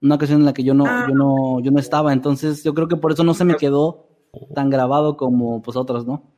Una 0.02 0.16
ocasión 0.16 0.40
en 0.40 0.46
la 0.46 0.54
que 0.54 0.64
yo 0.64 0.74
no, 0.74 0.86
yo 1.08 1.16
no, 1.16 1.60
yo 1.62 1.72
no 1.72 1.80
estaba. 1.80 2.14
Entonces 2.14 2.64
yo 2.64 2.74
creo 2.74 2.88
que 2.88 2.96
por 2.96 3.12
eso 3.12 3.24
no 3.24 3.34
se 3.34 3.46
me 3.46 3.56
quedó 3.56 4.08
tan 4.54 4.70
grabado 4.70 5.18
como 5.18 5.62
pues 5.62 5.78
otros, 5.78 6.06
¿no? 6.06 6.32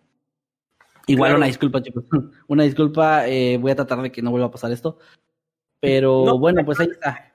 Igual 1.08 1.36
una 1.36 1.46
disculpa, 1.46 1.82
chicos. 1.84 2.06
Una 2.48 2.64
disculpa, 2.64 3.28
eh, 3.28 3.60
voy 3.60 3.72
a 3.72 3.76
tratar 3.76 4.02
de 4.02 4.12
que 4.12 4.24
no 4.24 4.32
vuelva 4.32 4.48
a 4.48 4.52
pasar 4.52 4.72
esto. 4.72 4.98
Pero 5.80 6.38
bueno, 6.40 6.66
pues 6.66 6.80
ahí 6.80 6.88
está. 6.92 7.32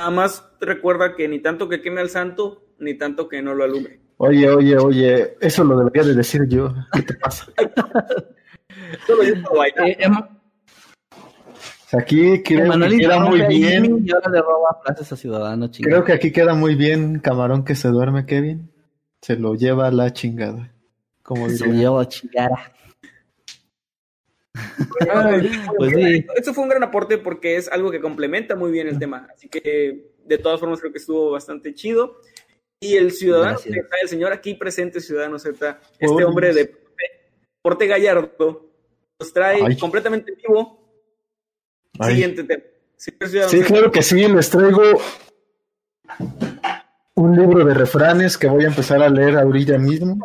Nada 0.00 0.10
más 0.10 0.44
recuerda 0.60 1.14
que 1.14 1.28
ni 1.28 1.38
tanto 1.38 1.68
que 1.68 1.80
queme 1.80 2.00
al 2.00 2.10
santo, 2.10 2.74
ni 2.78 2.94
tanto 2.94 3.28
que 3.28 3.40
no 3.40 3.54
lo 3.54 3.62
alumbre. 3.62 4.01
Oye, 4.18 4.48
oye, 4.48 4.76
oye, 4.78 5.36
eso 5.40 5.64
lo 5.64 5.76
debería 5.76 6.04
de 6.04 6.14
decir 6.14 6.46
yo. 6.48 6.74
¿Qué 6.92 7.02
te 7.02 7.14
pasa? 7.14 7.46
Eh, 9.14 9.96
em, 10.00 10.14
aquí 11.92 12.42
creo 12.42 12.72
que 12.72 12.98
queda 12.98 13.20
muy 13.20 13.42
bien. 13.46 14.06
Creo 15.82 16.04
que 16.04 16.12
aquí 16.12 16.32
queda 16.32 16.54
muy 16.54 16.74
bien 16.74 17.18
camarón 17.18 17.64
que 17.64 17.74
se 17.74 17.88
duerme, 17.88 18.26
Kevin. 18.26 18.70
Se 19.20 19.36
lo 19.36 19.54
lleva 19.54 19.86
a 19.88 19.90
la 19.90 20.12
chingada. 20.12 20.72
Como 21.22 21.48
se 21.48 21.66
lo 21.66 21.72
lleva 21.72 22.02
a 22.02 22.08
chingada. 22.08 22.72
pues 25.78 25.92
sí. 25.94 26.26
Eso 26.36 26.54
fue 26.54 26.64
un 26.64 26.70
gran 26.70 26.82
aporte 26.82 27.18
porque 27.18 27.56
es 27.56 27.70
algo 27.70 27.90
que 27.90 28.00
complementa 28.00 28.56
muy 28.56 28.70
bien 28.70 28.88
el 28.88 28.98
tema. 28.98 29.28
Así 29.34 29.48
que 29.48 30.12
de 30.24 30.38
todas 30.38 30.60
formas 30.60 30.80
creo 30.80 30.92
que 30.92 30.98
estuvo 30.98 31.30
bastante 31.30 31.74
chido. 31.74 32.16
Y 32.82 32.96
el 32.96 33.12
ciudadano 33.12 33.58
Z, 33.58 33.76
el 34.02 34.08
señor 34.08 34.32
aquí 34.32 34.54
presente, 34.54 35.00
ciudadano 35.00 35.38
Z, 35.38 35.78
este 36.00 36.24
hombre 36.24 36.52
de 36.52 36.74
Porte 37.62 37.86
Gallardo, 37.86 38.66
nos 39.20 39.32
trae 39.32 39.78
completamente 39.78 40.32
vivo. 40.32 40.82
Siguiente 42.02 42.42
tema. 42.42 42.64
Sí, 42.96 43.12
claro 43.62 43.92
que 43.92 44.02
sí, 44.02 44.26
les 44.26 44.50
traigo 44.50 44.82
un 47.14 47.36
libro 47.36 47.64
de 47.64 47.74
refranes 47.74 48.36
que 48.36 48.48
voy 48.48 48.64
a 48.64 48.68
empezar 48.68 49.00
a 49.00 49.08
leer 49.08 49.36
ahorita 49.36 49.78
mismo. 49.78 50.18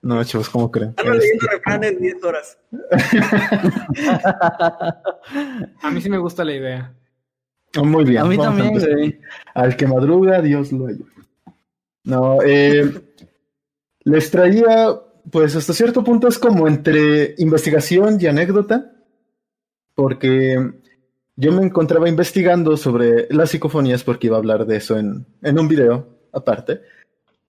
No, 0.00 0.24
chicos, 0.24 0.48
¿cómo 0.48 0.70
creen? 0.70 0.90
Estamos 0.90 1.18
leyendo 1.18 1.44
este. 1.44 1.56
refranes 1.56 2.00
10 2.00 2.24
horas. 2.24 2.58
a 5.82 5.90
mí 5.90 6.00
sí 6.00 6.08
me 6.08 6.16
gusta 6.16 6.42
la 6.42 6.54
idea. 6.54 6.94
Muy 7.82 8.04
bien. 8.04 8.22
A 8.22 8.24
mí 8.24 8.38
también, 8.38 9.20
Al 9.54 9.76
que 9.76 9.86
madruga, 9.86 10.40
Dios 10.40 10.72
lo 10.72 10.86
ayuda. 10.86 11.19
No, 12.04 12.42
eh, 12.42 12.92
les 14.04 14.30
traía, 14.30 14.88
pues 15.30 15.54
hasta 15.56 15.72
cierto 15.72 16.02
punto 16.02 16.28
es 16.28 16.38
como 16.38 16.66
entre 16.66 17.34
investigación 17.38 18.18
y 18.20 18.26
anécdota, 18.26 18.92
porque 19.94 20.72
yo 21.36 21.52
me 21.52 21.64
encontraba 21.64 22.08
investigando 22.08 22.76
sobre 22.76 23.26
las 23.30 23.50
psicofonías 23.50 24.04
porque 24.04 24.26
iba 24.26 24.36
a 24.36 24.40
hablar 24.40 24.66
de 24.66 24.76
eso 24.76 24.98
en, 24.98 25.26
un 25.42 25.68
video 25.68 26.06
aparte. 26.32 26.82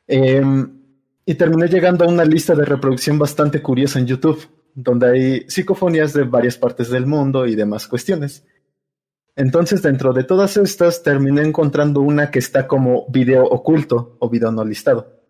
Em, 0.08 0.82
y 1.26 1.36
terminé 1.36 1.68
llegando 1.68 2.04
a 2.04 2.08
una 2.08 2.26
lista 2.26 2.56
de 2.56 2.66
reproducción 2.66 3.18
bastante 3.20 3.62
curiosa 3.62 4.00
en 4.00 4.08
YouTube, 4.08 4.48
donde 4.74 5.10
hay 5.10 5.50
psicofonías 5.50 6.14
de 6.14 6.24
varias 6.24 6.58
partes 6.58 6.90
del 6.90 7.06
mundo 7.06 7.46
y 7.46 7.56
demás 7.56 7.88
cuestiones. 7.88 8.44
Entonces, 9.36 9.82
dentro 9.82 10.14
de 10.14 10.24
todas 10.24 10.58
estas, 10.58 11.04
terminé 11.04 11.42
encontrando 11.42 12.02
una 12.02 12.32
que 12.32 12.40
está 12.40 12.68
como 12.68 13.06
video 13.10 13.46
oculto 13.46 14.18
o 14.20 14.30
video 14.30 14.52
no 14.52 14.66
listado. 14.66 15.22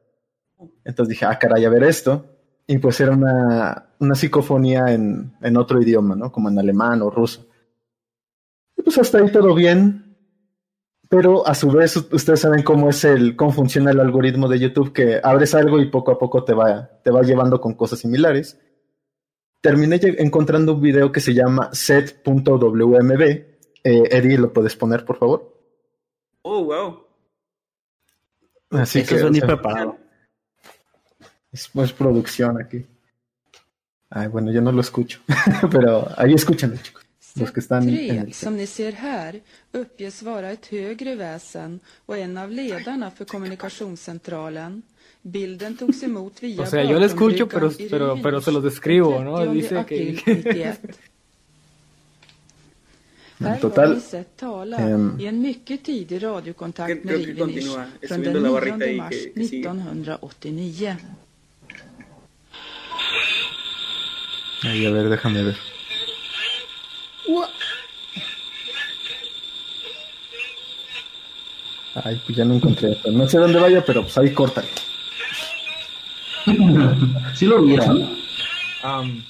Entonces 0.83 1.09
dije, 1.09 1.25
ah, 1.25 1.37
caray, 1.37 1.65
a 1.65 1.69
ver 1.69 1.83
esto. 1.83 2.25
Y 2.67 2.77
pues 2.77 2.99
era 2.99 3.11
una, 3.11 3.93
una 3.99 4.15
psicofonía 4.15 4.91
en, 4.91 5.33
en, 5.41 5.57
otro 5.57 5.81
idioma, 5.81 6.15
¿no? 6.15 6.31
Como 6.31 6.49
en 6.49 6.57
alemán 6.57 7.01
o 7.01 7.09
ruso. 7.09 7.47
Y 8.77 8.81
pues 8.81 8.97
hasta 8.97 9.19
ahí 9.19 9.31
todo 9.31 9.53
bien. 9.53 10.15
Pero 11.09 11.45
a 11.45 11.53
su 11.53 11.69
vez, 11.69 11.97
ustedes 11.97 12.39
saben 12.39 12.63
cómo 12.63 12.89
es 12.89 13.03
el, 13.03 13.35
cómo 13.35 13.51
funciona 13.51 13.91
el 13.91 13.99
algoritmo 13.99 14.47
de 14.47 14.59
YouTube, 14.59 14.93
que 14.93 15.19
abres 15.21 15.53
algo 15.53 15.81
y 15.81 15.89
poco 15.89 16.11
a 16.11 16.17
poco 16.17 16.45
te 16.45 16.53
va, 16.53 16.89
te 17.03 17.11
va 17.11 17.21
llevando 17.21 17.59
con 17.59 17.73
cosas 17.73 17.99
similares. 17.99 18.57
Terminé 19.59 19.99
encontrando 20.19 20.75
un 20.75 20.81
video 20.81 21.11
que 21.11 21.19
se 21.19 21.33
llama 21.33 21.69
set.wmb. 21.73 23.50
Eh, 23.83 24.03
Eddie, 24.11 24.37
¿lo 24.37 24.53
puedes 24.53 24.75
poner, 24.75 25.05
por 25.05 25.17
favor? 25.17 25.53
Oh, 26.43 26.63
wow. 26.63 27.05
Así 28.71 29.03
que. 29.03 29.15
Eso 29.15 29.29
ni 29.29 29.41
preparado. 29.41 29.97
Es, 31.51 31.69
es 31.73 31.93
producción 31.93 32.61
aquí. 32.61 32.85
Ay, 34.09 34.27
bueno, 34.27 34.51
yo 34.51 34.61
no 34.61 34.71
lo 34.71 34.81
escucho, 34.81 35.21
pero 35.71 36.07
ahí 36.17 36.33
escúchanlo, 36.33 36.77
chicos. 36.77 37.05
Los 37.35 37.51
que 37.51 37.61
están 37.61 37.87
en 37.87 38.27
el... 38.27 38.33
som 38.33 38.57
ni 38.57 38.67
ser 38.67 38.93
här, 38.93 39.41
uppges 39.71 40.21
vara 40.21 40.51
ett 40.51 40.65
högre 40.65 41.15
väsen 41.15 41.79
och 42.05 42.17
en 42.17 42.37
av 42.37 42.51
ledarna 42.51 43.11
för 43.11 43.25
kommunikationscentralen. 43.25 44.83
Bilden 45.21 45.77
togs 45.77 46.03
emot 46.03 46.43
via 46.43 46.61
O 46.61 46.65
sea, 46.65 46.83
yo 46.83 46.99
lo 46.99 47.05
escucho, 47.05 47.47
pero, 47.47 47.71
pero, 47.89 48.21
pero 48.21 48.41
se 48.41 48.51
lo 48.51 48.59
describo, 48.59 49.23
¿no? 49.23 49.53
Dice 49.53 49.85
que... 49.85 50.75
Här 53.41 53.59
total, 53.59 54.01
i 55.19 55.25
en 55.25 55.41
mycket 55.41 55.83
tidig 55.83 56.23
radiokontakt 56.23 57.03
med 57.03 57.25
Rivenish 57.25 57.77
från 58.07 58.21
den 58.21 58.43
9 58.43 58.97
mars 58.97 59.15
1989. 59.35 60.95
Ay, 64.63 64.85
a 64.85 64.91
ver, 64.91 65.09
déjame 65.09 65.43
ver. 65.43 65.57
Ay, 71.93 72.21
pues 72.25 72.37
ya 72.37 72.45
no 72.45 72.55
encontré 72.55 72.91
esto. 72.91 73.11
No 73.11 73.27
sé 73.27 73.37
dónde 73.37 73.59
vaya, 73.59 73.83
pero 73.85 74.03
pues 74.03 74.17
ahí 74.17 74.33
corta. 74.33 74.63
¿Sí 77.35 77.45
lo 77.45 77.61
vieron? 77.63 78.17
Um, 78.83 79.23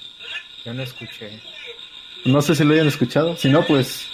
yo 0.63 0.73
no 0.73 0.83
escuché. 0.83 1.41
No 2.25 2.41
sé 2.41 2.55
si 2.55 2.63
lo 2.63 2.73
hayan 2.73 2.87
escuchado. 2.87 3.35
Si 3.35 3.49
no, 3.49 3.63
pues. 3.65 4.07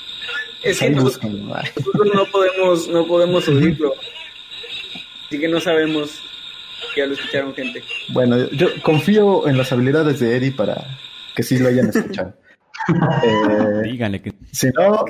Es 0.63 0.79
que 0.79 0.89
nosotros, 0.89 1.31
nosotros 1.33 2.11
no 2.13 2.25
podemos, 2.31 2.87
no 2.87 3.07
podemos 3.07 3.47
oírlo. 3.47 3.93
Así 5.25 5.39
que 5.39 5.47
no 5.47 5.59
sabemos 5.59 6.21
que 6.93 7.01
ya 7.01 7.07
lo 7.07 7.13
escucharon 7.13 7.53
gente. 7.53 7.83
Bueno, 8.09 8.49
yo 8.51 8.67
confío 8.81 9.47
en 9.47 9.57
las 9.57 9.71
habilidades 9.71 10.19
de 10.19 10.37
Eddie 10.37 10.51
para 10.51 10.97
que 11.35 11.43
sí 11.43 11.57
lo 11.59 11.67
hayan 11.67 11.89
escuchado. 11.89 12.33
eh, 13.23 13.81
Díganle 13.83 14.21
que. 14.21 14.33
Si 14.51 14.69
no, 14.69 15.05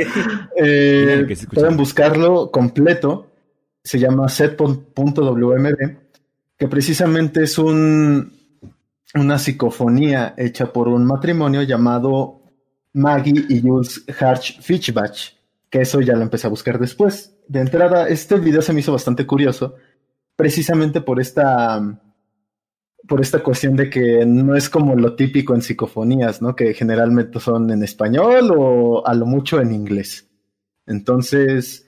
eh, 0.57 1.25
que 1.27 1.35
pueden 1.47 1.77
buscarlo 1.77 2.51
completo. 2.51 3.31
Se 3.83 3.99
llama 3.99 4.27
set.wmd, 4.27 5.97
que 6.57 6.67
precisamente 6.67 7.43
es 7.43 7.57
un, 7.57 8.33
una 9.13 9.39
psicofonía 9.39 10.33
hecha 10.37 10.73
por 10.73 10.89
un 10.89 11.05
matrimonio 11.05 11.61
llamado 11.63 12.36
Maggie 12.97 13.45
y 13.47 13.61
Jules 13.61 14.03
Harch 14.19 14.59
Fitchbach, 14.61 15.33
que 15.69 15.81
eso 15.81 16.01
ya 16.01 16.15
lo 16.15 16.23
empecé 16.23 16.47
a 16.47 16.49
buscar 16.49 16.79
después. 16.79 17.35
De 17.47 17.61
entrada, 17.61 18.07
este 18.09 18.37
video 18.39 18.61
se 18.61 18.73
me 18.73 18.79
hizo 18.79 18.91
bastante 18.91 19.25
curioso, 19.25 19.75
precisamente 20.35 21.01
por 21.01 21.19
esta 21.19 21.81
por 23.07 23.21
esta 23.21 23.39
cuestión 23.39 23.75
de 23.75 23.89
que 23.89 24.25
no 24.25 24.55
es 24.55 24.69
como 24.69 24.95
lo 24.95 25.15
típico 25.15 25.55
en 25.55 25.61
psicofonías, 25.61 26.41
¿no? 26.41 26.55
Que 26.55 26.73
generalmente 26.73 27.39
son 27.39 27.71
en 27.71 27.83
español 27.83 28.53
o 28.55 29.07
a 29.07 29.13
lo 29.13 29.25
mucho 29.25 29.61
en 29.61 29.73
inglés. 29.73 30.27
Entonces, 30.85 31.85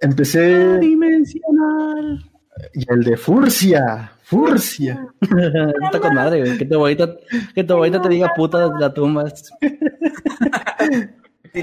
empecé... 0.00 0.78
Dimensional. 0.78 2.30
Y 2.74 2.84
el 2.92 3.02
de 3.02 3.16
Furcia, 3.16 4.12
Furcia. 4.32 5.06
Está 5.20 6.00
con 6.00 6.14
madre, 6.14 6.56
Que 6.56 6.64
tu 6.64 6.76
abuelita, 6.76 7.14
que 7.54 7.64
tu 7.64 7.74
abuelita 7.74 8.00
te 8.00 8.08
diga 8.08 8.32
puta 8.34 8.66
desde 8.66 8.80
la 8.80 8.94
tumba. 8.94 9.28
Sí 9.28 9.52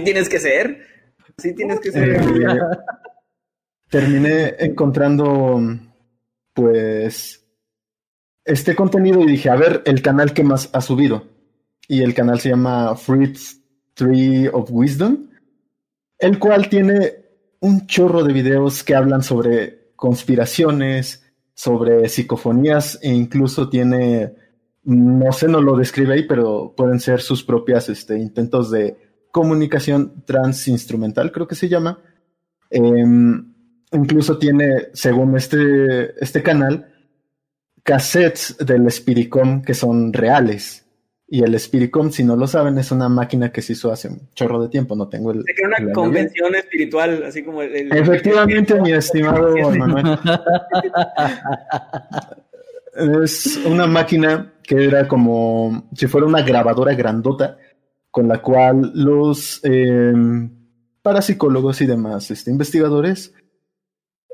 tienes 0.03 0.29
que 0.29 0.39
ser. 0.39 0.85
Sí 1.39 1.55
tienes 1.55 1.79
que 1.79 1.91
ser. 1.91 2.09
Eh, 2.09 2.21
terminé 3.89 4.55
encontrando, 4.59 5.59
pues, 6.53 7.43
este 8.45 8.75
contenido 8.75 9.19
y 9.21 9.25
dije, 9.25 9.49
a 9.49 9.55
ver, 9.55 9.81
el 9.85 10.03
canal 10.03 10.31
que 10.31 10.43
más 10.43 10.69
ha 10.71 10.81
subido. 10.81 11.27
Y 11.87 12.03
el 12.03 12.13
canal 12.13 12.39
se 12.39 12.49
llama 12.49 12.95
Fritz 12.95 13.61
Tree 13.95 14.47
of 14.47 14.69
Wisdom, 14.71 15.27
el 16.19 16.37
cual 16.37 16.69
tiene 16.69 17.15
un 17.61 17.87
chorro 17.87 18.23
de 18.23 18.31
videos 18.31 18.83
que 18.83 18.93
hablan 18.93 19.23
sobre 19.23 19.93
conspiraciones, 19.95 21.23
sobre 21.59 22.07
psicofonías 22.07 22.97
e 23.01 23.09
incluso 23.09 23.67
tiene, 23.67 24.33
no 24.85 25.29
sé, 25.33 25.49
no 25.49 25.59
lo 25.59 25.75
describe 25.75 26.13
ahí, 26.13 26.25
pero 26.25 26.73
pueden 26.73 27.01
ser 27.01 27.19
sus 27.19 27.43
propias 27.43 27.89
este, 27.89 28.17
intentos 28.17 28.71
de 28.71 28.95
comunicación 29.29 30.23
transinstrumental, 30.23 31.33
creo 31.33 31.49
que 31.49 31.55
se 31.55 31.67
llama. 31.67 32.01
Em, 32.69 33.53
incluso 33.91 34.37
tiene, 34.37 34.87
según 34.93 35.35
este, 35.35 36.23
este 36.23 36.41
canal, 36.41 36.93
cassettes 37.83 38.55
del 38.65 38.89
Spiricom 38.89 39.61
que 39.61 39.73
son 39.73 40.13
reales. 40.13 40.85
Y 41.31 41.43
el 41.43 41.59
Spiricom, 41.59 42.09
si 42.09 42.23
no 42.23 42.35
lo 42.35 42.47
saben, 42.47 42.79
es 42.79 42.91
una 42.91 43.07
máquina 43.07 43.51
que 43.51 43.61
se 43.61 43.73
hizo 43.73 43.91
hace 43.91 44.07
un 44.07 44.29
chorro 44.33 44.63
de 44.63 44.69
tiempo. 44.69 44.95
No 44.95 45.09
tengo 45.09 45.31
el. 45.31 45.43
Es 45.45 45.55
una 45.63 45.93
convención 45.93 46.55
espiritual, 46.55 47.23
así 47.23 47.43
como 47.43 47.61
el. 47.61 47.91
Efectivamente, 47.93 48.81
mi 48.81 48.93
estimado 48.93 49.55
Manuel. 49.77 50.17
es 53.23 53.57
una 53.57 53.85
máquina 53.85 54.53
que 54.63 54.85
era 54.85 55.07
como 55.07 55.87
si 55.95 56.07
fuera 56.07 56.25
una 56.25 56.41
grabadora 56.41 56.95
grandota 56.95 57.57
con 58.09 58.27
la 58.27 58.41
cual 58.41 58.91
los 58.95 59.61
eh, 59.63 60.13
parapsicólogos 61.01 61.81
y 61.81 61.85
demás 61.85 62.31
este, 62.31 62.49
investigadores 62.49 63.33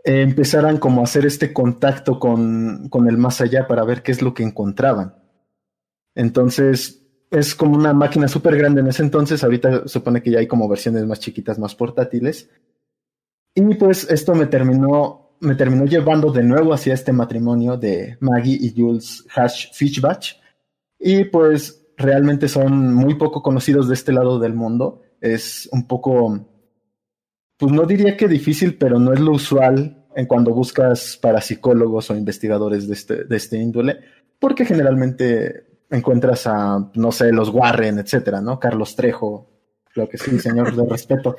empezaran 0.03 0.77
como 0.77 1.01
a 1.01 1.05
hacer 1.05 1.25
este 1.25 1.51
contacto 1.51 2.19
con, 2.19 2.87
con 2.89 3.09
el 3.09 3.17
más 3.17 3.41
allá 3.41 3.67
para 3.67 3.83
ver 3.83 4.01
qué 4.01 4.11
es 4.13 4.21
lo 4.21 4.33
que 4.33 4.43
encontraban. 4.43 5.24
Entonces, 6.15 7.03
es 7.29 7.53
como 7.53 7.75
una 7.75 7.93
máquina 7.93 8.27
súper 8.27 8.57
grande 8.57 8.81
en 8.81 8.87
ese 8.87 9.03
entonces. 9.03 9.43
Ahorita 9.43 9.87
supone 9.87 10.23
que 10.23 10.31
ya 10.31 10.39
hay 10.39 10.47
como 10.47 10.67
versiones 10.67 11.05
más 11.05 11.19
chiquitas, 11.19 11.59
más 11.59 11.75
portátiles. 11.75 12.49
Y 13.53 13.75
pues 13.75 14.09
esto 14.09 14.33
me 14.33 14.47
terminó, 14.47 15.37
me 15.41 15.55
terminó 15.55 15.85
llevando 15.85 16.31
de 16.31 16.43
nuevo 16.43 16.73
hacia 16.73 16.93
este 16.93 17.11
matrimonio 17.13 17.77
de 17.77 18.17
Maggie 18.19 18.57
y 18.59 18.73
Jules 18.75 19.25
Hash 19.35 19.71
Fishbach. 19.73 20.37
Y 20.97 21.25
pues 21.25 21.85
realmente 21.97 22.47
son 22.47 22.93
muy 22.93 23.15
poco 23.15 23.43
conocidos 23.43 23.87
de 23.87 23.93
este 23.93 24.11
lado 24.11 24.39
del 24.39 24.53
mundo. 24.53 25.03
Es 25.21 25.69
un 25.71 25.87
poco 25.87 26.47
pues 27.57 27.71
no 27.71 27.85
diría 27.85 28.17
que 28.17 28.27
difícil, 28.27 28.77
pero 28.77 28.99
no 28.99 29.13
es 29.13 29.19
lo 29.19 29.31
usual 29.31 30.05
en 30.15 30.25
cuando 30.25 30.53
buscas 30.53 31.17
para 31.21 31.41
psicólogos 31.41 32.09
o 32.09 32.15
investigadores 32.15 32.87
de 32.87 32.93
este, 32.93 33.23
de 33.23 33.35
este 33.35 33.57
índole, 33.57 33.99
porque 34.39 34.65
generalmente 34.65 35.74
encuentras 35.89 36.47
a, 36.47 36.91
no 36.93 37.11
sé, 37.11 37.31
los 37.31 37.49
Warren, 37.49 37.99
etcétera, 37.99 38.41
¿no? 38.41 38.59
Carlos 38.59 38.95
Trejo, 38.95 39.49
lo 39.95 40.09
que 40.09 40.17
sí, 40.17 40.39
señor 40.39 40.75
de 40.75 40.85
respeto. 40.89 41.35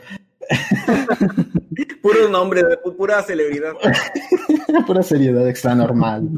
Puro 2.03 2.29
nombre, 2.29 2.63
pura 2.97 3.23
celebridad. 3.23 3.73
pura 4.87 5.03
seriedad 5.03 5.49
extra 5.49 5.75
normal. 5.75 6.29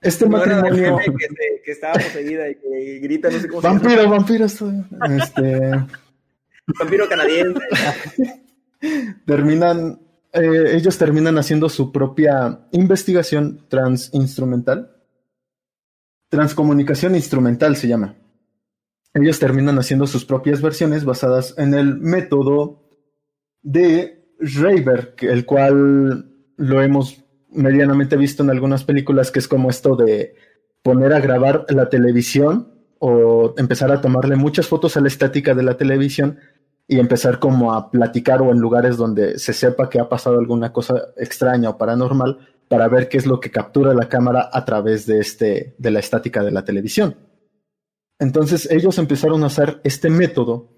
Este 0.00 0.26
matrimonio. 0.26 0.98
Que, 0.98 1.62
que, 1.64 1.70
estaba 1.70 1.94
poseída 1.94 2.48
y 2.50 2.56
que 2.56 2.98
grita, 2.98 3.30
no 3.30 3.38
sé 3.38 3.48
cómo 3.48 3.62
vampiro, 3.62 4.02
se 4.02 4.06
Vampiro, 4.06 4.46
vampiro. 4.50 5.16
Este. 5.22 5.70
Vampiro 6.78 7.08
canadiense. 7.08 7.60
terminan, 9.26 10.00
eh, 10.32 10.72
ellos 10.72 10.98
terminan 10.98 11.38
haciendo 11.38 11.68
su 11.68 11.92
propia 11.92 12.66
investigación 12.72 13.66
transinstrumental. 13.68 14.93
Transcomunicación 16.28 17.14
instrumental 17.14 17.76
se 17.76 17.88
llama. 17.88 18.16
ellos 19.14 19.38
terminan 19.38 19.78
haciendo 19.78 20.06
sus 20.06 20.24
propias 20.24 20.60
versiones 20.60 21.04
basadas 21.04 21.54
en 21.56 21.74
el 21.74 21.98
método 21.98 22.88
de 23.62 24.34
Rayberg, 24.40 25.14
el 25.20 25.46
cual 25.46 26.32
lo 26.56 26.82
hemos 26.82 27.24
medianamente 27.50 28.16
visto 28.16 28.42
en 28.42 28.50
algunas 28.50 28.84
películas, 28.84 29.30
que 29.30 29.38
es 29.38 29.48
como 29.48 29.70
esto 29.70 29.96
de 29.96 30.34
poner 30.82 31.12
a 31.12 31.20
grabar 31.20 31.64
la 31.68 31.88
televisión 31.88 32.74
o 32.98 33.54
empezar 33.56 33.92
a 33.92 34.00
tomarle 34.00 34.36
muchas 34.36 34.66
fotos 34.66 34.96
a 34.96 35.00
la 35.00 35.08
estática 35.08 35.54
de 35.54 35.62
la 35.62 35.76
televisión 35.76 36.38
y 36.86 36.98
empezar 36.98 37.38
como 37.38 37.72
a 37.72 37.90
platicar 37.90 38.42
o 38.42 38.50
en 38.50 38.58
lugares 38.58 38.96
donde 38.96 39.38
se 39.38 39.52
sepa 39.52 39.88
que 39.88 39.98
ha 39.98 40.08
pasado 40.08 40.38
alguna 40.38 40.72
cosa 40.72 41.08
extraña 41.16 41.70
o 41.70 41.78
paranormal 41.78 42.53
para 42.68 42.88
ver 42.88 43.08
qué 43.08 43.18
es 43.18 43.26
lo 43.26 43.40
que 43.40 43.50
captura 43.50 43.94
la 43.94 44.08
cámara 44.08 44.50
a 44.52 44.64
través 44.64 45.06
de 45.06 45.20
este 45.20 45.74
de 45.78 45.90
la 45.90 46.00
estática 46.00 46.42
de 46.42 46.50
la 46.50 46.64
televisión. 46.64 47.16
Entonces 48.18 48.70
ellos 48.70 48.98
empezaron 48.98 49.42
a 49.42 49.46
usar 49.46 49.80
este 49.84 50.10
método 50.10 50.70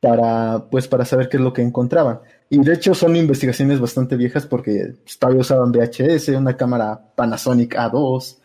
para 0.00 0.68
pues 0.70 0.86
para 0.86 1.04
saber 1.04 1.28
qué 1.28 1.38
es 1.38 1.42
lo 1.42 1.52
que 1.52 1.62
encontraban. 1.62 2.20
Y 2.50 2.58
de 2.58 2.74
hecho 2.74 2.94
son 2.94 3.16
investigaciones 3.16 3.80
bastante 3.80 4.16
viejas 4.16 4.46
porque 4.46 4.94
todavía 5.18 5.40
usaban 5.40 5.72
VHS, 5.72 6.28
una 6.28 6.56
cámara 6.56 7.14
Panasonic 7.16 7.74
A2, 7.74 8.38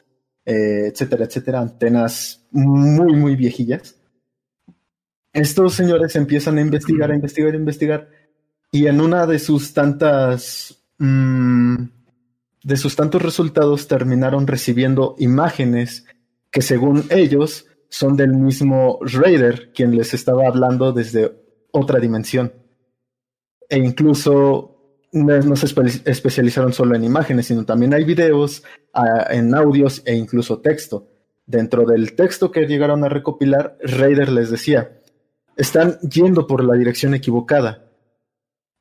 eh, 0.45 0.87
etcétera, 0.87 1.25
etcétera, 1.25 1.59
antenas 1.59 2.47
muy, 2.51 3.13
muy 3.15 3.35
viejillas. 3.35 3.95
Estos 5.31 5.75
señores 5.75 6.15
empiezan 6.15 6.57
a 6.57 6.61
investigar, 6.61 7.11
a 7.11 7.15
investigar, 7.15 7.53
a 7.53 7.57
investigar, 7.57 8.09
y 8.71 8.87
en 8.87 8.99
una 8.99 9.27
de 9.27 9.37
sus 9.37 9.73
tantas, 9.73 10.75
mm, 10.97 11.75
de 12.63 12.77
sus 12.77 12.95
tantos 12.95 13.21
resultados 13.21 13.87
terminaron 13.87 14.47
recibiendo 14.47 15.15
imágenes 15.17 16.05
que 16.51 16.61
según 16.61 17.05
ellos 17.09 17.67
son 17.89 18.15
del 18.15 18.33
mismo 18.33 18.99
Raider, 19.01 19.71
quien 19.73 19.95
les 19.95 20.13
estaba 20.13 20.47
hablando 20.47 20.91
desde 20.91 21.31
otra 21.71 21.99
dimensión. 21.99 22.53
E 23.67 23.77
incluso 23.77 24.79
no, 25.11 25.55
se 25.55 25.65
especializaron 26.05 26.73
solo 26.73 26.95
en 26.95 27.03
imágenes, 27.03 27.47
sino 27.47 27.65
también 27.65 27.93
hay 27.93 28.03
videos, 28.03 28.63
en 29.29 29.55
audios 29.55 30.01
e 30.05 30.15
incluso 30.15 30.59
texto. 30.59 31.07
Dentro 31.45 31.85
del 31.85 32.15
texto 32.15 32.51
que 32.51 32.67
llegaron 32.67 33.03
a 33.03 33.09
recopilar, 33.09 33.77
Raider 33.81 34.29
les 34.29 34.51
decía, 34.51 34.99
están 35.57 35.99
yendo 36.01 36.45
por 36.45 36.63
la 36.63 36.75
dirección 36.75 37.15
equivocada, 37.15 37.88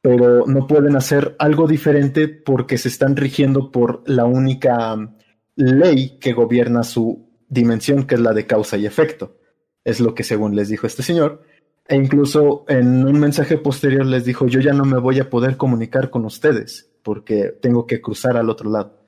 pero 0.09 0.47
no 0.47 0.67
pueden 0.67 0.97
hacer 0.97 1.37
algo 1.39 1.67
diferente 1.67 2.29
porque 2.29 2.79
se 2.79 2.89
están 2.89 3.15
rigiendo 3.15 3.71
por 3.71 4.03
la 4.07 4.25
única 4.25 4.95
um, 4.95 5.15
ley 5.55 6.19
que 6.19 6.33
gobierna 6.33 6.83
su 6.83 7.29
dimensión, 7.47 8.07
que 8.07 8.15
es 8.15 8.21
la 8.23 8.33
de 8.33 8.47
causa 8.47 8.79
y 8.79 8.87
efecto. 8.87 9.37
Es 9.85 10.01
lo 10.01 10.15
que 10.15 10.25
según 10.25 10.57
les 10.57 10.71
dijo 10.71 10.87
este 10.87 11.03
señor. 11.03 11.43
E 11.87 11.95
incluso 11.95 12.65
en 12.69 13.07
un 13.07 13.21
mensaje 13.21 13.59
posterior 13.59 14.07
les 14.07 14.25
dijo, 14.25 14.47
yo 14.47 14.61
ya 14.61 14.73
no 14.73 14.87
me 14.87 14.99
voy 14.99 15.21
a 15.21 15.29
poder 15.29 15.59
comunicar 15.59 16.09
con 16.09 16.25
ustedes 16.25 16.91
porque 17.03 17.55
tengo 17.61 17.87
que 17.87 18.01
cruzar 18.01 18.39
al 18.39 18.49
otro 18.49 18.71
lado. 18.71 18.99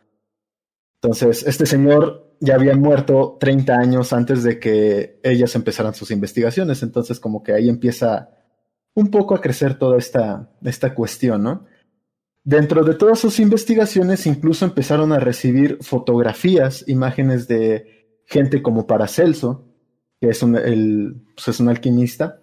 Entonces, 1.02 1.46
este 1.46 1.64
señor 1.64 2.36
ya 2.40 2.56
había 2.56 2.76
muerto 2.76 3.38
30 3.40 3.74
años 3.74 4.12
antes 4.12 4.42
de 4.42 4.58
que 4.58 5.18
ellas 5.22 5.54
empezaran 5.54 5.94
sus 5.94 6.10
investigaciones, 6.10 6.82
entonces 6.82 7.18
como 7.20 7.42
que 7.42 7.54
ahí 7.54 7.70
empieza 7.70 8.28
un 9.00 9.10
poco 9.10 9.34
a 9.34 9.40
crecer 9.40 9.78
toda 9.78 9.98
esta, 9.98 10.50
esta 10.62 10.94
cuestión, 10.94 11.42
¿no? 11.42 11.66
Dentro 12.42 12.84
de 12.84 12.94
todas 12.94 13.18
sus 13.18 13.38
investigaciones 13.38 14.26
incluso 14.26 14.64
empezaron 14.64 15.12
a 15.12 15.18
recibir 15.18 15.78
fotografías, 15.82 16.84
imágenes 16.88 17.48
de 17.48 18.22
gente 18.26 18.62
como 18.62 18.86
Paracelso, 18.86 19.66
que 20.20 20.28
es 20.28 20.42
un, 20.42 20.56
el, 20.56 21.22
pues 21.34 21.48
es 21.48 21.60
un 21.60 21.68
alquimista, 21.68 22.42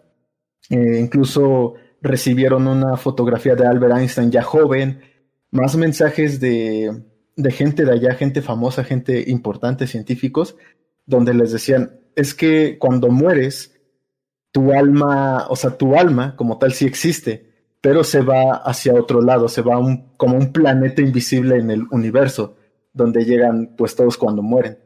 eh, 0.69 0.99
incluso 0.99 1.75
recibieron 2.01 2.67
una 2.67 2.97
fotografía 2.97 3.55
de 3.55 3.65
Albert 3.65 3.97
Einstein 3.97 4.31
ya 4.31 4.43
joven, 4.43 5.01
más 5.51 5.75
mensajes 5.75 6.39
de, 6.39 7.03
de 7.35 7.51
gente 7.51 7.85
de 7.85 7.93
allá, 7.93 8.15
gente 8.15 8.41
famosa, 8.41 8.84
gente 8.84 9.29
importante, 9.29 9.88
científicos, 9.88 10.57
donde 11.05 11.34
les 11.34 11.51
decían, 11.51 11.99
es 12.15 12.34
que 12.34 12.77
cuando 12.77 13.09
mueres, 13.09 13.77
tu 14.57 14.73
alma, 14.73 15.45
o 15.49 15.55
sea, 15.55 15.77
tu 15.77 15.95
alma 15.95 16.35
como 16.35 16.57
tal 16.57 16.73
sí 16.73 16.88
existe, 16.88 17.45
pero 17.79 18.03
se 18.03 18.21
va 18.21 18.55
hacia 18.55 18.95
otro 18.95 19.21
lado, 19.21 19.47
se 19.47 19.61
va 19.61 19.77
un, 19.77 20.13
como 20.17 20.35
un 20.35 20.51
planeta 20.51 21.03
invisible 21.03 21.57
en 21.57 21.69
el 21.69 21.85
universo, 21.91 22.55
donde 22.91 23.23
llegan 23.23 23.75
pues 23.77 23.95
todos 23.95 24.17
cuando 24.17 24.41
mueren. 24.41 24.79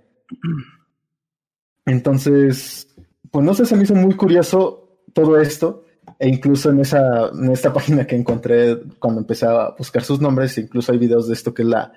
Entonces, 1.85 2.93
pues 3.31 3.45
no 3.45 3.53
sé, 3.53 3.65
se 3.65 3.77
me 3.77 3.83
hizo 3.83 3.95
muy 3.95 4.13
curioso 4.13 5.05
todo 5.13 5.39
esto, 5.39 5.85
e 6.19 6.27
incluso 6.27 6.69
en, 6.69 6.81
esa, 6.81 7.29
en 7.29 7.49
esta 7.49 7.71
página 7.73 8.05
que 8.05 8.17
encontré 8.17 8.77
cuando 8.99 9.21
empecé 9.21 9.45
a 9.45 9.69
buscar 9.77 10.03
sus 10.03 10.19
nombres, 10.19 10.57
incluso 10.57 10.91
hay 10.91 10.97
videos 10.97 11.29
de 11.29 11.33
esto 11.33 11.53
que 11.53 11.61
es 11.61 11.69
la, 11.69 11.93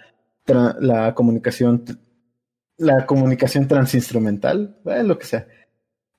la 0.79 1.13
comunicación, 1.13 1.83
la 2.77 3.05
comunicación 3.05 3.67
transinstrumental, 3.67 4.79
eh, 4.85 5.03
lo 5.03 5.19
que 5.19 5.27
sea. 5.27 5.49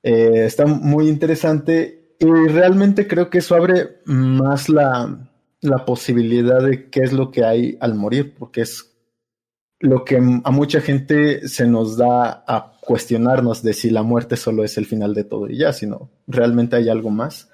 Eh, 0.07 0.45
está 0.45 0.67
muy 0.67 1.07
interesante 1.09 2.13
y 2.19 2.27
realmente 2.27 3.07
creo 3.07 3.31
que 3.31 3.39
eso 3.39 3.55
abre 3.55 4.01
más 4.05 4.69
la, 4.69 5.31
la 5.61 5.83
posibilidad 5.83 6.61
de 6.61 6.91
qué 6.91 6.99
es 6.99 7.11
lo 7.11 7.31
que 7.31 7.43
hay 7.43 7.75
al 7.81 7.95
morir, 7.95 8.35
porque 8.37 8.61
es 8.61 8.95
lo 9.79 10.05
que 10.05 10.17
a 10.17 10.51
mucha 10.51 10.79
gente 10.79 11.47
se 11.47 11.65
nos 11.65 11.97
da 11.97 12.43
a 12.47 12.77
cuestionarnos 12.81 13.63
de 13.63 13.73
si 13.73 13.89
la 13.89 14.03
muerte 14.03 14.37
solo 14.37 14.63
es 14.63 14.77
el 14.77 14.85
final 14.85 15.15
de 15.15 15.23
todo 15.23 15.49
y 15.49 15.57
ya, 15.57 15.73
sino 15.73 16.11
realmente 16.27 16.75
hay 16.75 16.87
algo 16.87 17.09
más. 17.09 17.49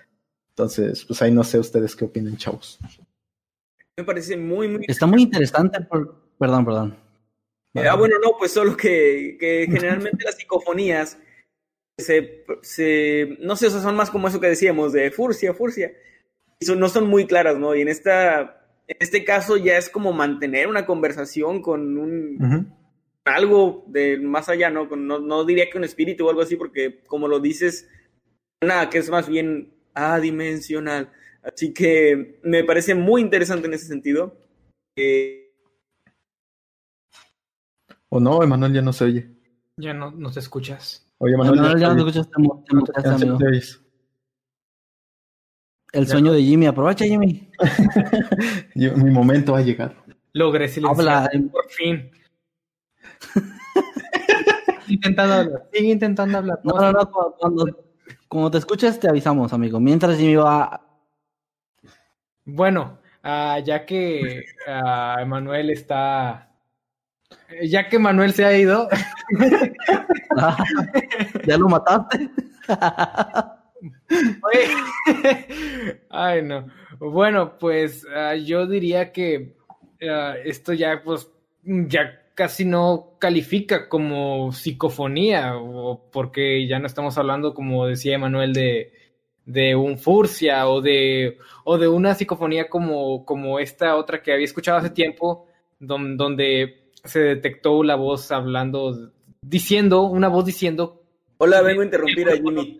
Entonces, 0.50 1.06
pues 1.06 1.22
ahí 1.22 1.32
no 1.32 1.46
sé 1.46 1.58
ustedes 1.58 1.96
qué 1.96 2.04
opinan, 2.04 2.36
chavos. 2.36 2.80
Me 3.96 4.04
parece 4.04 4.36
muy, 4.36 4.68
muy... 4.68 4.84
Está 4.90 5.06
muy 5.08 5.22
interesante. 5.22 5.88
Perdón, 6.38 6.66
perdón. 6.66 6.98
ah, 7.76 7.96
bueno, 7.96 8.18
no, 8.22 8.34
pues 8.38 8.52
solo 8.52 8.76
que, 8.76 9.38
que 9.40 9.68
generalmente 9.72 10.26
las 10.26 10.36
psicofonías 10.36 11.18
se, 12.02 12.44
se, 12.62 13.38
no 13.40 13.56
sé, 13.56 13.70
son 13.70 13.96
más 13.96 14.10
como 14.10 14.28
eso 14.28 14.42
que 14.42 14.48
decíamos, 14.48 14.92
de 14.92 15.12
furcia, 15.12 15.54
furcia. 15.54 15.94
Y 16.60 16.66
no 16.76 16.90
son 16.90 17.08
muy 17.08 17.26
claras, 17.26 17.58
¿no? 17.58 17.74
Y 17.74 17.82
en 17.82 17.88
esta 17.88 18.62
en 18.92 18.98
este 19.00 19.24
caso 19.24 19.56
ya 19.56 19.78
es 19.78 19.90
como 19.90 20.12
mantener 20.12 20.68
una 20.68 20.86
conversación 20.86 21.62
con 21.62 21.98
un 21.98 22.74
algo 23.24 23.86
de 23.88 24.18
más 24.18 24.50
allá, 24.50 24.70
¿no? 24.70 24.86
¿no? 24.86 25.46
diría 25.46 25.70
que 25.70 25.78
un 25.78 25.86
espíritu 25.86 26.26
o 26.26 26.30
algo 26.30 26.42
así, 26.42 26.58
porque 26.58 27.02
como 27.08 27.30
lo 27.30 27.40
dices, 27.40 27.88
nada, 28.62 28.90
que 28.90 28.98
es 28.98 29.10
más 29.10 29.30
bien 29.30 29.74
adimensional. 29.94 31.10
Así 31.42 31.74
que 31.74 32.40
me 32.44 32.66
parece 32.66 32.94
muy 32.94 33.22
interesante 33.22 33.68
en 33.68 33.76
ese 33.76 33.88
sentido. 33.88 34.36
¿O 38.10 38.20
no, 38.20 38.44
Emanuel 38.44 38.74
ya 38.74 38.82
no 38.82 38.92
se 38.92 39.06
oye? 39.06 39.30
Ya 39.78 39.94
no, 39.94 40.12
no 40.12 40.32
te 40.32 40.40
escuchas. 40.42 41.10
Oye, 41.24 41.36
Emanuel, 41.36 41.80
ya, 41.80 41.94
no 41.94 42.04
te 42.04 42.10
escuchas, 42.10 43.80
el 45.94 46.08
sueño 46.08 46.32
de 46.32 46.42
Jimmy. 46.42 46.66
Aprovecha, 46.66 47.06
Jimmy. 47.06 47.48
Mi 48.76 49.12
momento 49.12 49.56
ha 49.56 49.62
llegado. 49.62 49.94
Logré 50.34 50.68
silenciar. 50.68 51.08
Habla. 51.08 51.30
Por 51.52 51.70
fin. 51.70 52.10
intentando 54.88 55.34
hablar. 55.36 55.70
Sigue 55.72 55.92
intentando 55.92 56.38
hablar. 56.40 56.60
No, 56.64 56.74
no, 56.74 56.92
no. 56.92 57.12
Cuando, 57.38 57.66
cuando 58.28 58.52
te 58.52 58.58
escuches, 58.58 59.00
te 59.00 59.08
avisamos, 59.08 59.54
amigo. 59.54 59.80
Mientras 59.80 60.18
Jimmy 60.18 60.38
va. 60.38 60.82
Bueno, 62.46 62.98
uh, 63.24 63.64
ya 63.64 63.86
que 63.86 64.46
uh, 64.68 65.20
Emanuel 65.20 65.70
está. 65.70 66.51
Ya 67.64 67.90
que 67.90 68.00
Manuel 68.00 68.34
se 68.34 68.46
ha 68.46 68.58
ido. 68.58 68.88
ya 71.46 71.58
lo 71.58 71.70
mataste. 71.70 72.30
Ay, 76.10 76.42
no. 76.44 76.68
Bueno, 77.00 77.58
pues 77.58 78.06
ah, 78.16 78.36
yo 78.36 78.68
diría 78.68 79.12
que 79.12 79.56
ah, 80.08 80.36
esto 80.44 80.74
ya, 80.74 81.02
pues, 81.04 81.30
ya 81.64 82.22
casi 82.36 82.66
no 82.66 83.16
califica 83.20 83.90
como 83.90 84.52
psicofonía, 84.52 85.58
o 85.58 86.10
porque 86.12 86.68
ya 86.68 86.80
no 86.80 86.88
estamos 86.88 87.18
hablando, 87.18 87.54
como 87.54 87.88
decía 87.88 88.16
Emanuel, 88.16 88.54
de, 88.54 88.94
de 89.46 89.76
un 89.76 89.98
furcia 89.98 90.68
o 90.68 90.82
de, 90.82 91.38
o 91.64 91.78
de 91.78 91.88
una 91.88 92.16
psicofonía 92.16 92.70
como, 92.70 93.26
como 93.26 93.60
esta 93.60 93.96
otra 93.96 94.22
que 94.22 94.34
había 94.34 94.46
escuchado 94.46 94.78
hace 94.78 94.92
tiempo, 94.92 95.48
donde 95.80 96.81
se 97.04 97.20
detectó 97.20 97.84
la 97.84 97.96
voz 97.96 98.32
hablando, 98.32 99.12
diciendo, 99.42 100.04
una 100.04 100.28
voz 100.28 100.46
diciendo. 100.46 101.04
Hola, 101.38 101.62
vengo 101.62 101.82
a 101.82 101.86
interrumpir 101.86 102.30
a 102.30 102.34
Jimmy. 102.34 102.78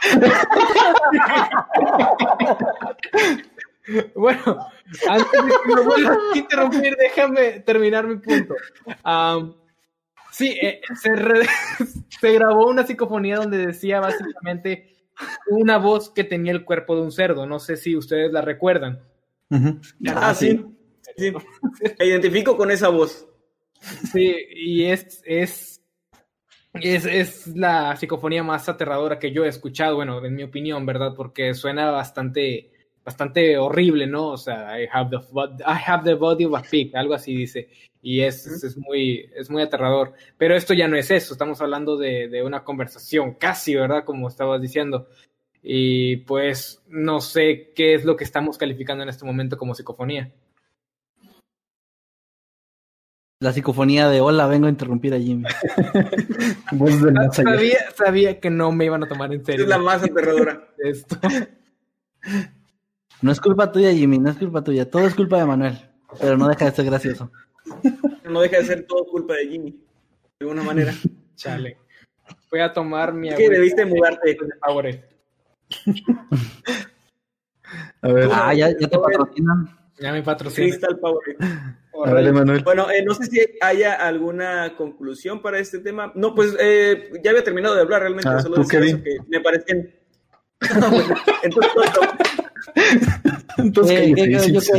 bueno, 4.14 4.58
antes 5.08 5.44
de 5.44 5.50
que 5.50 5.74
me 5.74 5.80
vuelva 5.82 6.12
a 6.12 6.38
interrumpir, 6.38 6.96
déjame 6.96 7.60
terminar 7.60 8.06
mi 8.06 8.16
punto. 8.16 8.54
Sí, 10.30 10.56
eh, 10.62 10.80
se, 10.94 11.10
se 12.20 12.32
grabó 12.32 12.68
una 12.68 12.86
psicofonía 12.86 13.36
donde 13.36 13.66
decía 13.66 14.00
básicamente 14.00 14.94
una 15.48 15.78
voz 15.78 16.10
que 16.10 16.24
tenía 16.24 16.52
el 16.52 16.64
cuerpo 16.64 16.96
de 16.96 17.02
un 17.02 17.12
cerdo. 17.12 17.46
No 17.46 17.58
sé 17.58 17.76
si 17.76 17.96
ustedes 17.96 18.32
la 18.32 18.40
recuerdan. 18.40 19.00
Ah, 20.14 20.34
sí. 20.34 20.64
Sí. 21.18 21.32
Me 21.98 22.06
identifico 22.06 22.56
con 22.56 22.70
esa 22.70 22.88
voz. 22.88 23.28
Sí, 24.12 24.34
y 24.50 24.84
es, 24.84 25.22
es, 25.24 25.82
es, 26.74 27.04
es, 27.04 27.46
la 27.48 27.96
psicofonía 27.96 28.42
más 28.42 28.68
aterradora 28.68 29.18
que 29.18 29.32
yo 29.32 29.44
he 29.44 29.48
escuchado, 29.48 29.96
bueno, 29.96 30.24
en 30.24 30.34
mi 30.34 30.42
opinión, 30.42 30.84
¿verdad? 30.86 31.14
Porque 31.14 31.54
suena 31.54 31.90
bastante, 31.90 32.72
bastante 33.04 33.56
horrible, 33.56 34.06
¿no? 34.06 34.28
O 34.28 34.36
sea, 34.36 34.80
I 34.80 34.88
have 34.92 35.10
the, 35.10 35.24
I 35.60 35.78
have 35.86 36.04
the 36.04 36.14
body 36.14 36.44
of 36.44 36.54
a 36.54 36.62
pig, 36.62 36.96
algo 36.96 37.14
así 37.14 37.34
dice. 37.34 37.68
Y 38.00 38.20
es, 38.20 38.46
es, 38.46 38.76
muy, 38.76 39.30
es 39.34 39.50
muy 39.50 39.62
aterrador. 39.62 40.14
Pero 40.36 40.56
esto 40.56 40.74
ya 40.74 40.88
no 40.88 40.96
es 40.96 41.10
eso, 41.10 41.34
estamos 41.34 41.60
hablando 41.60 41.96
de, 41.96 42.28
de 42.28 42.42
una 42.42 42.64
conversación, 42.64 43.34
casi, 43.34 43.74
¿verdad? 43.74 44.04
Como 44.04 44.28
estabas 44.28 44.60
diciendo. 44.60 45.08
Y 45.62 46.18
pues 46.18 46.82
no 46.88 47.20
sé 47.20 47.72
qué 47.74 47.94
es 47.94 48.04
lo 48.04 48.16
que 48.16 48.24
estamos 48.24 48.58
calificando 48.58 49.02
en 49.02 49.08
este 49.08 49.24
momento 49.24 49.56
como 49.56 49.74
psicofonía. 49.74 50.32
La 53.40 53.52
psicofonía 53.52 54.08
de 54.08 54.20
hola, 54.20 54.48
vengo 54.48 54.66
a 54.66 54.70
interrumpir 54.70 55.14
a 55.14 55.18
Jimmy. 55.18 55.44
sabía, 57.32 57.78
sabía 57.94 58.40
que 58.40 58.50
no 58.50 58.72
me 58.72 58.86
iban 58.86 59.04
a 59.04 59.08
tomar 59.08 59.32
en 59.32 59.44
serio. 59.44 59.62
Es 59.62 59.68
la 59.68 59.78
más 59.78 60.02
aterradora. 60.02 60.68
Esto. 60.78 61.16
No 63.22 63.30
es 63.30 63.40
culpa 63.40 63.70
tuya, 63.70 63.92
Jimmy, 63.92 64.18
no 64.18 64.30
es 64.30 64.36
culpa 64.36 64.64
tuya. 64.64 64.90
Todo 64.90 65.06
es 65.06 65.14
culpa 65.14 65.38
de 65.38 65.44
Manuel. 65.44 65.78
Pero 66.20 66.36
no 66.36 66.48
deja 66.48 66.64
de 66.64 66.72
ser 66.72 66.84
gracioso. 66.86 67.30
No 68.28 68.42
deja 68.42 68.58
de 68.58 68.64
ser 68.64 68.86
todo 68.86 69.06
culpa 69.06 69.32
de 69.36 69.48
Jimmy. 69.48 69.70
De 69.70 70.44
alguna 70.44 70.62
manera. 70.62 70.92
Chale. 71.34 71.78
Voy 72.50 72.60
a 72.60 72.70
tomar 72.70 73.14
mi. 73.14 73.34
¿Qué 73.34 73.48
debiste 73.48 73.86
mudarte? 73.86 74.36
De 74.36 75.02
a 78.02 78.08
ver. 78.12 78.28
Ah, 78.30 78.52
ya, 78.52 78.68
ya 78.78 78.86
te 78.86 78.98
patrocinan. 78.98 79.77
Ya 80.00 80.12
me 80.12 80.22
patrocinan. 80.22 80.70
Crystal 80.70 80.98
Power. 80.98 81.36
Manuel. 82.32 82.62
Bueno, 82.62 82.88
eh, 82.90 83.02
no 83.04 83.12
sé 83.14 83.26
si 83.26 83.40
haya 83.60 83.94
alguna 83.94 84.76
conclusión 84.76 85.42
para 85.42 85.58
este 85.58 85.80
tema. 85.80 86.12
No, 86.14 86.34
pues 86.34 86.54
eh, 86.60 87.10
ya 87.24 87.30
había 87.30 87.42
terminado 87.42 87.74
de 87.74 87.80
hablar 87.80 88.02
realmente. 88.02 88.28
Ah, 88.28 88.40
solo 88.40 88.54
¿tú, 88.56 88.62
decía 88.62 88.78
eso 88.80 89.02
Kevin? 89.02 89.02
que 89.02 89.18
me 89.28 89.40
parecen. 89.40 89.94
Entonces, 91.42 91.72
Entonces, 93.58 93.98
Eh, 93.98 94.14
cállate, 94.14 94.34
eh, 94.34 94.40
sí, 94.40 94.52
yo 94.52 94.60
sí. 94.60 94.72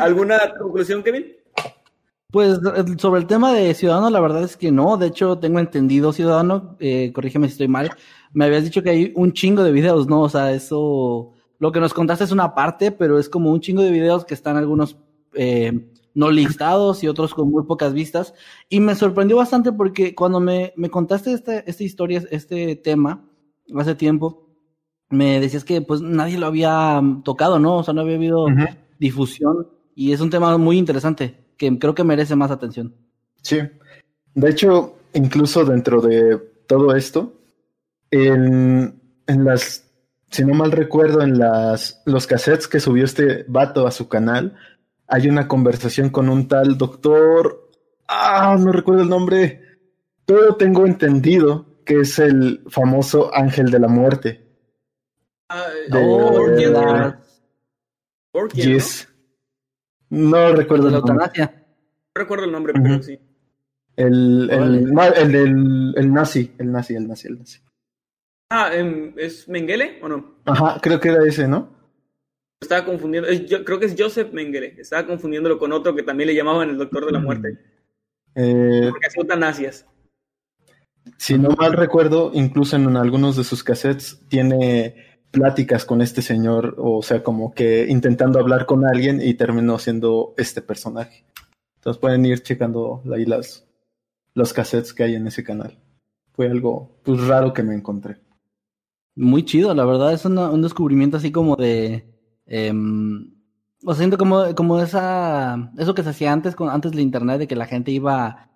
¿Alguna 0.00 0.54
conclusión, 0.58 1.02
Kevin? 1.02 1.34
Pues 2.30 2.58
sobre 2.98 3.20
el 3.22 3.26
tema 3.26 3.54
de 3.54 3.72
Ciudadano, 3.72 4.10
la 4.10 4.20
verdad 4.20 4.42
es 4.42 4.56
que 4.56 4.70
no. 4.70 4.96
De 4.98 5.06
hecho, 5.06 5.38
tengo 5.38 5.60
entendido, 5.60 6.12
Ciudadano, 6.12 6.76
eh, 6.78 7.10
corrígeme 7.14 7.46
si 7.48 7.52
estoy 7.52 7.68
mal. 7.68 7.90
Me 8.32 8.44
habías 8.44 8.64
dicho 8.64 8.82
que 8.82 8.90
hay 8.90 9.12
un 9.16 9.32
chingo 9.32 9.62
de 9.62 9.72
videos, 9.72 10.06
¿no? 10.08 10.22
O 10.22 10.28
sea, 10.28 10.52
eso. 10.52 11.32
Lo 11.58 11.72
que 11.72 11.80
nos 11.80 11.94
contaste 11.94 12.24
es 12.24 12.32
una 12.32 12.54
parte, 12.54 12.92
pero 12.92 13.18
es 13.18 13.28
como 13.28 13.50
un 13.50 13.60
chingo 13.60 13.82
de 13.82 13.90
videos 13.90 14.24
que 14.24 14.34
están 14.34 14.56
algunos 14.56 14.96
eh, 15.34 15.92
no 16.14 16.30
listados 16.30 17.02
y 17.02 17.08
otros 17.08 17.34
con 17.34 17.50
muy 17.50 17.64
pocas 17.64 17.92
vistas. 17.92 18.34
Y 18.68 18.80
me 18.80 18.94
sorprendió 18.94 19.36
bastante 19.36 19.72
porque 19.72 20.14
cuando 20.14 20.40
me, 20.40 20.72
me 20.76 20.90
contaste 20.90 21.32
esta, 21.32 21.58
esta 21.60 21.84
historia, 21.84 22.22
este 22.30 22.76
tema, 22.76 23.24
hace 23.76 23.94
tiempo, 23.94 24.48
me 25.10 25.40
decías 25.40 25.64
que 25.64 25.80
pues 25.80 26.00
nadie 26.00 26.38
lo 26.38 26.46
había 26.46 27.00
tocado, 27.24 27.58
¿no? 27.58 27.78
O 27.78 27.82
sea, 27.82 27.94
no 27.94 28.02
había 28.02 28.16
habido 28.16 28.46
difusión 28.98 29.68
y 29.94 30.12
es 30.12 30.20
un 30.20 30.30
tema 30.30 30.56
muy 30.58 30.78
interesante 30.78 31.44
que 31.56 31.78
creo 31.78 31.94
que 31.94 32.04
merece 32.04 32.36
más 32.36 32.50
atención. 32.50 32.94
Sí. 33.42 33.58
De 34.34 34.50
hecho, 34.50 34.96
incluso 35.14 35.64
dentro 35.64 36.00
de 36.00 36.38
todo 36.66 36.94
esto, 36.94 37.32
en, 38.10 39.00
en 39.26 39.44
las, 39.44 39.87
si 40.30 40.44
no 40.44 40.54
mal 40.54 40.72
recuerdo, 40.72 41.22
en 41.22 41.38
las, 41.38 42.02
los 42.06 42.26
cassettes 42.26 42.68
que 42.68 42.80
subió 42.80 43.04
este 43.04 43.44
vato 43.48 43.86
a 43.86 43.90
su 43.90 44.08
canal, 44.08 44.56
hay 45.06 45.28
una 45.28 45.48
conversación 45.48 46.10
con 46.10 46.28
un 46.28 46.48
tal 46.48 46.76
doctor, 46.78 47.70
ah, 48.08 48.56
no 48.58 48.72
recuerdo 48.72 49.02
el 49.02 49.08
nombre, 49.08 49.62
pero 50.26 50.56
tengo 50.56 50.86
entendido 50.86 51.66
que 51.84 52.00
es 52.00 52.18
el 52.18 52.62
famoso 52.68 53.34
ángel 53.34 53.70
de 53.70 53.78
la 53.78 53.88
muerte. 53.88 54.46
De- 55.90 55.98
Oh, 55.98 56.46
la- 56.46 57.20
Orkian, 58.32 58.68
¿no? 58.68 58.74
Yes. 58.74 59.08
No 60.10 60.52
recuerdo 60.52 60.86
de 60.86 60.90
la 60.92 60.98
el 60.98 61.04
nombre. 61.04 61.26
No 61.38 61.50
recuerdo 62.14 62.44
el 62.44 62.52
nombre, 62.52 62.72
pero 62.74 63.02
sí. 63.02 63.18
El, 63.96 64.48
el, 64.50 64.94
el 65.16 65.32
del 65.32 65.94
el 65.96 66.12
nazi, 66.12 66.52
el 66.58 66.70
nazi, 66.70 66.94
el 66.94 67.08
nazi, 67.08 67.28
el 67.28 67.38
nazi. 67.38 67.60
Ah, 68.50 68.70
em, 68.74 69.12
¿es 69.18 69.48
Mengele 69.48 69.98
o 70.02 70.08
no? 70.08 70.34
Ajá, 70.46 70.78
creo 70.80 70.98
que 71.00 71.08
era 71.08 71.24
ese, 71.26 71.46
¿no? 71.46 71.76
Estaba 72.60 72.84
confundiendo. 72.84 73.28
es- 73.28 73.46
yo 73.46 73.64
creo 73.64 73.78
que 73.78 73.86
es 73.86 73.94
Joseph 73.96 74.32
Mengele. 74.32 74.74
Estaba 74.78 75.06
confundiéndolo 75.06 75.58
con 75.58 75.72
otro 75.72 75.94
que 75.94 76.02
también 76.02 76.28
le 76.28 76.34
llamaban 76.34 76.70
el 76.70 76.78
Doctor 76.78 77.06
de 77.06 77.12
la 77.12 77.20
Muerte. 77.20 77.58
Eh, 78.34 78.88
Porque 78.90 79.06
hacía 79.06 79.22
eutanasias. 79.22 79.86
si 81.16 81.38
no 81.38 81.50
mal 81.50 81.72
recuerdo, 81.72 82.30
incluso 82.34 82.76
en 82.76 82.96
algunos 82.96 83.36
de 83.36 83.44
sus 83.44 83.62
cassettes 83.64 84.20
tiene 84.28 85.20
pláticas 85.30 85.84
con 85.84 86.00
este 86.00 86.22
señor, 86.22 86.74
o 86.78 87.02
sea, 87.02 87.22
como 87.22 87.52
que 87.54 87.86
intentando 87.88 88.38
hablar 88.38 88.66
con 88.66 88.84
alguien 88.86 89.20
y 89.22 89.34
terminó 89.34 89.78
siendo 89.78 90.34
este 90.36 90.62
personaje. 90.62 91.24
Entonces 91.76 92.00
pueden 92.00 92.24
ir 92.26 92.42
checando 92.42 93.02
ahí 93.14 93.24
las, 93.24 93.66
los 94.34 94.52
cassettes 94.52 94.92
que 94.94 95.04
hay 95.04 95.14
en 95.14 95.26
ese 95.26 95.44
canal. 95.44 95.78
Fue 96.32 96.46
algo 96.48 96.98
pues 97.04 97.26
raro 97.26 97.52
que 97.52 97.62
me 97.62 97.74
encontré. 97.74 98.18
Muy 99.18 99.44
chido, 99.44 99.74
la 99.74 99.84
verdad, 99.84 100.12
es 100.12 100.24
una- 100.24 100.48
un 100.48 100.62
descubrimiento 100.62 101.16
así 101.16 101.32
como 101.32 101.56
de... 101.56 102.06
em, 102.46 103.34
o 103.84 103.92
siento 103.94 104.16
como, 104.16 104.54
como 104.54 104.80
esa, 104.80 105.72
eso 105.76 105.92
que 105.94 106.04
se 106.04 106.10
hacía 106.10 106.32
antes, 106.32 106.54
con, 106.54 106.68
antes 106.70 106.92
del 106.92 107.00
internet, 107.00 107.40
de 107.40 107.48
que 107.48 107.56
la 107.56 107.66
gente 107.66 107.90
iba 107.90 108.48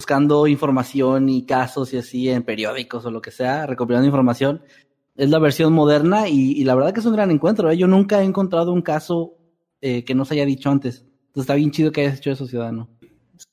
buscando 0.00 0.48
información 0.48 1.28
y 1.28 1.46
casos 1.46 1.92
y 1.92 1.98
así 1.98 2.28
en 2.28 2.42
periódicos 2.42 3.04
o 3.06 3.10
lo 3.12 3.22
que 3.22 3.30
sea, 3.30 3.66
recopilando 3.66 4.06
información. 4.06 4.62
Es 5.14 5.30
la 5.30 5.38
versión 5.38 5.72
moderna 5.72 6.28
y, 6.28 6.64
la 6.64 6.74
verdad 6.74 6.92
que 6.92 7.00
es 7.00 7.06
un 7.06 7.12
gran 7.14 7.30
encuentro. 7.30 7.70
¿eh? 7.70 7.76
Yo 7.76 7.86
nunca 7.86 8.20
he 8.20 8.24
encontrado 8.24 8.72
un 8.72 8.82
caso 8.82 9.36
eh, 9.80 10.04
que 10.04 10.16
no 10.16 10.24
se 10.24 10.34
haya 10.34 10.44
dicho 10.44 10.70
antes. 10.70 11.04
Entonces 11.28 11.42
está 11.42 11.54
bien 11.54 11.70
chido 11.70 11.92
que 11.92 12.00
hayas 12.00 12.18
hecho 12.18 12.32
eso, 12.32 12.46
ciudadano. 12.46 12.88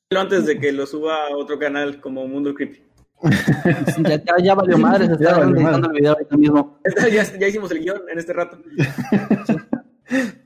Pero 0.10 0.22
antes 0.22 0.48
de 0.48 0.60
que 0.60 0.72
lo 0.72 0.88
suba 0.88 1.28
a 1.28 1.36
otro 1.38 1.60
canal 1.60 2.02
como 2.02 2.28
Mundo 2.28 2.56
Creepy. 2.56 2.87
Ya, 3.24 4.24
ya, 4.24 4.36
ya 4.44 4.56
valió 4.56 4.78
madre, 4.78 5.06
se 5.08 5.18
Ya 5.24 5.30
está 5.32 5.42
editando 5.44 5.88
el 5.90 5.94
video 5.94 6.12
ahorita 6.14 6.38
mismo. 6.38 6.80
ya, 7.12 7.24
ya 7.40 7.48
hicimos 7.48 7.72
el 7.72 7.80
guion 7.80 8.02
en 8.12 8.20
este 8.20 8.34
rato. 8.34 8.60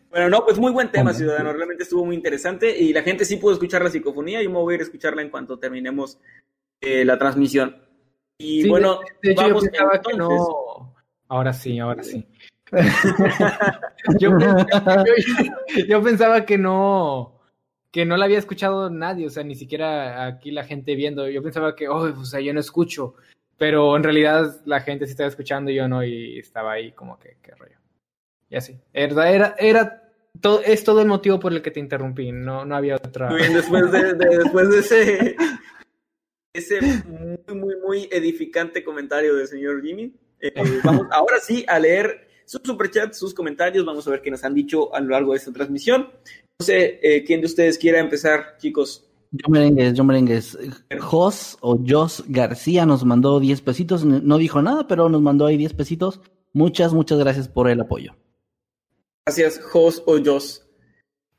Bueno, 0.10 0.27
no, 0.27 0.43
pues 0.43 0.60
muy 0.60 0.73
buen 0.73 0.91
tema, 0.91 1.14
ciudadano. 1.14 1.53
Realmente 1.53 1.84
estuvo 1.84 2.03
muy 2.03 2.18
interesante 2.18 2.77
y 2.77 2.91
la 2.91 3.02
gente 3.02 3.23
sí 3.23 3.38
pudo 3.38 3.53
escuchar 3.53 3.81
la 3.81 3.89
psicofonía. 3.89 4.43
Yo 4.43 4.49
me 4.49 4.57
voy 4.57 4.73
a 4.73 4.76
ir 4.76 4.81
a 4.81 4.84
escucharla 4.84 5.22
en 5.22 5.30
cuanto 5.30 5.57
terminemos 5.57 6.19
eh, 6.81 7.06
la 7.06 7.18
transmisión. 7.18 7.77
Y 8.38 8.64
Sí, 8.64 8.69
bueno, 8.69 8.99
de, 9.22 9.30
de 9.30 9.31
hecho, 9.31 9.41
vamos 9.43 9.64
yo 9.64 9.69
pensaba 9.72 9.95
entonces. 9.95 10.11
que 10.11 10.18
no. 10.18 10.95
Ahora 11.30 11.53
sí, 11.53 11.80
ahora 11.80 12.03
sí. 12.03 12.27
yo, 14.19 14.38
pensaba, 14.38 15.03
yo- 15.06 15.85
yo 15.88 16.03
pensaba 16.03 16.45
que 16.45 16.57
no 16.57 17.40
que 17.91 18.05
no 18.05 18.15
la 18.18 18.26
había 18.26 18.39
escuchado 18.39 18.89
nadie, 18.89 19.27
o 19.27 19.30
sea, 19.30 19.43
ni 19.43 19.55
siquiera 19.55 20.26
aquí 20.26 20.51
la 20.51 20.63
gente 20.63 20.95
viendo. 20.95 21.27
Yo 21.30 21.43
pensaba 21.43 21.76
que, 21.76 21.88
oh, 21.89 22.19
o 22.19 22.26
sea, 22.26 22.39
yo 22.39 22.53
no 22.53 22.59
escucho, 22.59 23.15
pero 23.57 23.95
en 23.97 24.03
realidad 24.03 24.61
la 24.65 24.80
gente 24.81 25.05
sí 25.05 25.11
estaba 25.11 25.30
escuchando 25.30 25.72
y 25.72 25.76
yo 25.76 25.88
no, 25.88 26.03
y 26.03 26.39
estaba 26.39 26.73
ahí 26.73 26.93
como 26.93 27.19
que, 27.19 27.38
qué 27.41 27.53
rollo. 27.55 27.77
Y 28.49 28.55
así. 28.55 28.80
Era, 28.93 29.30
era, 29.30 29.55
era 29.59 30.11
todo, 30.39 30.61
es 30.61 30.84
todo 30.84 31.01
el 31.01 31.07
motivo 31.07 31.39
por 31.39 31.51
el 31.51 31.61
que 31.61 31.72
te 31.72 31.80
interrumpí, 31.81 32.31
no, 32.31 32.63
no 32.65 32.76
había 32.76 32.95
otra. 32.95 33.30
Muy 33.30 33.41
bien, 33.41 33.53
después 33.53 33.91
de, 33.91 34.13
de- 34.13 34.38
después 34.38 34.69
de 34.69 34.80
ese, 34.80 35.35
ese 36.53 36.81
muy, 36.81 37.55
muy, 37.55 37.76
muy 37.77 38.09
edificante 38.11 38.84
comentario 38.84 39.35
del 39.35 39.47
señor 39.47 39.81
Jimmy, 39.81 40.13
eh, 40.39 40.53
vamos 40.84 41.07
ahora 41.11 41.39
sí 41.39 41.65
a 41.68 41.80
leer 41.80 42.27
sus 42.45 42.61
superchats, 42.63 43.18
sus 43.18 43.34
comentarios. 43.34 43.85
Vamos 43.85 44.07
a 44.07 44.11
ver 44.11 44.22
qué 44.22 44.31
nos 44.31 44.43
han 44.43 44.53
dicho 44.53 44.93
a 44.93 44.99
lo 44.99 45.09
largo 45.09 45.31
de 45.31 45.38
esta 45.38 45.53
transmisión. 45.53 46.09
No 46.61 46.65
sé 46.65 46.99
eh, 47.01 47.23
quién 47.23 47.41
de 47.41 47.47
ustedes 47.47 47.79
quiera 47.79 47.99
empezar, 47.99 48.55
chicos. 48.59 49.03
Yo 49.31 49.49
merengues, 49.49 49.95
yo 49.95 50.03
merengues. 50.03 50.55
Jos 50.99 51.57
o 51.61 51.79
Jos 51.83 52.23
García 52.27 52.85
nos 52.85 53.03
mandó 53.03 53.39
10 53.39 53.61
pesitos, 53.61 54.05
no 54.05 54.38
dijo 54.38 54.61
nada, 54.61 54.85
pero 54.88 55.09
nos 55.09 55.23
mandó 55.23 55.47
ahí 55.47 55.57
10 55.57 55.73
pesitos. 55.73 56.21
Muchas, 56.53 56.93
muchas 56.93 57.17
gracias 57.17 57.47
por 57.47 57.67
el 57.67 57.81
apoyo. 57.81 58.15
Gracias, 59.25 59.59
Jos 59.59 60.03
o 60.05 60.23
Jos. 60.23 60.67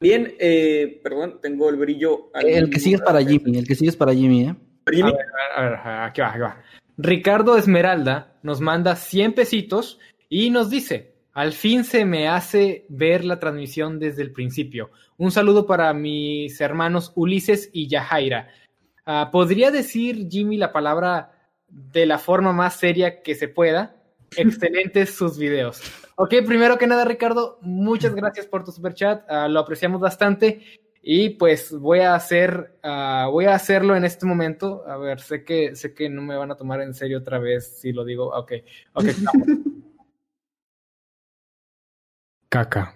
Bien, 0.01 0.35
eh, 0.41 1.01
perdón, 1.05 1.39
tengo 1.41 1.71
el 1.71 1.77
brillo. 1.77 2.31
al- 2.35 2.49
El 2.49 2.69
que 2.69 2.81
sigue 2.81 2.97
es 2.97 3.03
para 3.03 3.23
Jimmy, 3.25 3.59
el 3.59 3.67
que 3.69 3.77
sigue 3.77 3.91
es 3.91 3.97
para 3.97 4.13
Jimmy, 4.13 4.49
¿eh? 4.49 4.57
Jimmy. 4.91 5.11
A 5.11 5.15
ver, 5.15 5.27
a 5.57 5.63
ver, 5.63 5.75
a 5.75 5.89
ver, 5.89 6.01
aquí 6.11 6.21
va, 6.21 6.31
aquí 6.31 6.41
va. 6.41 6.63
Ricardo 6.99 7.57
Esmeralda 7.57 8.41
nos 8.43 8.61
manda 8.61 8.97
100 8.97 9.35
pesitos 9.35 10.01
y 10.29 10.51
nos 10.51 10.69
dice, 10.69 11.12
al 11.33 11.53
fin 11.53 11.85
se 11.85 12.05
me 12.05 12.29
hace 12.29 12.85
ver 12.89 13.25
la 13.25 13.41
transmisión 13.41 13.99
desde 13.99 14.23
el 14.23 14.33
principio. 14.33 14.91
Un 15.17 15.31
saludo 15.31 15.67
para 15.67 15.93
mis 15.95 16.61
hermanos 16.61 17.13
Ulises 17.15 17.71
y 17.73 17.89
Yajaira. 17.89 18.49
Ah, 19.07 19.31
¿Podría 19.33 19.71
decir 19.71 20.29
Jimmy 20.31 20.57
la 20.57 20.73
palabra 20.73 21.33
de 21.69 22.07
la 22.07 22.19
forma 22.19 22.53
más 22.53 22.75
seria 22.75 23.23
que 23.23 23.35
se 23.35 23.49
pueda? 23.49 23.97
Excelentes 24.37 25.15
sus 25.15 25.39
videos. 25.39 25.81
Ok, 26.17 26.35
primero 26.47 26.77
que 26.77 26.87
nada, 26.87 27.05
Ricardo, 27.05 27.59
muchas 27.63 28.15
gracias 28.15 28.47
por 28.47 28.65
tu 28.65 28.71
super 28.71 28.95
chat. 28.95 29.25
Ah, 29.29 29.49
lo 29.49 29.61
apreciamos 29.61 30.01
bastante. 30.01 30.63
Y 31.05 31.31
pues 31.31 31.73
voy 31.73 31.99
a 32.01 32.15
hacer, 32.15 32.79
ah, 32.83 33.29
voy 33.31 33.47
a 33.47 33.55
hacerlo 33.55 33.97
en 33.97 34.05
este 34.05 34.27
momento. 34.27 34.85
A 34.87 34.99
ver, 34.99 35.21
sé 35.21 35.45
que, 35.45 35.75
sé 35.75 35.95
que 35.95 36.09
no 36.09 36.23
me 36.23 36.37
van 36.37 36.53
a 36.53 36.57
tomar 36.57 36.81
en 36.81 36.95
serio 36.95 37.19
otra 37.19 37.39
vez 37.39 37.79
si 37.81 37.93
lo 37.93 38.05
digo. 38.05 38.29
Ok, 38.37 38.53
ok, 38.93 39.05
Caca. 42.53 42.95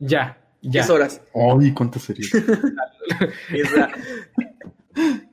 Ya, 0.00 0.36
ya. 0.60 0.82
10 0.82 0.90
horas. 0.90 1.22
Ay, 1.32 1.72
cuánto 1.72 2.00
sería. 2.00 2.26
Esa. 3.54 3.90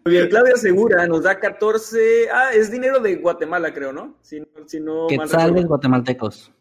Muy 0.05 0.13
bien, 0.13 0.29
Claudia 0.29 0.55
Segura 0.55 1.07
nos 1.07 1.23
da 1.23 1.39
14. 1.39 2.29
Ah, 2.31 2.51
es 2.53 2.69
dinero 2.69 2.99
de 2.99 3.15
Guatemala, 3.15 3.73
creo, 3.73 3.91
¿no? 3.91 4.17
Si, 4.21 4.39
no- 4.39 4.45
si 4.67 4.79
no 4.79 5.07
Quetzales 5.07 5.65
guatemaltecos. 5.65 6.51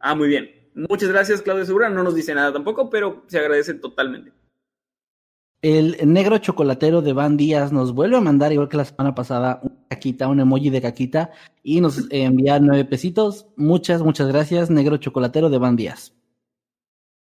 Ah, 0.00 0.14
muy 0.14 0.28
bien. 0.28 0.70
Muchas 0.74 1.10
gracias, 1.10 1.42
Claudia 1.42 1.66
Segura. 1.66 1.90
No 1.90 2.02
nos 2.02 2.14
dice 2.14 2.34
nada 2.34 2.50
tampoco, 2.50 2.88
pero 2.88 3.24
se 3.26 3.38
agradece 3.38 3.74
totalmente. 3.74 4.32
El 5.62 6.12
negro 6.12 6.36
chocolatero 6.38 7.00
de 7.00 7.14
Van 7.14 7.36
Díaz 7.38 7.72
nos 7.72 7.94
vuelve 7.94 8.16
a 8.18 8.20
mandar, 8.20 8.52
igual 8.52 8.68
que 8.68 8.76
la 8.76 8.84
semana 8.84 9.14
pasada, 9.14 9.60
una 9.62 9.88
caquita, 9.88 10.28
un 10.28 10.40
emoji 10.40 10.68
de 10.68 10.82
caquita, 10.82 11.30
y 11.62 11.80
nos 11.80 11.98
envía 12.10 12.58
nueve 12.60 12.84
pesitos. 12.84 13.46
Muchas, 13.56 14.02
muchas 14.02 14.28
gracias, 14.28 14.68
negro 14.70 14.98
chocolatero 14.98 15.48
de 15.48 15.58
Van 15.58 15.76
Díaz. 15.76 16.12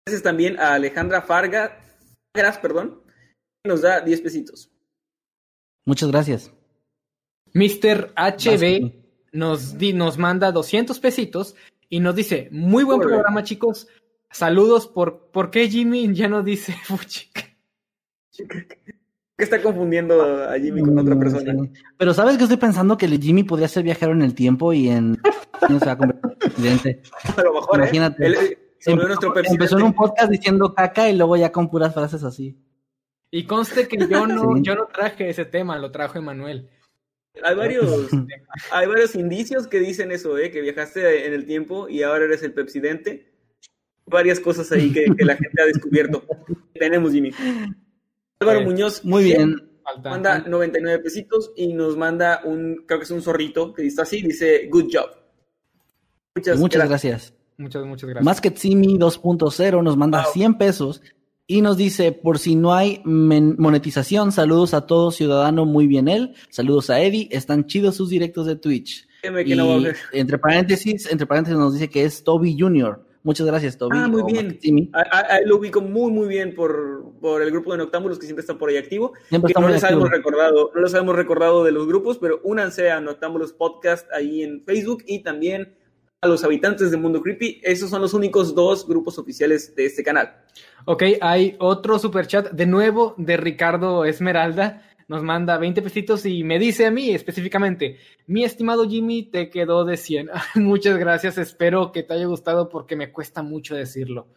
Gracias 0.07 0.23
también 0.23 0.59
a 0.59 0.75
Alejandra 0.75 1.23
Farga, 1.23 1.79
Fargas, 2.37 2.59
perdón, 2.59 3.01
que 3.63 3.69
nos 3.71 3.83
da 3.83 4.01
10 4.01 4.21
pesitos. 4.21 4.71
Muchas 5.87 6.11
gracias. 6.11 6.51
Mr. 7.55 8.13
HB 8.17 8.93
nos, 9.33 9.79
di- 9.79 9.93
nos 9.93 10.19
manda 10.19 10.51
200 10.51 10.99
pesitos 10.99 11.55
y 11.89 12.01
nos 12.01 12.17
dice, 12.17 12.49
muy 12.51 12.83
buen 12.85 12.99
programa 13.01 13.45
chicos, 13.45 13.87
saludos 14.31 14.89
por, 14.89 15.31
¿por 15.31 15.51
qué 15.51 15.69
Jimmy 15.71 16.13
ya 16.15 16.27
no 16.29 16.43
dice 16.43 16.73
Fuchi? 16.85 17.31
Que 19.37 19.43
está 19.45 19.61
confundiendo 19.61 20.23
a 20.23 20.59
Jimmy 20.59 20.81
con 20.83 20.99
otra 20.99 21.15
Mm, 21.15 21.19
persona. 21.21 21.53
sí. 21.53 21.71
Pero 21.99 22.15
¿sabes 22.15 22.37
que 22.37 22.45
estoy 22.45 22.57
pensando? 22.59 22.97
Que 22.97 23.07
el 23.07 23.21
Jimmy 23.21 23.43
podría 23.45 23.69
ser 23.69 23.83
viajero 23.83 24.13
en 24.13 24.23
el 24.23 24.35
tiempo 24.35 24.73
y 24.73 24.89
en... 24.89 25.19
no 25.69 25.79
se 25.79 25.87
va 25.87 25.93
a 25.93 25.99
convertir 25.99 26.31
en 26.33 26.39
presidente. 26.39 27.03
A 27.37 27.43
lo 27.43 27.55
mejor, 27.55 27.77
¿eh? 27.81 27.83
Imagínate. 27.83 28.27
Él, 28.27 28.35
eh. 28.35 28.59
Empezó 28.87 29.79
en 29.79 29.85
un 29.85 29.95
podcast 29.95 30.31
diciendo 30.31 30.75
caca 30.75 31.09
y 31.09 31.17
luego 31.17 31.37
ya 31.37 31.51
con 31.51 31.71
puras 31.71 31.95
frases 31.95 32.23
así. 32.23 32.57
Y 33.31 33.45
conste 33.47 33.89
que 33.89 33.97
yo 33.97 34.27
no, 34.27 34.43
Sí. 34.57 34.63
yo 34.63 34.75
no 34.77 34.87
traje 34.87 35.31
ese 35.31 35.47
tema, 35.47 35.79
lo 35.79 35.91
trajo 35.91 36.19
Emanuel. 36.19 36.69
Hay 37.43 37.57
varios, 37.57 38.11
hay 38.73 38.87
varios 38.87 39.15
indicios 39.17 39.67
que 39.67 39.81
dicen 39.81 40.13
eso, 40.13 40.37
¿eh? 40.39 40.51
Que 40.51 40.61
viajaste 40.61 41.27
en 41.27 41.33
el 41.33 41.47
tiempo 41.47 41.89
y 41.89 42.03
ahora 42.03 42.27
eres 42.27 42.43
el 42.43 42.53
presidente. 42.53 43.33
Varias 44.07 44.39
cosas 44.39 44.71
ahí 44.71 44.93
que, 44.93 45.07
que 45.17 45.25
la 45.25 45.35
gente 45.37 45.63
ha 45.63 45.67
descubierto. 45.67 46.23
Tenemos, 46.75 47.13
Jimmy. 47.13 47.33
Álvaro 48.41 48.61
Eh, 48.61 48.65
Muñoz. 48.65 49.05
Muy 49.05 49.25
bien. 49.25 49.57
Falta. 49.83 50.11
Manda 50.11 50.39
99 50.39 50.99
pesitos 51.03 51.53
y 51.57 51.75
nos 51.75 51.97
manda 51.97 52.41
un, 52.45 52.85
creo 52.87 52.99
que 52.99 53.05
es 53.05 53.11
un 53.11 53.21
zorrito 53.23 53.75
que 53.75 53.83
dice 53.83 54.01
así, 54.03 54.23
dice, 54.23 54.69
good 54.71 54.85
job. 54.93 55.11
Muchas, 56.35 56.59
Muchas 56.59 56.89
gracias. 56.89 57.13
gracias. 57.13 57.35
Muchas, 57.59 57.85
muchas 57.87 58.09
gracias. 58.09 58.25
Masketsimi 58.25 58.99
2.0 58.99 59.83
nos 59.83 59.97
manda 59.97 60.23
Wow. 60.25 60.33
100 60.33 60.55
pesos 60.55 61.03
y 61.47 61.61
nos 61.61 61.77
dice, 61.77 62.13
por 62.13 62.39
si 62.39 62.57
no 62.57 62.73
hay 62.75 63.03
monetización, 63.05 64.33
saludos 64.33 64.73
a 64.75 64.87
todo 64.87 65.11
ciudadano, 65.11 65.67
muy 65.67 65.87
bien 65.87 66.09
él. 66.09 66.35
Saludos 66.49 66.89
a 66.91 67.01
Eddie, 67.01 67.29
están 67.31 67.67
chidos 67.67 67.95
sus 67.97 68.09
directos 68.09 68.47
de 68.47 68.57
Twitch. 68.57 69.07
Que 69.23 69.29
Y 69.47 69.55
no 69.55 69.81
entre 70.13 70.39
paréntesis, 70.39 71.11
entre 71.11 71.27
paréntesis 71.27 71.59
nos 71.59 71.75
dice 71.75 71.89
que 71.89 72.05
es 72.05 72.25
Toby 72.25 72.57
Jr. 72.59 73.07
Muchas 73.25 73.47
gracias, 73.47 73.77
Toby. 73.79 73.97
Ah, 73.99 74.07
muy 74.07 74.23
bien. 74.31 74.59
A, 74.93 75.01
a- 75.01 75.35
a 75.35 75.39
él 75.39 75.49
lo 75.49 75.57
ubico 75.57 75.81
muy, 75.81 76.13
muy 76.13 76.29
bien 76.29 76.55
por, 76.55 77.13
por 77.21 77.41
el 77.43 77.51
grupo 77.51 77.73
de 77.73 77.79
Noctámbulos 77.79 78.19
que 78.19 78.27
siempre 78.27 78.43
está 78.43 78.57
por 78.59 78.69
ahí 78.69 78.77
activo. 78.77 79.15
Siempre 79.31 79.53
que 79.55 79.61
no 79.61 79.67
les 79.69 79.83
activo. 79.83 80.03
habíamos 80.03 80.11
recordado, 80.17 80.71
no 80.75 80.81
les 80.83 80.95
habíamos 80.95 81.17
recordado 81.17 81.65
de 81.65 81.73
los 81.73 81.87
grupos, 81.87 82.19
pero 82.19 82.41
únanse 82.45 82.91
a 82.91 83.01
Noctámbulos 83.01 83.53
Podcast 83.55 84.07
ahí 84.13 84.43
en 84.43 84.63
Facebook 84.67 85.03
y 85.07 85.23
también 85.23 85.75
a 86.21 86.29
los 86.29 86.45
habitantes 86.45 86.91
de 86.91 86.97
Mundo 86.99 87.23
Creepy. 87.23 87.61
Esos 87.65 87.89
son 87.91 88.03
los 88.03 88.13
únicos 88.15 88.55
dos 88.55 88.87
grupos 88.87 89.19
oficiales 89.19 89.75
de 89.75 89.87
este 89.87 90.03
canal. 90.03 90.43
Ok, 90.85 91.03
hay 91.23 91.57
otro 91.61 91.99
super 91.99 92.27
chat 92.27 92.51
de 92.53 92.67
nuevo 92.67 93.15
de 93.17 93.37
Ricardo 93.39 94.05
Esmeralda. 94.05 94.83
Nos 95.09 95.23
manda 95.23 95.59
20 95.59 95.83
pesitos 95.83 96.25
y 96.27 96.45
me 96.45 96.59
dice 96.59 96.87
a 96.87 96.91
mí 96.91 97.11
específicamente, 97.11 97.99
mi 98.27 98.45
estimado 98.45 98.89
Jimmy, 98.89 99.25
te 99.25 99.51
quedó 99.51 99.85
de 99.85 99.97
100. 99.97 100.31
Muchas 100.57 100.97
gracias, 100.99 101.39
espero 101.39 101.93
que 101.93 102.03
te 102.03 102.15
haya 102.15 102.27
gustado 102.27 102.69
porque 102.69 102.97
me 102.97 103.13
cuesta 103.13 103.43
mucho 103.43 103.75
decirlo. 103.75 104.29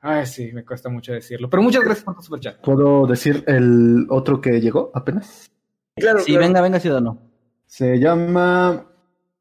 Ay, 0.00 0.24
sí, 0.24 0.50
me 0.52 0.64
cuesta 0.64 0.88
mucho 0.88 1.12
decirlo. 1.12 1.50
Pero 1.50 1.62
muchas 1.62 1.84
gracias 1.84 2.04
por 2.04 2.16
tu 2.16 2.22
super 2.22 2.40
chat. 2.40 2.60
¿Puedo 2.62 3.06
decir 3.06 3.44
el 3.46 4.06
otro 4.08 4.40
que 4.40 4.60
llegó 4.60 4.90
apenas? 4.94 5.50
Claro, 5.96 6.20
Sí, 6.20 6.32
claro. 6.32 6.46
venga, 6.46 6.62
venga, 6.62 6.80
ciudadano. 6.80 7.20
Se 7.66 7.98
llama 7.98 8.86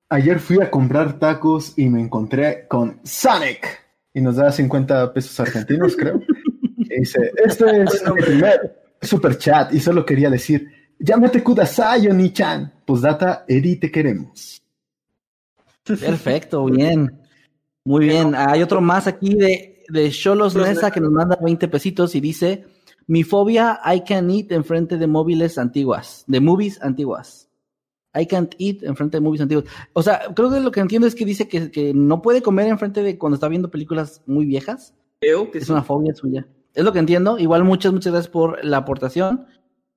Ayer 0.10 0.40
fui 0.40 0.62
a 0.62 0.70
comprar 0.70 1.18
tacos 1.20 1.78
y 1.78 1.88
me 1.88 2.02
encontré 2.02 2.68
con 2.68 3.00
Sonic. 3.04 3.68
Y 4.14 4.22
nos 4.22 4.36
da 4.38 4.52
50 4.52 5.14
pesos 5.14 5.40
argentinos, 5.40 5.96
creo. 5.96 6.20
Y 6.92 7.02
dice, 7.02 7.32
este 7.46 7.84
es 7.84 8.04
mi 8.04 8.22
primer 8.22 8.79
super 9.02 9.38
chat 9.38 9.74
y 9.74 9.80
solo 9.80 10.06
quería 10.06 10.30
decir, 10.30 10.68
llámate 11.00 11.44
Kudasai, 11.44 12.08
Oni-chan. 12.08 12.74
Postdata, 12.86 13.46
Eri, 13.48 13.76
te 13.78 13.92
queremos. 13.92 14.62
Perfecto, 15.84 16.66
bien. 16.66 17.20
Muy 17.84 18.06
bien. 18.06 18.36
Hay 18.36 18.62
otro 18.62 18.82
más 18.82 19.08
aquí 19.08 19.34
de, 19.36 19.84
de 19.90 20.12
Cholos 20.12 20.56
Mesa. 20.56 20.92
que 20.92 21.00
nos 21.00 21.12
manda 21.12 21.38
20 21.42 21.68
pesitos 21.68 22.14
y 22.16 22.20
dice: 22.20 22.66
Mi 23.08 23.24
fobia, 23.24 23.80
I 23.86 24.02
can 24.02 24.30
eat 24.30 24.52
enfrente 24.52 24.98
de 24.98 25.08
móviles 25.08 25.58
antiguas, 25.58 26.24
de 26.28 26.40
movies 26.40 26.82
antiguas. 26.82 27.48
I 28.20 28.26
can't 28.26 28.54
eat 28.58 28.84
enfrente 28.84 29.18
de 29.18 29.22
movies 29.22 29.42
antiguas. 29.42 29.66
O 29.94 30.02
sea, 30.02 30.22
creo 30.36 30.50
que 30.52 30.60
lo 30.60 30.72
que 30.72 30.80
entiendo 30.80 31.08
es 31.08 31.14
que 31.16 31.26
dice 31.26 31.48
que, 31.48 31.70
que 31.72 31.94
no 31.94 32.22
puede 32.24 32.42
comer 32.42 32.68
enfrente 32.68 33.04
de 33.04 33.18
cuando 33.18 33.36
está 33.36 33.48
viendo 33.48 33.70
películas 33.70 34.22
muy 34.26 34.46
viejas. 34.46 34.96
Creo 35.22 35.52
que 35.52 35.60
Es 35.60 35.66
sí. 35.68 35.72
una 35.72 35.84
fobia 35.84 36.14
suya. 36.16 36.48
Es 36.74 36.84
lo 36.84 36.94
que 36.94 37.00
entiendo. 37.00 37.40
Igual 37.40 37.64
muchas, 37.64 37.92
muchas 37.92 38.14
gracias 38.14 38.32
por 38.32 38.64
la 38.64 38.78
aportación. 38.78 39.48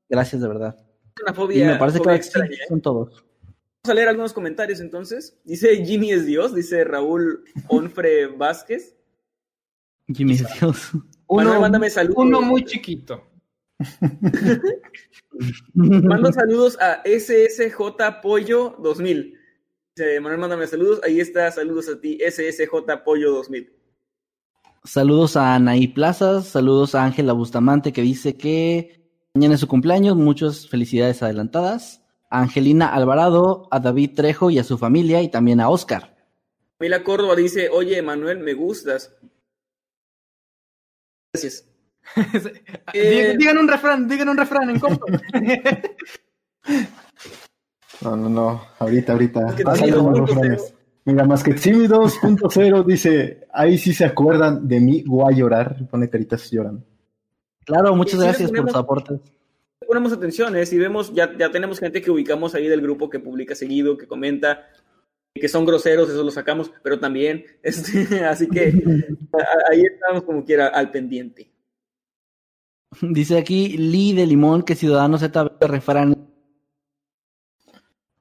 Gracias 0.09 0.43
de 0.43 0.49
verdad. 0.49 0.77
una 1.23 1.33
Y 1.33 1.35
fobia, 1.35 1.67
me 1.67 1.77
parece 1.77 1.99
que 1.99 2.09
ahora 2.09 2.23
sí, 2.23 2.29
extraña, 2.29 2.55
¿eh? 2.55 2.67
son 2.69 2.81
todos. 2.81 3.25
Vamos 3.85 3.91
a 3.91 3.95
leer 3.95 4.09
algunos 4.09 4.33
comentarios 4.33 4.81
entonces. 4.81 5.39
Dice 5.45 5.85
Jimmy 5.85 6.13
es 6.13 6.27
Dios, 6.27 6.55
dice 6.55 6.85
Raúl 6.85 7.45
Onfre 7.69 8.27
Vázquez. 8.27 8.97
Jimmy 10.09 10.37
Dios. 10.37 10.93
Manuel, 11.29 11.61
mándame 11.61 11.91
saludos. 11.91 12.17
uno 12.19 12.43
muy 12.43 12.65
chiquito. 12.65 13.27
Mando 15.75 16.33
saludos 16.33 16.79
a 16.81 17.03
SSJ 17.05 18.21
Pollo 18.23 18.77
2000. 18.79 19.39
Dice 19.97 20.21
Manuel, 20.21 20.41
mándame 20.41 20.67
saludos. 20.67 21.01
Ahí 21.03 21.21
está, 21.21 21.51
saludos 21.51 21.89
a 21.89 22.01
ti, 22.01 22.19
SSJ 22.21 23.03
Pollo 23.05 23.33
2000. 23.33 23.82
Saludos 24.85 25.37
a 25.37 25.55
Anaí 25.55 25.87
Plazas, 25.89 26.47
saludos 26.49 26.95
a 26.95 27.05
Ángela 27.05 27.33
Bustamante 27.33 27.93
que 27.93 28.03
dice 28.03 28.37
que 28.37 29.01
mañana 29.35 29.55
es 29.55 29.61
su 29.61 29.69
cumpleaños, 29.69 30.17
muchas 30.17 30.69
felicidades 30.69 31.23
adelantadas. 31.23 32.01
A 32.31 32.41
Angelina 32.41 32.89
Alvarado, 32.89 33.69
a 33.71 33.79
David 33.79 34.13
Trejo 34.17 34.51
y 34.51 34.59
a 34.59 34.65
su 34.65 34.79
familia 34.79 35.21
y 35.21 35.29
también 35.31 35.61
a 35.61 35.69
Oscar. 35.69 36.17
Mila 36.81 37.05
Córdoba 37.05 37.37
dice, 37.37 37.69
oye, 37.69 38.01
Manuel, 38.01 38.39
me 38.39 38.55
gustas. 38.55 39.15
Gracias. 41.33 41.69
Eh, 42.95 43.37
Digan- 43.39 43.59
un 43.59 43.69
refrán, 43.69 44.09
digan 44.09 44.29
un 44.31 44.37
refrán 44.37 44.71
en 44.71 44.81
corto. 44.81 45.07
No, 48.01 48.17
no, 48.17 48.29
no. 48.29 48.67
Ahorita, 48.81 49.13
ahorita. 49.13 49.55
Que 49.55 49.63
Ah, 49.65 49.75
los 51.05 51.11
punto. 51.11 51.13
Mira, 51.13 51.25
más 51.25 51.43
que 51.43 51.59
Simi 51.59 51.87
2.0 51.87 52.85
dice, 52.87 53.47
ahí 53.53 53.77
sí 53.79 53.93
se 53.93 54.05
acuerdan 54.05 54.67
de 54.69 54.81
mí, 54.81 55.03
voy 55.07 55.33
a 55.33 55.37
llorar. 55.37 55.77
Pone 55.91 56.09
caritas 56.09 56.51
llorando. 56.51 56.85
Claro, 57.65 57.95
muchas 57.97 58.19
Sí, 58.21 58.27
gracias 58.27 58.51
por 58.53 58.69
sus 58.69 58.77
aportes. 58.77 59.21
Ponemos 59.87 60.13
atención, 60.13 60.57
¿eh? 60.57 60.65
Si 60.67 60.79
vemos, 60.79 61.13
ya, 61.13 61.37
ya 61.37 61.51
tenemos 61.51 61.79
gente 61.81 62.01
que 62.01 62.11
ubicamos 62.11 62.55
ahí 62.55 62.69
del 62.69 62.81
grupo 62.81 63.11
que 63.11 63.19
publica 63.21 63.55
seguido, 63.55 63.99
que 63.99 64.07
comenta, 64.07 64.69
que 65.35 65.49
son 65.49 65.65
groseros, 65.65 66.09
eso 66.09 66.23
lo 66.23 66.31
sacamos, 66.31 66.73
pero 66.83 66.99
también, 67.01 67.45
este, 67.63 68.25
así 68.25 68.47
que 68.49 68.69
a- 69.33 69.73
ahí 69.73 69.83
estamos 69.83 70.23
como 70.25 70.45
quiera 70.45 70.69
al 70.69 70.91
pendiente. 70.91 71.51
Dice 73.01 73.39
aquí 73.39 73.77
Lee 73.77 74.13
de 74.13 74.27
Limón 74.27 74.63
que 74.63 74.75
Ciudadano 74.77 75.19
Z 75.19 75.53
refrán. 75.61 76.29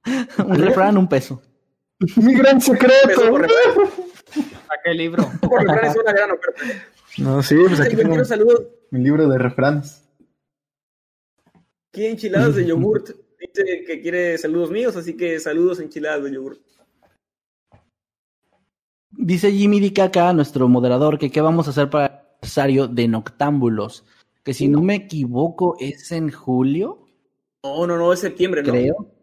un 0.48 0.56
refrán, 0.56 0.98
un 0.98 1.08
peso. 1.08 1.41
¡Mi 2.18 2.34
gran 2.34 2.60
secreto! 2.61 3.30
por 3.30 3.41
refranes. 3.41 3.94
Saca 4.68 4.91
el 4.91 4.98
libro. 4.98 5.30
Por 5.41 5.61
refranes 5.61 5.91
es 5.91 6.02
una 6.02 6.14
gran 6.14 6.32
oferta. 6.32 6.61
No, 7.18 7.44
sí, 7.44 7.56
pues 7.68 7.80
aquí 7.82 7.95
tengo 7.95 8.23
saludos 8.23 8.61
mi 8.91 9.03
libro 9.03 9.28
de 9.28 9.38
refranes. 9.38 10.03
Aquí 11.90 12.06
enchiladas 12.06 12.56
de 12.56 12.65
yogurt. 12.68 13.10
Dice 13.40 13.84
que 13.86 14.02
quiere 14.02 14.38
saludos 14.38 14.72
míos, 14.72 14.95
así 14.95 15.18
que 15.18 15.40
saludos 15.40 15.80
enchiladas 15.80 16.23
de 16.23 16.32
yogurt. 16.32 16.61
Dice 19.11 19.52
Jimmy 19.52 19.80
Dikaka, 19.82 20.32
nuestro 20.32 20.69
moderador, 20.69 21.19
que 21.19 21.30
qué 21.30 21.41
vamos 21.41 21.68
a 21.68 21.72
hacer 21.72 21.90
para 21.90 22.06
el 22.06 22.11
aniversario 22.11 22.88
de 22.88 23.07
Noctámbulos. 23.10 24.06
Que 24.44 24.53
si 24.53 24.69
no 24.69 24.82
me 24.82 24.95
equivoco 24.95 25.76
es 25.80 26.11
en 26.11 26.32
julio, 26.32 27.06
No, 27.64 27.86
no, 27.86 27.98
no, 27.98 28.14
es 28.14 28.22
septiembre, 28.22 28.64
¿no? 28.64 28.72
creo. 28.72 29.20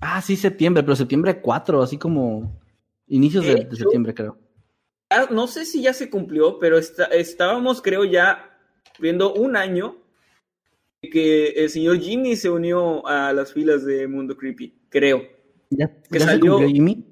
Ah, 0.00 0.20
sí, 0.22 0.36
septiembre, 0.36 0.82
pero 0.82 0.96
septiembre 0.96 1.40
4, 1.40 1.82
así 1.82 1.98
como 1.98 2.60
inicios 3.08 3.44
de, 3.44 3.68
septiembre, 3.76 4.14
creo. 4.14 4.38
Ah, 5.10 5.26
no 5.30 5.46
sé 5.46 5.64
si 5.64 5.82
ya 5.82 5.92
se 5.92 6.10
cumplió, 6.10 6.58
pero 6.58 6.78
está- 6.78 7.06
estábamos, 7.06 7.80
creo, 7.82 8.04
ya 8.04 8.50
viendo 8.98 9.32
un 9.34 9.56
año 9.56 9.96
que 11.00 11.48
el 11.50 11.70
señor 11.70 11.98
Jimmy 12.00 12.36
se 12.36 12.50
unió 12.50 13.06
a 13.06 13.32
las 13.32 13.52
filas 13.52 13.84
de 13.84 14.06
Mundo 14.08 14.36
Creepy, 14.36 14.74
creo. 14.88 15.22
¿Ya, 15.70 15.88
Que 15.88 16.18
ya 16.18 16.20
se 16.20 16.24
salió- 16.26 16.52
cumplió, 16.56 16.68
Jimmy? 16.74 17.04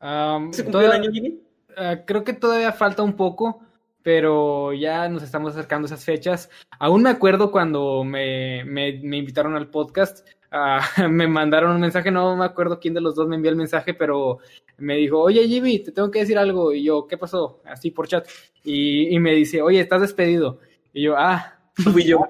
Am, 0.00 0.52
¿Se 0.52 0.62
cumplió 0.64 0.86
toda- 0.86 0.96
el 0.96 1.02
año, 1.02 1.12
Jimmy? 1.12 1.40
Ah, 1.76 2.04
creo 2.06 2.24
que 2.24 2.32
todavía 2.32 2.72
falta 2.72 3.02
un 3.02 3.14
poco, 3.14 3.60
pero 4.02 4.72
ya 4.72 5.08
nos 5.08 5.22
estamos 5.22 5.52
acercando 5.52 5.86
a 5.86 5.88
esas 5.88 6.04
fechas. 6.04 6.48
Aún 6.78 7.02
me 7.02 7.10
acuerdo 7.10 7.50
cuando 7.50 8.04
me, 8.04 8.64
me- 8.64 9.00
me 9.02 9.18
invitaron 9.18 9.54
al 9.56 9.68
podcast, 9.70 10.26
ah, 10.50 10.80
me 11.10 11.26
mandaron 11.26 11.74
un 11.74 11.80
mensaje, 11.80 12.10
no 12.10 12.36
me 12.36 12.44
acuerdo 12.44 12.80
quién 12.80 12.94
de 12.94 13.00
los 13.00 13.14
dos 13.14 13.28
me 13.28 13.36
envió 13.36 13.50
el 13.50 13.56
mensaje, 13.56 13.94
pero 13.94 14.38
me 14.78 14.96
dijo, 14.96 15.20
oye 15.20 15.46
Jimmy, 15.48 15.80
te 15.80 15.92
tengo 15.92 16.10
que 16.10 16.20
decir 16.20 16.38
algo. 16.38 16.72
Y 16.72 16.84
yo, 16.84 17.06
¿qué 17.06 17.18
pasó? 17.18 17.60
Así 17.64 17.90
por 17.90 18.08
chat. 18.08 18.26
Y, 18.64 19.14
y 19.14 19.18
me 19.18 19.34
dice, 19.34 19.62
oye, 19.62 19.80
estás 19.80 20.00
despedido. 20.00 20.60
Y 20.92 21.02
yo, 21.02 21.16
ah, 21.16 21.58
Fui 21.92 22.04
yo. 22.04 22.20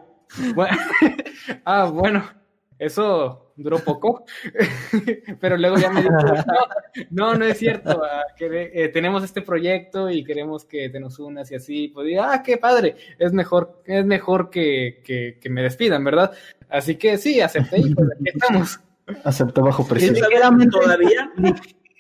bueno, 0.55 0.77
ah, 1.65 1.87
bueno, 1.87 2.23
eso 2.79 3.53
duró 3.57 3.79
poco, 3.79 4.25
pero 5.41 5.57
luego 5.57 5.79
ya 5.79 5.91
me 5.91 6.03
dijo, 6.03 6.15
no, 6.15 6.45
no, 7.11 7.35
no 7.35 7.45
es 7.47 7.59
cierto, 7.59 8.03
ah, 8.05 8.25
que, 8.37 8.71
eh, 8.75 8.89
tenemos 8.91 9.25
este 9.25 9.41
proyecto 9.41 10.11
y 10.11 10.23
queremos 10.23 10.67
que 10.67 10.91
te 10.91 11.01
nos 11.01 11.19
unas 11.19 11.51
y 11.51 11.55
así, 11.55 11.89
pues 11.89 12.07
digo, 12.07 12.23
ah, 12.23 12.43
qué 12.43 12.59
padre, 12.59 12.95
es 13.19 13.33
mejor, 13.33 13.83
es 13.87 14.05
mejor 14.05 14.51
que, 14.51 15.01
que, 15.03 15.39
que 15.41 15.49
me 15.49 15.63
despidan, 15.63 16.05
¿verdad? 16.05 16.33
Así 16.69 16.97
que 16.97 17.17
sí, 17.19 17.41
acepté 17.41 17.79
y 17.81 17.95
pues 17.95 18.09
aquí 18.13 18.25
estamos. 18.27 18.81
Acepta 19.25 19.61
bajo 19.63 19.87
presión. 19.87 20.15
Sí. 20.15 20.21
¿Sabes 20.21 20.35
Ligeramente- 20.39 20.71
Todavía. 20.81 21.33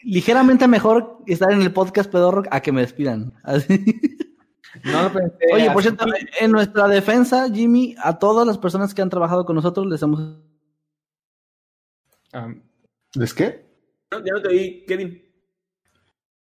Ligeramente 0.04 0.68
mejor 0.68 1.18
estar 1.26 1.50
en 1.52 1.62
el 1.62 1.72
podcast 1.72 2.10
pedorro 2.10 2.42
a 2.50 2.60
que 2.60 2.70
me 2.72 2.82
despidan. 2.82 3.32
Así. 3.42 3.84
No 4.84 5.02
lo 5.02 5.12
pensé. 5.12 5.36
Oye, 5.52 5.70
por 5.70 5.82
cierto, 5.82 6.06
en 6.40 6.52
nuestra 6.52 6.86
defensa, 6.88 7.48
Jimmy, 7.52 7.96
a 8.02 8.18
todas 8.18 8.46
las 8.46 8.58
personas 8.58 8.94
que 8.94 9.02
han 9.02 9.08
trabajado 9.10 9.44
con 9.44 9.56
nosotros 9.56 9.86
les 9.86 10.00
hemos... 10.02 10.38
ah, 12.32 12.54
¿Es 13.20 13.34
qué? 13.34 13.66
No, 14.12 14.18
ya 14.18 14.32
no 14.34 14.42
te 14.42 14.48
oí, 14.48 14.84
Kevin. 14.86 15.22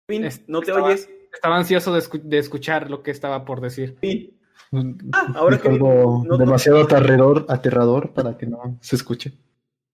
Kevin, 0.08 0.24
Es- 0.24 0.42
no 0.48 0.60
te 0.60 0.70
estaba- 0.70 0.86
oyes. 0.86 1.08
estaba 1.32 1.56
ansioso 1.56 1.92
de, 1.92 2.00
escu- 2.00 2.22
de 2.22 2.38
escuchar 2.38 2.90
lo 2.90 3.02
que 3.02 3.10
estaba 3.10 3.44
por 3.44 3.60
decir. 3.60 3.98
Sí. 4.00 4.33
Ah, 5.12 5.32
ahora 5.36 5.58
que- 5.58 5.68
algo 5.68 6.24
no- 6.26 6.36
demasiado 6.36 6.82
aterrador, 6.82 7.46
aterrador 7.48 8.12
para 8.12 8.36
que 8.36 8.46
no 8.46 8.78
se 8.80 8.96
escuche. 8.96 9.32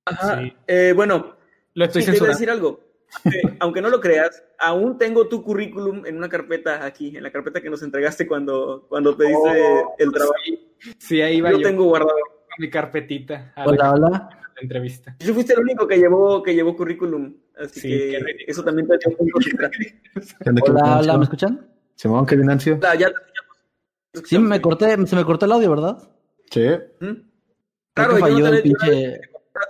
Ajá. 0.06 0.40
Sí. 0.40 0.52
Eh, 0.66 0.92
bueno, 0.94 1.36
Lo 1.74 1.84
estoy 1.84 2.02
sí, 2.02 2.10
te 2.10 2.16
iba 2.16 2.26
a 2.26 2.30
decir 2.30 2.50
algo. 2.50 2.80
Eh, 3.24 3.42
aunque 3.60 3.80
no 3.80 3.88
lo 3.90 4.00
creas, 4.00 4.42
aún 4.58 4.98
tengo 4.98 5.28
tu 5.28 5.42
currículum 5.42 6.04
en 6.06 6.16
una 6.16 6.28
carpeta 6.28 6.84
aquí, 6.84 7.16
en 7.16 7.22
la 7.22 7.30
carpeta 7.30 7.60
que 7.60 7.70
nos 7.70 7.82
entregaste 7.82 8.26
cuando, 8.26 8.86
cuando 8.88 9.16
pediste 9.16 9.38
Oh, 9.62 9.94
el 9.98 10.10
trabajo. 10.12 10.34
Sí, 10.98 11.20
ahí 11.20 11.40
va 11.40 11.50
Yo 11.52 11.58
yo, 11.58 11.62
tengo 11.68 11.84
guardado. 11.84 12.14
mi 12.58 12.68
carpetita 12.70 13.52
a 13.54 13.64
la, 13.66 13.70
Hola, 13.70 13.92
hola. 13.92 14.08
la 14.10 14.60
entrevista. 14.62 15.14
Tú 15.18 15.32
fuiste 15.34 15.52
el 15.54 15.60
único 15.60 15.86
que 15.86 15.96
llevó, 15.98 16.42
que 16.42 16.54
llevó 16.54 16.74
currículum, 16.76 17.34
así 17.58 17.80
Sí, 17.80 17.88
que 17.88 18.18
eso 18.46 18.64
también 18.64 18.88
te 18.88 18.96
dio 18.98 19.16
puntos 19.16 19.46
extra. 19.46 19.70
¿Qué 19.70 20.48
onda, 20.48 20.62
Kevin 20.62 20.80
Hola, 20.80 20.98
hola? 21.00 21.18
¿me 21.18 21.24
escuchan? 21.24 21.66
Simón, 21.94 22.26
Kevin 22.26 22.50
Ancio. 22.50 22.76
Hola, 22.78 22.94
ya 22.96 23.08
te. 23.08 23.14
Te 23.14 23.29
Sí, 24.24 24.38
me 24.38 24.60
corté, 24.60 25.06
se 25.06 25.16
me 25.16 25.24
cortó 25.24 25.46
el 25.46 25.52
audio, 25.52 25.70
¿verdad? 25.70 25.98
Sí. 26.50 26.66
¿Mm? 27.00 27.06
Creo 27.06 27.24
Claro, 27.94 28.14
que 28.14 28.20
yo 28.20 28.26
no 28.28 28.34
falló 28.34 28.46
el 28.48 28.62
pinche... 28.62 29.20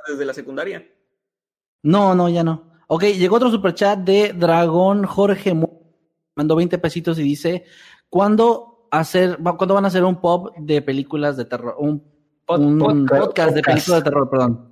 desde 0.09 0.25
la 0.25 0.35
secundaria. 0.35 0.87
No, 1.83 2.15
no, 2.15 2.29
ya 2.29 2.43
no. 2.45 2.71
Ok, 2.89 3.05
llegó 3.05 3.37
otro 3.37 3.51
superchat 3.51 3.99
de 4.01 4.33
Dragón 4.33 5.05
Jorge. 5.05 5.55
Mandó 6.37 6.57
20 6.57 6.79
pesitos 6.79 7.19
y 7.19 7.23
dice, 7.23 7.65
¿cuándo, 8.09 8.87
hacer, 8.91 9.39
¿cuándo 9.43 9.75
van 9.75 9.85
a 9.85 9.89
hacer 9.89 10.05
un 10.05 10.21
pop 10.21 10.55
de 10.59 10.83
películas 10.83 11.37
de 11.37 11.45
terror? 11.45 11.77
Un, 11.79 12.03
Pod- 12.47 12.61
un 12.61 12.79
podcast. 12.79 13.21
podcast 13.27 13.55
de 13.55 13.62
películas 13.62 13.99
de 14.01 14.11
terror, 14.11 14.31
perdón. 14.31 14.69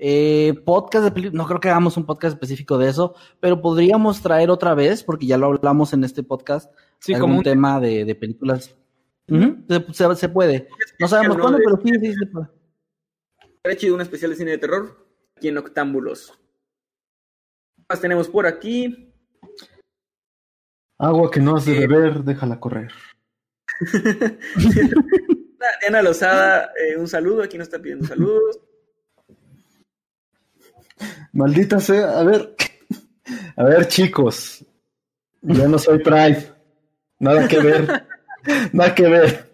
Eh, 0.00 0.54
podcast 0.64 1.04
de 1.04 1.10
películas, 1.10 1.34
no 1.34 1.46
creo 1.46 1.58
que 1.58 1.68
hagamos 1.68 1.96
un 1.96 2.06
podcast 2.06 2.34
específico 2.34 2.78
de 2.78 2.88
eso, 2.88 3.16
pero 3.40 3.60
podríamos 3.60 4.22
traer 4.22 4.48
otra 4.48 4.74
vez, 4.74 5.02
porque 5.02 5.26
ya 5.26 5.36
lo 5.36 5.46
hablamos 5.46 5.92
en 5.92 6.04
este 6.04 6.22
podcast, 6.22 6.72
Sí, 7.00 7.14
algún 7.14 7.30
como 7.30 7.38
un 7.38 7.44
tema 7.44 7.80
de, 7.80 8.04
de 8.04 8.14
películas. 8.14 8.76
Se, 9.28 9.92
se- 9.92 10.14
se 10.16 10.28
puede. 10.28 10.68
No 11.00 11.08
sabemos 11.08 11.36
¿no? 11.36 11.42
cuándo, 11.42 11.58
De- 11.58 11.64
pero 11.64 11.80
sí, 11.84 11.90
sí, 12.00 12.14
se 12.14 12.26
puede. 12.26 12.46
Era 13.64 13.76
chido 13.76 13.94
un 13.96 14.00
especial 14.00 14.30
de 14.30 14.36
cine 14.36 14.52
de 14.52 14.58
terror 14.58 15.04
aquí 15.36 15.48
en 15.48 15.58
Octámbulos. 15.58 16.32
¿Qué 17.76 17.82
más 17.88 18.00
tenemos 18.00 18.28
por 18.28 18.46
aquí? 18.46 19.12
Agua 20.98 21.30
que 21.30 21.40
no 21.40 21.56
has 21.56 21.64
de 21.66 21.86
beber, 21.86 22.22
déjala 22.24 22.58
correr. 22.60 22.90
Diana 25.80 26.02
Lozada, 26.02 26.72
eh, 26.80 26.96
un 26.96 27.08
saludo. 27.08 27.42
Aquí 27.42 27.58
nos 27.58 27.66
está 27.66 27.80
pidiendo 27.80 28.06
saludos. 28.06 28.60
Maldita 31.32 31.80
sea, 31.80 32.18
a 32.18 32.24
ver. 32.24 32.54
A 33.56 33.64
ver, 33.64 33.88
chicos. 33.88 34.64
Yo 35.42 35.68
no 35.68 35.78
soy 35.78 35.98
Pride. 35.98 36.52
Nada 37.18 37.46
que 37.48 37.58
ver. 37.60 38.06
Nada 38.72 38.94
que 38.94 39.08
ver. 39.08 39.50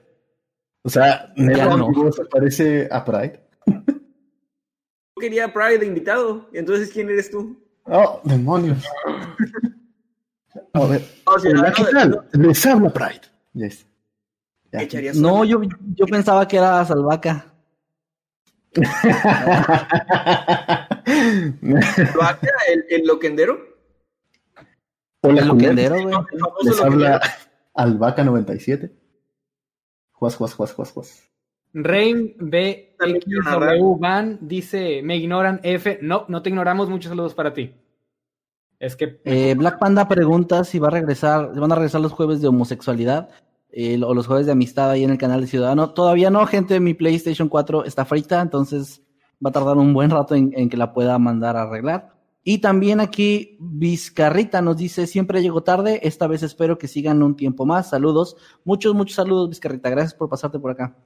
O 0.83 0.89
sea, 0.89 1.33
¿neta 1.37 1.59
Ya 1.59 1.77
no. 1.77 2.13
se 2.13 2.25
parece 2.27 2.89
a 2.91 3.05
Pride? 3.05 3.41
Yo 3.67 5.21
quería 5.21 5.47
a 5.47 5.53
Pride 5.53 5.79
de 5.79 5.87
invitado. 5.87 6.49
Entonces, 6.53 6.91
¿quién 6.93 7.09
eres 7.09 7.31
tú? 7.31 7.59
Oh, 7.85 8.21
demonios. 8.25 8.85
A 10.73 10.87
ver. 10.87 11.05
Hola, 11.25 11.51
no, 11.53 11.73
¿qué 11.73 11.83
no, 11.83 11.89
tal? 11.91 12.29
Les 12.33 12.67
habla 12.67 12.93
Pride. 12.93 13.21
Yes. 13.55 13.87
No, 15.15 15.45
yo, 15.45 15.63
yo 15.95 16.07
pensaba 16.07 16.47
que 16.49 16.57
era 16.57 16.85
Salvaca. 16.85 17.54
¿Vaca, 22.19 22.49
el, 22.73 22.85
el 22.91 23.07
loquendero? 23.07 23.59
Hola, 25.23 25.43
El 25.43 25.49
loquendero, 25.49 25.95
güey. 26.03 26.15
Les 26.15 26.41
loquendero. 26.41 26.85
habla 26.85 27.21
Albaca 27.75 28.25
97. 28.25 28.93
Juas, 30.13 30.37
juas, 30.37 30.55
juas, 30.55 30.73
juas, 30.73 30.93
juas. 30.93 31.31
Quiero 31.73 33.43
narrar. 33.45 33.79
BXW 33.79 33.99
Van 33.99 34.39
dice, 34.41 35.03
me 35.03 35.17
ignoran 35.17 35.61
F. 35.63 35.99
No, 36.03 36.25
no 36.29 36.43
te 36.43 36.51
ignoramos, 36.51 36.89
muchos 36.89 37.09
saludos 37.11 37.35
para 37.35 37.53
ti. 37.53 37.75
Es 38.79 38.97
que 38.97 39.21
Eh, 39.25 39.55
Black 39.57 39.79
Panda 39.79 40.07
pregunta 40.09 40.63
si 40.65 40.79
va 40.79 40.89
a 40.89 40.93
regresar, 40.93 41.55
van 41.59 41.73
a 41.73 41.77
regresar 41.77 42.01
los 42.01 42.13
jueves 42.13 42.41
de 42.41 42.49
homosexualidad 42.49 43.31
eh, 43.77 44.01
o 44.05 44.15
los 44.15 44.29
jueves 44.29 44.47
de 44.47 44.53
amistad 44.53 44.89
ahí 44.89 45.03
en 45.03 45.11
el 45.11 45.19
canal 45.19 45.41
de 45.41 45.49
Ciudadano. 45.49 45.93
Todavía 45.93 46.31
no, 46.31 46.47
gente, 46.47 46.79
mi 46.79 46.95
PlayStation 46.95 47.49
4 47.49 47.85
está 47.85 48.05
frita, 48.05 48.41
entonces 48.41 49.03
va 49.45 49.51
a 49.51 49.53
tardar 49.53 49.77
un 49.79 49.93
buen 49.93 50.11
rato 50.11 50.37
en, 50.37 50.53
en 50.55 50.69
que 50.69 50.77
la 50.77 50.93
pueda 50.93 51.19
mandar 51.19 51.57
a 51.57 51.63
arreglar. 51.63 52.15
Y 52.45 52.59
también 52.59 53.01
aquí 53.01 53.57
Vizcarrita 53.59 54.63
nos 54.63 54.77
dice, 54.77 55.09
siempre 55.09 55.43
llego 55.43 55.65
tarde, 55.65 55.99
esta 56.05 56.29
vez 56.29 56.45
espero 56.45 56.79
que 56.79 56.87
sigan 56.87 57.21
un 57.23 57.35
tiempo 57.35 57.67
más. 57.67 57.91
Saludos, 57.91 58.37
muchos, 58.65 58.95
muchos 58.95 59.17
saludos 59.17 59.49
Vizcarrita, 59.49 59.91
gracias 59.91 60.15
por 60.15 60.29
pasarte 60.29 60.61
por 60.61 60.71
acá. 60.71 60.97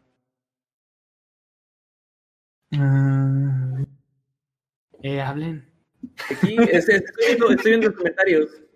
eh, 5.03 5.21
hablen. 5.23 5.65
Aquí, 6.31 6.57
este, 6.71 6.97
estoy, 6.97 7.27
viendo, 7.29 7.51
estoy 7.51 7.71
viendo 7.71 7.87
los 7.89 7.97
comentarios. 7.97 8.68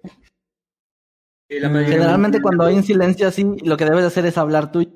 La 1.60 1.68
mayoría- 1.68 1.94
Generalmente 1.94 2.40
cuando 2.40 2.64
hay 2.64 2.76
un 2.76 2.82
silencio 2.82 3.26
así, 3.28 3.44
lo 3.64 3.76
que 3.76 3.84
debes 3.84 4.00
de 4.02 4.06
hacer 4.06 4.26
es 4.26 4.38
hablar 4.38 4.70
tú. 4.72 4.80
Eh, 4.80 4.88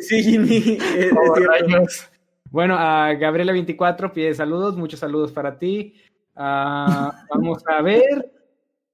Sí, 0.00 0.22
Jimmy. 0.22 0.78
es. 1.86 2.10
Bueno, 2.50 2.76
a 2.78 3.12
Gabriela24 3.14 4.12
pide 4.12 4.34
saludos, 4.34 4.76
muchos 4.76 5.00
saludos 5.00 5.32
para 5.32 5.58
ti. 5.58 5.94
Ah, 6.36 7.24
vamos 7.30 7.62
a 7.66 7.82
ver. 7.82 8.30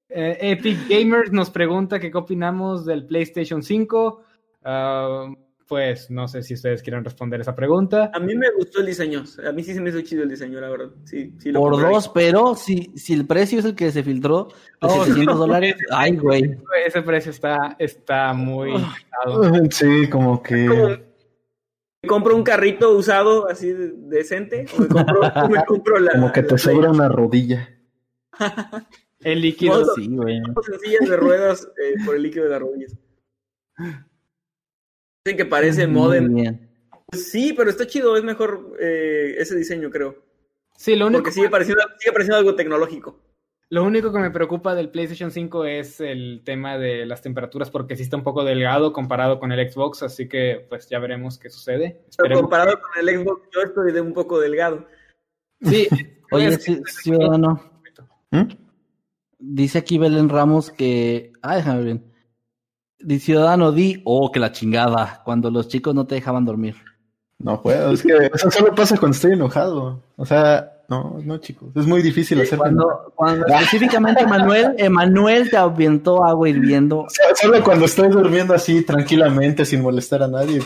Eh, 0.08 0.38
Epic 0.40 0.88
Gamers 0.88 1.30
nos 1.32 1.50
pregunta 1.50 2.00
que 2.00 2.10
qué 2.10 2.18
opinamos 2.18 2.84
del 2.84 3.06
PlayStation 3.06 3.62
5. 3.62 4.22
Ah, 4.64 5.32
pues 5.70 6.10
no 6.10 6.26
sé 6.26 6.42
si 6.42 6.54
ustedes 6.54 6.82
quieren 6.82 7.04
responder 7.04 7.40
esa 7.40 7.54
pregunta. 7.54 8.10
A 8.12 8.18
mí 8.18 8.34
me 8.34 8.50
gustó 8.50 8.80
el 8.80 8.86
diseño. 8.86 9.22
A 9.48 9.52
mí 9.52 9.62
sí 9.62 9.72
se 9.72 9.80
me 9.80 9.90
hizo 9.90 10.00
chido 10.00 10.24
el 10.24 10.28
diseño, 10.28 10.60
la 10.60 10.68
verdad. 10.68 10.90
Sí, 11.04 11.32
sí 11.38 11.52
lo 11.52 11.60
Por 11.60 11.80
dos, 11.80 12.08
pero 12.08 12.56
si, 12.56 12.90
si 12.96 13.14
el 13.14 13.24
precio 13.24 13.60
es 13.60 13.64
el 13.64 13.76
que 13.76 13.92
se 13.92 14.02
filtró 14.02 14.48
de 14.48 14.52
Oh, 14.80 15.04
700 15.04 15.26
no. 15.26 15.36
dólares, 15.36 15.76
ay, 15.92 16.16
güey. 16.16 16.58
Ese 16.84 17.02
precio 17.02 17.30
está, 17.30 17.76
está 17.78 18.32
muy 18.32 18.72
pesado. 18.72 19.52
Sí, 19.70 20.08
como 20.10 20.42
que. 20.42 20.66
Como- 20.66 20.88
¿Me 22.02 22.08
compro 22.08 22.34
un 22.34 22.42
carrito 22.42 22.90
usado 22.96 23.48
así 23.48 23.72
de- 23.72 23.92
decente? 23.94 24.66
¿O 24.76 24.80
me 24.82 24.88
compro, 24.88 25.20
o 25.44 25.48
me 25.48 25.64
compro 25.64 25.98
la. 26.00 26.10
Como 26.12 26.32
que 26.32 26.42
te 26.42 26.52
la 26.52 26.58
sobra 26.58 26.90
una 26.90 27.08
rodilla. 27.08 27.68
El 29.20 29.40
líquido. 29.40 29.84
Sí, 29.94 30.08
güey. 30.08 30.40
sencillas 30.66 31.08
de 31.08 31.16
ruedas 31.16 31.68
eh, 31.80 31.94
por 32.04 32.16
el 32.16 32.22
líquido 32.24 32.44
de 32.46 32.50
las 32.50 32.60
rodillas. 32.60 32.96
Dicen 35.24 35.36
que 35.36 35.44
parece 35.44 35.86
modem. 35.86 36.34
Bien. 36.34 36.70
Sí, 37.12 37.52
pero 37.56 37.70
está 37.70 37.86
chido, 37.86 38.16
es 38.16 38.24
mejor 38.24 38.76
eh, 38.80 39.34
ese 39.38 39.56
diseño, 39.56 39.90
creo. 39.90 40.16
Sí, 40.76 40.96
lo 40.96 41.08
único, 41.08 41.22
Porque 41.22 41.32
sigue 41.32 41.50
pareciendo, 41.50 41.82
sigue 41.98 42.12
pareciendo 42.12 42.38
algo 42.38 42.54
tecnológico. 42.54 43.20
lo 43.68 43.84
único 43.84 44.12
que 44.12 44.18
me 44.18 44.30
preocupa 44.30 44.74
del 44.74 44.90
PlayStation 44.90 45.30
5 45.30 45.64
es 45.66 46.00
el 46.00 46.42
tema 46.44 46.78
de 46.78 47.04
las 47.04 47.20
temperaturas, 47.20 47.70
porque 47.70 47.96
sí 47.96 48.04
está 48.04 48.16
un 48.16 48.22
poco 48.22 48.44
delgado 48.44 48.92
comparado 48.92 49.38
con 49.38 49.52
el 49.52 49.70
Xbox, 49.70 50.02
así 50.02 50.28
que 50.28 50.64
pues 50.68 50.88
ya 50.88 50.98
veremos 50.98 51.38
qué 51.38 51.50
sucede. 51.50 52.00
Pero 52.16 52.40
comparado 52.40 52.80
con 52.80 53.06
el 53.06 53.18
Xbox, 53.18 53.48
yo 53.52 53.60
estoy 53.60 53.92
de 53.92 54.00
un 54.00 54.14
poco 54.14 54.40
delgado. 54.40 54.86
Sí, 55.60 55.86
Oye, 56.30 56.56
ciudadano. 56.58 57.60
¿Mm? 58.30 58.52
Dice 59.38 59.78
aquí 59.78 59.98
Belén 59.98 60.28
Ramos 60.28 60.70
que. 60.70 61.32
Ah, 61.42 61.56
déjame 61.56 61.78
ver 61.78 61.84
bien. 61.84 62.09
Di 63.02 63.18
ciudadano, 63.18 63.72
di. 63.72 64.00
Oh, 64.04 64.30
que 64.30 64.38
la 64.40 64.52
chingada. 64.52 65.22
Cuando 65.24 65.50
los 65.50 65.68
chicos 65.68 65.94
no 65.94 66.06
te 66.06 66.16
dejaban 66.16 66.44
dormir. 66.44 66.76
No 67.38 67.62
puedo, 67.62 67.92
es 67.92 68.02
que 68.02 68.30
eso 68.34 68.50
solo 68.50 68.74
pasa 68.74 68.98
cuando 68.98 69.14
estoy 69.14 69.32
enojado. 69.32 70.02
O 70.16 70.26
sea, 70.26 70.72
no, 70.90 71.18
no, 71.24 71.38
chicos. 71.38 71.70
Es 71.74 71.86
muy 71.86 72.02
difícil 72.02 72.38
hacer. 72.42 72.58
Cuando, 72.58 73.12
cuando 73.14 73.46
específicamente 73.46 74.22
Emanuel, 74.22 74.74
Emanuel 74.76 75.48
te 75.48 75.56
aventó 75.56 76.22
agua 76.22 76.50
hirviendo. 76.50 76.98
O 77.00 77.08
sea, 77.08 77.34
solo 77.34 77.62
cuando 77.64 77.86
estoy 77.86 78.08
durmiendo 78.10 78.52
así 78.52 78.82
tranquilamente, 78.84 79.64
sin 79.64 79.80
molestar 79.80 80.22
a 80.22 80.28
nadie. 80.28 80.60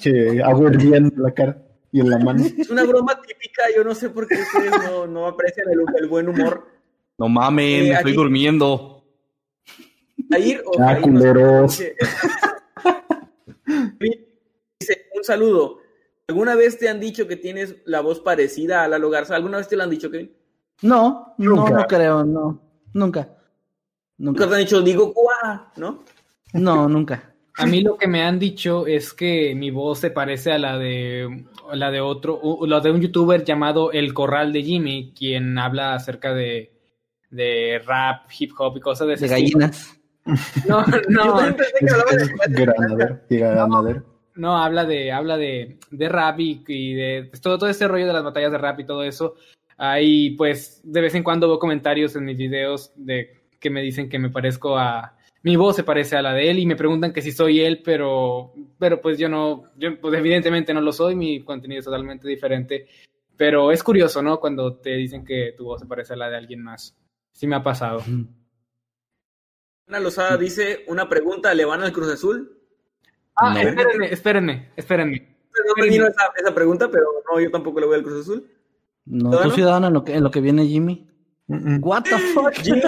Que 0.00 0.40
hago 0.44 0.68
hirviendo 0.68 1.12
en 1.16 1.22
la 1.22 1.32
cara 1.32 1.58
y 1.90 1.98
en 2.00 2.10
la 2.10 2.18
mano. 2.18 2.44
Es 2.58 2.70
una 2.70 2.84
broma 2.84 3.20
típica, 3.20 3.62
yo 3.74 3.82
no 3.82 3.92
sé 3.96 4.10
por 4.10 4.28
qué 4.28 4.36
ustedes 4.36 4.70
no, 4.90 5.06
no 5.08 5.26
aprecian 5.26 5.66
el, 5.68 5.80
el 6.00 6.08
buen 6.08 6.28
humor. 6.28 6.64
No 7.18 7.28
mames, 7.28 7.64
Eh, 7.64 7.82
me 7.88 7.94
estoy 7.94 8.12
aquí- 8.12 8.16
durmiendo. 8.16 8.97
Jair 10.30 10.62
o 10.66 10.78
Jair. 10.78 11.02
Dice, 14.80 15.06
un 15.16 15.24
saludo. 15.24 15.78
¿Alguna 16.28 16.54
vez 16.54 16.78
te 16.78 16.88
han 16.88 17.00
dicho 17.00 17.26
que 17.26 17.36
tienes 17.36 17.76
la 17.86 18.00
voz 18.00 18.20
parecida 18.20 18.84
a 18.84 18.88
Lalo 18.88 19.10
Garza? 19.10 19.34
¿Alguna 19.34 19.58
vez 19.58 19.68
te 19.68 19.76
lo 19.76 19.82
han 19.84 19.90
dicho, 19.90 20.10
Kevin? 20.10 20.30
No, 20.82 21.34
Nunca. 21.38 21.70
no 21.70 21.86
creo, 21.86 22.24
no. 22.24 22.60
Nunca. 22.92 23.28
Nunca 24.18 24.46
te 24.48 24.54
han 24.54 24.60
dicho, 24.60 24.80
digo, 24.82 25.12
¡guau! 25.12 25.60
¿No? 25.76 26.04
No, 26.52 26.88
nunca. 26.88 27.34
A 27.56 27.66
mí 27.66 27.80
lo 27.80 27.96
que 27.96 28.06
me 28.06 28.22
han 28.22 28.38
dicho 28.38 28.86
es 28.86 29.12
que 29.12 29.54
mi 29.56 29.70
voz 29.70 29.98
se 29.98 30.10
parece 30.10 30.52
a 30.52 30.58
la 30.58 30.78
de 30.78 31.46
la 31.72 31.90
de 31.90 32.00
otro, 32.00 32.38
u- 32.40 32.66
la 32.66 32.78
de 32.80 32.90
un 32.92 33.00
youtuber 33.00 33.42
llamado 33.44 33.90
El 33.90 34.14
Corral 34.14 34.52
de 34.52 34.62
Jimmy, 34.62 35.12
quien 35.16 35.58
habla 35.58 35.94
acerca 35.94 36.32
de, 36.34 36.72
de 37.30 37.82
rap, 37.84 38.30
hip 38.38 38.52
hop 38.58 38.76
y 38.76 38.80
cosas 38.80 39.08
de 39.08 39.14
ese 39.14 39.26
De 39.28 39.34
estilo. 39.34 39.58
gallinas. 39.58 39.97
No, 40.66 40.84
no, 41.08 41.34
también 41.34 41.56
pensé 41.56 41.72
que 41.80 41.86
Es, 41.86 41.92
hablaba 41.92 42.10
de- 42.10 42.22
es 42.22 42.52
granadero, 42.52 43.20
y 43.28 43.36
ganadero. 43.38 44.04
no, 44.34 44.56
habla 44.58 44.84
de, 44.84 45.10
habla 45.12 45.36
de, 45.36 45.78
de 45.90 46.08
rap 46.08 46.38
y, 46.40 46.62
y 46.68 46.94
de 46.94 47.26
pues, 47.30 47.40
todo, 47.40 47.58
todo 47.58 47.68
ese 47.70 47.88
rollo 47.88 48.06
de 48.06 48.12
las 48.12 48.24
batallas 48.24 48.52
de 48.52 48.58
rap 48.58 48.80
y 48.80 48.86
todo 48.86 49.02
eso. 49.02 49.34
Ahí, 49.76 50.30
pues, 50.30 50.80
de 50.84 51.00
vez 51.00 51.14
en 51.14 51.22
cuando 51.22 51.46
veo 51.48 51.58
comentarios 51.58 52.14
en 52.16 52.24
mis 52.24 52.36
videos 52.36 52.92
de 52.96 53.42
que 53.60 53.70
me 53.70 53.80
dicen 53.82 54.08
que 54.08 54.18
me 54.18 54.30
parezco 54.30 54.76
a. 54.78 55.14
Mi 55.44 55.54
voz 55.54 55.76
se 55.76 55.84
parece 55.84 56.16
a 56.16 56.22
la 56.22 56.32
de 56.34 56.50
él 56.50 56.58
y 56.58 56.66
me 56.66 56.74
preguntan 56.74 57.12
que 57.12 57.22
si 57.22 57.30
soy 57.30 57.60
él, 57.60 57.80
pero, 57.84 58.52
pero 58.78 59.00
pues 59.00 59.18
yo 59.18 59.28
no, 59.28 59.64
yo 59.76 59.98
pues 60.00 60.14
evidentemente 60.18 60.74
no 60.74 60.80
lo 60.80 60.90
soy, 60.92 61.14
mi 61.14 61.42
contenido 61.44 61.78
es 61.78 61.84
totalmente 61.84 62.26
diferente. 62.28 62.86
Pero 63.36 63.70
es 63.70 63.84
curioso, 63.84 64.20
¿no? 64.20 64.40
Cuando 64.40 64.74
te 64.78 64.90
dicen 64.96 65.24
que 65.24 65.54
tu 65.56 65.64
voz 65.64 65.80
se 65.80 65.86
parece 65.86 66.14
a 66.14 66.16
la 66.16 66.28
de 66.28 66.36
alguien 66.38 66.62
más. 66.64 66.96
Sí 67.32 67.46
me 67.46 67.54
ha 67.54 67.62
pasado. 67.62 68.02
Ana 69.88 70.00
Lozada 70.00 70.36
dice, 70.36 70.84
una 70.88 71.08
pregunta, 71.08 71.54
¿le 71.54 71.64
van 71.64 71.82
al 71.82 71.92
Cruz 71.92 72.12
Azul? 72.12 72.58
Ah, 73.34 73.54
No. 73.54 73.60
espérenme, 73.60 74.12
espérenme, 74.12 74.68
espérenme. 74.76 75.36
No 75.66 75.82
me 75.82 75.88
vino 75.88 76.06
esa, 76.06 76.30
esa 76.36 76.54
pregunta, 76.54 76.88
pero 76.90 77.06
no, 77.30 77.40
yo 77.40 77.50
tampoco 77.50 77.80
le 77.80 77.86
voy 77.86 77.96
al 77.96 78.02
Cruz 78.02 78.20
Azul. 78.20 78.46
No, 79.06 79.30
tú 79.40 79.50
ciudadano 79.50 79.86
en 79.86 79.94
lo 79.94 80.04
que, 80.04 80.14
en 80.14 80.22
lo 80.22 80.30
que 80.30 80.40
viene 80.42 80.66
Jimmy. 80.66 81.08
Mm, 81.46 81.76
mm. 81.76 81.78
What 81.82 82.02
the 82.02 82.18
fuck? 82.34 82.52
Jimmy, 82.52 82.82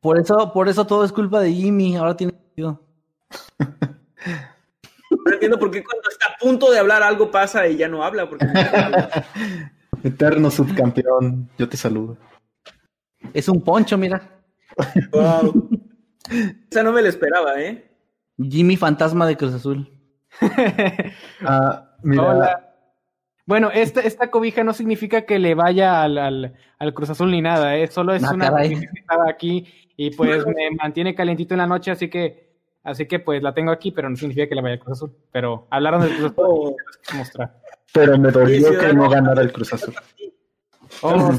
Por 0.00 0.18
eso, 0.18 0.52
por 0.52 0.68
eso 0.68 0.86
todo 0.86 1.04
es 1.04 1.12
culpa 1.12 1.40
de 1.40 1.50
Jimmy. 1.52 1.96
Ahora 1.96 2.14
tiene 2.16 2.32
sentido. 2.34 2.82
no 3.58 5.32
entiendo 5.32 5.58
por 5.58 5.70
qué 5.70 5.82
cuando 5.82 6.08
está 6.10 6.26
a 6.26 6.36
punto 6.38 6.70
de 6.70 6.78
hablar 6.78 7.02
algo 7.02 7.30
pasa 7.30 7.66
y 7.66 7.76
ya 7.78 7.88
no 7.88 8.04
habla. 8.04 8.28
Porque... 8.28 8.46
Eterno 10.04 10.50
subcampeón, 10.50 11.48
yo 11.56 11.66
te 11.68 11.78
saludo. 11.78 12.18
Es 13.32 13.48
un 13.48 13.62
poncho, 13.62 13.96
mira. 13.96 14.33
Wow. 15.12 15.68
Esa 16.70 16.82
no 16.82 16.92
me 16.92 17.02
la 17.02 17.08
esperaba, 17.08 17.60
¿eh? 17.60 17.90
Jimmy 18.38 18.76
fantasma 18.76 19.26
de 19.26 19.36
Cruz 19.36 19.54
Azul. 19.54 19.90
Ah, 21.46 21.96
mira, 22.02 22.22
Hola. 22.22 22.70
Bueno, 23.46 23.70
esta, 23.72 24.00
esta 24.00 24.30
cobija 24.30 24.64
no 24.64 24.72
significa 24.72 25.22
que 25.26 25.38
le 25.38 25.54
vaya 25.54 26.02
al, 26.02 26.16
al, 26.18 26.54
al 26.78 26.94
Cruz 26.94 27.10
Azul 27.10 27.30
ni 27.30 27.42
nada, 27.42 27.76
¿eh? 27.76 27.86
Solo 27.88 28.14
es 28.14 28.24
Ah, 28.24 28.32
una 28.32 28.48
caray. 28.50 28.70
cobija 28.74 28.90
que 28.92 29.00
estaba 29.00 29.28
aquí 29.28 29.66
y 29.96 30.10
pues 30.10 30.44
me 30.46 30.70
mantiene 30.76 31.14
calientito 31.14 31.54
en 31.54 31.58
la 31.58 31.66
noche, 31.66 31.90
así 31.90 32.08
que 32.08 32.54
así 32.82 33.06
que 33.06 33.18
pues 33.20 33.42
la 33.42 33.52
tengo 33.54 33.70
aquí, 33.70 33.92
pero 33.92 34.08
no 34.08 34.16
significa 34.16 34.48
que 34.48 34.54
le 34.54 34.62
vaya 34.62 34.74
al 34.74 34.80
Cruz 34.80 34.96
Azul. 34.98 35.12
Pero 35.30 35.66
hablaron 35.70 36.00
del 36.00 36.16
Cruz 36.16 36.32
Azul 36.32 36.44
Oh. 36.48 36.76
y 37.12 37.16
mostrar. 37.16 37.60
pero 37.92 38.18
me 38.18 38.30
dolió 38.30 38.78
que 38.78 38.92
no 38.94 39.08
ganara 39.10 39.42
el 39.42 39.52
Cruz 39.52 39.72
Azul. 39.74 39.94
Oh, 41.02 41.30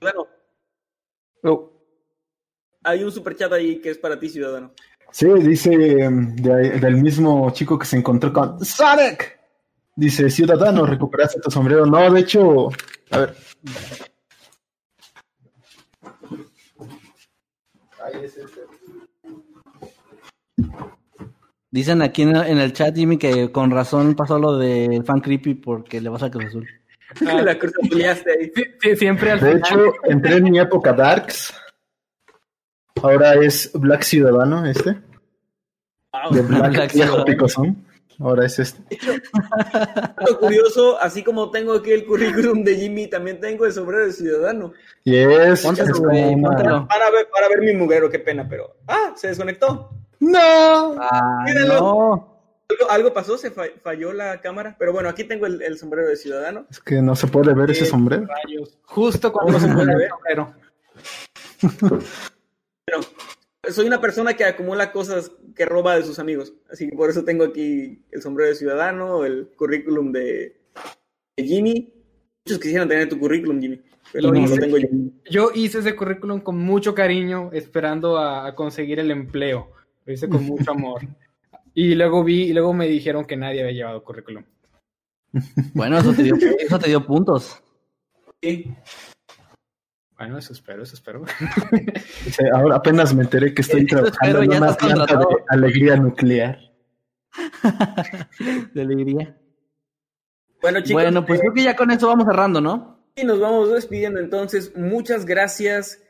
Bueno, 0.00 0.26
Oh, 1.44 1.71
hay 2.84 3.02
un 3.04 3.12
superchat 3.12 3.52
ahí 3.52 3.80
que 3.80 3.90
es 3.90 3.98
para 3.98 4.18
ti, 4.18 4.28
ciudadano. 4.28 4.72
Sí, 5.10 5.26
dice 5.40 5.72
em, 5.74 6.34
de- 6.36 6.80
del 6.80 6.96
mismo 6.96 7.50
chico 7.52 7.78
que 7.78 7.86
se 7.86 7.96
encontró 7.96 8.32
con 8.32 8.64
Sonic. 8.64 9.38
Dice, 9.94 10.30
ciudadano, 10.30 10.86
recuperaste 10.86 11.38
tu 11.40 11.50
sombrero. 11.50 11.84
No, 11.84 12.10
de 12.10 12.20
hecho, 12.20 12.68
a 13.10 13.18
ver. 13.18 13.34
Dicen 21.70 22.02
aquí 22.02 22.22
en 22.22 22.36
el, 22.36 22.46
en 22.46 22.58
el 22.58 22.72
chat, 22.72 22.94
Jimmy, 22.94 23.16
que 23.16 23.50
con 23.50 23.70
razón 23.70 24.14
pasó 24.14 24.38
lo 24.38 24.58
del 24.58 25.04
fan 25.04 25.20
creepy 25.20 25.54
porque 25.54 26.00
le 26.00 26.10
vas 26.10 26.22
a 26.22 26.30
Cruz 26.30 26.46
Azul. 26.46 26.68
la 27.44 27.58
Cruz 27.58 27.72
ahí. 27.82 28.50
sí, 28.54 28.64
sí, 28.80 28.96
siempre 28.96 29.30
al 29.30 29.40
De 29.40 29.52
final. 29.54 29.60
hecho, 29.64 29.92
entré 30.04 30.36
en 30.36 30.44
mi 30.44 30.58
época 30.58 30.92
Darks. 30.92 31.54
Ahora 33.02 33.34
es 33.34 33.70
Black 33.74 34.02
Ciudadano 34.02 34.64
este. 34.66 34.96
Wow. 36.12 36.32
De 36.34 36.42
Black, 36.42 36.72
Black 36.72 36.90
Ciudadano. 36.90 37.24
picosón. 37.24 37.86
Ahora 38.20 38.46
es 38.46 38.58
este. 38.58 38.82
Dato 39.72 40.38
curioso, 40.38 40.98
así 41.00 41.24
como 41.24 41.50
tengo 41.50 41.72
aquí 41.74 41.90
el 41.90 42.04
currículum 42.06 42.62
de 42.62 42.76
Jimmy, 42.76 43.08
también 43.08 43.40
tengo 43.40 43.64
el 43.66 43.72
sombrero 43.72 44.04
de 44.06 44.12
ciudadano. 44.12 44.72
Y 45.02 45.16
es, 45.16 45.62
Póntelo, 45.62 45.88
es 45.88 45.94
como 45.98 46.08
güey, 46.10 46.34
una- 46.34 46.48
póntelo. 46.48 46.88
Para 46.88 47.10
ver, 47.10 47.28
para 47.32 47.48
ver 47.48 47.60
mi 47.62 47.74
mugrero, 47.74 48.08
qué 48.10 48.18
pena, 48.20 48.46
pero. 48.48 48.76
¡Ah! 48.86 49.12
Se 49.16 49.28
desconectó. 49.28 49.90
¡No! 50.20 50.94
Ah, 51.00 51.44
no. 51.66 52.28
Algo, 52.68 52.90
algo 52.90 53.12
pasó, 53.12 53.36
se 53.36 53.50
fa- 53.50 53.64
falló 53.82 54.12
la 54.12 54.40
cámara. 54.40 54.76
Pero 54.78 54.92
bueno, 54.92 55.08
aquí 55.08 55.24
tengo 55.24 55.46
el, 55.46 55.60
el 55.62 55.76
sombrero 55.78 56.06
de 56.08 56.16
ciudadano. 56.16 56.66
Es 56.70 56.78
que 56.80 57.02
no 57.02 57.16
se 57.16 57.26
puede 57.26 57.52
ver 57.54 57.70
ese 57.72 57.84
Eh, 57.84 57.86
sombrero. 57.86 58.26
Rayos. 58.26 58.78
Justo 58.84 59.32
cuando 59.32 59.58
se 59.58 59.66
pone 59.68 59.92
el 59.94 60.08
sombrero. 60.08 60.54
Soy 63.70 63.86
una 63.86 64.00
persona 64.00 64.34
que 64.34 64.44
acumula 64.44 64.90
cosas 64.90 65.30
que 65.54 65.64
roba 65.64 65.96
de 65.96 66.02
sus 66.02 66.18
amigos. 66.18 66.52
Así 66.70 66.88
que 66.88 66.96
por 66.96 67.10
eso 67.10 67.24
tengo 67.24 67.44
aquí 67.44 68.02
el 68.10 68.20
sombrero 68.20 68.50
de 68.50 68.56
ciudadano, 68.56 69.24
el 69.24 69.48
currículum 69.56 70.10
de, 70.10 70.56
de 71.36 71.44
Jimmy. 71.44 71.92
Muchos 72.44 72.60
quisieran 72.60 72.88
tener 72.88 73.08
tu 73.08 73.20
currículum, 73.20 73.60
Jimmy. 73.60 73.80
Pero 74.12 74.32
no 74.32 74.46
lo 74.46 74.56
tengo 74.56 74.78
yo. 74.78 74.88
Yo 75.30 75.50
hice 75.54 75.78
ese 75.78 75.94
currículum 75.94 76.40
con 76.40 76.58
mucho 76.58 76.94
cariño, 76.94 77.50
esperando 77.52 78.18
a, 78.18 78.48
a 78.48 78.54
conseguir 78.54 78.98
el 78.98 79.12
empleo. 79.12 79.70
Lo 80.04 80.12
hice 80.12 80.28
con 80.28 80.44
mucho 80.44 80.70
amor. 80.72 81.02
Y 81.72 81.94
luego 81.94 82.24
vi, 82.24 82.42
y 82.42 82.52
luego 82.52 82.74
me 82.74 82.88
dijeron 82.88 83.24
que 83.24 83.36
nadie 83.36 83.60
había 83.60 83.72
llevado 83.72 84.02
currículum. 84.02 84.44
Bueno, 85.72 85.98
eso 85.98 86.12
te 86.12 86.22
dio, 86.22 86.34
eso 86.58 86.78
te 86.78 86.88
dio 86.88 87.06
puntos. 87.06 87.62
Sí. 88.42 88.74
Bueno, 90.22 90.38
eso 90.38 90.52
espero, 90.52 90.84
eso 90.84 90.94
espero. 90.94 91.24
Ahora 92.54 92.76
apenas 92.76 93.12
me 93.12 93.24
enteré 93.24 93.52
que 93.52 93.62
estoy 93.62 93.84
trabajando 93.86 94.42
en 94.42 94.52
una 94.52 94.72
planta 94.72 95.16
de 95.16 95.26
alegría 95.48 95.96
nuclear. 95.96 96.60
De 98.72 98.82
alegría. 98.82 99.36
Bueno, 100.60 100.78
chicos, 100.78 101.02
Bueno, 101.02 101.26
pues 101.26 101.40
eh, 101.40 101.42
creo 101.42 101.54
que 101.54 101.64
ya 101.64 101.74
con 101.74 101.90
eso 101.90 102.06
vamos 102.06 102.26
cerrando, 102.26 102.60
¿no? 102.60 103.04
y 103.16 103.24
nos 103.24 103.40
vamos 103.40 103.72
despidiendo 103.72 104.20
entonces. 104.20 104.76
Muchas 104.76 105.26
gracias. 105.26 106.00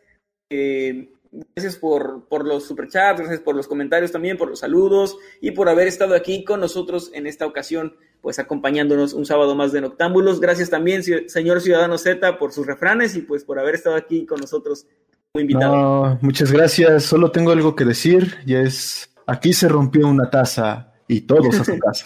Eh, 0.50 1.14
Gracias 1.32 1.76
por, 1.76 2.28
por 2.28 2.46
los 2.46 2.64
superchats, 2.66 3.20
gracias 3.20 3.40
por 3.40 3.56
los 3.56 3.66
comentarios 3.66 4.12
también, 4.12 4.36
por 4.36 4.50
los 4.50 4.58
saludos 4.58 5.16
y 5.40 5.52
por 5.52 5.70
haber 5.70 5.88
estado 5.88 6.14
aquí 6.14 6.44
con 6.44 6.60
nosotros 6.60 7.10
en 7.14 7.26
esta 7.26 7.46
ocasión, 7.46 7.96
pues 8.20 8.38
acompañándonos 8.38 9.14
un 9.14 9.24
sábado 9.24 9.54
más 9.54 9.72
de 9.72 9.80
Noctámbulos. 9.80 10.40
Gracias 10.40 10.68
también, 10.68 11.02
señor 11.02 11.62
Ciudadano 11.62 11.96
Z, 11.96 12.38
por 12.38 12.52
sus 12.52 12.66
refranes 12.66 13.16
y 13.16 13.22
pues 13.22 13.44
por 13.44 13.58
haber 13.58 13.74
estado 13.76 13.96
aquí 13.96 14.26
con 14.26 14.40
nosotros 14.40 14.86
como 15.32 15.40
invitado. 15.40 16.18
muchas 16.20 16.52
gracias. 16.52 17.04
Solo 17.04 17.30
tengo 17.30 17.50
algo 17.50 17.74
que 17.74 17.86
decir 17.86 18.36
y 18.44 18.54
es, 18.54 19.10
aquí 19.26 19.54
se 19.54 19.68
rompió 19.68 20.08
una 20.08 20.28
taza 20.28 20.92
y 21.08 21.22
todos 21.22 21.58
a 21.58 21.64
su 21.64 21.78
casa. 21.78 22.04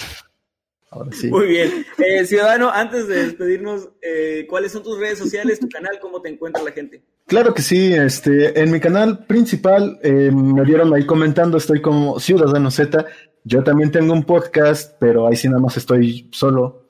Muy 1.31 1.47
bien. 1.47 1.85
Eh, 1.99 2.25
ciudadano, 2.25 2.71
antes 2.71 3.09
de 3.09 3.25
despedirnos, 3.25 3.91
eh, 4.03 4.47
¿cuáles 4.49 4.73
son 4.73 4.83
tus 4.83 4.99
redes 4.99 5.19
sociales, 5.19 5.61
tu 5.61 5.69
canal, 5.69 5.99
cómo 6.01 6.21
te 6.21 6.29
encuentra 6.29 6.63
la 6.63 6.73
gente? 6.73 7.03
Claro 7.27 7.55
que 7.55 7.63
sí, 7.63 7.93
este, 7.93 8.61
en 8.61 8.71
mi 8.71 8.81
canal 8.81 9.27
principal 9.27 9.99
eh, 10.03 10.31
me 10.33 10.63
vieron 10.63 10.95
ahí 10.95 11.05
comentando, 11.05 11.59
estoy 11.59 11.81
como 11.81 12.21
Ciudadano 12.21 12.71
Z. 12.71 13.07
Yo 13.45 13.63
también 13.63 13.91
tengo 13.91 14.13
un 14.13 14.25
podcast, 14.25 14.95
pero 14.99 15.27
ahí 15.27 15.37
sí 15.37 15.49
nada 15.49 15.61
más 15.61 15.77
estoy 15.77 16.29
solo. 16.33 16.89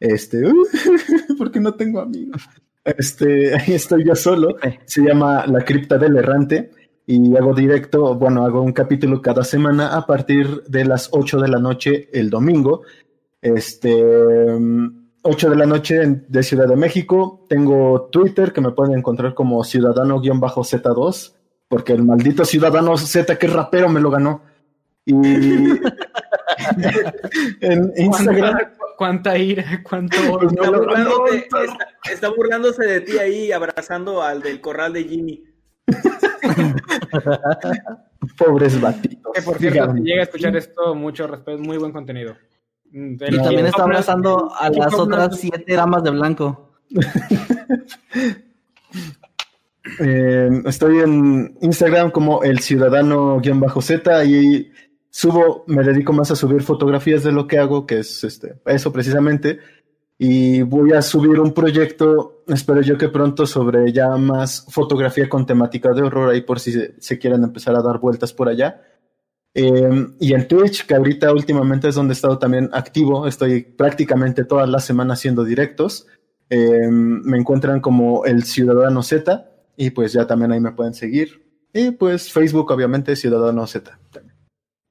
Este, 0.00 0.42
porque 1.38 1.60
no 1.60 1.74
tengo 1.74 2.00
amigos. 2.00 2.42
Este, 2.84 3.54
ahí 3.54 3.74
estoy 3.74 4.04
yo 4.04 4.14
solo. 4.14 4.56
Se 4.84 5.02
llama 5.02 5.46
La 5.46 5.64
Cripta 5.64 5.96
del 5.98 6.16
Errante 6.16 6.70
y 7.06 7.36
hago 7.36 7.54
directo, 7.54 8.14
bueno, 8.14 8.44
hago 8.46 8.62
un 8.62 8.72
capítulo 8.72 9.20
cada 9.20 9.44
semana 9.44 9.94
a 9.94 10.06
partir 10.06 10.62
de 10.64 10.84
las 10.84 11.10
8 11.12 11.38
de 11.40 11.48
la 11.48 11.58
noche 11.58 12.08
el 12.12 12.30
domingo. 12.30 12.82
Este, 13.44 14.02
8 15.20 15.50
de 15.50 15.56
la 15.56 15.66
noche 15.66 16.22
de 16.26 16.42
Ciudad 16.42 16.66
de 16.66 16.76
México. 16.76 17.44
Tengo 17.46 18.08
Twitter 18.10 18.54
que 18.54 18.62
me 18.62 18.70
pueden 18.70 18.96
encontrar 18.96 19.34
como 19.34 19.62
ciudadano-z2, 19.62 21.34
porque 21.68 21.92
el 21.92 22.04
maldito 22.04 22.46
ciudadano 22.46 22.96
Z 22.96 23.36
que 23.36 23.44
es 23.44 23.52
rapero 23.52 23.90
me 23.90 24.00
lo 24.00 24.10
ganó. 24.10 24.40
Y 25.04 25.12
en 27.60 27.92
Instagram. 27.98 28.56
¿Cuánta 28.96 29.36
ira? 29.36 29.82
¿Cuánto 29.82 30.16
está, 32.10 32.30
burlándose 32.30 32.86
de 32.86 33.02
ti 33.02 33.18
ahí, 33.18 33.52
abrazando 33.52 34.22
al 34.22 34.40
del 34.40 34.62
corral 34.62 34.94
de 34.94 35.04
Jimmy. 35.04 35.44
Pobres 38.38 38.80
batitos. 38.80 39.34
Que 39.34 39.42
por 39.42 39.58
cierto, 39.58 39.92
si 39.92 40.00
llega 40.00 40.20
a 40.20 40.24
escuchar 40.24 40.56
esto, 40.56 40.94
mucho 40.94 41.26
respeto, 41.26 41.58
muy 41.58 41.76
buen 41.76 41.92
contenido. 41.92 42.34
Mm, 42.94 43.14
y 43.14 43.36
también 43.38 43.66
está 43.66 43.82
abrazando 43.82 44.52
a 44.56 44.70
las 44.70 44.94
otras 44.94 45.36
siete 45.36 45.74
damas 45.74 46.02
de 46.04 46.10
blanco. 46.10 46.70
Eh, 50.00 50.48
estoy 50.64 51.00
en 51.00 51.58
Instagram 51.60 52.10
como 52.10 52.42
el 52.42 52.60
ciudadano-z 52.60 54.24
y 54.24 54.72
subo, 55.10 55.64
me 55.66 55.84
dedico 55.84 56.14
más 56.14 56.30
a 56.30 56.36
subir 56.36 56.62
fotografías 56.62 57.22
de 57.22 57.32
lo 57.32 57.46
que 57.46 57.58
hago, 57.58 57.86
que 57.86 57.98
es 57.98 58.24
este, 58.24 58.54
eso 58.64 58.90
precisamente. 58.92 59.58
Y 60.16 60.62
voy 60.62 60.94
a 60.94 61.02
subir 61.02 61.38
un 61.38 61.52
proyecto, 61.52 62.44
espero 62.48 62.80
yo 62.80 62.96
que 62.96 63.10
pronto, 63.10 63.44
sobre 63.46 63.92
ya 63.92 64.08
más 64.16 64.66
fotografía 64.70 65.28
con 65.28 65.44
temática 65.44 65.92
de 65.92 66.02
horror, 66.02 66.30
ahí 66.30 66.40
por 66.40 66.58
si 66.58 66.72
se, 66.72 66.94
se 66.98 67.18
quieren 67.18 67.44
empezar 67.44 67.76
a 67.76 67.82
dar 67.82 67.98
vueltas 67.98 68.32
por 68.32 68.48
allá. 68.48 68.80
Em, 69.54 70.16
y 70.18 70.34
en 70.34 70.48
Twitch, 70.48 70.84
que 70.84 70.94
ahorita 70.94 71.32
últimamente 71.32 71.88
es 71.88 71.94
donde 71.94 72.12
he 72.12 72.16
estado 72.16 72.38
también 72.38 72.68
activo, 72.72 73.28
estoy 73.28 73.62
prácticamente 73.62 74.44
todas 74.44 74.68
las 74.68 74.84
semanas 74.84 75.20
haciendo 75.20 75.44
directos. 75.44 76.08
Em, 76.50 77.22
me 77.22 77.38
encuentran 77.38 77.80
como 77.80 78.24
el 78.24 78.42
Ciudadano 78.42 79.02
Z 79.02 79.48
y 79.76 79.90
pues 79.90 80.12
ya 80.12 80.26
también 80.26 80.50
ahí 80.52 80.60
me 80.60 80.72
pueden 80.72 80.94
seguir. 80.94 81.44
Y 81.72 81.92
pues 81.92 82.32
Facebook, 82.32 82.70
obviamente, 82.70 83.14
Ciudadano 83.16 83.66
Z. 83.66 83.98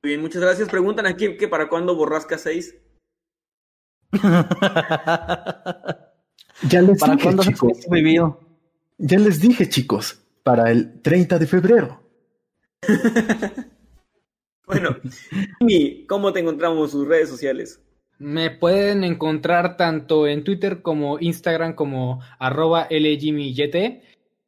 Muy 0.01 0.09
bien, 0.09 0.21
muchas 0.21 0.41
gracias. 0.41 0.69
Preguntan 0.69 1.05
aquí 1.05 1.37
que 1.37 1.47
para 1.47 1.69
cuándo 1.69 1.95
borrasca 1.95 2.37
6. 2.37 2.75
ya 6.69 6.81
les 6.81 6.99
¿Para 6.99 7.15
dije, 7.15 7.37
chicos. 7.39 7.79
Ya 8.97 9.17
les 9.19 9.39
dije, 9.39 9.69
chicos, 9.69 10.21
para 10.43 10.71
el 10.71 11.01
30 11.01 11.39
de 11.39 11.47
febrero. 11.47 12.03
Bueno, 14.65 14.97
Jimmy, 15.59 16.05
¿cómo 16.07 16.31
te 16.31 16.39
encontramos 16.39 16.91
sus 16.91 17.07
redes 17.07 17.29
sociales? 17.29 17.81
Me 18.19 18.51
pueden 18.51 19.03
encontrar 19.03 19.75
tanto 19.75 20.27
en 20.27 20.43
Twitter 20.43 20.81
como 20.81 21.19
Instagram 21.19 21.73
como 21.73 22.21
arroba 22.39 22.87
LJimmyYT 22.89 24.03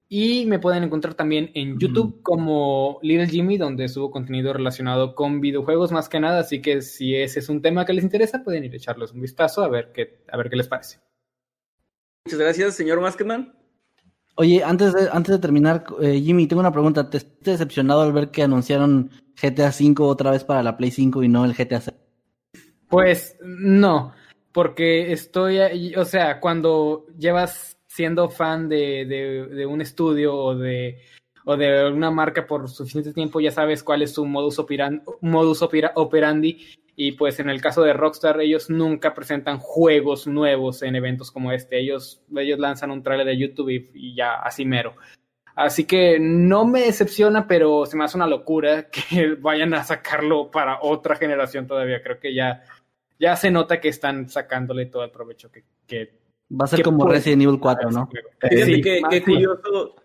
y 0.07 0.45
me 0.45 0.59
pueden 0.59 0.83
encontrar 0.83 1.15
también 1.15 1.51
en 1.55 1.79
YouTube 1.79 2.21
como 2.21 2.99
Little 3.01 3.27
Jimmy 3.27 3.57
donde 3.57 3.89
subo 3.89 4.11
contenido 4.11 4.53
relacionado 4.53 5.15
con 5.15 5.41
videojuegos 5.41 5.91
más 5.91 6.07
que 6.07 6.19
nada, 6.19 6.39
así 6.39 6.61
que 6.61 6.81
si 6.81 7.15
ese 7.15 7.39
es 7.39 7.49
un 7.49 7.61
tema 7.61 7.85
que 7.85 7.93
les 7.93 8.03
interesa 8.03 8.43
pueden 8.43 8.63
ir 8.63 8.73
a 8.73 8.77
echarles 8.77 9.11
un 9.11 9.21
vistazo 9.21 9.63
a 9.63 9.67
ver 9.67 9.91
qué, 9.93 10.23
a 10.31 10.37
ver 10.37 10.49
qué 10.49 10.55
les 10.55 10.67
parece. 10.67 10.99
Muchas 12.25 12.39
gracias, 12.39 12.75
señor 12.75 13.01
Maskman. 13.01 13.54
Oye, 14.35 14.63
antes 14.63 14.93
de, 14.93 15.09
antes 15.11 15.33
de 15.33 15.39
terminar, 15.39 15.85
eh, 16.01 16.19
Jimmy, 16.19 16.47
tengo 16.47 16.59
una 16.59 16.71
pregunta. 16.71 17.09
¿Te 17.09 17.17
has 17.17 17.27
decepcionado 17.41 18.01
al 18.01 18.11
ver 18.11 18.31
que 18.31 18.43
anunciaron 18.43 19.09
GTA 19.41 19.69
V 19.69 19.95
otra 20.03 20.31
vez 20.31 20.43
para 20.43 20.61
la 20.61 20.75
Play 20.75 20.91
5 20.91 21.23
y 21.23 21.29
no 21.29 21.45
el 21.45 21.53
GTA 21.53 21.79
6? 21.79 21.97
Pues 22.89 23.37
no, 23.41 24.13
porque 24.51 25.11
estoy, 25.11 25.95
o 25.95 26.05
sea, 26.05 26.39
cuando 26.39 27.07
llevas 27.17 27.77
siendo 27.87 28.29
fan 28.29 28.67
de, 28.67 29.05
de, 29.49 29.65
un 29.65 29.81
estudio 29.81 30.35
o 30.35 30.55
de, 30.55 31.01
o 31.45 31.55
de 31.55 31.89
una 31.91 32.11
marca 32.11 32.45
por 32.45 32.69
suficiente 32.69 33.13
tiempo, 33.13 33.39
ya 33.39 33.51
sabes 33.51 33.83
cuál 33.83 34.01
es 34.01 34.13
su 34.13 34.25
modus, 34.25 34.61
modus 35.21 35.61
operandi 35.61 36.67
y 36.95 37.13
pues 37.13 37.39
en 37.39 37.49
el 37.49 37.61
caso 37.61 37.81
de 37.83 37.93
Rockstar, 37.93 38.39
ellos 38.39 38.69
nunca 38.69 39.13
presentan 39.13 39.59
juegos 39.59 40.27
nuevos 40.27 40.81
en 40.81 40.95
eventos 40.95 41.29
como 41.29 41.51
este. 41.51 41.77
Ellos, 41.77 42.21
ellos 42.35 42.57
lanzan 42.57 42.91
un 42.91 43.03
trailer 43.03 43.27
de 43.27 43.37
YouTube 43.37 43.69
y, 43.93 44.15
ya 44.15 44.35
así 44.35 44.63
mero. 44.63 44.95
Así 45.55 45.85
que 45.85 46.19
no 46.19 46.65
me 46.65 46.81
decepciona, 46.81 47.47
pero 47.47 47.85
se 47.85 47.97
me 47.97 48.05
hace 48.05 48.17
una 48.17 48.27
locura 48.27 48.89
que 49.11 49.35
vayan 49.35 49.73
a 49.73 49.83
sacarlo 49.83 50.49
para 50.49 50.79
otra 50.81 51.17
generación 51.17 51.67
todavía. 51.67 52.01
Creo 52.01 52.19
que 52.19 52.33
ya, 52.33 52.63
ya 53.19 53.35
se 53.35 53.51
nota 53.51 53.81
que 53.81 53.89
están 53.89 54.29
sacándole 54.29 54.85
todo 54.85 55.03
el 55.03 55.11
provecho 55.11 55.51
que... 55.51 55.63
que 55.85 56.25
Va 56.51 56.65
a 56.65 56.67
ser 56.67 56.83
como 56.83 57.07
Resident 57.07 57.41
Evil 57.41 57.59
4, 57.59 57.89
¿no? 57.89 58.07
Sí, 58.51 58.79
que, 58.79 59.01
curioso, 59.23 59.95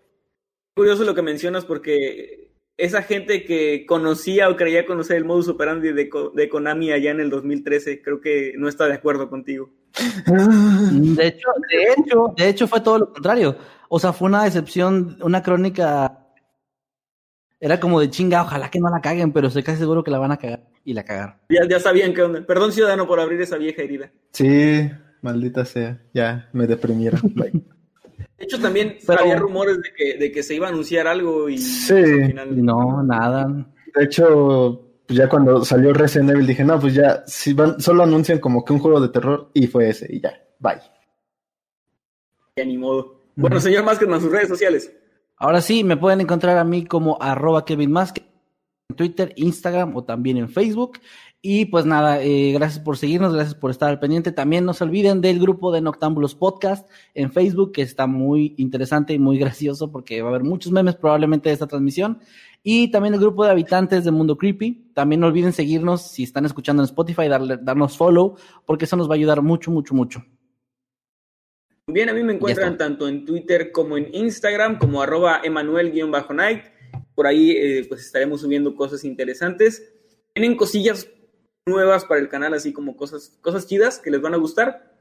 curioso 0.73 1.03
lo 1.03 1.13
que 1.13 1.21
mencionas 1.21 1.65
porque 1.65 2.40
esa 2.81 3.03
gente 3.03 3.45
que 3.45 3.85
conocía 3.85 4.49
o 4.49 4.55
creía 4.55 4.87
conocer 4.87 5.17
el 5.17 5.25
modus 5.25 5.47
operandi 5.47 5.93
de, 5.93 6.09
de 6.33 6.49
Konami 6.49 6.91
allá 6.91 7.11
en 7.11 7.19
el 7.19 7.29
2013, 7.29 8.01
creo 8.01 8.19
que 8.19 8.53
no 8.57 8.67
está 8.67 8.87
de 8.87 8.95
acuerdo 8.95 9.29
contigo. 9.29 9.69
De 10.25 11.27
hecho, 11.27 11.47
de 11.69 11.83
hecho, 11.83 12.33
de 12.37 12.49
hecho 12.49 12.67
fue 12.67 12.79
todo 12.81 12.99
lo 12.99 13.13
contrario. 13.13 13.57
O 13.89 13.99
sea, 13.99 14.13
fue 14.13 14.29
una 14.29 14.45
decepción, 14.45 15.17
una 15.21 15.43
crónica. 15.43 16.17
Era 17.59 17.79
como 17.79 17.99
de 17.99 18.09
chinga, 18.09 18.41
ojalá 18.41 18.71
que 18.71 18.79
no 18.79 18.89
la 18.89 19.01
caguen, 19.01 19.33
pero 19.33 19.49
estoy 19.49 19.63
casi 19.63 19.79
seguro 19.79 20.03
que 20.03 20.11
la 20.11 20.17
van 20.17 20.31
a 20.31 20.37
cagar. 20.37 20.63
Y 20.85 20.93
la 20.93 21.03
cagaron. 21.03 21.35
Ya, 21.49 21.67
ya 21.69 21.79
sabían 21.79 22.13
qué 22.13 22.21
onda. 22.23 22.45
Perdón, 22.45 22.71
ciudadano, 22.71 23.05
por 23.05 23.19
abrir 23.19 23.41
esa 23.41 23.57
vieja 23.57 23.81
herida. 23.81 24.11
Sí, 24.31 24.89
maldita 25.21 25.65
sea. 25.65 26.01
Ya, 26.13 26.49
me 26.53 26.65
deprimieron. 26.67 27.21
De 28.41 28.45
hecho, 28.45 28.59
también 28.59 28.97
había 29.07 29.35
rumores 29.35 29.77
de 29.77 29.93
que, 29.95 30.17
de 30.17 30.31
que 30.31 30.41
se 30.41 30.55
iba 30.55 30.65
a 30.65 30.71
anunciar 30.71 31.05
algo 31.05 31.47
y 31.47 31.59
sí. 31.59 31.93
al 31.93 32.27
final... 32.27 32.65
no, 32.65 33.03
nada. 33.03 33.47
De 33.93 34.03
hecho, 34.03 34.81
pues 35.05 35.19
ya 35.19 35.29
cuando 35.29 35.63
salió 35.63 35.93
Resident 35.93 36.31
Evil 36.31 36.47
dije, 36.47 36.63
no, 36.63 36.79
pues 36.79 36.95
ya, 36.95 37.21
si 37.27 37.53
van, 37.53 37.79
solo 37.79 38.01
anuncian 38.01 38.39
como 38.39 38.65
que 38.65 38.73
un 38.73 38.79
juego 38.79 38.99
de 38.99 39.09
terror 39.09 39.51
y 39.53 39.67
fue 39.67 39.89
ese, 39.89 40.07
y 40.09 40.21
ya, 40.21 40.41
bye. 40.57 40.81
Ya 42.55 42.65
ni 42.65 42.79
modo. 42.79 43.21
Bueno, 43.35 43.59
señor 43.59 43.83
Maskedman, 43.83 44.19
sus 44.19 44.31
redes 44.31 44.49
sociales. 44.49 44.91
Ahora 45.37 45.61
sí, 45.61 45.83
me 45.83 45.97
pueden 45.97 46.21
encontrar 46.21 46.57
a 46.57 46.63
mí 46.63 46.85
como 46.85 47.21
arroba 47.21 47.63
Kevin 47.63 47.95
en 47.95 48.95
Twitter, 48.95 49.33
Instagram 49.35 49.95
o 49.95 50.03
también 50.03 50.37
en 50.37 50.49
Facebook. 50.49 50.97
Y 51.43 51.65
pues 51.65 51.85
nada, 51.87 52.21
eh, 52.21 52.51
gracias 52.53 52.83
por 52.83 52.97
seguirnos, 52.97 53.33
gracias 53.33 53.55
por 53.55 53.71
estar 53.71 53.89
al 53.89 53.99
pendiente. 53.99 54.31
También 54.31 54.63
no 54.63 54.75
se 54.75 54.83
olviden 54.83 55.21
del 55.21 55.39
grupo 55.39 55.71
de 55.71 55.81
Noctámbulos 55.81 56.35
Podcast 56.35 56.87
en 57.15 57.31
Facebook, 57.31 57.71
que 57.71 57.81
está 57.81 58.05
muy 58.05 58.53
interesante 58.57 59.13
y 59.13 59.19
muy 59.19 59.39
gracioso 59.39 59.91
porque 59.91 60.21
va 60.21 60.29
a 60.29 60.31
haber 60.31 60.43
muchos 60.43 60.71
memes 60.71 60.95
probablemente 60.95 61.49
de 61.49 61.53
esta 61.53 61.65
transmisión. 61.65 62.19
Y 62.61 62.91
también 62.91 63.15
el 63.15 63.19
grupo 63.19 63.43
de 63.43 63.49
habitantes 63.49 64.03
de 64.03 64.11
Mundo 64.11 64.37
Creepy. 64.37 64.91
También 64.93 65.19
no 65.19 65.27
olviden 65.27 65.51
seguirnos 65.51 66.11
si 66.11 66.21
están 66.21 66.45
escuchando 66.45 66.83
en 66.83 66.85
Spotify, 66.85 67.27
darle, 67.27 67.57
darnos 67.59 67.97
follow, 67.97 68.35
porque 68.67 68.85
eso 68.85 68.95
nos 68.95 69.09
va 69.09 69.13
a 69.13 69.17
ayudar 69.17 69.41
mucho, 69.41 69.71
mucho, 69.71 69.95
mucho. 69.95 70.23
Bien, 71.87 72.07
a 72.09 72.13
mí 72.13 72.21
me 72.21 72.33
encuentran 72.33 72.77
tanto 72.77 73.07
en 73.07 73.25
Twitter 73.25 73.71
como 73.71 73.97
en 73.97 74.13
Instagram, 74.13 74.77
como 74.77 75.01
arroba 75.01 75.41
Emanuel-Night. 75.43 76.65
Por 77.15 77.25
ahí 77.25 77.51
eh, 77.51 77.85
pues 77.89 78.01
estaremos 78.01 78.41
subiendo 78.41 78.75
cosas 78.75 79.03
interesantes. 79.03 79.91
Tienen 80.33 80.55
cosillas 80.55 81.09
nuevas 81.67 82.05
para 82.05 82.21
el 82.21 82.29
canal, 82.29 82.53
así 82.53 82.73
como 82.73 82.95
cosas, 82.95 83.37
cosas 83.41 83.67
chidas 83.67 83.99
que 83.99 84.11
les 84.11 84.21
van 84.21 84.33
a 84.33 84.37
gustar. 84.37 84.91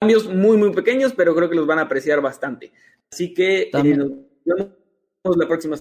Cambios 0.00 0.28
muy, 0.32 0.56
muy 0.56 0.72
pequeños, 0.72 1.12
pero 1.14 1.34
creo 1.34 1.48
que 1.48 1.56
los 1.56 1.66
van 1.66 1.78
a 1.78 1.82
apreciar 1.82 2.20
bastante. 2.20 2.72
Así 3.10 3.32
que 3.34 3.70
eh, 3.72 3.96
nos 3.96 4.10
vemos 4.44 5.36
la 5.36 5.46
próxima. 5.46 5.76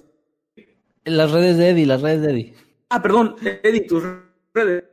Las 1.04 1.32
redes 1.32 1.58
de 1.58 1.70
Eddie, 1.70 1.86
las 1.86 2.02
redes 2.02 2.22
de 2.22 2.32
Eddie. 2.32 2.54
Ah, 2.90 3.02
perdón, 3.02 3.36
Eddie, 3.64 3.82
tus 3.82 4.04
redes. 4.54 4.84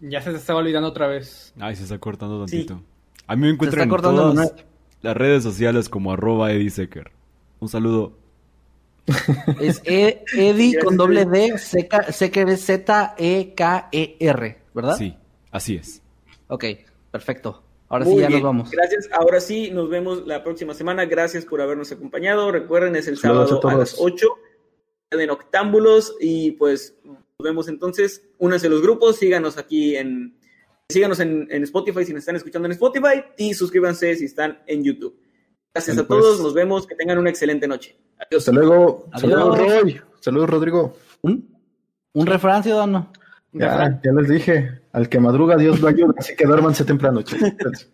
Ya 0.00 0.22
se 0.22 0.30
te 0.30 0.36
estaba 0.36 0.60
olvidando 0.60 0.88
otra 0.88 1.06
vez. 1.06 1.52
Ay, 1.58 1.76
se 1.76 1.82
está 1.84 1.98
cortando 1.98 2.46
Sí. 2.48 2.64
tantito. 2.64 2.82
A 3.26 3.36
mí 3.36 3.42
me 3.42 3.50
encuentran 3.50 3.90
en 3.90 3.96
todas 4.00 4.54
las 5.02 5.16
redes 5.16 5.42
sociales 5.42 5.88
como 5.88 6.12
arroba 6.12 6.52
Eddie 6.52 6.70
Secker. 6.70 7.10
Un 7.60 7.68
saludo. 7.68 8.18
Es 9.60 9.80
E- 9.84 10.24
Eddie 10.36 10.78
con 10.78 10.96
doble 10.96 11.24
D, 11.24 11.58
seca, 11.58 12.12
Secker 12.12 12.48
es 12.48 12.64
Z-E-K-E-R, 12.64 14.58
¿verdad? 14.74 14.96
Sí, 14.96 15.16
así 15.50 15.76
es. 15.76 16.02
Ok, 16.48 16.64
perfecto. 17.10 17.62
Ahora 17.88 18.04
Muy 18.04 18.14
sí 18.14 18.20
ya 18.20 18.28
bien, 18.28 18.40
nos 18.40 18.44
vamos. 18.48 18.70
Gracias. 18.70 19.08
Ahora 19.12 19.40
sí, 19.40 19.70
nos 19.72 19.88
vemos 19.88 20.26
la 20.26 20.44
próxima 20.44 20.74
semana. 20.74 21.06
Gracias 21.06 21.44
por 21.44 21.60
habernos 21.60 21.90
acompañado. 21.90 22.52
Recuerden, 22.52 22.94
es 22.94 23.08
el 23.08 23.16
Saludos 23.18 23.48
sábado 23.48 23.68
a 23.68 23.74
las 23.78 23.96
8 23.98 24.26
de 25.10 25.26
Noctámbulos. 25.26 26.14
Y 26.20 26.52
pues 26.52 26.94
nos 27.04 27.18
vemos 27.42 27.66
entonces. 27.68 28.22
Únanse 28.38 28.68
a 28.68 28.70
los 28.70 28.80
grupos, 28.80 29.16
síganos 29.16 29.58
aquí 29.58 29.96
en. 29.96 30.36
Síganos 30.88 31.18
en, 31.20 31.48
en 31.50 31.62
Spotify 31.64 32.04
si 32.04 32.12
nos 32.12 32.20
están 32.20 32.36
escuchando 32.36 32.66
en 32.66 32.72
Spotify 32.72 33.22
y 33.36 33.54
suscríbanse 33.54 34.14
si 34.16 34.24
están 34.24 34.60
en 34.66 34.82
YouTube. 34.84 35.16
Gracias 35.74 35.96
Bueno, 35.96 36.02
a 36.04 36.08
todos, 36.08 36.36
pues. 36.36 36.40
nos 36.44 36.54
vemos, 36.54 36.86
que 36.86 36.94
tengan 36.96 37.18
una 37.18 37.30
excelente 37.30 37.68
noche. 37.68 37.96
Adiós. 38.18 38.40
Hasta 38.42 38.52
luego. 38.52 39.06
Adiós. 39.12 39.30
Saludos, 39.32 39.58
Roy. 39.58 40.00
Saludos, 40.20 40.50
Rodrigo. 40.50 40.96
¿Un, 41.22 41.48
un 42.12 42.26
refrán, 42.26 42.62
ciudadano? 42.62 43.12
Ya, 43.52 44.00
ya 44.02 44.12
les 44.12 44.28
dije. 44.28 44.80
Al 44.92 45.08
que 45.08 45.20
madruga, 45.20 45.56
Dios 45.56 45.80
lo 45.80 45.88
ayuda. 45.88 46.14
Así 46.18 46.34
que 46.36 46.44
duérmanse 46.46 46.84
temprano, 46.84 47.22
chicos. 47.22 47.88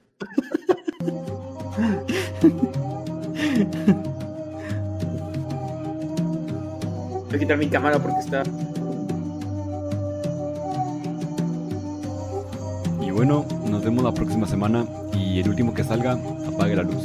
Voy 7.27 7.35
a 7.35 7.39
quitar 7.39 7.59
mi 7.59 7.69
cámara 7.69 7.99
porque 7.99 8.19
está. 8.21 8.43
Y 13.01 13.11
bueno, 13.11 13.47
nos 13.69 13.85
vemos 13.85 14.05
la 14.05 14.13
próxima 14.13 14.47
semana. 14.47 14.87
Y 15.15 15.41
el 15.41 15.49
último 15.49 15.75
que 15.75 15.85
salga, 15.85 16.19
apague 16.47 16.77
la 16.77 16.83
luz. 16.83 17.05